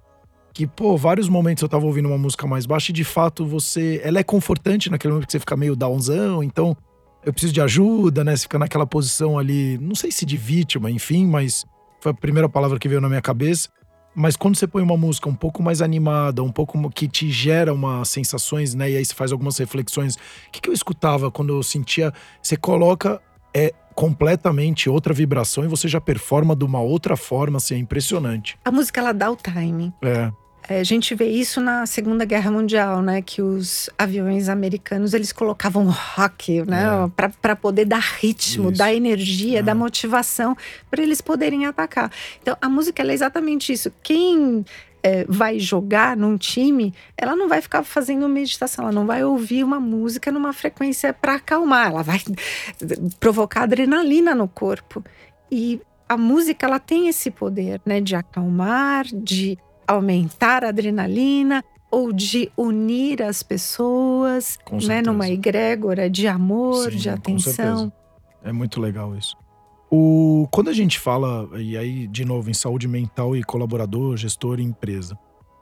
que, 0.53 0.67
pô, 0.67 0.97
vários 0.97 1.29
momentos 1.29 1.61
eu 1.61 1.69
tava 1.69 1.85
ouvindo 1.85 2.07
uma 2.07 2.17
música 2.17 2.45
mais 2.47 2.65
baixa 2.65 2.91
e 2.91 2.93
de 2.93 3.03
fato 3.03 3.45
você. 3.45 4.01
Ela 4.03 4.19
é 4.19 4.23
confortante 4.23 4.89
naquele 4.89 5.13
momento 5.13 5.27
que 5.27 5.31
você 5.31 5.39
fica 5.39 5.55
meio 5.55 5.75
downzão, 5.75 6.43
então 6.43 6.75
eu 7.23 7.31
preciso 7.31 7.53
de 7.53 7.61
ajuda, 7.61 8.23
né? 8.23 8.35
Você 8.35 8.43
fica 8.43 8.59
naquela 8.59 8.85
posição 8.85 9.37
ali, 9.37 9.77
não 9.77 9.95
sei 9.95 10.11
se 10.11 10.25
de 10.25 10.37
vítima, 10.37 10.89
enfim, 10.89 11.25
mas 11.25 11.65
foi 12.01 12.11
a 12.11 12.15
primeira 12.15 12.49
palavra 12.49 12.79
que 12.79 12.87
veio 12.87 13.01
na 13.01 13.09
minha 13.09 13.21
cabeça. 13.21 13.69
Mas 14.19 14.35
quando 14.35 14.57
você 14.57 14.67
põe 14.67 14.83
uma 14.83 14.97
música 14.97 15.29
um 15.29 15.33
pouco 15.33 15.63
mais 15.63 15.81
animada, 15.81 16.43
um 16.43 16.51
pouco 16.51 16.89
que 16.89 17.07
te 17.07 17.31
gera 17.31 17.73
umas 17.73 18.09
sensações, 18.09 18.75
né? 18.75 18.91
E 18.91 18.97
aí 18.97 19.05
você 19.05 19.13
faz 19.13 19.31
algumas 19.31 19.57
reflexões. 19.57 20.15
O 20.15 20.19
que, 20.51 20.59
que 20.59 20.69
eu 20.69 20.73
escutava 20.73 21.31
quando 21.31 21.53
eu 21.53 21.63
sentia. 21.63 22.13
Você 22.41 22.57
coloca 22.57 23.21
é 23.53 23.73
completamente 23.95 24.89
outra 24.89 25.13
vibração 25.13 25.63
e 25.63 25.67
você 25.69 25.87
já 25.87 26.01
performa 26.01 26.53
de 26.53 26.65
uma 26.65 26.81
outra 26.81 27.15
forma, 27.15 27.57
assim, 27.57 27.75
é 27.75 27.77
impressionante. 27.77 28.57
A 28.65 28.71
música 28.71 28.99
ela 28.99 29.13
dá 29.13 29.31
o 29.31 29.37
timing. 29.37 29.93
É, 30.01 30.09
É, 30.09 30.31
a 30.77 30.83
gente 30.83 31.15
vê 31.15 31.27
isso 31.27 31.59
na 31.59 31.85
Segunda 31.85 32.25
Guerra 32.25 32.51
Mundial, 32.51 33.01
né? 33.01 33.21
Que 33.21 33.41
os 33.41 33.89
aviões 33.97 34.49
americanos 34.49 35.13
eles 35.13 35.31
colocavam 35.31 35.89
rock, 35.89 36.61
né? 36.67 36.83
É. 37.05 37.29
Para 37.41 37.55
poder 37.55 37.85
dar 37.85 38.01
ritmo, 38.19 38.69
Isso. 38.69 38.77
dar 38.77 38.93
energia, 38.93 39.59
É. 39.59 39.63
dar 39.63 39.73
motivação 39.73 40.55
para 40.91 41.01
eles 41.01 41.21
poderem 41.21 41.65
atacar. 41.65 42.11
Então 42.41 42.55
a 42.61 42.69
música 42.69 43.01
é 43.01 43.11
exatamente 43.13 43.73
isso. 43.73 43.91
Quem 44.03 44.63
é, 45.01 45.25
vai 45.27 45.57
jogar 45.59 46.15
num 46.15 46.37
time, 46.37 46.93
ela 47.17 47.35
não 47.35 47.47
vai 47.47 47.61
ficar 47.61 47.83
fazendo 47.83 48.27
meditação, 48.29 48.83
ela 48.85 48.91
não 48.93 49.05
vai 49.07 49.23
ouvir 49.23 49.63
uma 49.63 49.79
música 49.79 50.31
numa 50.31 50.51
frequência 50.53 51.13
para 51.13 51.35
acalmar, 51.35 51.87
ela 51.87 52.03
vai 52.03 52.19
provocar 53.19 53.63
adrenalina 53.63 54.35
no 54.35 54.47
corpo. 54.47 55.03
E 55.51 55.81
a 56.07 56.17
música 56.17 56.65
ela 56.67 56.79
tem 56.79 57.07
esse 57.07 57.31
poder, 57.31 57.81
né? 57.85 58.01
De 58.01 58.15
acalmar, 58.15 59.05
de 59.05 59.57
aumentar 59.89 60.63
a 60.63 60.69
adrenalina 60.69 61.63
ou 61.91 62.13
de 62.13 62.51
unir 62.55 63.23
as 63.23 63.41
pessoas, 63.41 64.59
né, 64.85 65.01
numa 65.01 65.27
egrégora 65.27 66.07
de 66.07 66.27
amor, 66.27 66.91
Sim, 66.91 66.97
de 66.97 67.09
atenção. 67.09 67.91
É 68.43 68.51
muito 68.51 68.79
legal 68.79 69.15
isso. 69.15 69.35
O, 69.91 70.47
quando 70.51 70.69
a 70.69 70.73
gente 70.73 70.99
fala, 70.99 71.49
e 71.59 71.75
aí, 71.75 72.05
de 72.07 72.23
novo, 72.23 72.51
em 72.51 72.53
saúde 72.53 72.87
mental 72.87 73.35
e 73.35 73.43
colaborador, 73.43 74.15
gestor 74.15 74.59
e 74.59 74.63
empresa, 74.63 75.17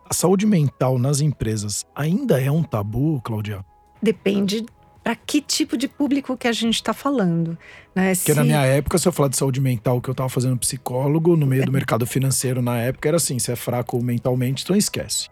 a 0.10 0.14
saúde 0.14 0.46
mental 0.46 1.00
nas 1.00 1.22
empresas 1.22 1.86
ainda 1.96 2.42
é 2.42 2.52
um 2.52 2.62
tabu, 2.62 3.22
Claudia? 3.24 3.64
Depende 4.02 4.66
para 5.08 5.16
que 5.16 5.40
tipo 5.40 5.78
de 5.78 5.88
público 5.88 6.36
que 6.36 6.50
a 6.50 6.52
gente 6.52 6.76
está 6.76 6.92
falando, 6.92 7.58
né? 7.96 8.14
Porque 8.14 8.34
na 8.34 8.44
minha 8.44 8.66
época, 8.66 8.98
se 8.98 9.08
eu 9.08 9.14
falar 9.14 9.30
de 9.30 9.38
saúde 9.38 9.62
mental, 9.62 10.02
que 10.02 10.10
eu 10.10 10.14
tava 10.14 10.28
fazendo 10.28 10.58
psicólogo 10.58 11.38
no 11.38 11.48
meio 11.48 11.66
do 11.66 11.72
mercado 11.72 12.06
financeiro 12.06 12.62
na 12.62 12.78
época, 12.78 13.08
era 13.08 13.16
assim: 13.16 13.40
você 13.40 13.54
é 13.54 13.56
fraco 13.56 14.04
mentalmente, 14.04 14.66
então 14.66 14.76
esquece. 14.76 15.30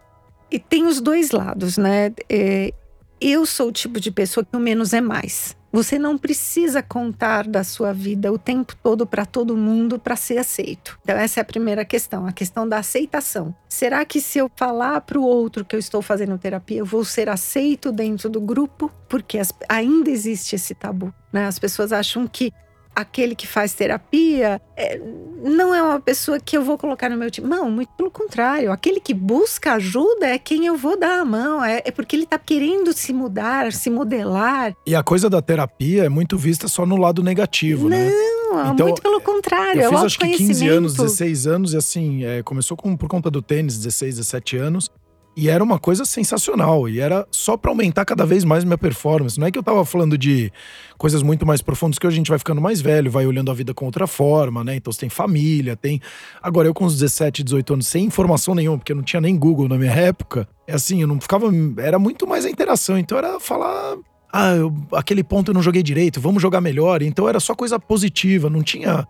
E 0.50 0.58
tem 0.58 0.86
os 0.86 0.98
dois 0.98 1.30
lados, 1.30 1.76
né? 1.76 2.10
É, 2.26 2.72
eu 3.20 3.44
sou 3.44 3.68
o 3.68 3.72
tipo 3.72 4.00
de 4.00 4.10
pessoa 4.10 4.46
que 4.50 4.56
o 4.56 4.60
menos 4.60 4.94
é 4.94 5.02
mais. 5.02 5.54
Você 5.76 5.98
não 5.98 6.16
precisa 6.16 6.82
contar 6.82 7.46
da 7.46 7.62
sua 7.62 7.92
vida 7.92 8.32
o 8.32 8.38
tempo 8.38 8.74
todo 8.82 9.06
para 9.06 9.26
todo 9.26 9.54
mundo 9.54 9.98
para 9.98 10.16
ser 10.16 10.38
aceito. 10.38 10.98
Então, 11.02 11.14
essa 11.14 11.38
é 11.38 11.42
a 11.42 11.44
primeira 11.44 11.84
questão, 11.84 12.26
a 12.26 12.32
questão 12.32 12.66
da 12.66 12.78
aceitação. 12.78 13.54
Será 13.68 14.02
que 14.06 14.18
se 14.18 14.38
eu 14.38 14.50
falar 14.56 15.02
para 15.02 15.18
o 15.18 15.22
outro 15.22 15.66
que 15.66 15.76
eu 15.76 15.78
estou 15.78 16.00
fazendo 16.00 16.38
terapia, 16.38 16.78
eu 16.78 16.86
vou 16.86 17.04
ser 17.04 17.28
aceito 17.28 17.92
dentro 17.92 18.30
do 18.30 18.40
grupo? 18.40 18.90
Porque 19.06 19.38
as- 19.38 19.52
ainda 19.68 20.08
existe 20.08 20.56
esse 20.56 20.74
tabu. 20.74 21.12
Né? 21.30 21.44
As 21.46 21.58
pessoas 21.58 21.92
acham 21.92 22.26
que 22.26 22.50
aquele 22.96 23.34
que 23.34 23.46
faz 23.46 23.74
terapia 23.74 24.58
é, 24.74 24.98
não 25.44 25.74
é 25.74 25.82
uma 25.82 26.00
pessoa 26.00 26.40
que 26.40 26.56
eu 26.56 26.62
vou 26.64 26.78
colocar 26.78 27.10
no 27.10 27.16
meu 27.16 27.30
time. 27.30 27.46
Não, 27.46 27.70
muito 27.70 27.90
pelo 27.90 28.10
contrário. 28.10 28.72
Aquele 28.72 28.98
que 28.98 29.12
busca 29.12 29.74
ajuda 29.74 30.26
é 30.26 30.38
quem 30.38 30.64
eu 30.64 30.78
vou 30.78 30.98
dar 30.98 31.20
a 31.20 31.24
mão. 31.24 31.62
É, 31.62 31.82
é 31.84 31.90
porque 31.90 32.16
ele 32.16 32.24
está 32.24 32.38
querendo 32.38 32.94
se 32.94 33.12
mudar, 33.12 33.70
se 33.72 33.90
modelar. 33.90 34.74
E 34.86 34.94
a 34.94 35.02
coisa 35.02 35.28
da 35.28 35.42
terapia 35.42 36.04
é 36.04 36.08
muito 36.08 36.38
vista 36.38 36.66
só 36.68 36.86
no 36.86 36.96
lado 36.96 37.22
negativo, 37.22 37.82
não, 37.82 37.90
né? 37.90 38.10
Não, 38.50 38.72
então, 38.72 38.86
muito 38.86 39.02
pelo 39.02 39.20
contrário. 39.20 39.82
Eu 39.82 39.90
é 39.90 39.94
fiz 39.94 40.04
acho 40.04 40.18
que 40.18 40.28
15 40.30 40.68
anos, 40.68 40.94
16 40.94 41.46
anos, 41.46 41.72
e 41.74 41.76
assim, 41.76 42.24
é, 42.24 42.42
começou 42.42 42.76
com, 42.76 42.96
por 42.96 43.08
conta 43.08 43.30
do 43.30 43.42
tênis, 43.42 43.76
16, 43.76 44.16
17 44.16 44.56
anos. 44.56 44.90
E 45.36 45.50
era 45.50 45.62
uma 45.62 45.78
coisa 45.78 46.06
sensacional. 46.06 46.88
E 46.88 46.98
era 46.98 47.28
só 47.30 47.58
para 47.58 47.70
aumentar 47.70 48.06
cada 48.06 48.24
vez 48.24 48.42
mais 48.42 48.64
minha 48.64 48.78
performance. 48.78 49.38
Não 49.38 49.46
é 49.46 49.50
que 49.50 49.58
eu 49.58 49.62
tava 49.62 49.84
falando 49.84 50.16
de 50.16 50.50
coisas 50.96 51.22
muito 51.22 51.44
mais 51.44 51.60
profundas, 51.60 51.98
que 51.98 52.06
hoje 52.06 52.14
a 52.14 52.16
gente 52.16 52.30
vai 52.30 52.38
ficando 52.38 52.58
mais 52.58 52.80
velho, 52.80 53.10
vai 53.10 53.26
olhando 53.26 53.50
a 53.50 53.54
vida 53.54 53.74
com 53.74 53.84
outra 53.84 54.06
forma, 54.06 54.64
né? 54.64 54.76
Então 54.76 54.90
você 54.90 55.00
tem 55.00 55.10
família, 55.10 55.76
tem. 55.76 56.00
Agora, 56.42 56.66
eu 56.66 56.72
com 56.72 56.86
uns 56.86 56.94
17, 56.94 57.44
18 57.44 57.74
anos, 57.74 57.86
sem 57.86 58.06
informação 58.06 58.54
nenhuma, 58.54 58.78
porque 58.78 58.94
não 58.94 59.02
tinha 59.02 59.20
nem 59.20 59.36
Google 59.36 59.68
na 59.68 59.76
minha 59.76 59.92
época, 59.92 60.48
é 60.66 60.74
assim, 60.74 61.02
eu 61.02 61.06
não 61.06 61.20
ficava. 61.20 61.48
Era 61.76 61.98
muito 61.98 62.26
mais 62.26 62.46
a 62.46 62.50
interação. 62.50 62.96
Então 62.96 63.18
era 63.18 63.38
falar. 63.38 63.98
Ah, 64.32 64.54
eu, 64.54 64.74
aquele 64.92 65.22
ponto 65.22 65.50
eu 65.50 65.54
não 65.54 65.62
joguei 65.62 65.82
direito, 65.82 66.18
vamos 66.18 66.40
jogar 66.40 66.62
melhor. 66.62 67.02
Então 67.02 67.28
era 67.28 67.40
só 67.40 67.54
coisa 67.54 67.78
positiva, 67.78 68.48
não 68.48 68.62
tinha 68.62 69.06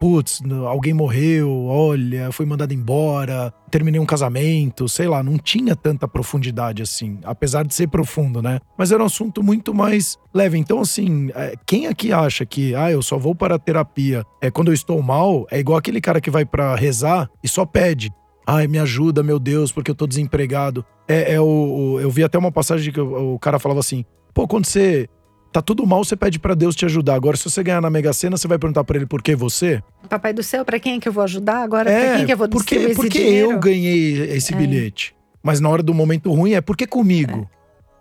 putz, 0.00 0.40
alguém 0.66 0.94
morreu, 0.94 1.66
olha, 1.66 2.32
foi 2.32 2.46
mandado 2.46 2.72
embora, 2.72 3.52
terminei 3.70 4.00
um 4.00 4.06
casamento, 4.06 4.88
sei 4.88 5.06
lá, 5.06 5.22
não 5.22 5.36
tinha 5.36 5.76
tanta 5.76 6.08
profundidade 6.08 6.82
assim, 6.82 7.18
apesar 7.22 7.66
de 7.66 7.74
ser 7.74 7.86
profundo, 7.86 8.40
né? 8.40 8.60
Mas 8.78 8.90
era 8.90 9.02
um 9.02 9.06
assunto 9.06 9.42
muito 9.42 9.74
mais 9.74 10.16
leve. 10.32 10.56
Então, 10.56 10.80
assim, 10.80 11.30
é, 11.34 11.54
quem 11.66 11.86
aqui 11.86 12.14
acha 12.14 12.46
que, 12.46 12.74
ah, 12.74 12.90
eu 12.90 13.02
só 13.02 13.18
vou 13.18 13.34
para 13.34 13.56
a 13.56 13.58
terapia 13.58 14.24
é 14.40 14.50
quando 14.50 14.68
eu 14.68 14.74
estou 14.74 15.02
mal, 15.02 15.46
é 15.50 15.58
igual 15.58 15.76
aquele 15.76 16.00
cara 16.00 16.18
que 16.18 16.30
vai 16.30 16.46
para 16.46 16.74
rezar 16.74 17.28
e 17.44 17.48
só 17.48 17.66
pede. 17.66 18.10
Ai, 18.46 18.66
me 18.66 18.78
ajuda, 18.78 19.22
meu 19.22 19.38
Deus, 19.38 19.70
porque 19.70 19.90
eu 19.90 19.94
tô 19.94 20.06
desempregado. 20.06 20.82
É, 21.06 21.34
é 21.34 21.40
o, 21.40 21.44
o 21.44 22.00
eu 22.00 22.10
vi 22.10 22.24
até 22.24 22.38
uma 22.38 22.50
passagem 22.50 22.90
que 22.90 23.00
o, 23.00 23.34
o 23.34 23.38
cara 23.38 23.58
falava 23.58 23.80
assim: 23.80 24.02
pô, 24.32 24.48
quando 24.48 24.64
você 24.64 25.08
tá 25.52 25.60
tudo 25.60 25.86
mal, 25.86 26.04
você 26.04 26.16
pede 26.16 26.38
para 26.38 26.54
Deus 26.54 26.74
te 26.74 26.84
ajudar. 26.84 27.14
Agora, 27.14 27.36
se 27.36 27.44
você 27.44 27.62
ganhar 27.62 27.80
na 27.80 27.90
Mega 27.90 28.12
Sena, 28.12 28.36
você 28.36 28.46
vai 28.46 28.58
perguntar 28.58 28.84
para 28.84 28.96
ele 28.96 29.06
por 29.06 29.22
que 29.22 29.34
você? 29.34 29.82
Papai 30.08 30.32
do 30.32 30.42
céu, 30.42 30.64
para 30.64 30.78
quem 30.78 30.96
é 30.96 31.00
que 31.00 31.08
eu 31.08 31.12
vou 31.12 31.24
ajudar? 31.24 31.62
Agora, 31.62 31.90
é, 31.90 32.00
pra 32.00 32.14
quem 32.14 32.22
é 32.22 32.26
que 32.26 32.32
eu 32.32 32.36
vou 32.36 32.48
porque, 32.48 32.74
distribuir 32.76 32.96
porque 32.96 33.18
esse 33.18 33.26
dinheiro? 33.26 33.50
eu 33.52 33.58
ganhei 33.58 34.20
esse 34.32 34.54
é. 34.54 34.56
bilhete. 34.56 35.14
Mas 35.42 35.60
na 35.60 35.68
hora 35.68 35.82
do 35.82 35.94
momento 35.94 36.32
ruim, 36.32 36.52
é 36.52 36.60
porque 36.60 36.86
comigo. 36.86 37.48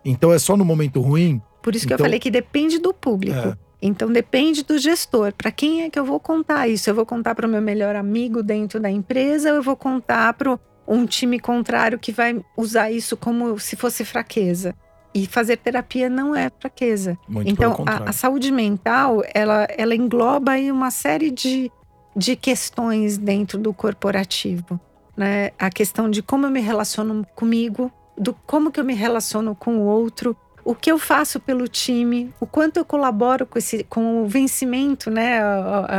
É. 0.05 0.09
Então 0.09 0.31
é 0.31 0.39
só 0.39 0.55
no 0.55 0.65
momento 0.65 1.01
ruim. 1.01 1.41
Por 1.61 1.75
isso 1.75 1.87
que 1.87 1.93
então, 1.93 2.03
eu 2.03 2.07
falei 2.07 2.19
que 2.19 2.31
depende 2.31 2.79
do 2.79 2.93
público. 2.93 3.37
É. 3.37 3.57
Então 3.81 4.11
depende 4.11 4.63
do 4.63 4.77
gestor. 4.77 5.33
Para 5.33 5.51
quem 5.51 5.83
é 5.83 5.89
que 5.89 5.97
eu 5.97 6.05
vou 6.05 6.19
contar 6.19 6.67
isso? 6.67 6.89
Eu 6.89 6.95
vou 6.95 7.05
contar 7.05 7.33
para 7.33 7.47
o 7.47 7.49
meu 7.49 7.61
melhor 7.61 7.95
amigo 7.95 8.43
dentro 8.43 8.79
da 8.79 8.89
empresa 8.89 9.51
ou 9.51 9.57
eu 9.57 9.63
vou 9.63 9.75
contar 9.75 10.33
para 10.33 10.59
um 10.87 11.05
time 11.05 11.39
contrário 11.39 11.99
que 11.99 12.11
vai 12.11 12.41
usar 12.57 12.91
isso 12.91 13.15
como 13.15 13.57
se 13.59 13.75
fosse 13.75 14.03
fraqueza? 14.03 14.75
E 15.13 15.25
fazer 15.25 15.57
terapia 15.57 16.09
não 16.09 16.35
é 16.35 16.51
fraqueza. 16.59 17.17
Muito 17.27 17.49
então, 17.49 17.83
a, 17.85 18.09
a, 18.09 18.13
saúde 18.13 18.51
mental, 18.51 19.23
ela, 19.33 19.67
ela 19.75 19.95
engloba 19.95 20.51
aí 20.51 20.71
uma 20.71 20.91
série 20.91 21.31
de, 21.31 21.71
de 22.15 22.35
questões 22.35 23.17
dentro 23.17 23.57
do 23.57 23.73
corporativo. 23.73 24.79
Né? 25.17 25.51
A 25.57 25.69
questão 25.69 26.09
de 26.09 26.21
como 26.21 26.45
eu 26.45 26.51
me 26.51 26.61
relaciono 26.61 27.25
comigo, 27.35 27.91
do 28.15 28.33
como 28.45 28.71
que 28.71 28.79
eu 28.79 28.85
me 28.85 28.93
relaciono 28.93 29.55
com 29.55 29.79
o 29.79 29.81
outro, 29.81 30.37
o 30.63 30.75
que 30.75 30.91
eu 30.91 30.99
faço 30.99 31.39
pelo 31.39 31.67
time, 31.67 32.31
o 32.39 32.45
quanto 32.45 32.77
eu 32.77 32.85
colaboro 32.85 33.45
com, 33.45 33.57
esse, 33.57 33.83
com 33.85 34.23
o 34.23 34.27
vencimento, 34.27 35.09
né? 35.09 35.41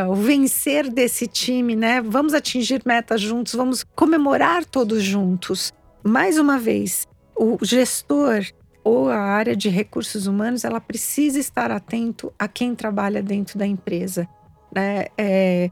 O, 0.07 0.13
o, 0.13 0.15
vencer 0.15 0.89
desse 0.89 1.27
time, 1.27 1.75
né? 1.75 2.01
Vamos 2.01 2.35
atingir 2.35 2.81
metas 2.85 3.21
juntos, 3.21 3.55
vamos 3.55 3.85
comemorar 3.97 4.65
todos 4.65 5.03
juntos. 5.03 5.73
Mais 6.05 6.39
uma 6.39 6.59
vez, 6.59 7.09
o 7.37 7.59
gestor 7.63 8.45
ou 8.83 9.09
a 9.09 9.19
área 9.19 9.55
de 9.55 9.69
recursos 9.69 10.27
humanos 10.27 10.65
ela 10.65 10.81
precisa 10.81 11.39
estar 11.39 11.71
atento 11.71 12.33
a 12.39 12.49
quem 12.49 12.75
trabalha 12.75 13.23
dentro 13.23 13.59
da 13.59 13.67
empresa. 13.67 14.29
Né? 14.75 15.07
É, 15.19 15.71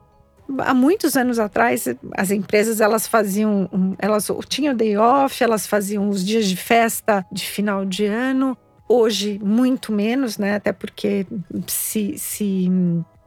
há 0.58 0.74
muitos 0.74 1.16
anos 1.16 1.38
atrás 1.38 1.86
as 2.16 2.30
empresas 2.30 2.80
elas 2.80 3.06
faziam 3.06 3.68
elas 3.98 4.28
tinham 4.48 4.74
day 4.74 4.96
off 4.96 5.42
elas 5.42 5.66
faziam 5.66 6.08
os 6.08 6.24
dias 6.24 6.46
de 6.46 6.56
festa 6.56 7.24
de 7.30 7.44
final 7.44 7.84
de 7.84 8.06
ano 8.06 8.56
hoje 8.88 9.38
muito 9.42 9.92
menos 9.92 10.38
né 10.38 10.56
até 10.56 10.72
porque 10.72 11.26
se, 11.66 12.18
se, 12.18 12.68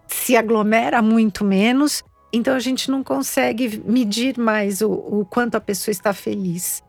se 0.07 0.35
aglomera 0.35 1.01
muito 1.01 1.45
menos 1.45 2.03
então 2.33 2.55
a 2.55 2.59
gente 2.59 2.89
não 2.89 3.03
consegue 3.03 3.81
medir 3.85 4.37
mais 4.37 4.81
o, 4.81 4.91
o 4.91 5.25
quanto 5.25 5.55
a 5.55 5.61
pessoa 5.61 5.91
está 5.91 6.13
feliz 6.13 6.83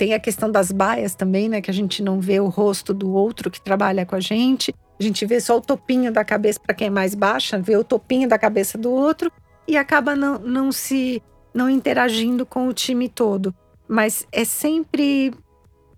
tem 0.00 0.14
a 0.14 0.18
questão 0.18 0.50
das 0.50 0.72
baias 0.72 1.14
também, 1.14 1.46
né? 1.46 1.60
Que 1.60 1.70
a 1.70 1.74
gente 1.74 2.02
não 2.02 2.22
vê 2.22 2.40
o 2.40 2.48
rosto 2.48 2.94
do 2.94 3.12
outro 3.12 3.50
que 3.50 3.60
trabalha 3.60 4.06
com 4.06 4.16
a 4.16 4.20
gente. 4.20 4.74
A 4.98 5.02
gente 5.02 5.26
vê 5.26 5.38
só 5.38 5.58
o 5.58 5.60
topinho 5.60 6.10
da 6.10 6.24
cabeça 6.24 6.58
para 6.58 6.74
quem 6.74 6.86
é 6.86 6.90
mais 6.90 7.14
baixa, 7.14 7.58
vê 7.58 7.76
o 7.76 7.84
topinho 7.84 8.26
da 8.26 8.38
cabeça 8.38 8.78
do 8.78 8.90
outro 8.90 9.30
e 9.68 9.76
acaba 9.76 10.16
não, 10.16 10.38
não 10.38 10.72
se 10.72 11.22
não 11.52 11.68
interagindo 11.68 12.46
com 12.46 12.66
o 12.66 12.72
time 12.72 13.10
todo. 13.10 13.54
Mas 13.86 14.26
é 14.32 14.42
sempre 14.42 15.34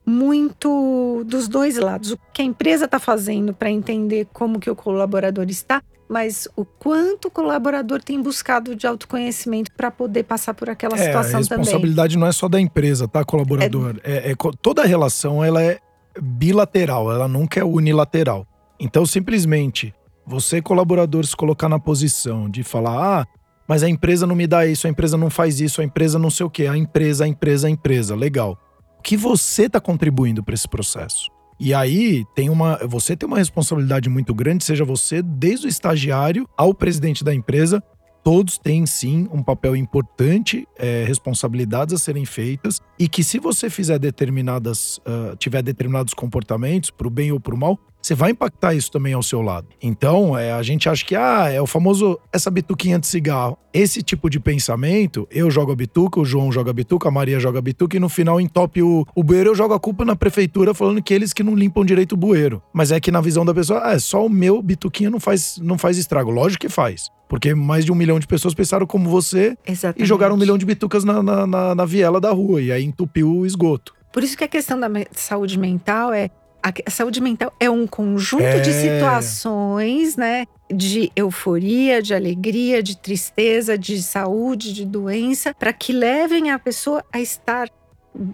muito 0.05 1.23
dos 1.25 1.47
dois 1.47 1.77
lados. 1.77 2.11
O 2.11 2.19
que 2.33 2.43
a 2.43 2.45
empresa 2.45 2.87
está 2.87 2.99
fazendo 2.99 3.55
para 3.55 3.71
entender 3.71 4.27
como 4.33 4.59
que 4.59 4.69
o 4.69 4.75
colaborador 4.75 5.47
está 5.49 5.81
mas 6.13 6.47
o 6.55 6.63
quanto 6.63 7.29
o 7.29 7.31
colaborador 7.31 8.03
tem 8.03 8.21
buscado 8.21 8.77
de 8.77 8.87
autoconhecimento 8.87 9.73
para 9.73 9.91
poder 9.91 10.25
passar 10.25 10.53
por 10.53 10.69
aquela 10.69 10.95
é, 10.95 11.07
situação 11.07 11.41
também. 11.41 11.57
A 11.57 11.59
responsabilidade 11.61 12.13
também. 12.13 12.21
não 12.21 12.29
é 12.29 12.33
só 12.33 12.51
da 12.51 12.61
empresa, 12.61 13.09
tá, 13.09 13.25
colaborador? 13.25 13.97
É... 14.05 14.29
É, 14.29 14.33
é, 14.33 14.35
toda 14.61 14.85
relação 14.85 15.43
ela 15.43 15.63
é 15.63 15.79
bilateral, 16.21 17.11
ela 17.11 17.27
nunca 17.27 17.59
é 17.59 17.65
unilateral. 17.65 18.47
Então, 18.79 19.07
simplesmente, 19.07 19.95
você, 20.27 20.61
colaborador, 20.61 21.25
se 21.25 21.35
colocar 21.35 21.71
na 21.71 21.79
posição 21.79 22.51
de 22.51 22.63
falar: 22.63 23.21
ah, 23.21 23.27
mas 23.67 23.83
a 23.83 23.89
empresa 23.89 24.27
não 24.27 24.37
me 24.37 24.47
dá 24.47 24.67
isso, 24.67 24.87
a 24.87 24.91
empresa 24.91 25.17
não 25.17 25.31
faz 25.31 25.63
isso, 25.63 25.81
a 25.81 25.85
empresa 25.85 26.19
não 26.19 26.29
sei 26.29 26.45
o 26.45 26.51
quê, 26.51 26.67
a 26.67 26.77
empresa, 26.77 27.25
a 27.25 27.29
empresa, 27.29 27.69
a 27.69 27.71
empresa. 27.71 28.15
Legal. 28.15 28.59
O 28.99 29.03
que 29.03 29.17
você 29.17 29.63
está 29.63 29.81
contribuindo 29.81 30.43
para 30.43 30.55
esse 30.55 30.69
processo? 30.69 31.32
E 31.59 31.73
aí 31.73 32.25
tem 32.35 32.51
uma, 32.51 32.79
você 32.87 33.17
tem 33.17 33.27
uma 33.27 33.39
responsabilidade 33.39 34.09
muito 34.09 34.35
grande, 34.35 34.65
seja 34.65 34.85
você 34.85 35.23
desde 35.23 35.67
o 35.67 35.69
estagiário 35.69 36.49
ao 36.57 36.75
presidente 36.75 37.23
da 37.23 37.35
empresa, 37.35 37.83
todos 38.23 38.59
têm 38.59 38.87
sim 38.87 39.29
um 39.33 39.43
papel 39.43 39.77
importante, 39.77 40.67
é, 40.79 41.05
responsabilidades 41.07 41.95
a 41.95 41.99
serem 41.99 42.25
feitas, 42.25 42.81
e 42.99 43.09
que 43.09 43.25
se 43.25 43.39
você 43.39 43.69
fizer 43.69 43.99
determinadas, 43.99 44.99
uh, 44.99 45.37
tiver 45.37 45.63
determinados 45.63 46.15
comportamentos, 46.15 46.91
para 46.91 47.07
o 47.07 47.11
bem 47.11 47.33
ou 47.33 47.41
para 47.41 47.55
o 47.55 47.59
mal, 47.59 47.79
você 48.03 48.15
vai 48.15 48.33
impactar 48.33 48.75
isso 48.75 48.91
também 48.91 49.13
ao 49.13 49.23
seu 49.23 49.41
lado. 49.41 49.69
Então, 49.81 50.37
é, 50.37 50.53
a 50.53 50.63
gente 50.63 50.89
acha 50.89 51.05
que 51.05 51.15
ah, 51.15 51.49
é 51.49 51.61
o 51.61 51.67
famoso 51.67 52.19
essa 52.33 52.51
bituquinha 52.51 52.99
de 52.99 53.07
cigarro. 53.07 53.57
Esse 53.73 54.03
tipo 54.03 54.29
de 54.29 54.41
pensamento, 54.41 55.27
eu 55.31 55.51
jogo 55.51 55.73
a 55.73 55.77
bituca, 55.77 56.21
o 56.21 56.25
João 56.25 56.51
joga 56.51 56.71
a 56.71 56.75
bituca, 56.75 57.09
a 57.09 57.13
Maria 57.13 57.39
joga 57.39 57.61
a 57.61 57.63
bituca 57.63 57.97
e 57.97 58.01
no 58.01 58.09
final 58.09 58.41
entope 58.41 58.83
o, 58.83 59.07
o 59.15 59.23
bueiro, 59.23 59.51
eu 59.51 59.55
jogo 59.55 59.73
a 59.73 59.81
culpa 59.81 60.05
na 60.05 60.17
prefeitura 60.17 60.75
falando 60.75 61.03
que 61.03 61.15
eles 61.15 61.33
que 61.33 61.43
não 61.43 61.55
limpam 61.55 61.85
direito 61.85 62.13
o 62.13 62.17
bueiro. 62.17 62.61
Mas 62.73 62.91
é 62.91 63.01
que 63.01 63.11
na 63.11 63.21
visão 63.21 63.45
da 63.45 63.55
pessoa, 63.55 63.81
ah, 63.85 63.93
é 63.93 63.99
só 63.99 64.27
o 64.27 64.29
meu 64.29 64.61
bituquinha 64.61 65.09
não 65.09 65.21
faz, 65.21 65.59
não 65.63 65.79
faz 65.79 65.97
estrago. 65.97 66.31
Lógico 66.31 66.63
que 66.63 66.69
faz. 66.69 67.09
Porque 67.29 67.55
mais 67.55 67.85
de 67.85 67.93
um 67.93 67.95
milhão 67.95 68.19
de 68.19 68.27
pessoas 68.27 68.53
pensaram 68.53 68.87
como 68.87 69.09
você 69.09 69.57
Exatamente. 69.67 70.03
e 70.03 70.07
jogaram 70.07 70.35
um 70.35 70.39
milhão 70.39 70.59
de 70.59 70.67
bitucas 70.67 71.03
na, 71.03 71.23
na, 71.23 71.47
na, 71.47 71.75
na 71.75 71.85
viela 71.87 72.21
da 72.21 72.31
rua. 72.31 72.61
E 72.61 72.71
aí 72.71 72.85
entupiu 72.85 73.31
o 73.31 73.47
esgoto. 73.47 73.95
Por 74.13 74.23
isso 74.23 74.37
que 74.37 74.45
a 74.45 74.49
questão 74.49 74.79
da 74.79 74.89
saúde 75.13 75.59
mental 75.59 76.13
é 76.13 76.29
a 76.63 76.91
saúde 76.91 77.21
mental 77.21 77.53
é 77.59 77.69
um 77.69 77.87
conjunto 77.87 78.45
é. 78.45 78.61
de 78.61 78.73
situações, 78.73 80.17
né? 80.17 80.47
De 80.73 81.11
euforia, 81.17 82.01
de 82.01 82.15
alegria, 82.15 82.83
de 82.83 82.97
tristeza, 82.97 83.77
de 83.77 84.01
saúde, 84.03 84.73
de 84.73 84.87
doença, 84.87 85.53
para 85.53 85.73
que 85.73 85.93
levem 85.93 86.51
a 86.51 86.59
pessoa 86.59 87.05
a 87.13 87.21
estar 87.21 87.69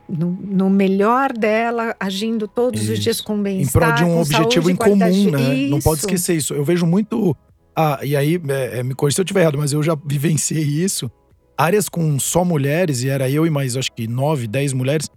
no, 0.08 0.38
no, 0.40 0.68
melhor 0.68 1.32
dela, 1.32 1.96
agindo 1.98 2.46
todos 2.46 2.82
isso. 2.82 2.92
os 2.92 2.98
dias 2.98 3.20
com 3.20 3.40
bem-estar. 3.40 3.82
Em 3.82 3.86
prol 3.86 3.96
de 3.96 4.04
um 4.04 4.20
objetivo 4.20 4.70
em 4.70 4.76
comum, 4.76 5.30
né? 5.30 5.54
Isso. 5.54 5.70
Não 5.70 5.80
pode 5.80 6.00
esquecer 6.00 6.36
isso. 6.36 6.52
Eu 6.52 6.64
vejo 6.64 6.84
muito. 6.84 7.36
Ah, 7.74 8.00
e 8.02 8.16
aí, 8.16 8.40
é, 8.48 8.80
é 8.80 8.82
me 8.82 8.94
corrija 8.94 9.16
se 9.16 9.20
eu 9.20 9.24
estiver 9.24 9.42
errado, 9.42 9.56
mas 9.56 9.72
eu 9.72 9.82
já 9.82 9.96
vivenciei 10.04 10.64
isso. 10.64 11.10
Áreas 11.56 11.88
com 11.88 12.18
só 12.18 12.44
mulheres, 12.44 13.02
e 13.02 13.08
era 13.08 13.30
eu 13.30 13.46
e 13.46 13.50
mais 13.50 13.76
acho 13.76 13.90
que 13.92 14.06
nove, 14.06 14.46
dez 14.46 14.72
mulheres, 14.72 15.08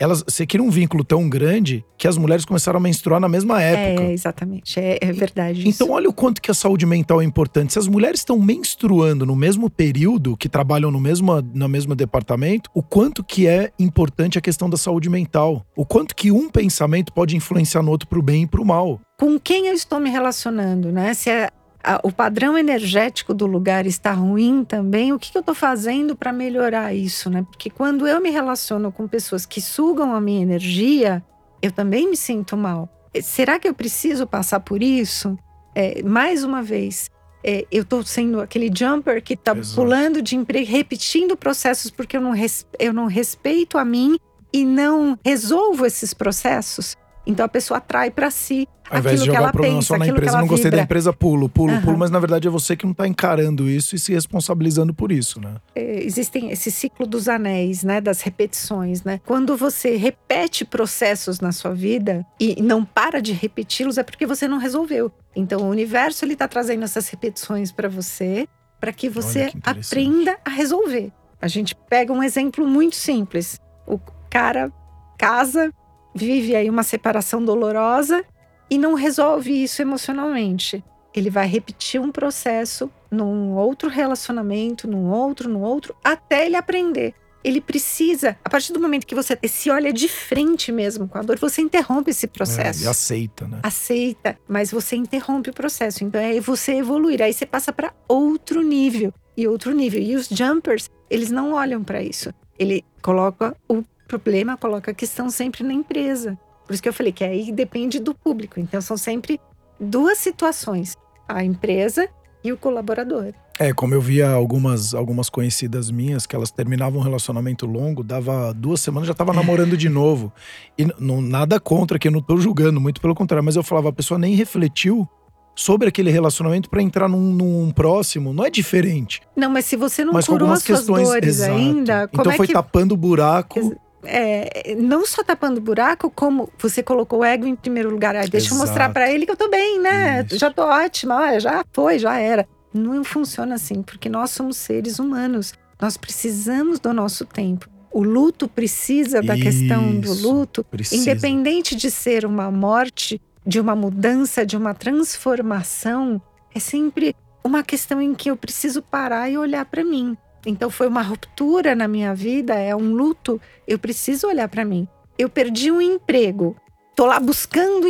elas 0.00 0.24
você 0.26 0.46
cria 0.46 0.62
um 0.62 0.70
vínculo 0.70 1.04
tão 1.04 1.28
grande 1.28 1.84
que 1.98 2.08
as 2.08 2.16
mulheres 2.16 2.46
começaram 2.46 2.78
a 2.78 2.80
menstruar 2.80 3.20
na 3.20 3.28
mesma 3.28 3.62
época. 3.62 4.04
É, 4.04 4.12
exatamente. 4.12 4.80
É, 4.80 4.98
é 5.00 5.12
verdade. 5.12 5.60
Então, 5.60 5.86
isso. 5.86 5.90
olha 5.90 6.08
o 6.08 6.12
quanto 6.12 6.40
que 6.40 6.50
a 6.50 6.54
saúde 6.54 6.86
mental 6.86 7.20
é 7.20 7.24
importante. 7.24 7.74
Se 7.74 7.78
as 7.78 7.86
mulheres 7.86 8.20
estão 8.20 8.38
menstruando 8.38 9.26
no 9.26 9.36
mesmo 9.36 9.68
período, 9.68 10.36
que 10.38 10.48
trabalham 10.48 10.90
no 10.90 10.98
mesmo, 10.98 11.42
no 11.54 11.68
mesmo 11.68 11.94
departamento, 11.94 12.70
o 12.74 12.82
quanto 12.82 13.22
que 13.22 13.46
é 13.46 13.70
importante 13.78 14.38
a 14.38 14.40
questão 14.40 14.70
da 14.70 14.78
saúde 14.78 15.10
mental. 15.10 15.66
O 15.76 15.84
quanto 15.84 16.16
que 16.16 16.32
um 16.32 16.48
pensamento 16.48 17.12
pode 17.12 17.36
influenciar 17.36 17.82
no 17.82 17.90
outro 17.90 18.08
pro 18.08 18.22
bem 18.22 18.44
e 18.44 18.46
pro 18.46 18.64
mal. 18.64 18.98
Com 19.18 19.38
quem 19.38 19.66
eu 19.66 19.74
estou 19.74 20.00
me 20.00 20.08
relacionando, 20.08 20.90
né? 20.90 21.12
Se 21.12 21.28
é 21.28 21.50
a, 21.82 22.00
o 22.02 22.12
padrão 22.12 22.56
energético 22.56 23.32
do 23.32 23.46
lugar 23.46 23.86
está 23.86 24.12
ruim 24.12 24.64
também, 24.64 25.12
o 25.12 25.18
que, 25.18 25.32
que 25.32 25.38
eu 25.38 25.40
estou 25.40 25.54
fazendo 25.54 26.14
para 26.14 26.32
melhorar 26.32 26.94
isso, 26.94 27.30
né? 27.30 27.42
Porque 27.42 27.70
quando 27.70 28.06
eu 28.06 28.20
me 28.20 28.30
relaciono 28.30 28.92
com 28.92 29.08
pessoas 29.08 29.46
que 29.46 29.60
sugam 29.60 30.14
a 30.14 30.20
minha 30.20 30.42
energia, 30.42 31.22
eu 31.62 31.72
também 31.72 32.08
me 32.08 32.16
sinto 32.16 32.56
mal. 32.56 32.88
Será 33.22 33.58
que 33.58 33.68
eu 33.68 33.74
preciso 33.74 34.26
passar 34.26 34.60
por 34.60 34.82
isso? 34.82 35.38
É, 35.74 36.02
mais 36.02 36.44
uma 36.44 36.62
vez, 36.62 37.10
é, 37.42 37.66
eu 37.70 37.82
estou 37.82 38.02
sendo 38.04 38.40
aquele 38.40 38.70
jumper 38.72 39.22
que 39.22 39.34
está 39.34 39.54
pulando 39.74 40.20
de 40.20 40.36
emprego, 40.36 40.70
repetindo 40.70 41.36
processos 41.36 41.90
porque 41.90 42.16
eu 42.16 42.20
não, 42.20 42.32
res, 42.32 42.66
eu 42.78 42.92
não 42.92 43.06
respeito 43.06 43.78
a 43.78 43.84
mim 43.84 44.18
e 44.52 44.64
não 44.64 45.18
resolvo 45.24 45.86
esses 45.86 46.12
processos. 46.12 46.96
Então 47.30 47.46
a 47.46 47.48
pessoa 47.48 47.78
atrai 47.78 48.10
para 48.10 48.28
si 48.28 48.68
Ao 48.90 48.98
invés 48.98 49.20
de 49.20 49.26
jogar 49.26 49.48
o 49.48 49.52
problema 49.52 49.76
pensa, 49.76 49.86
só 49.86 49.96
na 49.96 50.06
empresa, 50.08 50.38
não 50.38 50.48
gostei 50.48 50.70
da 50.70 50.82
empresa, 50.82 51.12
pulo, 51.12 51.48
pulo, 51.48 51.72
uhum. 51.72 51.80
pulo, 51.80 51.98
mas 51.98 52.10
na 52.10 52.18
verdade 52.18 52.48
é 52.48 52.50
você 52.50 52.76
que 52.76 52.84
não 52.84 52.90
está 52.90 53.06
encarando 53.06 53.70
isso 53.70 53.94
e 53.94 53.98
se 54.00 54.12
responsabilizando 54.12 54.92
por 54.92 55.12
isso, 55.12 55.40
né? 55.40 55.54
É, 55.76 56.02
existem 56.02 56.50
esse 56.50 56.72
ciclo 56.72 57.06
dos 57.06 57.28
anéis, 57.28 57.84
né, 57.84 58.00
das 58.00 58.20
repetições, 58.20 59.04
né? 59.04 59.20
Quando 59.24 59.56
você 59.56 59.96
repete 59.96 60.64
processos 60.64 61.38
na 61.38 61.52
sua 61.52 61.72
vida 61.72 62.26
e 62.40 62.60
não 62.60 62.84
para 62.84 63.22
de 63.22 63.32
repeti-los 63.32 63.96
é 63.96 64.02
porque 64.02 64.26
você 64.26 64.48
não 64.48 64.58
resolveu. 64.58 65.12
Então 65.36 65.60
o 65.60 65.68
universo 65.68 66.24
ele 66.24 66.32
está 66.32 66.48
trazendo 66.48 66.82
essas 66.82 67.08
repetições 67.08 67.70
para 67.70 67.88
você, 67.88 68.48
para 68.80 68.92
que 68.92 69.08
você 69.08 69.50
que 69.50 69.58
aprenda 69.62 70.36
a 70.44 70.50
resolver. 70.50 71.12
A 71.40 71.46
gente 71.46 71.76
pega 71.88 72.12
um 72.12 72.22
exemplo 72.22 72.66
muito 72.66 72.96
simples. 72.96 73.60
O 73.86 74.00
cara 74.28 74.72
casa 75.16 75.72
vive 76.14 76.54
aí 76.54 76.68
uma 76.68 76.82
separação 76.82 77.44
dolorosa 77.44 78.24
e 78.70 78.78
não 78.78 78.94
resolve 78.94 79.62
isso 79.62 79.82
emocionalmente. 79.82 80.82
Ele 81.14 81.28
vai 81.28 81.46
repetir 81.46 82.00
um 82.00 82.12
processo 82.12 82.90
num 83.10 83.52
outro 83.52 83.88
relacionamento, 83.88 84.86
num 84.86 85.10
outro, 85.10 85.48
num 85.48 85.60
outro, 85.60 85.94
até 86.04 86.46
ele 86.46 86.56
aprender. 86.56 87.14
Ele 87.42 87.60
precisa, 87.60 88.36
a 88.44 88.50
partir 88.50 88.72
do 88.72 88.78
momento 88.78 89.06
que 89.06 89.14
você 89.14 89.36
se 89.48 89.70
olha 89.70 89.92
de 89.92 90.08
frente 90.08 90.70
mesmo 90.70 91.08
com 91.08 91.18
a 91.18 91.22
dor, 91.22 91.38
você 91.38 91.62
interrompe 91.62 92.10
esse 92.10 92.26
processo. 92.26 92.82
É, 92.82 92.86
e 92.86 92.88
aceita, 92.88 93.48
né? 93.48 93.60
Aceita, 93.62 94.38
mas 94.46 94.70
você 94.70 94.94
interrompe 94.94 95.48
o 95.48 95.54
processo. 95.54 96.04
Então 96.04 96.20
é 96.20 96.38
você 96.38 96.74
evoluir. 96.74 97.22
Aí 97.22 97.32
você 97.32 97.46
passa 97.46 97.72
para 97.72 97.94
outro 98.06 98.62
nível 98.62 99.12
e 99.36 99.48
outro 99.48 99.74
nível. 99.74 100.00
E 100.00 100.14
os 100.14 100.28
jumpers, 100.28 100.90
eles 101.08 101.30
não 101.30 101.54
olham 101.54 101.82
para 101.82 102.02
isso. 102.02 102.32
Ele 102.58 102.84
coloca 103.00 103.56
o 103.66 103.82
problema 104.10 104.56
coloca 104.56 104.90
a 104.90 104.94
questão 104.94 105.30
sempre 105.30 105.62
na 105.62 105.72
empresa. 105.72 106.36
Por 106.66 106.74
isso 106.74 106.82
que 106.82 106.88
eu 106.88 106.92
falei 106.92 107.12
que 107.12 107.22
aí 107.22 107.52
depende 107.52 108.00
do 108.00 108.12
público. 108.12 108.58
Então 108.58 108.80
são 108.80 108.96
sempre 108.96 109.40
duas 109.78 110.18
situações: 110.18 110.96
a 111.28 111.44
empresa 111.44 112.08
e 112.42 112.50
o 112.50 112.56
colaborador. 112.56 113.32
É, 113.58 113.72
como 113.72 113.94
eu 113.94 114.00
via 114.00 114.30
algumas, 114.30 114.94
algumas 114.94 115.28
conhecidas 115.28 115.90
minhas 115.90 116.26
que 116.26 116.34
elas 116.34 116.50
terminavam 116.50 116.98
um 116.98 117.04
relacionamento 117.04 117.66
longo, 117.66 118.02
dava 118.02 118.54
duas 118.54 118.80
semanas 118.80 119.06
já 119.06 119.14
tava 119.14 119.32
namorando 119.34 119.76
de 119.76 119.88
novo. 119.88 120.32
E 120.78 120.86
não, 120.98 121.20
nada 121.20 121.60
contra, 121.60 121.98
que 121.98 122.08
eu 122.08 122.12
não 122.12 122.22
tô 122.22 122.38
julgando, 122.38 122.80
muito 122.80 123.00
pelo 123.00 123.14
contrário, 123.14 123.44
mas 123.44 123.56
eu 123.56 123.62
falava, 123.62 123.90
a 123.90 123.92
pessoa 123.92 124.18
nem 124.18 124.34
refletiu 124.34 125.06
sobre 125.54 125.88
aquele 125.88 126.10
relacionamento 126.10 126.70
para 126.70 126.80
entrar 126.80 127.06
num, 127.06 127.32
num, 127.32 127.70
próximo. 127.70 128.32
Não 128.32 128.46
é 128.46 128.50
diferente. 128.50 129.20
Não, 129.36 129.50
mas 129.50 129.66
se 129.66 129.76
você 129.76 130.04
não 130.04 130.14
mas 130.14 130.26
curou 130.26 130.50
as 130.50 130.62
suas 130.62 130.78
questões, 130.78 131.06
dores 131.06 131.36
exato. 131.36 131.52
ainda, 131.52 132.08
então 132.10 132.32
é 132.32 132.36
foi 132.36 132.46
que... 132.46 132.54
tapando 132.54 132.94
o 132.94 132.96
buraco 132.96 133.76
é, 134.04 134.74
não 134.78 135.06
só 135.06 135.22
tapando 135.22 135.60
buraco, 135.60 136.10
como 136.10 136.48
você 136.58 136.82
colocou 136.82 137.20
o 137.20 137.24
ego 137.24 137.46
em 137.46 137.54
primeiro 137.56 137.90
lugar. 137.90 138.16
Ah, 138.16 138.20
deixa 138.20 138.48
Exato. 138.48 138.54
eu 138.54 138.58
mostrar 138.58 138.88
para 138.90 139.10
ele 139.10 139.26
que 139.26 139.32
eu 139.32 139.36
tô 139.36 139.48
bem, 139.48 139.80
né? 139.80 140.24
Isso. 140.26 140.38
Já 140.38 140.50
tô 140.50 140.62
ótima, 140.62 141.16
olha, 141.16 141.40
já 141.40 141.64
foi, 141.72 141.98
já 141.98 142.18
era. 142.18 142.46
Não 142.72 143.02
funciona 143.02 143.54
assim, 143.56 143.82
porque 143.82 144.08
nós 144.08 144.30
somos 144.30 144.56
seres 144.56 144.98
humanos. 144.98 145.52
Nós 145.80 145.96
precisamos 145.96 146.78
do 146.78 146.92
nosso 146.92 147.24
tempo. 147.24 147.68
O 147.92 148.02
luto 148.02 148.46
precisa 148.46 149.20
da 149.20 149.34
Isso, 149.34 149.44
questão 149.44 149.98
do 149.98 150.12
luto, 150.12 150.62
precisa. 150.62 151.02
independente 151.02 151.74
de 151.74 151.90
ser 151.90 152.24
uma 152.24 152.50
morte, 152.50 153.20
de 153.44 153.58
uma 153.58 153.74
mudança, 153.74 154.46
de 154.46 154.56
uma 154.56 154.74
transformação, 154.74 156.22
é 156.54 156.60
sempre 156.60 157.16
uma 157.42 157.62
questão 157.64 158.00
em 158.00 158.14
que 158.14 158.30
eu 158.30 158.36
preciso 158.36 158.82
parar 158.82 159.28
e 159.28 159.36
olhar 159.36 159.64
para 159.64 159.82
mim. 159.82 160.16
Então 160.44 160.70
foi 160.70 160.88
uma 160.88 161.02
ruptura 161.02 161.74
na 161.74 161.86
minha 161.86 162.14
vida, 162.14 162.54
é 162.54 162.74
um 162.74 162.92
luto. 162.92 163.40
Eu 163.66 163.78
preciso 163.78 164.26
olhar 164.26 164.48
para 164.48 164.64
mim. 164.64 164.88
Eu 165.18 165.28
perdi 165.28 165.70
um 165.70 165.80
emprego. 165.80 166.56
Tô 166.96 167.06
lá 167.06 167.20
buscando 167.20 167.86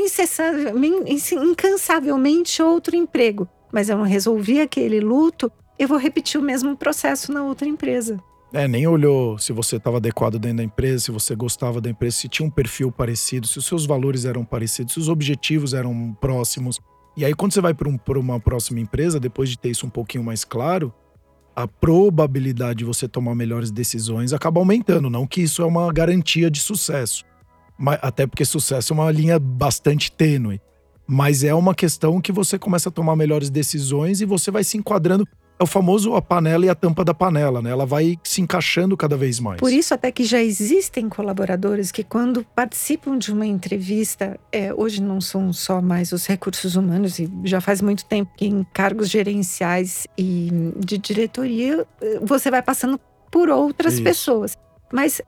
incansavelmente 1.32 2.62
outro 2.62 2.94
emprego, 2.97 3.48
mas 3.72 3.89
eu 3.89 3.97
não 3.97 4.05
resolvi 4.05 4.60
aquele 4.60 5.01
luto. 5.01 5.51
Eu 5.78 5.89
vou 5.89 5.98
repetir 5.98 6.40
o 6.40 6.44
mesmo 6.44 6.77
processo 6.77 7.32
na 7.32 7.43
outra 7.43 7.66
empresa. 7.66 8.22
É, 8.52 8.66
nem 8.66 8.86
olhou 8.86 9.39
se 9.39 9.52
você 9.52 9.77
estava 9.77 9.98
adequado 9.98 10.39
dentro 10.39 10.56
da 10.59 10.64
empresa, 10.64 11.05
se 11.05 11.10
você 11.12 11.36
gostava 11.36 11.81
da 11.81 11.89
empresa, 11.89 12.16
se 12.16 12.28
tinha 12.28 12.44
um 12.44 12.51
perfil 12.51 12.90
parecido, 12.90 13.47
se 13.47 13.59
os 13.59 13.64
seus 13.64 13.86
valores 13.86 14.24
eram 14.24 14.44
parecidos, 14.44 14.94
se 14.94 14.98
os 14.98 15.09
objetivos 15.09 15.72
eram 15.72 16.16
próximos. 16.20 16.81
E 17.16 17.24
aí, 17.24 17.32
quando 17.32 17.52
você 17.52 17.60
vai 17.60 17.72
para 17.74 17.89
um, 17.89 17.98
uma 18.18 18.40
próxima 18.40 18.81
empresa, 18.81 19.20
depois 19.20 19.48
de 19.48 19.59
ter 19.59 19.70
isso 19.70 19.86
um 19.86 19.90
pouquinho 19.90 20.24
mais 20.24 20.44
claro, 20.44 20.93
a 21.62 21.69
probabilidade 21.69 22.78
de 22.81 22.85
você 22.85 23.07
tomar 23.07 23.35
melhores 23.35 23.70
decisões 23.70 24.32
acaba 24.32 24.61
aumentando. 24.61 25.11
Não 25.11 25.27
que 25.27 25.43
isso 25.43 25.62
é 25.62 25.66
uma 25.66 25.93
garantia 25.93 26.51
de 26.51 26.61
sucesso. 26.61 27.24
Mas, 27.78 27.99
até 28.03 28.27
porque 28.27 28.45
sucesso 28.45 28.93
é 28.93 28.95
uma 28.95 29.11
linha 29.11 29.39
bastante 29.39 30.11
tênue. 30.12 30.61
Mas 31.07 31.43
é 31.43 31.55
uma 31.55 31.74
questão 31.74 32.20
que 32.20 32.31
você 32.31 32.59
começa 32.59 32.89
a 32.89 32.93
tomar 32.93 33.16
melhores 33.16 33.51
decisões 33.51 34.20
e 34.20 34.24
você 34.24 34.51
vai 34.51 34.62
se 34.62 34.78
enquadrando 34.78 35.27
é 35.61 35.62
o 35.62 35.66
famoso 35.66 36.15
a 36.15 36.23
panela 36.23 36.65
e 36.65 36.70
a 36.70 36.74
tampa 36.74 37.05
da 37.05 37.12
panela, 37.12 37.61
né? 37.61 37.70
Ela 37.70 37.85
vai 37.85 38.19
se 38.24 38.41
encaixando 38.41 38.97
cada 38.97 39.15
vez 39.15 39.39
mais. 39.39 39.61
Por 39.61 39.70
isso, 39.70 39.93
até 39.93 40.11
que 40.11 40.24
já 40.24 40.43
existem 40.43 41.07
colaboradores 41.07 41.93
que, 41.93 42.03
quando 42.03 42.45
participam 42.55 43.19
de 43.19 43.31
uma 43.31 43.45
entrevista, 43.45 44.41
é, 44.51 44.73
hoje 44.73 45.03
não 45.03 45.20
são 45.20 45.53
só 45.53 45.82
mais 45.82 46.12
os 46.12 46.27
recursos 46.27 46.77
humanos, 46.77 47.19
e 47.19 47.31
já 47.45 47.61
faz 47.61 47.82
muito 47.82 48.07
tempo 48.07 48.31
que 48.37 48.47
em 48.47 48.65
cargos 48.73 49.11
gerenciais 49.11 50.07
e 50.16 50.51
de 50.77 50.97
diretoria, 50.97 51.87
você 52.23 52.51
vai 52.51 52.62
passando 52.62 52.99
por 53.31 53.51
outras 53.51 53.95
isso. 53.95 54.03
pessoas. 54.03 54.57
Mas 54.91 55.20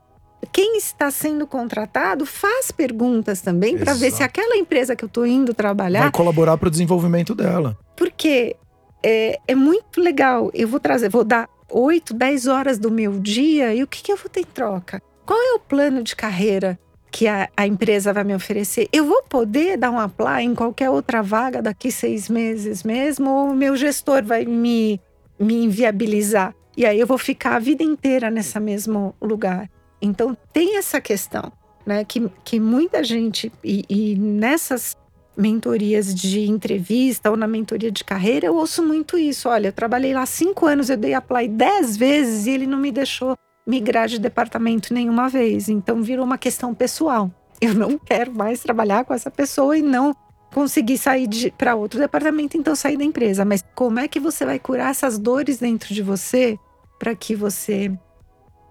quem 0.50 0.78
está 0.78 1.10
sendo 1.10 1.46
contratado 1.46 2.24
faz 2.24 2.70
perguntas 2.70 3.42
também 3.42 3.76
para 3.76 3.94
ver 3.94 4.10
se 4.10 4.22
aquela 4.22 4.56
empresa 4.56 4.96
que 4.96 5.04
eu 5.04 5.08
estou 5.08 5.26
indo 5.26 5.52
trabalhar 5.54 6.00
vai 6.00 6.10
colaborar 6.10 6.56
para 6.56 6.68
o 6.68 6.70
desenvolvimento 6.70 7.34
dela. 7.34 7.78
Porque 7.94 8.56
é, 9.04 9.38
é 9.46 9.54
muito 9.54 10.00
legal. 10.00 10.50
Eu 10.54 10.68
vou 10.68 10.80
trazer, 10.80 11.08
vou 11.08 11.24
dar 11.24 11.48
8, 11.70 12.14
10 12.14 12.46
horas 12.46 12.78
do 12.78 12.90
meu 12.90 13.18
dia 13.18 13.74
e 13.74 13.82
o 13.82 13.86
que, 13.86 14.02
que 14.02 14.12
eu 14.12 14.16
vou 14.16 14.28
ter 14.28 14.40
em 14.40 14.44
troca? 14.44 15.02
Qual 15.24 15.38
é 15.40 15.54
o 15.54 15.58
plano 15.58 16.02
de 16.02 16.14
carreira 16.14 16.78
que 17.10 17.26
a, 17.26 17.48
a, 17.56 17.66
empresa 17.66 18.12
vai 18.12 18.24
me 18.24 18.34
oferecer? 18.34 18.88
Eu 18.92 19.06
vou 19.06 19.22
poder 19.22 19.76
dar 19.76 19.90
um 19.90 19.98
apply 19.98 20.42
em 20.44 20.54
qualquer 20.54 20.90
outra 20.90 21.22
vaga 21.22 21.62
daqui 21.62 21.90
seis 21.90 22.28
meses 22.28 22.82
mesmo? 22.82 23.30
Ou 23.30 23.50
o 23.50 23.54
meu 23.54 23.76
gestor 23.76 24.22
vai 24.22 24.44
me, 24.44 25.00
me 25.38 25.64
inviabilizar? 25.64 26.54
E 26.76 26.86
aí 26.86 26.98
eu 26.98 27.06
vou 27.06 27.18
ficar 27.18 27.56
a 27.56 27.58
vida 27.58 27.82
inteira 27.82 28.30
nesse 28.30 28.58
mesmo 28.58 29.14
lugar. 29.20 29.70
Então 30.00 30.36
tem 30.52 30.76
essa 30.76 31.00
questão, 31.00 31.52
né? 31.86 32.04
Que, 32.04 32.28
que 32.44 32.58
muita 32.58 33.04
gente, 33.04 33.52
e, 33.62 33.84
e 33.88 34.16
nessas 34.16 34.96
mentorias 35.36 36.14
de 36.14 36.40
entrevista 36.42 37.30
ou 37.30 37.36
na 37.36 37.46
mentoria 37.46 37.90
de 37.90 38.04
carreira, 38.04 38.46
eu 38.46 38.56
ouço 38.56 38.82
muito 38.82 39.16
isso. 39.16 39.48
Olha, 39.48 39.68
eu 39.68 39.72
trabalhei 39.72 40.12
lá 40.12 40.26
cinco 40.26 40.66
anos, 40.66 40.90
eu 40.90 40.96
dei 40.96 41.14
apply 41.14 41.48
dez 41.48 41.96
vezes 41.96 42.46
e 42.46 42.50
ele 42.50 42.66
não 42.66 42.78
me 42.78 42.92
deixou 42.92 43.36
migrar 43.66 44.08
de 44.08 44.18
departamento 44.18 44.92
nenhuma 44.92 45.28
vez. 45.28 45.68
Então 45.68 46.02
virou 46.02 46.24
uma 46.24 46.38
questão 46.38 46.74
pessoal. 46.74 47.30
Eu 47.60 47.74
não 47.74 47.96
quero 47.96 48.34
mais 48.34 48.60
trabalhar 48.60 49.04
com 49.04 49.14
essa 49.14 49.30
pessoa 49.30 49.76
e 49.78 49.82
não 49.82 50.14
conseguir 50.52 50.98
sair 50.98 51.28
para 51.56 51.74
outro 51.74 51.98
departamento, 51.98 52.56
então 52.56 52.74
sair 52.74 52.96
da 52.96 53.04
empresa. 53.04 53.44
Mas 53.44 53.64
como 53.74 54.00
é 54.00 54.08
que 54.08 54.20
você 54.20 54.44
vai 54.44 54.58
curar 54.58 54.90
essas 54.90 55.18
dores 55.18 55.58
dentro 55.58 55.94
de 55.94 56.02
você 56.02 56.58
para 56.98 57.14
que 57.14 57.34
você 57.34 57.90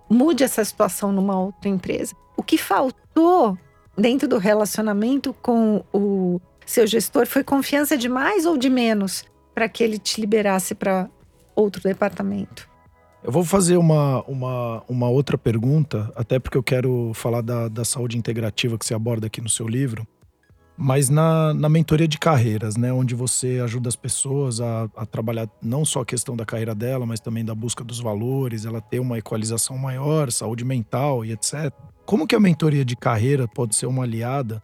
mude 0.10 0.44
essa 0.44 0.64
situação 0.64 1.12
numa 1.12 1.40
outra 1.40 1.70
empresa? 1.70 2.14
O 2.38 2.44
que 2.44 2.58
faltou 2.58 3.58
dentro 3.98 4.28
do 4.28 4.38
relacionamento 4.38 5.34
com 5.42 5.84
o 5.94 6.40
seu 6.66 6.86
gestor 6.88 7.26
foi 7.28 7.44
confiança 7.44 7.98
de 7.98 8.08
mais 8.08 8.46
ou 8.46 8.58
de 8.58 8.70
menos 8.70 9.24
para 9.54 9.68
que 9.68 9.84
ele 9.84 9.98
te 9.98 10.20
liberasse 10.20 10.74
para 10.74 11.10
outro 11.56 11.82
departamento? 11.84 12.70
Eu 13.24 13.32
vou 13.32 13.44
fazer 13.44 13.78
uma, 13.78 14.24
uma, 14.24 14.84
uma 14.90 15.10
outra 15.10 15.38
pergunta, 15.38 16.12
até 16.16 16.40
porque 16.40 16.58
eu 16.58 16.64
quero 16.64 17.12
falar 17.14 17.42
da, 17.42 17.68
da 17.68 17.86
saúde 17.86 18.18
integrativa 18.18 18.78
que 18.78 18.86
você 18.86 18.96
aborda 18.96 19.28
aqui 19.28 19.40
no 19.40 19.50
seu 19.50 19.68
livro, 19.68 20.08
mas 20.76 21.10
na, 21.10 21.54
na 21.54 21.70
mentoria 21.70 22.08
de 22.08 22.18
carreiras, 22.18 22.76
né, 22.76 22.92
onde 22.92 23.14
você 23.14 23.60
ajuda 23.64 23.88
as 23.88 23.96
pessoas 23.96 24.60
a, 24.60 24.90
a 24.96 25.06
trabalhar 25.06 25.48
não 25.62 25.86
só 25.86 26.02
a 26.02 26.06
questão 26.06 26.36
da 26.36 26.44
carreira 26.44 26.74
dela, 26.74 27.06
mas 27.06 27.20
também 27.20 27.46
da 27.46 27.54
busca 27.54 27.84
dos 27.84 28.00
valores, 28.00 28.66
ela 28.66 28.82
ter 28.82 29.00
uma 29.00 29.20
equalização 29.20 29.78
maior, 29.78 30.32
saúde 30.32 30.66
mental 30.66 31.24
e 31.24 31.32
etc. 31.32 31.72
Como 32.04 32.26
que 32.26 32.36
a 32.36 32.40
mentoria 32.40 32.84
de 32.84 32.96
carreira 32.96 33.48
pode 33.48 33.76
ser 33.76 33.86
uma 33.86 34.02
aliada 34.02 34.64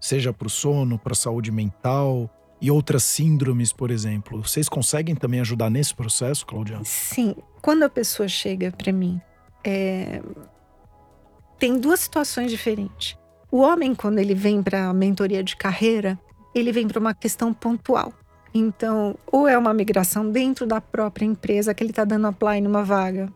seja 0.00 0.32
para 0.32 0.46
o 0.46 0.50
sono, 0.50 0.98
para 0.98 1.12
a 1.12 1.16
saúde 1.16 1.50
mental, 1.50 2.30
e 2.60 2.70
outras 2.70 3.04
síndromes, 3.04 3.72
por 3.72 3.90
exemplo. 3.90 4.42
Vocês 4.42 4.68
conseguem 4.68 5.14
também 5.14 5.40
ajudar 5.40 5.70
nesse 5.70 5.94
processo, 5.94 6.44
Claudiana? 6.44 6.84
Sim. 6.84 7.34
Quando 7.62 7.84
a 7.84 7.88
pessoa 7.88 8.28
chega 8.28 8.72
para 8.72 8.92
mim, 8.92 9.20
é... 9.64 10.20
tem 11.58 11.78
duas 11.78 12.00
situações 12.00 12.50
diferentes. 12.50 13.16
O 13.50 13.58
homem, 13.60 13.94
quando 13.94 14.18
ele 14.18 14.34
vem 14.34 14.62
para 14.62 14.88
a 14.88 14.92
mentoria 14.92 15.42
de 15.42 15.56
carreira, 15.56 16.18
ele 16.54 16.72
vem 16.72 16.86
para 16.86 16.98
uma 16.98 17.14
questão 17.14 17.52
pontual. 17.54 18.12
Então, 18.52 19.16
ou 19.30 19.46
é 19.46 19.56
uma 19.56 19.72
migração 19.72 20.30
dentro 20.30 20.66
da 20.66 20.80
própria 20.80 21.24
empresa 21.24 21.72
que 21.72 21.82
ele 21.82 21.90
está 21.90 22.04
dando 22.04 22.26
apply 22.26 22.60
numa 22.60 22.82
vaga, 22.82 23.32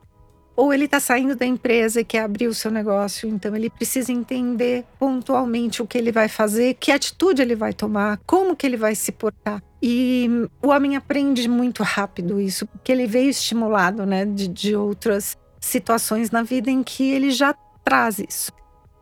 ou 0.63 0.73
ele 0.73 0.85
está 0.85 1.01
saindo 1.01 1.35
da 1.35 1.45
empresa 1.45 2.01
e 2.01 2.05
quer 2.05 2.21
abrir 2.21 2.47
o 2.47 2.55
seu 2.55 2.71
negócio, 2.71 3.29
então 3.29 3.57
ele 3.57 3.69
precisa 3.69 4.13
entender 4.13 4.85
pontualmente 4.97 5.83
o 5.83 5.87
que 5.89 5.99
ele 5.99 6.13
vai 6.13 6.29
fazer, 6.29 6.75
que 6.75 6.93
atitude 6.93 7.43
ele 7.43 7.57
vai 7.57 7.73
tomar, 7.73 8.21
como 8.25 8.55
que 8.55 8.65
ele 8.65 8.77
vai 8.77 8.95
se 8.95 9.11
portar. 9.11 9.61
E 9.83 10.31
o 10.63 10.69
homem 10.69 10.95
aprende 10.95 11.49
muito 11.49 11.83
rápido 11.83 12.41
isso, 12.41 12.65
porque 12.65 12.93
ele 12.93 13.09
veio 13.09 13.29
estimulado 13.29 14.07
né, 14.07 14.25
de, 14.25 14.47
de 14.47 14.77
outras 14.77 15.37
situações 15.59 16.31
na 16.31 16.45
vida 16.45 16.71
em 16.71 16.85
que 16.85 17.11
ele 17.11 17.33
já 17.33 17.53
traz 17.83 18.21
isso. 18.21 18.53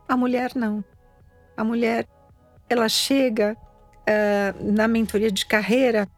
A 0.09 0.17
mulher 0.17 0.53
não. 0.55 0.83
A 1.55 1.63
mulher, 1.63 2.07
ela 2.67 2.89
chega 2.89 3.55
uh, 3.55 4.73
na 4.73 4.87
mentoria 4.87 5.31
de 5.31 5.45
carreira 5.45 6.09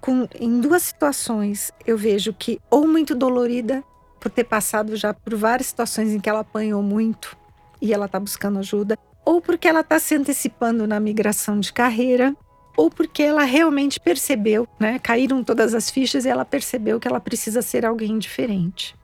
com, 0.00 0.28
em 0.38 0.60
duas 0.60 0.84
situações. 0.84 1.72
Eu 1.84 1.98
vejo 1.98 2.32
que 2.32 2.60
ou 2.70 2.86
muito 2.86 3.16
dolorida 3.16 3.82
por 4.26 4.30
ter 4.30 4.42
passado 4.42 4.96
já 4.96 5.14
por 5.14 5.36
várias 5.36 5.68
situações 5.68 6.12
em 6.12 6.18
que 6.18 6.28
ela 6.28 6.40
apanhou 6.40 6.82
muito 6.82 7.36
e 7.80 7.94
ela 7.94 8.06
está 8.06 8.18
buscando 8.18 8.58
ajuda, 8.58 8.98
ou 9.24 9.40
porque 9.40 9.68
ela 9.68 9.82
está 9.82 10.00
se 10.00 10.16
antecipando 10.16 10.84
na 10.84 10.98
migração 10.98 11.60
de 11.60 11.72
carreira, 11.72 12.34
ou 12.76 12.90
porque 12.90 13.22
ela 13.22 13.44
realmente 13.44 14.00
percebeu, 14.00 14.66
né? 14.80 14.98
Caíram 14.98 15.44
todas 15.44 15.74
as 15.74 15.90
fichas 15.90 16.24
e 16.24 16.28
ela 16.28 16.44
percebeu 16.44 16.98
que 16.98 17.06
ela 17.06 17.20
precisa 17.20 17.62
ser 17.62 17.86
alguém 17.86 18.18
diferente. 18.18 18.96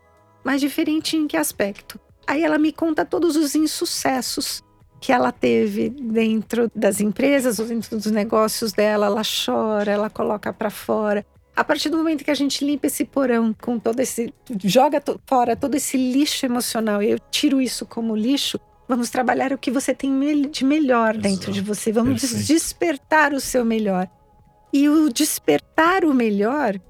Mas 0.42 0.60
diferente 0.60 1.16
em 1.16 1.28
que 1.28 1.36
aspecto? 1.36 2.00
Aí 2.26 2.42
ela 2.42 2.58
me 2.58 2.72
conta 2.72 3.04
todos 3.04 3.36
os 3.36 3.54
insucessos 3.54 4.60
que 5.00 5.12
ela 5.12 5.30
teve 5.30 5.88
dentro 5.88 6.68
das 6.74 7.00
empresas 7.00 7.58
dentro 7.58 7.96
dos 7.96 8.06
negócios 8.06 8.72
dela. 8.72 9.06
Ela 9.06 9.22
chora, 9.22 9.92
ela 9.92 10.10
coloca 10.10 10.52
para 10.52 10.70
fora. 10.70 11.24
A 11.54 11.62
partir 11.62 11.90
do 11.90 11.98
momento 11.98 12.24
que 12.24 12.30
a 12.30 12.34
gente 12.34 12.64
limpa 12.64 12.86
esse 12.86 13.04
porão 13.04 13.54
com 13.60 13.78
todo 13.78 14.00
esse. 14.00 14.32
joga 14.64 15.00
to, 15.00 15.20
fora 15.26 15.54
todo 15.54 15.74
esse 15.74 15.96
lixo 15.96 16.46
emocional, 16.46 17.02
e 17.02 17.10
eu 17.10 17.18
tiro 17.30 17.60
isso 17.60 17.84
como 17.84 18.16
lixo, 18.16 18.58
vamos 18.88 19.10
trabalhar 19.10 19.52
o 19.52 19.58
que 19.58 19.70
você 19.70 19.94
tem 19.94 20.10
de 20.48 20.64
melhor 20.64 21.10
Exato. 21.10 21.22
dentro 21.22 21.52
de 21.52 21.60
você. 21.60 21.92
Vamos 21.92 22.20
Perfeito. 22.22 22.46
despertar 22.46 23.32
o 23.34 23.40
seu 23.40 23.64
melhor. 23.64 24.08
E 24.72 24.88
o 24.88 25.12
despertar 25.12 26.04
o 26.04 26.14
melhor, 26.14 26.80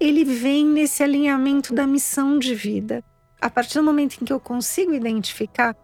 ele 0.00 0.24
vem 0.24 0.66
nesse 0.66 1.02
alinhamento 1.04 1.72
da 1.72 1.86
missão 1.86 2.38
de 2.38 2.54
vida. 2.54 3.04
A 3.40 3.48
partir 3.48 3.74
do 3.74 3.84
momento 3.84 4.18
em 4.20 4.24
que 4.24 4.32
eu 4.32 4.40
consigo 4.40 4.92
identificar 4.92 5.76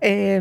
é, 0.00 0.40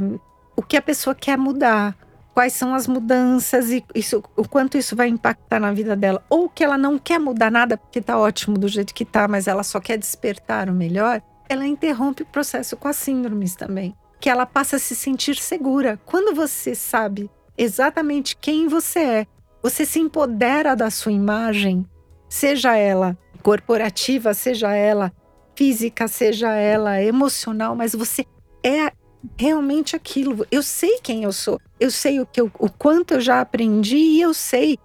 o 0.56 0.62
que 0.62 0.78
a 0.78 0.82
pessoa 0.82 1.16
quer 1.16 1.38
mudar, 1.38 1.98
quais 2.34 2.54
são 2.54 2.74
as 2.74 2.88
mudanças 2.88 3.70
e 3.70 3.84
isso, 3.94 4.24
o 4.36 4.48
quanto 4.48 4.78
isso 4.78 4.96
vai 4.96 5.08
impactar 5.08 5.60
na 5.60 5.72
vida 5.72 5.96
dela, 5.96 6.24
ou 6.30 6.50
que 6.50 6.64
ela 6.64 6.78
não 6.78 6.98
quer 6.98 7.20
mudar 7.20 7.52
nada 7.52 7.78
porque 7.78 8.00
está 8.00 8.18
ótimo 8.18 8.58
do 8.58 8.68
jeito 8.68 8.94
que 8.94 9.04
está, 9.04 9.28
mas 9.28 9.48
ela 9.48 9.64
só 9.64 9.80
quer 9.80 9.98
despertar 9.98 10.70
o 10.70 10.74
melhor, 10.74 11.22
ela 11.48 11.66
interrompe 11.66 12.24
o 12.24 12.28
processo 12.28 12.76
com 12.76 12.88
as 12.88 12.96
síndromes 12.96 13.56
também, 13.56 13.96
que 14.20 14.30
ela 14.30 14.46
passa 14.46 14.78
a 14.78 14.80
se 14.80 14.96
sentir 14.96 15.36
segura. 15.36 16.00
Quando 16.06 16.36
você 16.36 16.74
sabe 16.74 17.30
exatamente 17.58 18.36
quem 18.36 18.68
você 18.68 19.00
é, 19.00 19.28
você 19.62 19.86
se 19.86 20.00
empodera 20.00 20.76
da 20.76 20.90
sua 20.90 21.12
imagem, 21.12 21.86
seja 22.28 22.76
ela 22.76 23.18
corporativa, 23.42 24.34
seja 24.34 24.74
ela 24.74 25.12
física, 25.56 26.08
seja 26.08 26.52
ela 26.54 27.02
emocional, 27.02 27.76
mas 27.76 27.94
você 27.94 28.26
é 28.64 28.92
realmente 29.38 29.96
aquilo. 29.96 30.46
Eu 30.52 30.64
sei 30.64 31.00
quem 31.02 31.24
eu 31.24 31.32
sou, 31.32 31.60
eu 31.80 31.92
sei 31.92 32.20
o, 32.20 32.26
que 32.26 32.42
eu, 32.42 32.52
o 32.60 32.70
quanto 32.70 33.16
eu 33.16 33.22
já 33.22 33.42
aprendi 33.42 33.98
e 33.98 34.22
eu 34.22 34.34
sei 34.34 34.78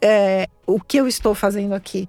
é, 0.00 0.48
o 0.66 0.80
que 0.80 0.98
eu 0.98 1.06
estou 1.06 1.34
fazendo 1.34 1.74
aqui. 1.74 2.08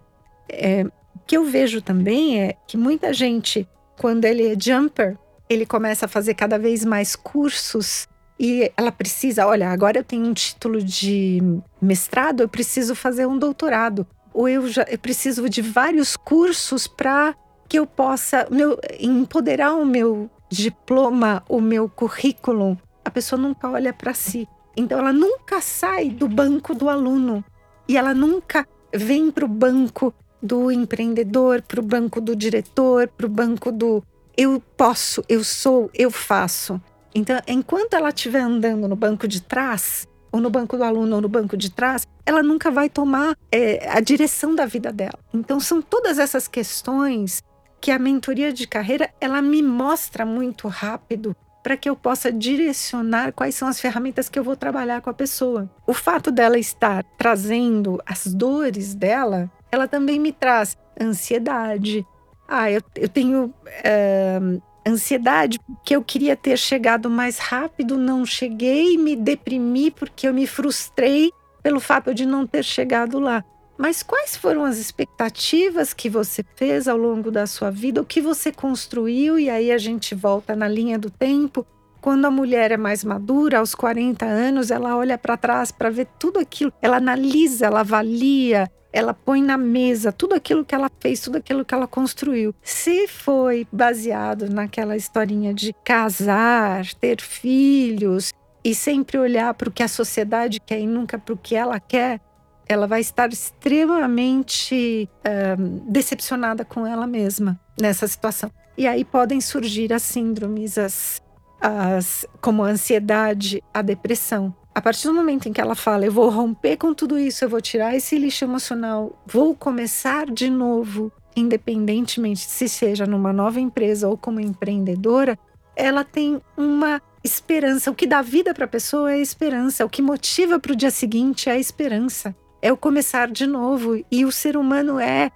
É, 0.50 0.84
o 1.16 1.20
que 1.26 1.38
eu 1.38 1.46
vejo 1.46 1.82
também 1.82 2.42
é 2.42 2.56
que 2.68 2.78
muita 2.78 3.14
gente, 3.14 3.68
quando 3.98 4.26
ele 4.26 4.54
é 4.54 4.56
jumper, 4.60 5.18
ele 5.50 5.66
começa 5.66 6.06
a 6.06 6.10
fazer 6.10 6.34
cada 6.34 6.58
vez 6.58 6.84
mais 6.84 7.16
cursos 7.16 8.08
e 8.40 8.72
ela 8.76 8.92
precisa, 8.92 9.46
olha, 9.48 9.70
agora 9.70 10.00
eu 10.00 10.04
tenho 10.04 10.26
um 10.26 10.34
título 10.34 10.82
de 10.82 11.42
mestrado, 11.82 12.42
eu 12.42 12.50
preciso 12.50 12.96
fazer 12.96 13.26
um 13.26 13.38
doutorado. 13.38 14.06
Ou 14.34 14.50
eu 14.50 14.68
já 14.68 14.84
eu 14.90 14.98
preciso 14.98 15.48
de 15.48 15.62
vários 15.62 16.18
cursos 16.18 16.88
para 16.88 17.36
que 17.70 17.78
eu 17.78 17.86
possa 17.86 18.48
meu, 18.50 18.80
empoderar 19.00 19.76
o 19.76 19.86
meu 19.86 20.30
diploma, 20.56 21.44
o 21.50 21.60
meu 21.60 21.90
currículo, 21.90 22.78
a 23.04 23.12
pessoa 23.12 23.42
nunca 23.42 23.70
olha 23.70 23.94
para 23.94 24.14
si. 24.14 24.48
Então 24.76 24.98
ela 24.98 25.14
nunca 25.14 25.62
sai 25.62 26.10
do 26.10 26.28
banco 26.28 26.74
do 26.74 26.90
aluno 26.90 27.44
e 27.88 27.98
ela 27.98 28.14
nunca 28.14 28.68
vem 28.94 29.30
para 29.32 29.46
o 29.46 29.48
banco 29.48 30.14
do 30.42 30.72
empreendedor, 30.72 31.62
para 31.62 31.80
o 31.80 31.84
banco 31.84 32.20
do 32.20 32.36
diretor, 32.36 33.08
para 33.08 33.26
o 33.26 33.30
banco 33.30 33.72
do 33.72 34.04
eu 34.36 34.62
posso, 34.76 35.24
eu 35.30 35.44
sou, 35.44 35.90
eu 35.94 36.10
faço. 36.10 36.82
Então, 37.14 37.40
enquanto 37.48 37.94
ela 37.94 38.10
estiver 38.10 38.42
andando 38.42 38.88
no 38.88 38.96
banco 38.96 39.28
de 39.28 39.42
trás, 39.42 40.08
ou 40.32 40.42
no 40.42 40.50
banco 40.50 40.76
do 40.76 40.84
aluno, 40.84 41.16
ou 41.16 41.22
no 41.22 41.30
banco 41.30 41.56
de 41.56 41.70
trás, 41.70 42.08
ela 42.26 42.42
nunca 42.42 42.72
vai 42.72 42.90
tomar 42.90 43.38
é, 43.52 43.88
a 43.92 44.00
direção 44.00 44.56
da 44.56 44.66
vida 44.66 44.92
dela. 44.92 45.20
Então, 45.32 45.60
são 45.60 45.82
todas 45.82 46.18
essas 46.18 46.48
questões 46.48 47.44
que 47.84 47.92
a 47.92 48.00
mentoria 48.00 48.54
de 48.54 48.66
carreira 48.66 49.10
ela 49.20 49.42
me 49.42 49.62
mostra 49.62 50.26
muito 50.26 50.70
rápido 50.70 51.36
para 51.62 51.76
que 51.76 51.90
eu 51.90 51.98
possa 51.98 52.32
direcionar 52.32 53.34
quais 53.34 53.56
são 53.56 53.68
as 53.68 53.78
ferramentas 53.78 54.30
que 54.30 54.40
eu 54.40 54.44
vou 54.44 54.56
trabalhar 54.56 55.02
com 55.02 55.10
a 55.10 55.14
pessoa. 55.14 55.70
O 55.86 55.94
fato 55.94 56.32
dela 56.32 56.58
estar 56.58 57.04
trazendo 57.18 58.02
as 58.06 58.26
dores 58.26 58.96
dela, 58.96 59.52
ela 59.70 59.86
também 59.86 60.18
me 60.18 60.32
traz 60.32 60.78
ansiedade. 61.00 62.08
Ah, 62.48 62.72
eu, 62.72 62.82
eu 62.96 63.10
tenho 63.10 63.54
é, 63.68 64.40
ansiedade 64.88 65.60
porque 65.60 65.94
eu 65.94 66.02
queria 66.02 66.38
ter 66.38 66.58
chegado 66.58 67.10
mais 67.10 67.38
rápido, 67.38 67.98
não 67.98 68.26
cheguei, 68.26 68.98
me 68.98 69.14
deprimi 69.14 69.92
porque 69.92 70.26
eu 70.26 70.34
me 70.34 70.48
frustrei 70.48 71.34
pelo 71.62 71.82
fato 71.82 72.14
de 72.14 72.26
não 72.26 72.48
ter 72.48 72.64
chegado 72.64 73.20
lá. 73.20 73.44
Mas 73.78 74.04
quais 74.04 74.36
foram 74.36 74.64
as 74.64 74.78
expectativas 74.78 75.94
que 75.94 76.10
você 76.10 76.44
fez 76.56 76.88
ao 76.88 76.98
longo 76.98 77.32
da 77.32 77.48
sua 77.48 77.72
vida, 77.72 78.02
o 78.02 78.06
que 78.06 78.22
você 78.22 78.52
construiu? 78.52 79.40
E 79.40 79.50
aí 79.50 79.72
a 79.72 79.78
gente 79.78 80.14
volta 80.14 80.56
na 80.56 80.68
linha 80.68 80.98
do 81.00 81.10
tempo. 81.10 81.66
Quando 82.00 82.26
a 82.26 82.32
mulher 82.32 82.72
é 82.72 82.78
mais 82.78 83.04
madura, 83.04 83.60
aos 83.60 83.74
40 83.74 84.26
anos, 84.26 84.70
ela 84.70 84.96
olha 84.96 85.18
para 85.18 85.38
trás 85.38 85.72
para 85.72 85.90
ver 85.90 86.08
tudo 86.20 86.40
aquilo, 86.40 86.72
ela 86.82 86.98
analisa, 86.98 87.66
ela 87.66 87.80
avalia, 87.80 88.70
ela 88.92 89.14
põe 89.14 89.42
na 89.42 89.58
mesa 89.58 90.12
tudo 90.12 90.36
aquilo 90.36 90.64
que 90.64 90.76
ela 90.76 90.92
fez, 91.00 91.22
tudo 91.22 91.38
aquilo 91.38 91.66
que 91.66 91.74
ela 91.74 91.88
construiu. 91.88 92.54
Se 92.62 93.08
foi 93.08 93.66
baseado 93.72 94.50
naquela 94.50 94.96
historinha 94.96 95.54
de 95.54 95.74
casar, 95.84 96.86
ter 96.96 97.22
filhos 97.22 98.34
e 98.64 98.76
sempre 98.76 99.18
olhar 99.18 99.54
para 99.56 99.70
o 99.70 99.72
que 99.72 99.82
a 99.82 99.88
sociedade 99.88 100.60
quer 100.60 100.80
e 100.80 100.86
nunca 100.86 101.18
para 101.18 101.34
o 101.34 101.38
que 101.38 101.56
ela 101.56 101.80
quer, 101.80 102.22
ela 102.68 102.88
vai 102.88 103.02
estar 103.02 103.32
extremamente 103.32 105.10
uh, 105.20 105.62
decepcionada 105.90 106.64
com 106.64 106.86
ela 106.86 107.06
mesma 107.06 107.60
nessa 107.80 108.08
situação. 108.08 108.52
E 108.78 108.88
aí 108.88 109.06
podem 109.06 109.40
surgir 109.40 109.94
as 109.94 110.02
síndromes, 110.02 110.78
as, 110.78 111.22
as, 111.62 112.26
como 112.42 112.64
a 112.64 112.70
ansiedade, 112.70 113.64
a 113.74 113.82
depressão. 113.82 114.54
A 114.74 114.82
partir 114.82 115.08
do 115.08 115.14
momento 115.14 115.48
em 115.48 115.54
que 115.54 115.62
ela 115.62 115.76
fala, 115.76 116.06
eu 116.06 116.12
vou 116.12 116.30
romper 116.30 116.78
com 116.78 116.94
tudo 116.94 117.20
isso, 117.20 117.46
eu 117.46 117.50
vou 117.50 117.62
tirar 117.62 117.96
esse 117.96 118.18
lixo 118.18 118.44
emocional, 118.44 119.22
vou 119.28 119.56
começar 119.56 120.26
de 120.26 120.50
novo, 120.50 121.12
independentemente 121.36 122.42
se 122.42 122.68
seja 122.68 123.06
numa 123.06 123.32
nova 123.32 123.60
empresa 123.60 124.10
ou 124.10 124.18
como 124.18 124.40
empreendedora, 124.40 125.38
ela 125.76 126.04
tem 126.04 126.42
uma 126.58 127.00
esperança. 127.24 127.92
O 127.92 127.96
que 127.96 128.08
dá 128.08 128.24
vida 128.24 128.52
para 128.54 128.66
a 128.66 128.68
pessoa 128.68 129.12
é 129.12 129.16
a 129.16 129.20
esperança. 129.20 129.86
O 129.86 129.90
que 129.90 130.02
motiva 130.02 130.60
para 130.60 130.74
o 130.74 130.76
dia 130.76 130.92
seguinte 130.92 131.50
é 131.50 131.54
a 131.54 131.60
esperança 131.60 132.36
é 132.64 132.72
o 132.72 132.78
começar 132.78 133.30
de 133.30 133.46
novo. 133.46 134.02
E 134.10 134.24
o 134.24 134.32
ser 134.32 134.56
humano 134.56 134.98
é, 134.98 135.30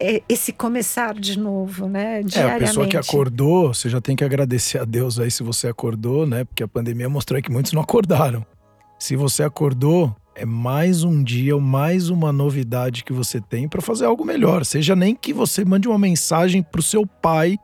é 0.00 0.22
esse 0.26 0.50
começar 0.50 1.12
de 1.12 1.38
novo, 1.38 1.86
né? 1.86 2.22
Diariamente. 2.22 2.38
É, 2.38 2.64
a 2.64 2.68
pessoa 2.68 2.88
que 2.88 2.96
acordou, 2.96 3.74
você 3.74 3.90
já 3.90 4.00
tem 4.00 4.16
que 4.16 4.24
agradecer 4.24 4.78
a 4.78 4.84
Deus 4.86 5.20
aí 5.20 5.30
se 5.30 5.42
você 5.42 5.68
acordou, 5.68 6.26
né? 6.26 6.42
Porque 6.44 6.62
a 6.62 6.68
pandemia 6.68 7.06
mostrou 7.06 7.40
que 7.42 7.52
muitos 7.52 7.72
não 7.74 7.82
acordaram. 7.82 8.46
Se 8.98 9.14
você 9.14 9.42
acordou, 9.42 10.16
é 10.34 10.46
mais 10.46 11.04
um 11.04 11.22
dia, 11.22 11.54
mais 11.58 12.08
uma 12.08 12.32
novidade 12.32 13.04
que 13.04 13.12
você 13.12 13.42
tem 13.42 13.68
para 13.68 13.82
fazer 13.82 14.06
algo 14.06 14.24
melhor. 14.24 14.64
Seja 14.64 14.96
nem 14.96 15.14
que 15.14 15.34
você 15.34 15.66
mande 15.66 15.86
uma 15.86 15.98
mensagem 15.98 16.62
pro 16.62 16.82
seu 16.82 17.06
pai. 17.06 17.58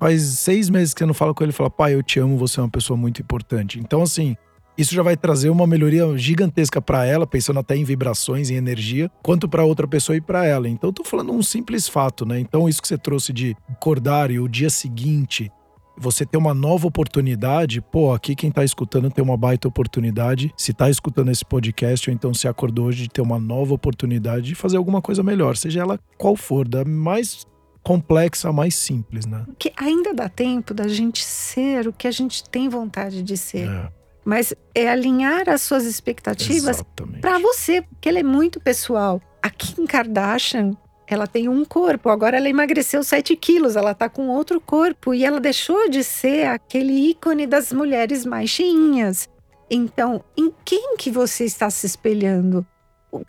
Faz 0.00 0.22
seis 0.22 0.70
meses 0.70 0.94
que 0.94 1.00
você 1.00 1.06
não 1.06 1.14
fala 1.14 1.34
com 1.34 1.44
ele 1.44 1.50
e 1.52 1.54
fala, 1.54 1.70
pai, 1.70 1.94
eu 1.94 2.02
te 2.02 2.18
amo, 2.18 2.38
você 2.38 2.58
é 2.58 2.62
uma 2.62 2.70
pessoa 2.70 2.96
muito 2.96 3.20
importante. 3.20 3.78
Então, 3.78 4.00
assim, 4.00 4.34
isso 4.76 4.94
já 4.94 5.02
vai 5.02 5.16
trazer 5.16 5.50
uma 5.50 5.66
melhoria 5.66 6.16
gigantesca 6.16 6.80
para 6.80 7.04
ela, 7.04 7.26
pensando 7.26 7.60
até 7.60 7.76
em 7.76 7.84
vibrações, 7.84 8.50
em 8.50 8.54
energia, 8.54 9.10
quanto 9.22 9.48
para 9.48 9.64
outra 9.64 9.86
pessoa 9.86 10.16
e 10.16 10.20
para 10.20 10.46
ela. 10.46 10.68
Então, 10.68 10.88
eu 10.88 10.94
tô 10.94 11.04
falando 11.04 11.32
um 11.32 11.42
simples 11.42 11.88
fato, 11.88 12.24
né? 12.24 12.38
Então, 12.38 12.68
isso 12.68 12.80
que 12.80 12.88
você 12.88 12.98
trouxe 12.98 13.32
de 13.32 13.56
acordar 13.68 14.30
e 14.30 14.38
o 14.38 14.48
dia 14.48 14.70
seguinte 14.70 15.50
você 15.96 16.24
ter 16.24 16.38
uma 16.38 16.54
nova 16.54 16.86
oportunidade, 16.86 17.80
pô, 17.80 18.12
aqui 18.12 18.34
quem 18.34 18.50
tá 18.50 18.64
escutando 18.64 19.10
tem 19.10 19.22
uma 19.22 19.36
baita 19.36 19.68
oportunidade. 19.68 20.52
Se 20.56 20.72
tá 20.72 20.88
escutando 20.88 21.30
esse 21.30 21.44
podcast, 21.44 22.08
ou 22.08 22.14
então 22.14 22.32
se 22.32 22.48
acordou 22.48 22.86
hoje 22.86 23.02
de 23.02 23.08
ter 23.10 23.20
uma 23.20 23.38
nova 23.38 23.74
oportunidade 23.74 24.46
de 24.46 24.54
fazer 24.54 24.78
alguma 24.78 25.02
coisa 25.02 25.22
melhor, 25.22 25.56
seja 25.56 25.80
ela 25.80 26.00
qual 26.16 26.34
for, 26.34 26.66
da 26.66 26.84
mais 26.84 27.46
complexa 27.82 28.48
a 28.48 28.52
mais 28.52 28.74
simples, 28.74 29.26
né? 29.26 29.44
Que 29.58 29.72
ainda 29.76 30.14
dá 30.14 30.28
tempo 30.28 30.72
da 30.72 30.88
gente 30.88 31.22
ser 31.22 31.88
o 31.88 31.92
que 31.92 32.06
a 32.06 32.12
gente 32.12 32.48
tem 32.48 32.68
vontade 32.68 33.22
de 33.22 33.36
ser. 33.36 33.68
É. 33.68 34.01
Mas 34.24 34.54
é 34.74 34.88
alinhar 34.88 35.48
as 35.48 35.62
suas 35.62 35.84
expectativas 35.84 36.82
para 37.20 37.38
você, 37.38 37.82
porque 37.82 38.08
ele 38.08 38.20
é 38.20 38.22
muito 38.22 38.60
pessoal. 38.60 39.20
A 39.42 39.50
Kim 39.50 39.84
Kardashian 39.86 40.76
ela 41.06 41.26
tem 41.26 41.48
um 41.48 41.64
corpo, 41.64 42.08
agora 42.08 42.36
ela 42.36 42.48
emagreceu 42.48 43.02
7 43.02 43.36
quilos, 43.36 43.76
ela 43.76 43.94
tá 43.94 44.08
com 44.08 44.28
outro 44.28 44.60
corpo 44.60 45.12
e 45.12 45.24
ela 45.24 45.40
deixou 45.40 45.88
de 45.88 46.02
ser 46.02 46.46
aquele 46.46 47.10
ícone 47.10 47.46
das 47.46 47.72
mulheres 47.72 48.24
mais 48.24 48.48
cheinhas. 48.48 49.28
Então, 49.70 50.24
em 50.36 50.52
quem 50.64 50.96
que 50.96 51.10
você 51.10 51.44
está 51.44 51.68
se 51.68 51.86
espelhando? 51.86 52.66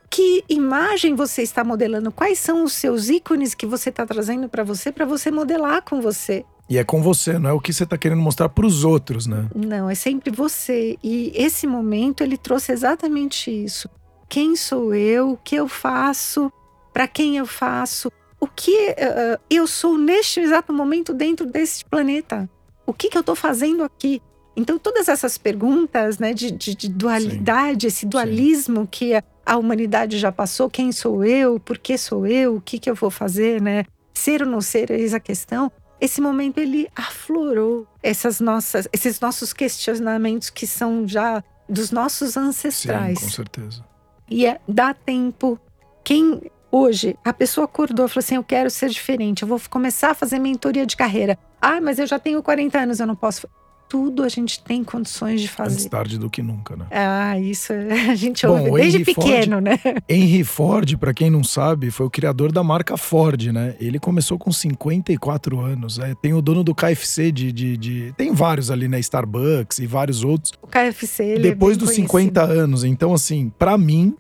Que 0.10 0.44
imagem 0.48 1.14
você 1.14 1.42
está 1.42 1.64
modelando? 1.64 2.12
Quais 2.12 2.40
são 2.40 2.64
os 2.64 2.74
seus 2.74 3.10
ícones 3.10 3.54
que 3.54 3.66
você 3.66 3.90
está 3.90 4.06
trazendo 4.06 4.48
para 4.48 4.64
você, 4.64 4.92
para 4.92 5.06
você 5.06 5.30
modelar 5.30 5.82
com 5.82 6.00
você? 6.00 6.46
E 6.70 6.78
é 6.78 6.84
com 6.84 7.02
você, 7.02 7.38
não 7.38 7.50
é 7.50 7.54
o 7.54 7.60
que 7.60 7.74
você 7.74 7.84
está 7.84 7.98
querendo 7.98 8.22
mostrar 8.22 8.50
para 8.50 8.66
os 8.66 8.84
outros, 8.84 9.28
né? 9.28 9.48
Não, 9.54 9.90
é 9.90 9.96
sempre 9.96 10.32
você. 10.32 10.98
E 11.04 11.32
esse 11.36 11.68
momento 11.68 12.22
ele 12.22 12.38
trouxe 12.38 12.72
exatamente 12.72 13.52
isso. 13.52 13.90
Quem 14.30 14.56
sou 14.56 14.96
eu? 14.96 15.32
O 15.32 15.38
que 15.38 15.56
eu 15.56 15.68
faço? 15.68 16.52
para 16.94 17.08
quem 17.08 17.38
eu 17.38 17.46
faço, 17.46 18.12
o 18.40 18.48
que 18.48 18.92
uh, 18.92 19.42
eu 19.50 19.66
sou 19.66 19.98
neste 19.98 20.40
exato 20.40 20.72
momento 20.72 21.14
dentro 21.14 21.46
desse 21.46 21.84
planeta. 21.84 22.48
O 22.86 22.94
que, 22.94 23.10
que 23.10 23.18
eu 23.18 23.22
estou 23.22 23.36
fazendo 23.36 23.84
aqui? 23.84 24.22
Então, 24.56 24.78
todas 24.78 25.10
essas 25.10 25.38
perguntas 25.38 26.20
né, 26.20 26.34
de, 26.34 26.52
de, 26.52 26.76
de 26.76 26.88
dualidade, 26.88 27.82
Sim. 27.82 27.88
esse 27.88 28.06
dualismo 28.06 28.82
Sim. 28.82 28.88
que 28.92 29.16
a, 29.16 29.24
a, 29.46 29.58
humanidade 29.58 30.20
já 30.20 30.32
passou: 30.32 30.70
quem 30.70 30.92
sou 30.92 31.26
eu? 31.26 31.60
Por 31.60 31.80
que 31.80 31.98
sou 31.98 32.28
eu? 32.28 32.58
O 32.58 32.62
que, 32.62 32.78
que 32.78 32.90
eu 32.90 32.94
vou 32.94 33.10
fazer? 33.10 33.60
Né? 33.60 33.86
Ser 34.14 34.44
ou 34.44 34.48
não 34.48 34.62
ser, 34.62 34.92
eis 34.92 35.14
a 35.14 35.20
questão. 35.20 35.72
Esse 36.04 36.20
momento 36.20 36.58
ele 36.58 36.90
aflorou 36.94 37.88
essas 38.04 38.42
nossas, 38.42 38.90
esses 38.92 39.22
nossos 39.22 39.54
questionamentos 39.54 40.50
que 40.50 40.68
são 40.68 41.08
já 41.08 41.42
dos 41.70 41.92
nossos 41.92 42.36
ancestrais. 42.36 43.20
Sim, 43.20 43.26
com 43.26 43.32
certeza. 43.32 43.86
E 44.30 44.46
é, 44.46 44.60
dá 44.68 44.94
tempo. 44.94 45.58
Quem 46.04 46.42
Hoje, 46.70 47.16
a 47.24 47.32
pessoa 47.32 47.66
acordou 47.66 48.08
e 48.08 48.10
falou 48.10 48.20
assim: 48.20 48.36
Eu 48.36 48.44
quero 48.44 48.70
ser 48.70 48.90
diferente, 48.90 49.44
eu 49.44 49.48
vou 49.48 49.62
começar 49.70 50.10
a 50.10 50.14
fazer 50.16 50.40
mentoria 50.40 50.88
de 50.88 50.98
carreira. 50.98 51.38
Ah, 51.62 51.80
mas 51.80 52.00
eu 52.00 52.08
já 52.08 52.18
tenho 52.18 52.42
40 52.42 52.80
anos, 52.80 53.00
eu 53.00 53.06
não 53.06 53.16
posso. 53.16 53.48
Tudo 53.90 54.24
a 54.24 54.30
gente 54.30 54.62
tem 54.64 54.84
condições 54.84 55.42
de 55.42 55.48
fazer. 55.48 55.76
Mais 55.76 55.86
tarde 55.86 56.18
do 56.18 56.30
que 56.30 56.42
nunca, 56.42 56.76
né? 56.76 56.86
Ah, 56.92 57.40
isso 57.40 57.74
é, 57.74 58.10
a 58.10 58.16
gente 58.16 58.46
ouve 58.46 58.70
Bom, 58.70 58.76
desde 58.76 58.98
Henry 58.98 59.06
pequeno, 59.06 59.52
Ford, 59.52 59.64
né? 59.64 59.80
Henry 60.10 60.44
Ford, 60.44 60.98
para 60.98 61.14
quem 61.14 61.30
não 61.30 61.44
sabe, 61.44 61.92
foi 61.92 62.06
o 62.06 62.10
criador 62.10 62.52
da 62.52 62.64
marca 62.64 62.98
Ford, 62.98 63.48
né? 63.52 63.76
Ele 63.80 64.00
começou 64.00 64.38
com 64.40 64.52
54 64.52 65.60
anos. 65.60 66.00
É, 66.00 66.16
tem 66.16 66.34
o 66.34 66.42
dono 66.42 66.64
do 66.64 66.74
KFC 66.74 67.32
de, 67.32 67.52
de, 67.52 67.78
de, 67.78 68.14
Tem 68.18 68.34
vários 68.34 68.72
ali, 68.72 68.88
né? 68.88 69.00
Starbucks 69.00 69.80
e 69.80 69.86
vários 69.86 70.24
outros. 70.24 70.54
O 70.62 70.68
KFC, 70.68 71.24
ele 71.24 71.50
Depois 71.50 71.78
é 71.78 71.80
dos 71.80 71.90
conhecido. 71.90 72.08
50 72.08 72.44
anos. 72.44 72.84
Então, 72.84 73.14
assim, 73.14 73.52
para 73.58 73.78
mim, 73.78 74.16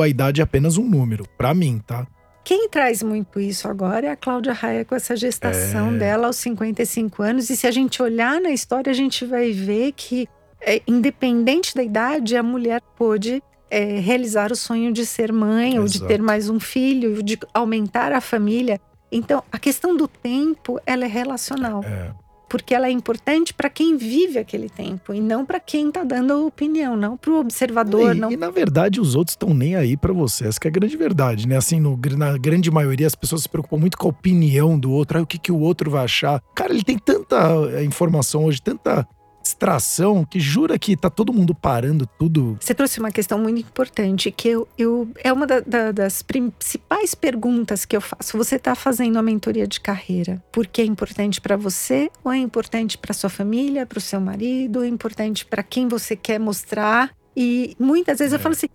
a 0.00 0.06
idade 0.06 0.40
é 0.40 0.44
apenas 0.44 0.76
um 0.76 0.88
número, 0.88 1.24
para 1.36 1.52
mim, 1.52 1.80
tá? 1.84 2.06
Quem 2.42 2.68
traz 2.68 3.02
muito 3.02 3.38
isso 3.38 3.68
agora 3.68 4.06
é 4.06 4.10
a 4.10 4.16
Cláudia 4.16 4.52
Raia 4.52 4.84
com 4.84 4.94
essa 4.94 5.14
gestação 5.14 5.94
é... 5.94 5.98
dela 5.98 6.26
aos 6.26 6.36
55 6.36 7.22
anos. 7.22 7.50
E 7.50 7.56
se 7.56 7.66
a 7.66 7.70
gente 7.70 8.02
olhar 8.02 8.40
na 8.40 8.50
história, 8.50 8.90
a 8.90 8.94
gente 8.94 9.24
vai 9.24 9.52
ver 9.52 9.92
que, 9.92 10.28
é, 10.60 10.82
independente 10.86 11.74
da 11.74 11.82
idade, 11.82 12.36
a 12.36 12.42
mulher 12.42 12.80
pôde 12.96 13.42
é, 13.70 13.98
realizar 14.00 14.50
o 14.50 14.56
sonho 14.56 14.92
de 14.92 15.06
ser 15.06 15.32
mãe, 15.32 15.76
Exato. 15.76 15.82
ou 15.82 15.88
de 15.88 16.06
ter 16.06 16.20
mais 16.20 16.48
um 16.48 16.58
filho, 16.58 17.22
de 17.22 17.38
aumentar 17.54 18.12
a 18.12 18.20
família. 18.20 18.80
Então, 19.12 19.42
a 19.50 19.58
questão 19.58 19.96
do 19.96 20.08
tempo, 20.08 20.80
ela 20.86 21.04
é 21.04 21.08
relacional. 21.08 21.82
É 21.84 22.29
porque 22.50 22.74
ela 22.74 22.88
é 22.88 22.90
importante 22.90 23.54
para 23.54 23.70
quem 23.70 23.96
vive 23.96 24.40
aquele 24.40 24.68
tempo 24.68 25.14
e 25.14 25.20
não 25.20 25.46
para 25.46 25.60
quem 25.60 25.88
está 25.88 26.02
dando 26.02 26.44
opinião, 26.44 26.96
não 26.96 27.16
para 27.16 27.30
o 27.30 27.38
observador. 27.38 28.16
E, 28.16 28.18
não... 28.18 28.32
e 28.32 28.36
na 28.36 28.50
verdade 28.50 29.00
os 29.00 29.14
outros 29.14 29.34
estão 29.34 29.54
nem 29.54 29.76
aí 29.76 29.96
para 29.96 30.12
você, 30.12 30.48
essa 30.48 30.58
é 30.64 30.68
a 30.68 30.70
grande 30.70 30.96
verdade, 30.96 31.46
né? 31.46 31.56
Assim, 31.56 31.78
no, 31.78 31.98
na 32.18 32.36
grande 32.36 32.68
maioria 32.68 33.06
as 33.06 33.14
pessoas 33.14 33.42
se 33.42 33.48
preocupam 33.48 33.78
muito 33.78 33.96
com 33.96 34.08
a 34.08 34.10
opinião 34.10 34.76
do 34.76 34.90
outro, 34.90 35.16
aí 35.16 35.22
o 35.22 35.26
que, 35.26 35.38
que 35.38 35.52
o 35.52 35.60
outro 35.60 35.92
vai 35.92 36.04
achar. 36.04 36.42
Cara, 36.52 36.72
ele 36.72 36.82
tem 36.82 36.98
tanta 36.98 37.36
eh, 37.72 37.84
informação 37.84 38.44
hoje, 38.44 38.60
tanta 38.60 39.06
distração 39.42 40.24
que 40.24 40.38
jura 40.38 40.78
que 40.78 40.96
tá 40.96 41.10
todo 41.10 41.32
mundo 41.32 41.54
parando 41.54 42.06
tudo. 42.06 42.56
Você 42.60 42.74
trouxe 42.74 43.00
uma 43.00 43.10
questão 43.10 43.38
muito 43.38 43.60
importante 43.60 44.30
que 44.30 44.48
eu, 44.48 44.68
eu 44.76 45.10
é 45.22 45.32
uma 45.32 45.46
da, 45.46 45.60
da, 45.60 45.92
das 45.92 46.22
principais 46.22 47.14
perguntas 47.14 47.84
que 47.84 47.96
eu 47.96 48.00
faço. 48.00 48.36
Você 48.36 48.56
está 48.56 48.74
fazendo 48.74 49.18
a 49.18 49.22
mentoria 49.22 49.66
de 49.66 49.80
carreira 49.80 50.42
porque 50.52 50.82
é 50.82 50.84
importante 50.84 51.40
para 51.40 51.56
você 51.56 52.10
ou 52.22 52.32
é 52.32 52.38
importante 52.38 52.98
para 52.98 53.14
sua 53.14 53.30
família, 53.30 53.86
para 53.86 53.98
o 53.98 54.00
seu 54.00 54.20
marido, 54.20 54.82
é 54.82 54.88
importante 54.88 55.44
para 55.44 55.62
quem 55.62 55.88
você 55.88 56.14
quer 56.16 56.38
mostrar? 56.38 57.10
E 57.36 57.76
muitas 57.78 58.18
vezes 58.18 58.32
é. 58.32 58.36
eu 58.36 58.40
falo 58.40 58.54
assim, 58.54 58.68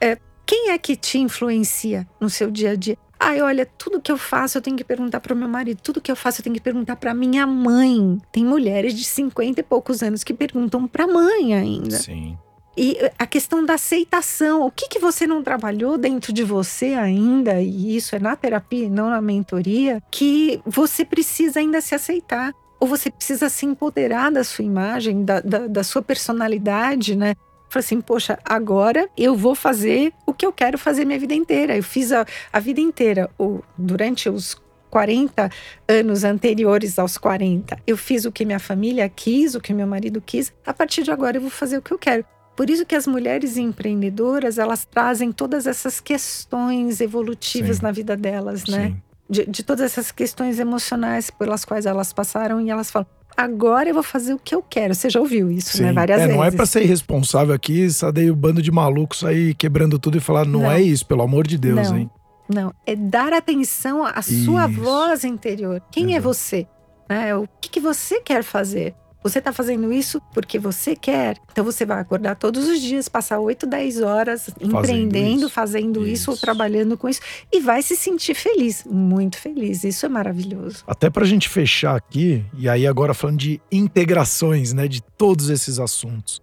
é, 0.00 0.18
quem 0.44 0.70
é 0.70 0.78
que 0.78 0.96
te 0.96 1.18
influencia 1.18 2.06
no 2.20 2.28
seu 2.28 2.50
dia 2.50 2.70
a 2.70 2.76
dia? 2.76 2.98
Ai, 3.22 3.42
olha, 3.42 3.66
tudo 3.66 4.00
que 4.00 4.10
eu 4.10 4.16
faço 4.16 4.56
eu 4.56 4.62
tenho 4.62 4.78
que 4.78 4.82
perguntar 4.82 5.20
para 5.20 5.34
o 5.34 5.36
meu 5.36 5.46
marido, 5.46 5.78
tudo 5.82 6.00
que 6.00 6.10
eu 6.10 6.16
faço 6.16 6.40
eu 6.40 6.44
tenho 6.44 6.54
que 6.54 6.62
perguntar 6.62 6.96
para 6.96 7.12
minha 7.12 7.46
mãe. 7.46 8.18
Tem 8.32 8.42
mulheres 8.42 8.94
de 8.94 9.04
50 9.04 9.60
e 9.60 9.62
poucos 9.62 10.02
anos 10.02 10.24
que 10.24 10.32
perguntam 10.32 10.88
para 10.88 11.06
mãe 11.06 11.54
ainda. 11.54 11.98
Sim. 11.98 12.38
E 12.74 12.96
eh, 12.98 13.12
a 13.18 13.26
questão 13.26 13.62
da 13.62 13.74
aceitação, 13.74 14.64
o 14.64 14.70
que, 14.70 14.88
que 14.88 14.98
você 14.98 15.26
não 15.26 15.42
trabalhou 15.42 15.98
dentro 15.98 16.32
de 16.32 16.42
você 16.42 16.94
ainda, 16.94 17.60
e 17.60 17.94
isso 17.94 18.16
é 18.16 18.18
na 18.18 18.34
terapia 18.34 18.86
e 18.86 18.90
não 18.90 19.10
na 19.10 19.20
mentoria, 19.20 20.02
que 20.10 20.62
você 20.64 21.04
precisa 21.04 21.60
ainda 21.60 21.82
se 21.82 21.94
aceitar. 21.94 22.54
Ou 22.80 22.88
você 22.88 23.10
precisa 23.10 23.50
se 23.50 23.66
empoderar 23.66 24.32
da 24.32 24.42
sua 24.42 24.64
imagem, 24.64 25.22
da, 25.22 25.40
da, 25.40 25.66
da 25.66 25.84
sua 25.84 26.00
personalidade, 26.00 27.14
né? 27.14 27.34
Falei 27.70 27.84
assim, 27.84 28.00
poxa, 28.00 28.36
agora 28.44 29.08
eu 29.16 29.36
vou 29.36 29.54
fazer 29.54 30.12
o 30.26 30.34
que 30.34 30.44
eu 30.44 30.52
quero 30.52 30.76
fazer 30.76 31.04
minha 31.04 31.18
vida 31.18 31.34
inteira. 31.34 31.76
Eu 31.76 31.82
fiz 31.84 32.10
a, 32.10 32.26
a 32.52 32.58
vida 32.58 32.80
inteira, 32.80 33.30
ou 33.38 33.64
durante 33.78 34.28
os 34.28 34.60
40 34.90 35.48
anos 35.88 36.24
anteriores 36.24 36.98
aos 36.98 37.16
40, 37.16 37.78
eu 37.86 37.96
fiz 37.96 38.24
o 38.24 38.32
que 38.32 38.44
minha 38.44 38.58
família 38.58 39.08
quis, 39.08 39.54
o 39.54 39.60
que 39.60 39.72
meu 39.72 39.86
marido 39.86 40.20
quis. 40.20 40.52
A 40.66 40.74
partir 40.74 41.04
de 41.04 41.12
agora 41.12 41.36
eu 41.36 41.40
vou 41.40 41.50
fazer 41.50 41.78
o 41.78 41.82
que 41.82 41.92
eu 41.92 41.98
quero. 41.98 42.24
Por 42.56 42.68
isso 42.68 42.84
que 42.84 42.96
as 42.96 43.06
mulheres 43.06 43.56
empreendedoras, 43.56 44.58
elas 44.58 44.84
trazem 44.84 45.30
todas 45.30 45.66
essas 45.66 46.00
questões 46.00 47.00
evolutivas 47.00 47.76
Sim. 47.76 47.82
na 47.84 47.92
vida 47.92 48.16
delas, 48.16 48.66
né? 48.66 48.96
De, 49.28 49.46
de, 49.46 49.62
todas 49.62 49.84
essas 49.84 50.10
questões 50.10 50.58
emocionais 50.58 51.30
pelas 51.30 51.64
quais 51.64 51.86
elas 51.86 52.12
passaram 52.12 52.60
e 52.60 52.68
elas 52.68 52.90
falam: 52.90 53.06
agora 53.36 53.88
eu 53.88 53.94
vou 53.94 54.02
fazer 54.02 54.34
o 54.34 54.38
que 54.38 54.54
eu 54.54 54.62
quero. 54.62 54.94
Você 54.94 55.08
já 55.10 55.20
ouviu 55.20 55.50
isso, 55.50 55.76
né, 55.76 55.78
Sim. 55.78 55.82
né? 55.84 55.92
Várias 55.92 56.20
é, 56.20 56.22
vezes. 56.24 56.36
Não 56.36 56.44
é 56.44 56.50
pra 56.50 56.66
ser 56.66 56.82
irresponsável 56.82 57.54
aqui, 57.54 57.90
só 57.90 58.10
dei 58.10 58.30
o 58.30 58.34
um 58.34 58.36
bando 58.36 58.62
de 58.62 58.70
malucos 58.70 59.24
aí 59.24 59.54
quebrando 59.54 59.98
tudo 59.98 60.18
e 60.18 60.20
falar, 60.20 60.46
não, 60.46 60.60
não. 60.60 60.70
é 60.70 60.80
isso, 60.80 61.06
pelo 61.06 61.22
amor 61.22 61.46
de 61.46 61.58
Deus, 61.58 61.90
não. 61.90 61.98
hein? 61.98 62.10
Não, 62.52 62.74
é 62.84 62.96
dar 62.96 63.32
atenção 63.32 64.04
à 64.04 64.20
sua 64.22 64.68
isso. 64.68 64.80
voz 64.80 65.24
interior. 65.24 65.80
Quem 65.92 66.14
é 66.14 66.16
Exato. 66.16 66.18
é 66.18 66.20
você? 66.20 66.66
Né? 67.08 67.36
O 67.36 67.48
que, 67.60 67.70
que 67.70 67.80
você 67.80 68.20
quer 68.20 68.42
fazer? 68.42 68.94
Você 69.22 69.38
está 69.38 69.52
fazendo 69.52 69.92
isso 69.92 70.20
porque 70.32 70.58
você 70.58 70.96
quer. 70.96 71.36
Então 71.52 71.64
você 71.64 71.84
vai 71.84 72.00
acordar 72.00 72.36
todos 72.36 72.68
os 72.68 72.80
dias, 72.80 73.08
passar 73.08 73.38
8, 73.38 73.66
10 73.66 74.00
horas 74.00 74.50
fazendo 74.50 74.78
empreendendo, 74.78 75.46
isso. 75.46 75.50
fazendo 75.50 76.02
isso. 76.02 76.12
isso 76.12 76.30
ou 76.30 76.36
trabalhando 76.36 76.96
com 76.96 77.08
isso 77.08 77.20
e 77.52 77.60
vai 77.60 77.82
se 77.82 77.96
sentir 77.96 78.34
feliz, 78.34 78.84
muito 78.84 79.38
feliz. 79.38 79.84
Isso 79.84 80.06
é 80.06 80.08
maravilhoso. 80.08 80.82
Até 80.86 81.10
para 81.10 81.24
a 81.24 81.26
gente 81.26 81.48
fechar 81.48 81.96
aqui, 81.96 82.44
e 82.56 82.68
aí 82.68 82.86
agora 82.86 83.12
falando 83.12 83.38
de 83.38 83.60
integrações, 83.70 84.72
né, 84.72 84.88
de 84.88 85.02
todos 85.02 85.50
esses 85.50 85.78
assuntos. 85.78 86.40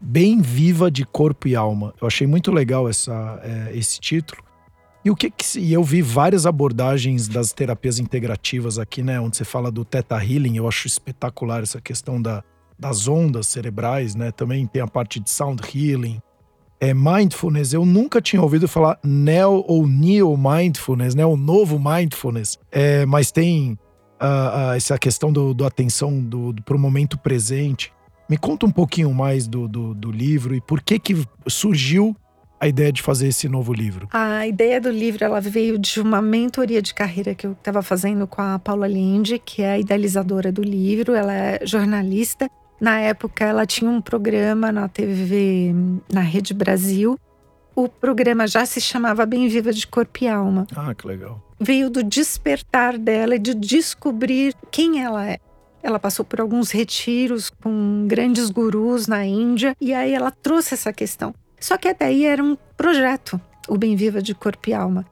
Bem 0.00 0.42
viva 0.42 0.90
de 0.90 1.04
corpo 1.04 1.48
e 1.48 1.56
alma. 1.56 1.94
Eu 2.00 2.06
achei 2.06 2.26
muito 2.26 2.52
legal 2.52 2.88
essa, 2.88 3.40
é, 3.42 3.76
esse 3.76 3.98
título 3.98 4.45
e 5.06 5.10
o 5.10 5.14
que, 5.14 5.30
que 5.30 5.60
e 5.60 5.72
eu 5.72 5.84
vi 5.84 6.02
várias 6.02 6.46
abordagens 6.46 7.28
das 7.28 7.52
terapias 7.52 8.00
integrativas 8.00 8.76
aqui, 8.76 9.04
né, 9.04 9.20
onde 9.20 9.36
você 9.36 9.44
fala 9.44 9.70
do 9.70 9.84
Theta 9.84 10.16
Healing, 10.16 10.56
eu 10.56 10.66
acho 10.66 10.88
espetacular 10.88 11.62
essa 11.62 11.80
questão 11.80 12.20
da, 12.20 12.42
das 12.76 13.06
ondas 13.06 13.46
cerebrais, 13.46 14.16
né? 14.16 14.32
Também 14.32 14.66
tem 14.66 14.82
a 14.82 14.86
parte 14.88 15.20
de 15.20 15.30
Sound 15.30 15.62
Healing. 15.62 16.20
É 16.80 16.92
mindfulness, 16.92 17.72
eu 17.72 17.86
nunca 17.86 18.20
tinha 18.20 18.42
ouvido 18.42 18.66
falar 18.66 18.98
neo 19.04 19.64
ou 19.68 19.86
neo 19.86 20.36
mindfulness, 20.36 21.14
né? 21.14 21.24
O 21.24 21.36
novo 21.36 21.78
mindfulness. 21.78 22.58
É, 22.72 23.06
mas 23.06 23.30
tem 23.30 23.78
uh, 24.20 24.70
uh, 24.70 24.72
essa 24.72 24.98
questão 24.98 25.32
do, 25.32 25.54
do 25.54 25.64
atenção 25.64 26.20
do, 26.20 26.52
do, 26.52 26.64
pro 26.64 26.80
momento 26.80 27.16
presente. 27.16 27.92
Me 28.28 28.36
conta 28.36 28.66
um 28.66 28.72
pouquinho 28.72 29.14
mais 29.14 29.46
do, 29.46 29.68
do, 29.68 29.94
do 29.94 30.10
livro 30.10 30.52
e 30.52 30.60
por 30.60 30.82
que 30.82 30.98
que 30.98 31.24
surgiu 31.46 32.16
a 32.58 32.66
ideia 32.66 32.92
de 32.92 33.02
fazer 33.02 33.28
esse 33.28 33.48
novo 33.48 33.72
livro? 33.72 34.08
A 34.12 34.46
ideia 34.46 34.80
do 34.80 34.90
livro 34.90 35.24
ela 35.24 35.40
veio 35.40 35.78
de 35.78 36.00
uma 36.00 36.22
mentoria 36.22 36.80
de 36.80 36.94
carreira 36.94 37.34
que 37.34 37.46
eu 37.46 37.52
estava 37.52 37.82
fazendo 37.82 38.26
com 38.26 38.40
a 38.40 38.58
Paula 38.58 38.88
Linde, 38.88 39.38
que 39.38 39.62
é 39.62 39.72
a 39.72 39.78
idealizadora 39.78 40.50
do 40.50 40.62
livro. 40.62 41.14
Ela 41.14 41.34
é 41.34 41.60
jornalista. 41.64 42.50
Na 42.80 42.98
época, 43.00 43.44
ela 43.44 43.66
tinha 43.66 43.90
um 43.90 44.00
programa 44.00 44.70
na 44.70 44.88
TV, 44.88 45.74
na 46.12 46.20
Rede 46.20 46.52
Brasil. 46.52 47.18
O 47.74 47.88
programa 47.88 48.46
já 48.46 48.64
se 48.64 48.80
chamava 48.80 49.26
Bem 49.26 49.48
Viva 49.48 49.72
de 49.72 49.86
Corpo 49.86 50.24
e 50.24 50.28
Alma. 50.28 50.66
Ah, 50.74 50.94
que 50.94 51.06
legal. 51.06 51.42
Veio 51.58 51.90
do 51.90 52.02
despertar 52.02 52.98
dela 52.98 53.36
e 53.36 53.38
de 53.38 53.54
descobrir 53.54 54.54
quem 54.70 55.02
ela 55.02 55.26
é. 55.26 55.38
Ela 55.82 55.98
passou 55.98 56.24
por 56.24 56.40
alguns 56.40 56.70
retiros 56.70 57.48
com 57.48 58.06
grandes 58.08 58.50
gurus 58.50 59.06
na 59.06 59.24
Índia 59.24 59.76
e 59.80 59.94
aí 59.94 60.12
ela 60.12 60.30
trouxe 60.30 60.74
essa 60.74 60.92
questão. 60.92 61.34
Só 61.60 61.76
que 61.76 61.88
até 61.88 62.06
aí 62.06 62.24
era 62.24 62.42
um 62.42 62.56
projeto, 62.76 63.40
o 63.68 63.76
Bem 63.76 63.96
Viva 63.96 64.20
de 64.20 64.34
Corpo 64.34 64.70
e 64.70 64.74
Alma. 64.74 65.04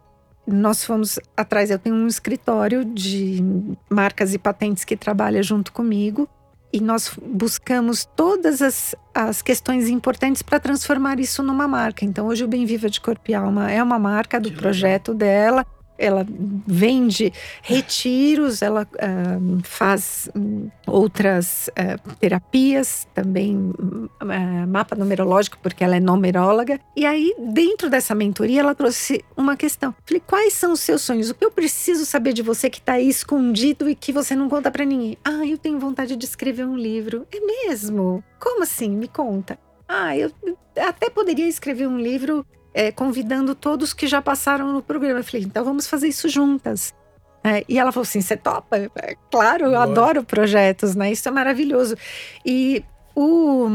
Nós 0.46 0.84
fomos 0.84 1.18
atrás, 1.36 1.70
eu 1.70 1.78
tenho 1.78 1.96
um 1.96 2.06
escritório 2.06 2.84
de 2.84 3.42
marcas 3.88 4.34
e 4.34 4.38
patentes 4.38 4.84
que 4.84 4.96
trabalha 4.96 5.42
junto 5.42 5.72
comigo 5.72 6.28
e 6.70 6.80
nós 6.80 7.16
buscamos 7.24 8.04
todas 8.16 8.60
as, 8.60 8.96
as 9.14 9.40
questões 9.40 9.88
importantes 9.88 10.42
para 10.42 10.58
transformar 10.58 11.20
isso 11.20 11.42
numa 11.42 11.68
marca. 11.68 12.04
Então, 12.04 12.26
hoje 12.26 12.44
o 12.44 12.48
Bem 12.48 12.66
Viva 12.66 12.90
de 12.90 13.00
Corpo 13.00 13.30
e 13.30 13.34
Alma 13.34 13.70
é 13.70 13.82
uma 13.82 13.98
marca 13.98 14.40
do 14.40 14.52
projeto 14.52 15.14
dela 15.14 15.64
ela 15.98 16.26
vende 16.66 17.32
retiros, 17.62 18.62
ela 18.62 18.82
uh, 18.82 19.60
faz 19.62 20.28
um, 20.34 20.68
outras 20.86 21.68
uh, 21.68 22.14
terapias, 22.16 23.06
também 23.14 23.56
uh, 23.56 24.68
mapa 24.68 24.96
numerológico, 24.96 25.58
porque 25.62 25.84
ela 25.84 25.96
é 25.96 26.00
numeróloga. 26.00 26.80
E 26.96 27.06
aí, 27.06 27.34
dentro 27.38 27.88
dessa 27.88 28.14
mentoria, 28.14 28.60
ela 28.60 28.74
trouxe 28.74 29.24
uma 29.36 29.56
questão. 29.56 29.94
Falei, 30.04 30.22
quais 30.26 30.54
são 30.54 30.72
os 30.72 30.80
seus 30.80 31.02
sonhos? 31.02 31.30
O 31.30 31.34
que 31.34 31.44
eu 31.44 31.50
preciso 31.50 32.04
saber 32.04 32.32
de 32.32 32.42
você 32.42 32.68
que 32.68 32.78
está 32.78 32.94
aí 32.94 33.08
escondido 33.08 33.88
e 33.88 33.94
que 33.94 34.12
você 34.12 34.34
não 34.34 34.48
conta 34.48 34.70
para 34.70 34.84
ninguém? 34.84 35.16
Ah, 35.24 35.46
eu 35.46 35.58
tenho 35.58 35.78
vontade 35.78 36.16
de 36.16 36.24
escrever 36.24 36.66
um 36.66 36.76
livro. 36.76 37.26
É 37.32 37.40
mesmo? 37.40 38.22
Como 38.40 38.62
assim? 38.62 38.90
Me 38.90 39.08
conta. 39.08 39.58
Ah, 39.88 40.16
eu 40.16 40.30
até 40.76 41.10
poderia 41.10 41.46
escrever 41.46 41.86
um 41.86 41.98
livro 41.98 42.44
é, 42.74 42.90
convidando 42.90 43.54
todos 43.54 43.94
que 43.94 44.06
já 44.06 44.20
passaram 44.20 44.72
no 44.72 44.82
programa. 44.82 45.20
Eu 45.20 45.24
falei, 45.24 45.46
então 45.46 45.64
vamos 45.64 45.86
fazer 45.86 46.08
isso 46.08 46.28
juntas. 46.28 46.92
É, 47.42 47.64
e 47.68 47.78
ela 47.78 47.92
falou 47.92 48.02
assim: 48.02 48.20
você 48.20 48.36
topa? 48.36 48.76
É, 48.76 49.16
claro, 49.30 49.66
eu 49.66 49.70
Boa. 49.70 49.84
adoro 49.84 50.24
projetos, 50.24 50.94
né? 50.94 51.12
Isso 51.12 51.28
é 51.28 51.30
maravilhoso. 51.30 51.94
E 52.44 52.84
o, 53.14 53.68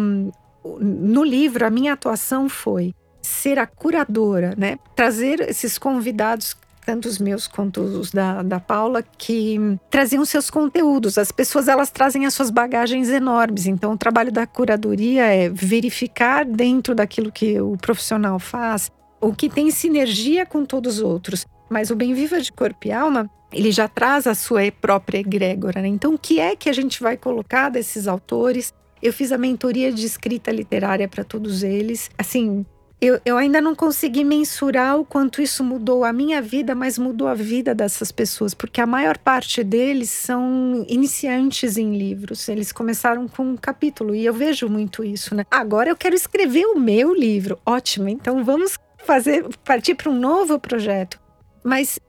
no 0.64 1.24
livro, 1.24 1.66
a 1.66 1.70
minha 1.70 1.94
atuação 1.94 2.50
foi 2.50 2.94
ser 3.22 3.60
a 3.60 3.68
curadora, 3.68 4.54
né? 4.58 4.78
Trazer 4.96 5.40
esses 5.42 5.78
convidados 5.78 6.58
tanto 6.86 7.08
os 7.08 7.20
meus 7.20 7.48
quanto 7.48 7.82
os 7.82 8.12
da, 8.12 8.42
da 8.42 8.60
Paula, 8.60 9.04
que 9.04 9.58
traziam 9.90 10.24
seus 10.26 10.50
conteúdos. 10.50 11.18
As 11.18 11.32
pessoas 11.32 11.68
elas 11.68 11.90
trazem 11.90 12.26
as 12.26 12.34
suas 12.34 12.50
bagagens 12.50 13.10
enormes. 13.10 13.66
Então, 13.66 13.94
o 13.94 13.98
trabalho 13.98 14.32
da 14.32 14.48
curadoria 14.48 15.26
é 15.26 15.50
verificar 15.50 16.46
dentro 16.46 16.96
daquilo 16.96 17.32
que 17.32 17.60
o 17.60 17.78
profissional 17.78 18.40
faz 18.40 18.92
o 19.22 19.34
que 19.34 19.50
tem 19.50 19.70
sinergia 19.70 20.46
com 20.46 20.66
todos 20.66 20.98
os 20.98 21.04
outros. 21.04 21.46
Mas 21.70 21.92
o 21.92 21.96
Bem 21.96 22.14
Viva 22.14 22.42
de 22.42 22.52
Corpo 22.52 22.88
e 22.88 22.92
Alma, 22.92 23.30
ele 23.52 23.72
já 23.72 23.88
traz 23.88 24.26
a 24.26 24.34
sua 24.34 24.62
própria 24.72 25.20
egrégora. 25.20 25.82
Né? 25.82 25.88
Então, 25.88 26.14
o 26.14 26.18
que 26.18 26.40
é 26.40 26.56
que 26.56 26.70
a 26.70 26.74
gente 26.74 27.02
vai 27.02 27.18
colocar 27.18 27.70
desses 27.70 28.08
autores? 28.08 28.74
Eu 29.02 29.14
fiz 29.14 29.32
a 29.32 29.38
mentoria 29.38 29.92
de 29.92 30.06
escrita 30.06 30.52
literária 30.52 31.08
para 31.08 31.24
todos 31.24 31.64
eles. 31.64 32.10
Assim, 32.18 32.66
eu, 33.02 33.20
eu 33.26 33.38
ainda 33.38 33.62
não 33.62 33.74
consegui 33.74 34.26
mensurar 34.26 35.00
o 35.00 35.06
quanto 35.06 35.42
isso 35.42 35.64
mudou 35.64 36.04
a 36.04 36.12
minha 36.12 36.42
vida, 36.42 36.76
mas 36.76 36.98
mudou 36.98 37.28
a 37.28 37.34
vida 37.34 37.74
dessas 37.74 38.12
pessoas, 38.12 38.54
porque 38.54 38.82
a 38.82 38.86
maior 38.86 39.18
parte 39.18 39.64
deles 39.64 40.10
são 40.10 40.86
iniciantes 40.88 41.78
em 41.78 41.98
livros. 41.98 42.50
Eles 42.50 42.72
começaram 42.74 43.28
com 43.28 43.44
um 43.44 43.58
capítulo 43.58 44.14
e 44.14 44.26
eu 44.26 44.34
vejo 44.34 44.68
muito 44.68 45.04
isso, 45.04 45.34
né? 45.34 45.46
Agora 45.50 45.90
eu 45.90 45.96
quero 45.96 46.14
escrever 46.14 46.66
o 46.66 46.80
meu 46.80 47.14
livro. 47.14 47.58
Ótimo, 47.66 48.10
então 48.10 48.44
vamos 48.44 48.78
fazer 49.06 49.46
partir 49.64 49.96
para 49.96 50.10
um 50.10 50.20
novo 50.20 50.60
projeto. 50.60 51.18
Mas 51.64 52.00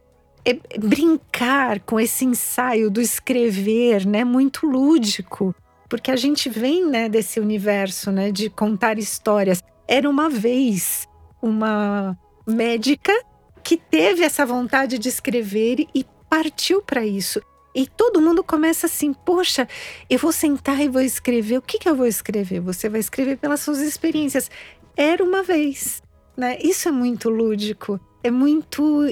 é 0.44 0.58
brincar 0.78 1.80
com 1.80 2.00
esse 2.00 2.24
ensaio 2.24 2.90
do 2.90 3.00
escrever, 3.00 4.06
né, 4.06 4.24
muito 4.24 4.66
lúdico, 4.66 5.54
porque 5.88 6.10
a 6.10 6.16
gente 6.16 6.48
vem, 6.48 6.88
né, 6.88 7.08
desse 7.08 7.38
universo, 7.38 8.10
né, 8.10 8.32
de 8.32 8.48
contar 8.48 8.98
histórias. 8.98 9.62
Era 9.90 10.08
uma 10.08 10.30
vez 10.30 11.08
uma 11.42 12.16
médica 12.46 13.12
que 13.60 13.76
teve 13.76 14.22
essa 14.22 14.46
vontade 14.46 15.00
de 15.00 15.08
escrever 15.08 15.84
e 15.92 16.06
partiu 16.28 16.80
para 16.80 17.04
isso. 17.04 17.42
E 17.74 17.88
todo 17.88 18.20
mundo 18.20 18.44
começa 18.44 18.86
assim: 18.86 19.12
poxa, 19.12 19.66
eu 20.08 20.16
vou 20.16 20.30
sentar 20.30 20.80
e 20.80 20.88
vou 20.88 21.02
escrever. 21.02 21.58
O 21.58 21.62
que, 21.62 21.76
que 21.76 21.88
eu 21.88 21.96
vou 21.96 22.06
escrever? 22.06 22.60
Você 22.60 22.88
vai 22.88 23.00
escrever 23.00 23.36
pelas 23.36 23.62
suas 23.62 23.80
experiências. 23.80 24.48
Era 24.96 25.24
uma 25.24 25.42
vez, 25.42 26.00
né? 26.36 26.56
Isso 26.62 26.88
é 26.88 26.92
muito 26.92 27.28
lúdico. 27.28 27.98
É 28.22 28.30
muito 28.30 29.06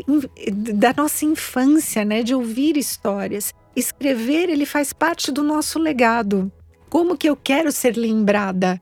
da 0.77 0.95
nossa 0.97 1.25
infância, 1.25 2.05
né? 2.05 2.23
De 2.23 2.37
ouvir 2.37 2.77
histórias. 2.77 3.53
Escrever, 3.75 4.49
ele 4.49 4.65
faz 4.65 4.93
parte 4.93 5.33
do 5.33 5.43
nosso 5.43 5.77
legado. 5.81 6.53
Como 6.89 7.17
que 7.17 7.29
eu 7.29 7.35
quero 7.35 7.73
ser 7.73 7.97
lembrada? 7.97 8.81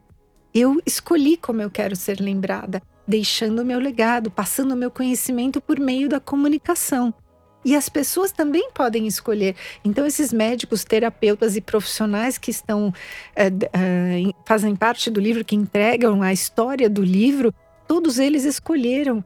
Eu 0.58 0.80
escolhi 0.86 1.36
como 1.36 1.60
eu 1.60 1.70
quero 1.70 1.94
ser 1.94 2.18
lembrada, 2.18 2.80
deixando 3.06 3.60
o 3.60 3.64
meu 3.64 3.78
legado, 3.78 4.30
passando 4.30 4.72
o 4.72 4.76
meu 4.76 4.90
conhecimento 4.90 5.60
por 5.60 5.78
meio 5.78 6.08
da 6.08 6.18
comunicação. 6.18 7.12
E 7.62 7.76
as 7.76 7.90
pessoas 7.90 8.32
também 8.32 8.70
podem 8.72 9.06
escolher. 9.06 9.54
Então, 9.84 10.06
esses 10.06 10.32
médicos, 10.32 10.82
terapeutas 10.82 11.56
e 11.56 11.60
profissionais 11.60 12.38
que 12.38 12.50
estão 12.50 12.90
é, 13.34 13.48
é, 13.48 14.32
fazem 14.46 14.74
parte 14.74 15.10
do 15.10 15.20
livro, 15.20 15.44
que 15.44 15.54
entregam 15.54 16.22
a 16.22 16.32
história 16.32 16.88
do 16.88 17.02
livro, 17.02 17.52
todos 17.86 18.18
eles 18.18 18.46
escolheram 18.46 19.22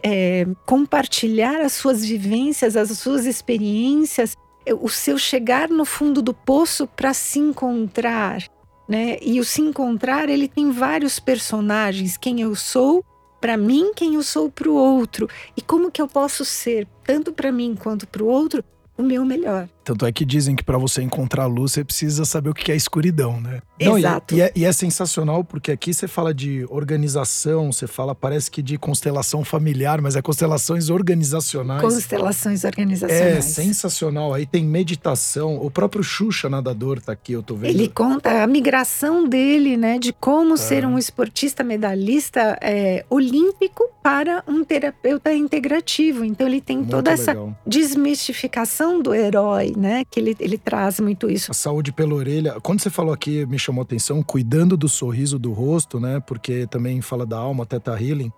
é, 0.00 0.46
compartilhar 0.64 1.60
as 1.60 1.72
suas 1.72 2.04
vivências, 2.04 2.76
as 2.76 2.96
suas 2.96 3.26
experiências, 3.26 4.36
o 4.80 4.88
seu 4.88 5.18
chegar 5.18 5.68
no 5.68 5.84
fundo 5.84 6.22
do 6.22 6.32
poço 6.32 6.86
para 6.86 7.12
se 7.12 7.40
encontrar 7.40 8.44
né? 8.88 9.18
E 9.20 9.38
o 9.38 9.44
se 9.44 9.60
encontrar, 9.60 10.28
ele 10.28 10.48
tem 10.48 10.70
vários 10.70 11.20
personagens, 11.20 12.16
quem 12.16 12.40
eu 12.40 12.54
sou 12.54 13.04
para 13.40 13.56
mim, 13.56 13.92
quem 13.94 14.14
eu 14.14 14.22
sou 14.22 14.50
para 14.50 14.68
o 14.68 14.74
outro 14.74 15.28
e 15.56 15.62
como 15.62 15.90
que 15.90 16.02
eu 16.02 16.08
posso 16.08 16.44
ser 16.44 16.88
tanto 17.04 17.32
para 17.32 17.52
mim 17.52 17.76
quanto 17.78 18.06
para 18.06 18.22
o 18.22 18.26
outro 18.26 18.64
o 18.96 19.02
meu 19.02 19.24
melhor. 19.24 19.68
Tanto 19.88 20.04
é 20.04 20.12
que 20.12 20.22
dizem 20.22 20.54
que 20.54 20.62
para 20.62 20.76
você 20.76 21.00
encontrar 21.00 21.44
a 21.44 21.46
luz, 21.46 21.72
você 21.72 21.82
precisa 21.82 22.26
saber 22.26 22.50
o 22.50 22.54
que 22.54 22.70
é 22.70 22.76
escuridão, 22.76 23.40
né? 23.40 23.62
Exato. 23.78 24.34
Não, 24.34 24.38
e, 24.38 24.42
é, 24.42 24.44
e, 24.44 24.48
é, 24.48 24.52
e, 24.54 24.64
é, 24.66 24.72
sensacional 24.72 25.42
porque 25.42 25.72
aqui 25.72 25.94
você 25.94 26.06
fala 26.06 26.34
de 26.34 26.66
organização, 26.68 27.72
você 27.72 27.86
fala, 27.86 28.14
parece 28.14 28.50
que 28.50 28.60
de 28.60 28.76
constelação 28.76 29.42
familiar, 29.42 30.02
mas 30.02 30.14
é 30.14 30.20
constelações 30.20 30.90
organizacionais. 30.90 31.80
Constelações 31.80 32.64
organizacionais. 32.64 33.36
É 33.38 33.40
sensacional. 33.40 34.34
Aí 34.34 34.44
tem 34.44 34.62
meditação. 34.62 35.56
O 35.56 35.70
próprio 35.70 36.04
Xuxa 36.04 36.50
nadador 36.50 37.00
tá 37.00 37.12
aqui, 37.12 37.32
eu 37.32 37.42
tô 37.42 37.54
vendo. 37.54 37.70
Ele 37.70 37.88
conta 37.88 38.42
a 38.42 38.46
migração 38.46 39.26
dele, 39.26 39.78
né? 39.78 39.98
De 39.98 40.12
como 40.12 40.52
é. 40.52 40.56
ser 40.58 40.84
um 40.84 40.98
esportista 40.98 41.64
medalhista 41.64 42.58
é, 42.60 43.06
olímpico 43.08 43.84
para 44.02 44.42
um 44.46 44.64
terapeuta 44.64 45.32
integrativo. 45.32 46.24
Então 46.24 46.46
ele 46.46 46.60
tem 46.60 46.78
Muito 46.78 46.90
toda 46.90 47.10
essa 47.10 47.32
legal. 47.32 47.56
desmistificação 47.66 49.00
do 49.00 49.14
herói, 49.14 49.72
né? 49.78 50.04
Que 50.04 50.18
ele, 50.18 50.36
ele 50.40 50.58
traz 50.58 50.98
muito 50.98 51.30
isso. 51.30 51.50
A 51.50 51.54
saúde 51.54 51.92
pela 51.92 52.14
orelha. 52.14 52.60
Quando 52.60 52.80
você 52.80 52.90
falou 52.90 53.14
aqui, 53.14 53.46
me 53.46 53.58
chamou 53.58 53.82
a 53.82 53.84
atenção, 53.84 54.22
cuidando 54.22 54.76
do 54.76 54.88
sorriso 54.88 55.38
do 55.38 55.52
rosto, 55.52 56.00
né? 56.00 56.20
Porque 56.20 56.66
também 56.66 57.00
fala 57.00 57.24
da 57.24 57.38
alma, 57.38 57.64
Teta 57.64 57.92
Healing. 57.92 58.32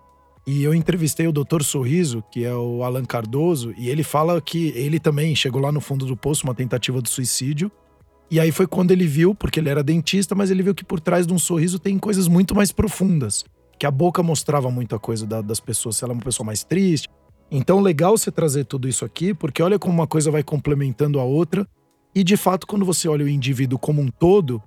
E 0.46 0.62
eu 0.62 0.74
entrevistei 0.74 1.26
o 1.26 1.32
Doutor 1.32 1.62
Sorriso, 1.62 2.24
que 2.30 2.44
é 2.44 2.54
o 2.54 2.82
Alan 2.82 3.04
Cardoso, 3.04 3.74
e 3.76 3.88
ele 3.88 4.02
fala 4.02 4.40
que 4.40 4.72
ele 4.74 4.98
também 4.98 5.34
chegou 5.36 5.60
lá 5.60 5.70
no 5.70 5.80
fundo 5.80 6.06
do 6.06 6.16
poço, 6.16 6.44
uma 6.44 6.54
tentativa 6.54 7.00
de 7.00 7.10
suicídio. 7.10 7.70
E 8.30 8.40
aí 8.40 8.50
foi 8.50 8.66
quando 8.66 8.90
ele 8.90 9.06
viu, 9.06 9.34
porque 9.34 9.60
ele 9.60 9.68
era 9.68 9.82
dentista, 9.82 10.34
mas 10.34 10.50
ele 10.50 10.62
viu 10.62 10.74
que 10.74 10.84
por 10.84 10.98
trás 10.98 11.26
de 11.26 11.32
um 11.32 11.38
sorriso 11.38 11.78
tem 11.78 11.98
coisas 11.98 12.26
muito 12.26 12.54
mais 12.54 12.72
profundas. 12.72 13.44
Que 13.78 13.86
a 13.86 13.90
boca 13.90 14.22
mostrava 14.22 14.70
muita 14.70 14.98
coisa 14.98 15.26
da, 15.26 15.40
das 15.40 15.60
pessoas, 15.60 15.96
se 15.96 16.04
ela 16.04 16.12
é 16.12 16.14
uma 16.14 16.22
pessoa 16.22 16.44
mais 16.44 16.64
triste, 16.64 17.08
então, 17.50 17.80
legal 17.80 18.16
você 18.16 18.30
trazer 18.30 18.64
tudo 18.64 18.88
isso 18.88 19.04
aqui, 19.04 19.34
porque 19.34 19.62
olha 19.62 19.78
como 19.78 19.94
uma 19.94 20.06
coisa 20.06 20.30
vai 20.30 20.42
complementando 20.42 21.18
a 21.18 21.24
outra. 21.24 21.66
E 22.14 22.22
de 22.22 22.36
fato, 22.36 22.66
quando 22.66 22.84
você 22.84 23.08
olha 23.08 23.24
o 23.24 23.28
indivíduo 23.28 23.78
como 23.78 24.00
um 24.00 24.08
todo, 24.08 24.62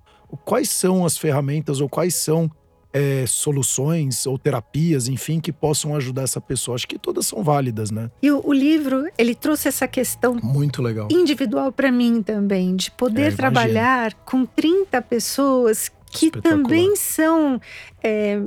quais 0.45 0.69
são 0.69 1.05
as 1.05 1.17
ferramentas 1.17 1.81
ou 1.81 1.89
quais 1.89 2.15
são 2.15 2.49
é, 2.93 3.25
soluções 3.25 4.27
ou 4.27 4.37
terapias, 4.37 5.07
enfim, 5.07 5.39
que 5.39 5.51
possam 5.51 5.95
ajudar 5.95 6.21
essa 6.21 6.39
pessoa. 6.39 6.75
Acho 6.75 6.87
que 6.87 6.99
todas 6.99 7.25
são 7.25 7.43
válidas, 7.43 7.89
né? 7.89 8.11
E 8.21 8.29
o, 8.29 8.41
o 8.45 8.53
livro, 8.53 9.05
ele 9.17 9.33
trouxe 9.33 9.67
essa 9.67 9.87
questão 9.87 10.37
muito 10.41 10.81
legal 10.81 11.07
individual 11.11 11.71
para 11.71 11.91
mim 11.91 12.21
também, 12.21 12.75
de 12.75 12.91
poder 12.91 13.33
é, 13.33 13.35
trabalhar 13.35 14.13
com 14.25 14.45
30 14.45 15.01
pessoas 15.01 15.91
que 16.11 16.29
também 16.29 16.95
são 16.95 17.59
é, 18.03 18.39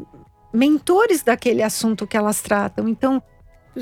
mentores 0.53 1.25
daquele 1.25 1.63
assunto 1.63 2.07
que 2.07 2.17
elas 2.17 2.41
tratam. 2.41 2.89
Então, 2.89 3.21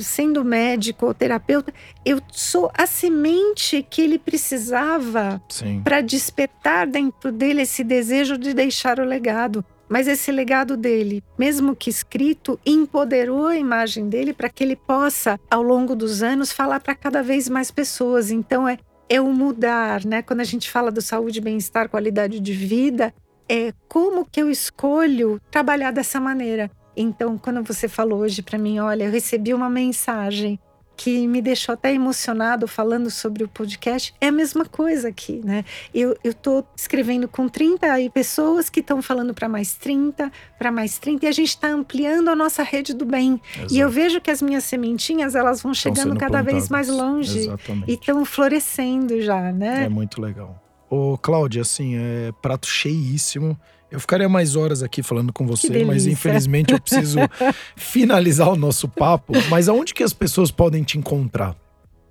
sendo 0.01 0.45
médico 0.45 1.07
ou 1.07 1.15
terapeuta, 1.15 1.73
eu 2.05 2.21
sou 2.33 2.71
a 2.77 2.87
semente 2.87 3.83
que 3.89 4.03
ele 4.03 4.19
precisava 4.19 5.43
para 5.83 6.01
despertar 6.01 6.87
dentro 6.87 7.31
dele 7.31 7.63
esse 7.63 7.85
desejo 7.85 8.37
de 8.37 8.55
deixar 8.55 8.99
o 8.99 9.05
legado. 9.05 9.65
Mas 9.89 10.09
esse 10.09 10.33
legado 10.33 10.77
dele, 10.77 11.23
mesmo 11.39 11.77
que 11.77 11.91
escrito, 11.91 12.59
empoderou 12.65 13.47
a 13.47 13.57
imagem 13.57 14.09
dele 14.09 14.33
para 14.33 14.49
que 14.49 14.65
ele 14.65 14.77
possa, 14.77 15.39
ao 15.51 15.63
longo 15.63 15.95
dos 15.95 16.23
anos, 16.23 16.51
falar 16.51 16.81
para 16.81 16.95
cada 16.95 17.23
vez 17.23 17.49
mais 17.49 17.71
pessoas. 17.71 18.31
Então 18.31 18.67
é 18.67 18.79
é 19.09 19.21
o 19.21 19.33
mudar, 19.33 20.05
né? 20.05 20.23
Quando 20.23 20.41
a 20.41 20.45
gente 20.45 20.71
fala 20.71 20.91
do 20.91 21.03
saúde, 21.03 21.41
bem-estar, 21.41 21.89
qualidade 21.89 22.41
de 22.41 22.53
vida, 22.53 23.15
é 23.49 23.73
como 23.89 24.25
que 24.25 24.41
eu 24.41 24.51
escolho 24.51 25.41
trabalhar 25.51 25.91
dessa 25.91 26.19
maneira. 26.19 26.71
Então, 26.97 27.37
quando 27.39 27.63
você 27.63 27.89
falou 27.89 28.21
hoje 28.21 28.43
para 28.43 28.59
mim, 28.59 28.79
olha, 28.79 29.05
eu 29.05 29.11
recebi 29.11 29.53
uma 29.53 29.69
mensagem 29.71 30.59
que 30.97 31.27
me 31.27 31.43
deixou 31.43 31.73
até 31.73 31.93
emocionado 31.93 32.69
falando 32.69 33.11
sobre 33.11 33.45
o 33.45 33.49
podcast, 33.49 34.15
é 34.21 34.29
a 34.29 34.33
mesma 34.33 34.65
coisa 34.65 35.09
aqui, 35.09 35.41
né? 35.45 35.65
Eu, 35.93 36.17
eu 36.23 36.33
tô 36.33 36.65
escrevendo 36.77 37.27
com 37.27 37.49
30 37.49 37.87
pessoas 38.13 38.71
que 38.71 38.81
estão 38.81 39.03
falando 39.03 39.35
para 39.35 39.49
mais 39.49 39.75
30, 39.75 40.31
para 40.59 40.71
mais 40.71 40.99
30, 40.99 41.27
e 41.27 41.29
a 41.29 41.33
gente 41.33 41.49
está 41.49 41.69
ampliando 41.69 42.29
a 42.29 42.37
nossa 42.37 42.63
rede 42.63 42.95
do 42.95 43.05
bem. 43.05 43.41
Exato. 43.57 43.75
E 43.75 43.79
eu 43.79 43.91
vejo 43.91 44.21
que 44.21 44.31
as 44.31 44.41
minhas 44.41 44.65
sementinhas, 44.65 45.35
elas 45.35 45.63
vão 45.63 45.75
chegando 45.75 46.17
cada 46.17 46.43
plantadas. 46.43 46.53
vez 46.53 46.69
mais 46.69 46.89
longe. 46.89 47.41
Exatamente. 47.41 47.91
E 47.91 47.95
estão 47.95 48.25
florescendo 48.25 49.21
já, 49.21 49.53
né? 49.53 49.85
É 49.85 49.89
muito 49.89 50.21
legal. 50.21 50.61
Ô, 50.89 51.19
Cláudia, 51.19 51.63
assim, 51.63 51.97
é 51.97 52.33
prato 52.41 52.69
cheíssimo. 52.69 53.59
Eu 53.95 54.01
ficaria 54.01 54.29
mais 54.29 54.57
horas 54.57 54.83
aqui 54.83 55.05
falando 55.05 55.33
com 55.33 55.47
você, 55.47 55.85
mas 55.85 56.05
infelizmente 56.05 56.73
eu 56.73 56.81
preciso 56.81 57.21
finalizar 57.77 58.49
o 58.49 58.57
nosso 58.57 58.89
papo. 58.89 59.33
Mas 59.49 59.69
aonde 59.69 59.95
que 59.95 60.03
as 60.03 60.13
pessoas 60.13 60.51
podem 60.51 60.83
te 60.83 60.99
encontrar? 60.99 61.55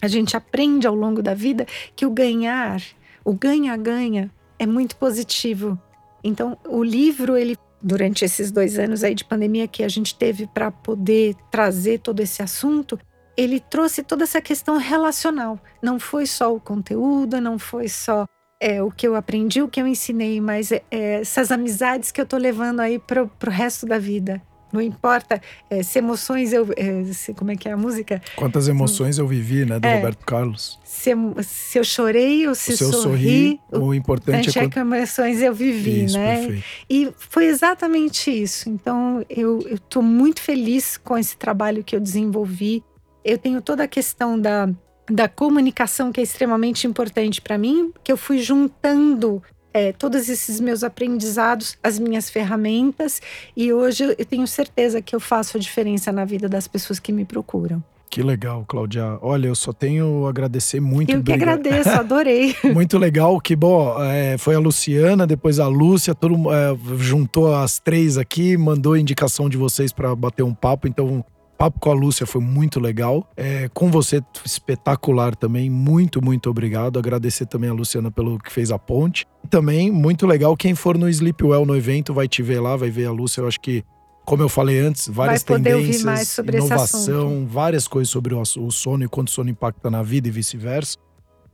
a 0.00 0.08
gente 0.08 0.36
aprende 0.36 0.86
ao 0.86 0.94
longo 0.94 1.22
da 1.22 1.32
vida 1.32 1.66
que 1.96 2.04
o 2.04 2.10
ganhar, 2.10 2.82
o 3.24 3.32
ganha-ganha 3.32 4.30
é 4.58 4.66
muito 4.66 4.96
positivo. 4.96 5.80
Então, 6.22 6.56
o 6.68 6.84
livro, 6.84 7.36
ele 7.36 7.56
durante 7.82 8.24
esses 8.24 8.52
dois 8.52 8.78
anos 8.78 9.02
aí 9.02 9.14
de 9.14 9.24
pandemia 9.24 9.66
que 9.66 9.82
a 9.82 9.88
gente 9.88 10.14
teve 10.14 10.46
para 10.46 10.70
poder 10.70 11.34
trazer 11.50 11.98
todo 11.98 12.20
esse 12.20 12.40
assunto, 12.40 12.98
ele 13.36 13.58
trouxe 13.58 14.02
toda 14.02 14.22
essa 14.24 14.40
questão 14.40 14.76
relacional. 14.76 15.58
Não 15.82 15.98
foi 15.98 16.26
só 16.26 16.54
o 16.54 16.60
conteúdo, 16.60 17.40
não 17.40 17.58
foi 17.58 17.88
só 17.88 18.26
é, 18.62 18.80
o 18.80 18.92
que 18.92 19.08
eu 19.08 19.16
aprendi, 19.16 19.60
o 19.60 19.66
que 19.66 19.82
eu 19.82 19.86
ensinei, 19.88 20.40
mas 20.40 20.70
é, 20.70 20.82
é 20.88 21.20
essas 21.20 21.50
amizades 21.50 22.12
que 22.12 22.20
eu 22.20 22.26
tô 22.26 22.36
levando 22.36 22.78
aí 22.78 22.96
pro, 22.96 23.26
pro 23.26 23.50
resto 23.50 23.84
da 23.84 23.98
vida. 23.98 24.40
Não 24.72 24.80
importa 24.80 25.42
é, 25.68 25.82
se 25.82 25.98
emoções 25.98 26.50
eu. 26.50 26.66
É, 26.76 27.04
se, 27.12 27.34
como 27.34 27.50
é 27.50 27.56
que 27.56 27.68
é 27.68 27.72
a 27.72 27.76
música? 27.76 28.22
Quantas 28.36 28.68
emoções 28.68 29.18
eu 29.18 29.26
vivi, 29.26 29.66
né? 29.66 29.78
Do 29.78 29.86
é, 29.86 29.96
Roberto 29.96 30.24
Carlos. 30.24 30.78
Se, 30.82 31.10
se, 31.42 31.78
eu 31.78 31.84
chorei 31.84 32.48
ou 32.48 32.54
se, 32.54 32.74
se 32.74 32.82
eu 32.82 32.90
sorri. 32.90 33.60
O, 33.70 33.78
o 33.80 33.94
importante 33.94 34.48
é. 34.58 34.62
Quanto... 34.62 34.78
emoções 34.78 35.42
eu 35.42 35.52
vivi, 35.52 36.04
isso, 36.04 36.16
né? 36.16 36.36
Perfeito. 36.36 36.64
E 36.88 37.12
foi 37.18 37.46
exatamente 37.46 38.30
isso. 38.30 38.70
Então 38.70 39.22
eu, 39.28 39.78
tô 39.90 40.00
muito 40.00 40.40
feliz 40.40 40.96
com 40.96 41.18
esse 41.18 41.36
trabalho 41.36 41.84
que 41.84 41.94
eu 41.94 42.00
desenvolvi. 42.00 42.82
Eu 43.22 43.36
tenho 43.36 43.60
toda 43.60 43.84
a 43.84 43.88
questão 43.88 44.40
da 44.40 44.70
da 45.10 45.28
comunicação 45.28 46.12
que 46.12 46.20
é 46.20 46.22
extremamente 46.22 46.86
importante 46.86 47.40
para 47.40 47.58
mim, 47.58 47.92
que 48.04 48.12
eu 48.12 48.16
fui 48.16 48.38
juntando 48.38 49.42
é, 49.74 49.92
todos 49.92 50.28
esses 50.28 50.60
meus 50.60 50.84
aprendizados, 50.84 51.76
as 51.82 51.98
minhas 51.98 52.28
ferramentas, 52.28 53.20
e 53.56 53.72
hoje 53.72 54.04
eu 54.04 54.24
tenho 54.26 54.46
certeza 54.46 55.00
que 55.00 55.14
eu 55.14 55.20
faço 55.20 55.56
a 55.56 55.60
diferença 55.60 56.12
na 56.12 56.24
vida 56.24 56.48
das 56.48 56.68
pessoas 56.68 56.98
que 56.98 57.12
me 57.12 57.24
procuram. 57.24 57.82
Que 58.12 58.22
legal, 58.22 58.62
Cláudia. 58.68 59.18
Olha, 59.22 59.46
eu 59.46 59.54
só 59.54 59.72
tenho 59.72 60.26
a 60.26 60.28
agradecer 60.28 60.80
muito. 60.80 61.10
Eu 61.10 61.22
que 61.22 61.32
agradeço, 61.32 61.88
adorei. 61.98 62.54
muito 62.62 62.98
legal, 62.98 63.40
que 63.40 63.56
bom, 63.56 63.96
é, 64.02 64.36
foi 64.36 64.54
a 64.54 64.58
Luciana, 64.58 65.26
depois 65.26 65.58
a 65.58 65.66
Lúcia, 65.66 66.14
todo, 66.14 66.34
é, 66.52 66.76
juntou 66.98 67.54
as 67.54 67.78
três 67.78 68.18
aqui, 68.18 68.54
mandou 68.58 68.98
indicação 68.98 69.48
de 69.48 69.56
vocês 69.56 69.94
para 69.94 70.14
bater 70.14 70.42
um 70.42 70.52
papo, 70.52 70.86
então 70.86 71.24
papo 71.62 71.78
com 71.78 71.92
a 71.92 71.94
Lúcia 71.94 72.26
foi 72.26 72.40
muito 72.40 72.80
legal. 72.80 73.30
É, 73.36 73.70
com 73.72 73.88
você, 73.88 74.20
espetacular 74.44 75.36
também. 75.36 75.70
Muito, 75.70 76.20
muito 76.20 76.50
obrigado. 76.50 76.98
Agradecer 76.98 77.46
também 77.46 77.70
a 77.70 77.72
Luciana 77.72 78.10
pelo 78.10 78.36
que 78.36 78.52
fez 78.52 78.72
a 78.72 78.78
ponte. 78.80 79.28
Também, 79.48 79.88
muito 79.88 80.26
legal. 80.26 80.56
Quem 80.56 80.74
for 80.74 80.98
no 80.98 81.08
Sleep 81.08 81.44
Well 81.44 81.64
no 81.64 81.76
evento 81.76 82.12
vai 82.12 82.26
te 82.26 82.42
ver 82.42 82.58
lá, 82.58 82.74
vai 82.74 82.90
ver 82.90 83.06
a 83.06 83.12
Lúcia. 83.12 83.42
Eu 83.42 83.46
acho 83.46 83.60
que 83.60 83.84
como 84.24 84.42
eu 84.42 84.48
falei 84.48 84.80
antes, 84.80 85.06
várias 85.06 85.44
tendências, 85.44 86.36
inovação, 86.38 87.46
várias 87.48 87.86
coisas 87.86 88.10
sobre 88.10 88.34
o 88.34 88.44
sono 88.44 89.04
e 89.04 89.08
quanto 89.08 89.28
o 89.28 89.30
sono 89.30 89.48
impacta 89.48 89.88
na 89.88 90.02
vida 90.02 90.26
e 90.26 90.32
vice-versa. 90.32 90.98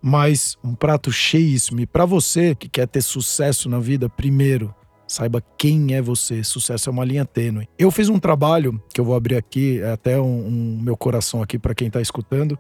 Mas 0.01 0.57
um 0.65 0.75
prato 0.75 1.13
cheíssimo. 1.13 1.81
E 1.81 1.87
para 1.87 2.07
você 2.07 2.55
que 2.55 2.69
quer 2.69 2.89
ter 2.89 3.03
sucesso 3.03 3.69
na 3.69 3.79
vida, 3.79 4.09
primeiro, 4.09 4.75
Saiba 5.09 5.43
quem 5.57 5.95
é 5.95 6.03
você. 6.03 6.45
Sucesso 6.45 6.91
é 6.91 6.93
uma 6.93 7.05
linha 7.05 7.25
tênue. 7.25 7.67
Eu 7.79 7.91
fiz 7.91 8.11
um 8.11 8.19
trabalho 8.19 8.81
que 8.93 9.01
eu 9.01 9.05
vou 9.05 9.17
abrir 9.17 9.37
aqui, 9.37 9.81
é 9.81 9.93
até 9.93 10.21
um, 10.21 10.47
um 10.47 10.81
meu 10.83 10.97
coração 10.97 11.43
aqui 11.43 11.59
para 11.59 11.75
quem 11.75 11.91
tá 11.91 12.01
escutando. 12.01 12.59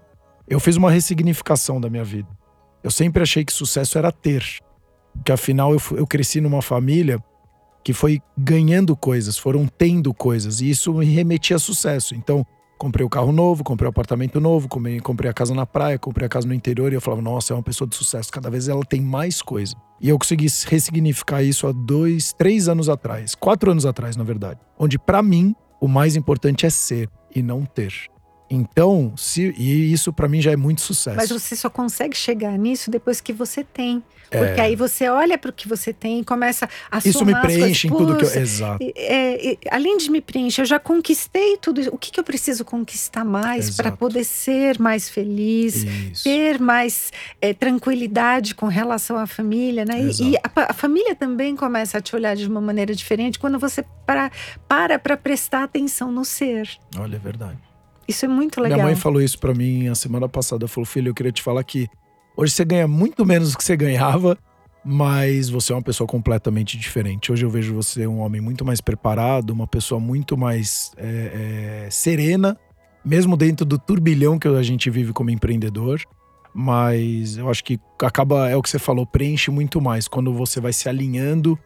Eu 0.48 0.58
fiz 0.58 0.76
uma 0.76 0.90
ressignificação 0.90 1.78
da 1.78 1.90
minha 1.90 2.04
vida. 2.04 2.28
Eu 2.82 2.90
sempre 2.90 3.22
achei 3.22 3.44
que 3.44 3.52
sucesso 3.52 3.98
era 3.98 4.10
ter. 4.10 4.42
Que 5.22 5.30
afinal 5.30 5.74
eu, 5.74 5.80
eu 5.92 6.06
cresci 6.06 6.40
numa 6.40 6.62
família 6.62 7.22
que 7.84 7.92
foi 7.92 8.20
ganhando 8.36 8.96
coisas, 8.96 9.36
foram 9.38 9.66
tendo 9.66 10.12
coisas, 10.12 10.60
e 10.60 10.70
isso 10.70 10.92
me 10.92 11.06
remetia 11.06 11.56
a 11.56 11.58
sucesso. 11.58 12.14
Então, 12.14 12.44
comprei 12.78 13.05
o 13.05 13.09
carro 13.10 13.32
novo, 13.32 13.64
comprei 13.64 13.88
o 13.88 13.90
apartamento 13.90 14.40
novo, 14.40 14.68
comprei, 14.68 15.00
comprei 15.00 15.30
a 15.30 15.34
casa 15.34 15.52
na 15.52 15.66
praia, 15.66 15.98
comprei 15.98 16.26
a 16.26 16.28
casa 16.28 16.46
no 16.46 16.55
interior 16.55 16.92
e 16.92 16.94
eu 16.94 17.00
falava, 17.00 17.20
nossa, 17.20 17.52
é 17.52 17.56
uma 17.56 17.62
pessoa 17.62 17.88
de 17.88 17.96
sucesso. 17.96 18.30
Cada 18.30 18.48
vez 18.48 18.68
ela 18.68 18.84
tem 18.84 19.00
mais 19.00 19.42
coisa. 19.42 19.74
E 20.00 20.09
eu 20.09 20.18
consegui 20.18 20.46
ressignificar 20.66 21.42
isso 21.42 21.66
há 21.66 21.72
dois, 21.72 22.32
três 22.32 22.68
anos 22.68 22.88
atrás, 22.88 23.34
quatro 23.34 23.70
anos 23.70 23.84
atrás, 23.84 24.16
na 24.16 24.24
verdade. 24.24 24.60
Onde 24.78 24.98
para 24.98 25.22
mim 25.22 25.55
o 25.80 25.88
mais 25.88 26.14
importante 26.16 26.64
é 26.64 26.70
ser 26.70 27.10
e 27.34 27.42
não 27.42 27.64
ter. 27.64 27.92
Então, 28.50 29.12
se, 29.16 29.54
e 29.56 29.92
isso 29.92 30.12
para 30.12 30.28
mim 30.28 30.40
já 30.40 30.52
é 30.52 30.56
muito 30.56 30.80
sucesso. 30.80 31.16
Mas 31.16 31.30
você 31.30 31.54
só 31.54 31.68
consegue 31.68 32.16
chegar 32.16 32.56
nisso 32.58 32.90
depois 32.90 33.20
que 33.20 33.32
você 33.32 33.62
tem. 33.62 34.02
Porque 34.30 34.60
é. 34.60 34.64
aí 34.64 34.76
você 34.76 35.08
olha 35.08 35.38
para 35.38 35.50
o 35.50 35.52
que 35.52 35.66
você 35.66 35.92
tem 35.92 36.20
e 36.20 36.24
começa 36.24 36.68
a 36.90 36.98
Isso 36.98 37.24
me 37.24 37.34
preenche 37.40 37.88
em 37.88 37.90
tudo 37.90 38.16
que 38.16 38.24
eu. 38.24 38.42
Exato. 38.42 38.84
É, 38.94 39.52
é, 39.52 39.58
além 39.70 39.96
de 39.96 40.10
me 40.10 40.20
preencher, 40.20 40.62
eu 40.62 40.66
já 40.66 40.78
conquistei 40.78 41.56
tudo. 41.56 41.80
O 41.92 41.96
que, 41.96 42.10
que 42.10 42.20
eu 42.20 42.24
preciso 42.24 42.64
conquistar 42.64 43.24
mais 43.24 43.74
para 43.74 43.90
poder 43.90 44.24
ser 44.24 44.78
mais 44.78 45.08
feliz, 45.08 45.76
Isso. 45.76 46.24
ter 46.24 46.60
mais 46.60 47.10
é, 47.40 47.54
tranquilidade 47.54 48.54
com 48.54 48.66
relação 48.66 49.18
à 49.18 49.26
família, 49.26 49.84
né? 49.84 50.00
E, 50.02 50.32
e 50.32 50.36
a, 50.36 50.70
a, 50.70 50.74
família 50.74 51.14
também 51.14 51.56
começa 51.56 51.98
a 51.98 52.00
te 52.00 52.14
olhar 52.14 52.36
de 52.36 52.46
uma 52.46 52.60
maneira 52.60 52.94
diferente 52.94 53.38
quando 53.38 53.58
você 53.58 53.84
para 54.04 54.30
para 54.68 55.16
prestar 55.16 55.64
atenção 55.64 56.12
no 56.12 56.24
ser. 56.24 56.68
Olha, 56.98 57.16
é 57.16 57.18
verdade. 57.18 57.67
Isso 58.09 58.24
é 58.24 58.28
muito 58.28 58.59
legal. 58.59 58.78
Minha 58.78 58.86
mãe 58.86 58.97
falou 58.97 59.20
isso 59.20 59.39
para 59.39 59.52
mim 59.52 59.86
a 59.89 59.94
semana 59.94 60.26
passada. 60.26 60.66
Falou, 60.66 60.86
filho, 60.86 61.10
eu 61.10 61.14
queria 61.14 61.30
te 61.30 61.43
falar 61.43 61.62
que 61.62 61.86
hoje 62.35 62.55
você 62.55 62.64
ganha 62.64 62.89
muito 62.89 63.26
menos 63.26 63.52
do 63.52 63.59
que 63.59 63.62
você 63.64 63.76
ganhava, 63.76 64.39
mas 64.82 65.51
você 65.51 65.72
é 65.72 65.76
uma 65.76 65.82
pessoa 65.82 66.09
completamente 66.09 66.78
diferente. 66.78 67.30
Hoje 67.30 67.44
eu 67.44 67.51
vejo 67.51 67.74
você 67.74 68.06
um 68.06 68.20
homem 68.20 68.40
muito 68.40 68.64
mais 68.64 68.80
preparado, 68.80 69.51
uma 69.51 69.66
pessoa 69.66 70.01
muito 70.01 70.39
mais 70.39 70.90
é, 70.97 71.85
é, 71.85 71.90
serena, 71.90 72.59
mesmo 73.05 73.36
dentro 73.36 73.66
do 73.66 73.78
turbilhão 73.78 74.39
que 74.39 74.48
a 74.48 74.62
gente 74.62 74.89
vive 74.89 75.12
como 75.12 75.28
empreendedor. 75.28 76.01
Mas 76.55 77.36
eu 77.36 77.51
acho 77.51 77.62
que 77.62 77.78
acaba, 78.02 78.48
é 78.48 78.56
o 78.56 78.62
que 78.62 78.70
você 78.70 78.78
falou, 78.78 79.06
preenche 79.06 79.51
muito 79.51 79.82
mais 79.82 80.09
quando 80.09 80.32
você 80.32 80.60
vai 80.62 80.72
se 80.72 80.89
alinhando 80.89 81.59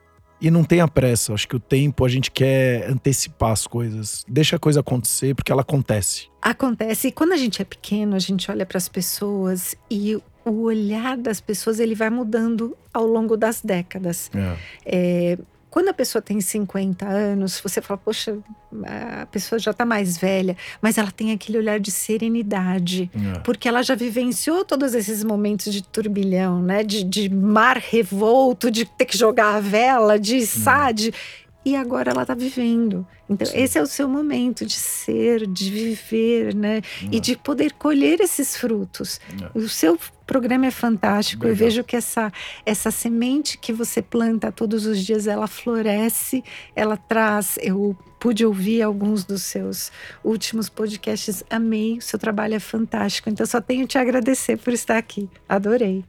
e 0.43 0.51
não 0.51 0.65
tem 0.65 0.81
a 0.81 0.89
pressa. 0.89 1.33
Acho 1.33 1.47
que 1.47 1.55
o 1.55 1.61
tempo 1.61 2.05
a 2.05 2.09
gente 2.09 2.31
quer 2.31 2.91
antecipar 2.91 3.53
as 3.53 3.65
coisas. 3.65 4.25
Deixa 4.29 4.57
a 4.57 4.59
coisa 4.59 4.81
acontecer 4.81 5.37
porque 5.37 5.53
ela 5.53 5.63
acontece. 5.63 6.29
Acontece. 6.43 7.09
E 7.09 7.13
quando 7.13 7.33
a 7.33 7.37
gente 7.37 7.63
é 7.63 7.65
pequeno, 7.65 8.17
a 8.17 8.19
gente 8.19 8.51
olha 8.51 8.67
para 8.67 8.77
as 8.77 8.89
pessoas 8.89 9.77
e 9.89 10.21
o 10.45 10.63
olhar 10.63 11.17
das 11.17 11.41
pessoas 11.41 11.79
ele 11.79 11.95
vai 11.95 12.11
mudando 12.11 12.77
ao 12.93 13.07
longo 13.07 13.37
das 13.37 13.63
décadas. 13.63 14.29
É. 14.35 14.57
É, 14.85 15.39
quando 15.73 15.89
a 15.89 15.95
pessoa 15.95 16.21
tem 16.21 16.39
50 16.39 17.09
anos, 17.09 17.59
você 17.59 17.81
fala, 17.81 17.97
poxa, 17.97 18.37
a 18.85 19.25
pessoa 19.25 19.59
já 19.59 19.71
está 19.71 19.87
mais 19.87 20.19
velha, 20.19 20.55
mas 20.83 20.99
ela 20.99 21.11
tem 21.11 21.33
aquele 21.33 21.57
olhar 21.57 21.81
de 21.81 21.91
serenidade, 21.91 23.11
é. 23.15 23.39
porque 23.39 23.67
ela 23.67 23.83
já 23.83 23.95
vivenciou 23.95 24.67
todos 24.67 24.93
esses 24.93 25.25
momentos 25.25 25.73
de 25.73 25.83
turbilhão, 25.83 26.61
né? 26.61 26.85
De, 26.85 27.03
de 27.03 27.31
mar 27.31 27.79
revolto, 27.79 28.71
de 28.71 28.85
ter 28.85 29.07
que 29.07 29.17
jogar 29.17 29.55
a 29.55 29.61
vela, 29.61 30.21
de 30.21 30.37
é. 30.37 30.41
SAD 30.45 31.15
e 31.65 31.77
agora 31.77 32.11
ela 32.11 32.23
está 32.23 32.35
vivendo. 32.35 33.07
Então, 33.29 33.47
Sim. 33.47 33.59
esse 33.59 33.79
é 33.79 33.83
o 33.83 33.87
seu 33.87 34.09
momento 34.09 34.67
de 34.67 34.75
ser, 34.75 35.47
de 35.47 35.71
viver, 35.71 36.55
né? 36.55 36.83
E 37.11 37.21
de 37.21 37.37
poder 37.37 37.73
colher 37.73 38.21
esses 38.21 38.57
frutos. 38.57 39.21
É. 39.41 39.59
O 39.59 39.69
seu 39.69 39.99
programa 40.27 40.67
é 40.67 40.71
fantástico. 40.71 41.47
Eu 41.47 41.55
vejo 41.55 41.85
que 41.85 41.97
essa, 41.97 42.33
essa 42.67 42.91
semente 42.91 43.57
que 43.57 43.73
você 43.73 44.03
planta 44.03 44.51
todos 44.51 44.87
os 44.87 44.99
dias, 45.05 45.27
ela 45.27 45.47
floresce, 45.47 46.43
ela 46.75 46.97
traz. 46.97 47.59
Eu 47.63 47.97
pude 48.19 48.45
ouvir 48.45 48.83
alguns 48.83 49.25
dos 49.25 49.43
seus 49.43 49.93
últimos 50.25 50.69
podcasts, 50.69 51.45
amei. 51.49 51.99
O 51.99 52.03
seu 52.03 52.19
trabalho 52.19 52.55
é 52.55 52.61
fantástico. 52.61 53.31
Então, 53.31 53.47
só 53.47 53.61
tenho 53.61 53.87
te 53.87 53.99
agradecer 53.99 54.59
por 54.59 54.73
estar 54.73 54.99
aqui. 54.99 55.29
Adorei. 55.49 56.05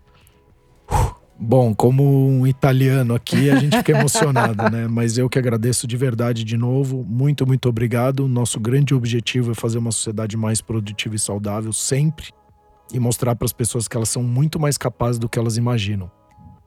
Uh. 0.91 1.22
Bom, 1.45 1.75
como 1.75 2.29
um 2.29 2.47
italiano 2.47 3.13
aqui, 3.13 3.51
a 3.51 3.57
gente 3.57 3.75
fica 3.75 3.91
emocionado, 3.91 4.69
né? 4.71 4.87
Mas 4.89 5.17
eu 5.17 5.29
que 5.29 5.37
agradeço 5.37 5.85
de 5.85 5.97
verdade 5.97 6.41
de 6.41 6.55
novo. 6.55 7.03
Muito, 7.03 7.45
muito 7.45 7.67
obrigado. 7.67 8.29
Nosso 8.29 8.61
grande 8.61 8.95
objetivo 8.95 9.51
é 9.51 9.53
fazer 9.53 9.77
uma 9.77 9.91
sociedade 9.91 10.37
mais 10.37 10.61
produtiva 10.61 11.17
e 11.17 11.19
saudável 11.19 11.73
sempre 11.73 12.27
e 12.93 12.99
mostrar 12.99 13.35
para 13.35 13.43
as 13.43 13.51
pessoas 13.51 13.89
que 13.89 13.97
elas 13.97 14.07
são 14.07 14.23
muito 14.23 14.57
mais 14.57 14.77
capazes 14.77 15.19
do 15.19 15.27
que 15.27 15.37
elas 15.37 15.57
imaginam. 15.57 16.09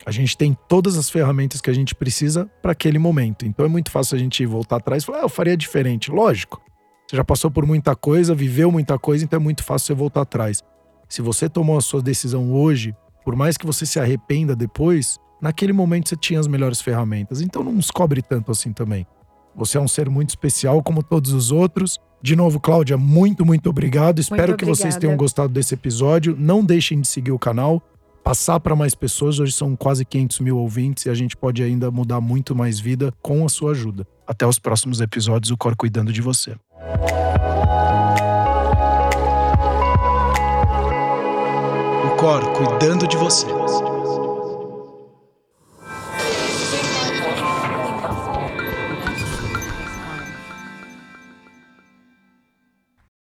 A 0.04 0.10
gente 0.10 0.36
tem 0.36 0.54
todas 0.68 0.98
as 0.98 1.08
ferramentas 1.08 1.62
que 1.62 1.70
a 1.70 1.74
gente 1.74 1.94
precisa 1.94 2.44
para 2.60 2.72
aquele 2.72 2.98
momento. 2.98 3.46
Então 3.46 3.64
é 3.64 3.68
muito 3.70 3.90
fácil 3.90 4.14
a 4.14 4.18
gente 4.18 4.44
voltar 4.44 4.76
atrás 4.76 5.02
e 5.02 5.06
falar, 5.06 5.20
ah, 5.20 5.22
eu 5.22 5.28
faria 5.30 5.56
diferente. 5.56 6.10
Lógico. 6.10 6.60
Você 7.08 7.16
já 7.16 7.24
passou 7.24 7.50
por 7.50 7.64
muita 7.64 7.96
coisa, 7.96 8.34
viveu 8.34 8.70
muita 8.70 8.98
coisa, 8.98 9.24
então 9.24 9.38
é 9.38 9.42
muito 9.42 9.64
fácil 9.64 9.86
você 9.86 9.94
voltar 9.94 10.20
atrás. 10.20 10.62
Se 11.08 11.22
você 11.22 11.48
tomou 11.48 11.78
a 11.78 11.80
sua 11.80 12.02
decisão 12.02 12.52
hoje, 12.52 12.94
por 13.26 13.34
mais 13.34 13.56
que 13.56 13.66
você 13.66 13.84
se 13.84 13.98
arrependa 13.98 14.54
depois, 14.54 15.18
naquele 15.42 15.72
momento 15.72 16.08
você 16.08 16.14
tinha 16.14 16.38
as 16.38 16.46
melhores 16.46 16.80
ferramentas. 16.80 17.40
Então 17.40 17.64
não 17.64 17.72
nos 17.72 17.90
cobre 17.90 18.22
tanto 18.22 18.52
assim 18.52 18.72
também. 18.72 19.04
Você 19.56 19.76
é 19.76 19.80
um 19.80 19.88
ser 19.88 20.08
muito 20.08 20.28
especial, 20.28 20.80
como 20.80 21.02
todos 21.02 21.32
os 21.32 21.50
outros. 21.50 21.98
De 22.22 22.36
novo, 22.36 22.60
Cláudia, 22.60 22.96
muito, 22.96 23.44
muito 23.44 23.68
obrigado. 23.68 24.20
Espero 24.20 24.50
muito 24.50 24.60
que 24.60 24.64
vocês 24.64 24.94
tenham 24.94 25.16
gostado 25.16 25.52
desse 25.52 25.74
episódio. 25.74 26.36
Não 26.38 26.64
deixem 26.64 27.00
de 27.00 27.08
seguir 27.08 27.32
o 27.32 27.38
canal, 27.38 27.82
passar 28.22 28.60
para 28.60 28.76
mais 28.76 28.94
pessoas. 28.94 29.40
Hoje 29.40 29.50
são 29.50 29.74
quase 29.74 30.04
500 30.04 30.38
mil 30.38 30.58
ouvintes 30.58 31.06
e 31.06 31.10
a 31.10 31.14
gente 31.14 31.36
pode 31.36 31.64
ainda 31.64 31.90
mudar 31.90 32.20
muito 32.20 32.54
mais 32.54 32.78
vida 32.78 33.12
com 33.20 33.44
a 33.44 33.48
sua 33.48 33.72
ajuda. 33.72 34.06
Até 34.24 34.46
os 34.46 34.60
próximos 34.60 35.00
episódios, 35.00 35.50
o 35.50 35.56
Cor 35.56 35.74
cuidando 35.74 36.12
de 36.12 36.22
você. 36.22 36.54
Cuidando 42.26 43.06
de 43.06 43.16
você. 43.16 43.46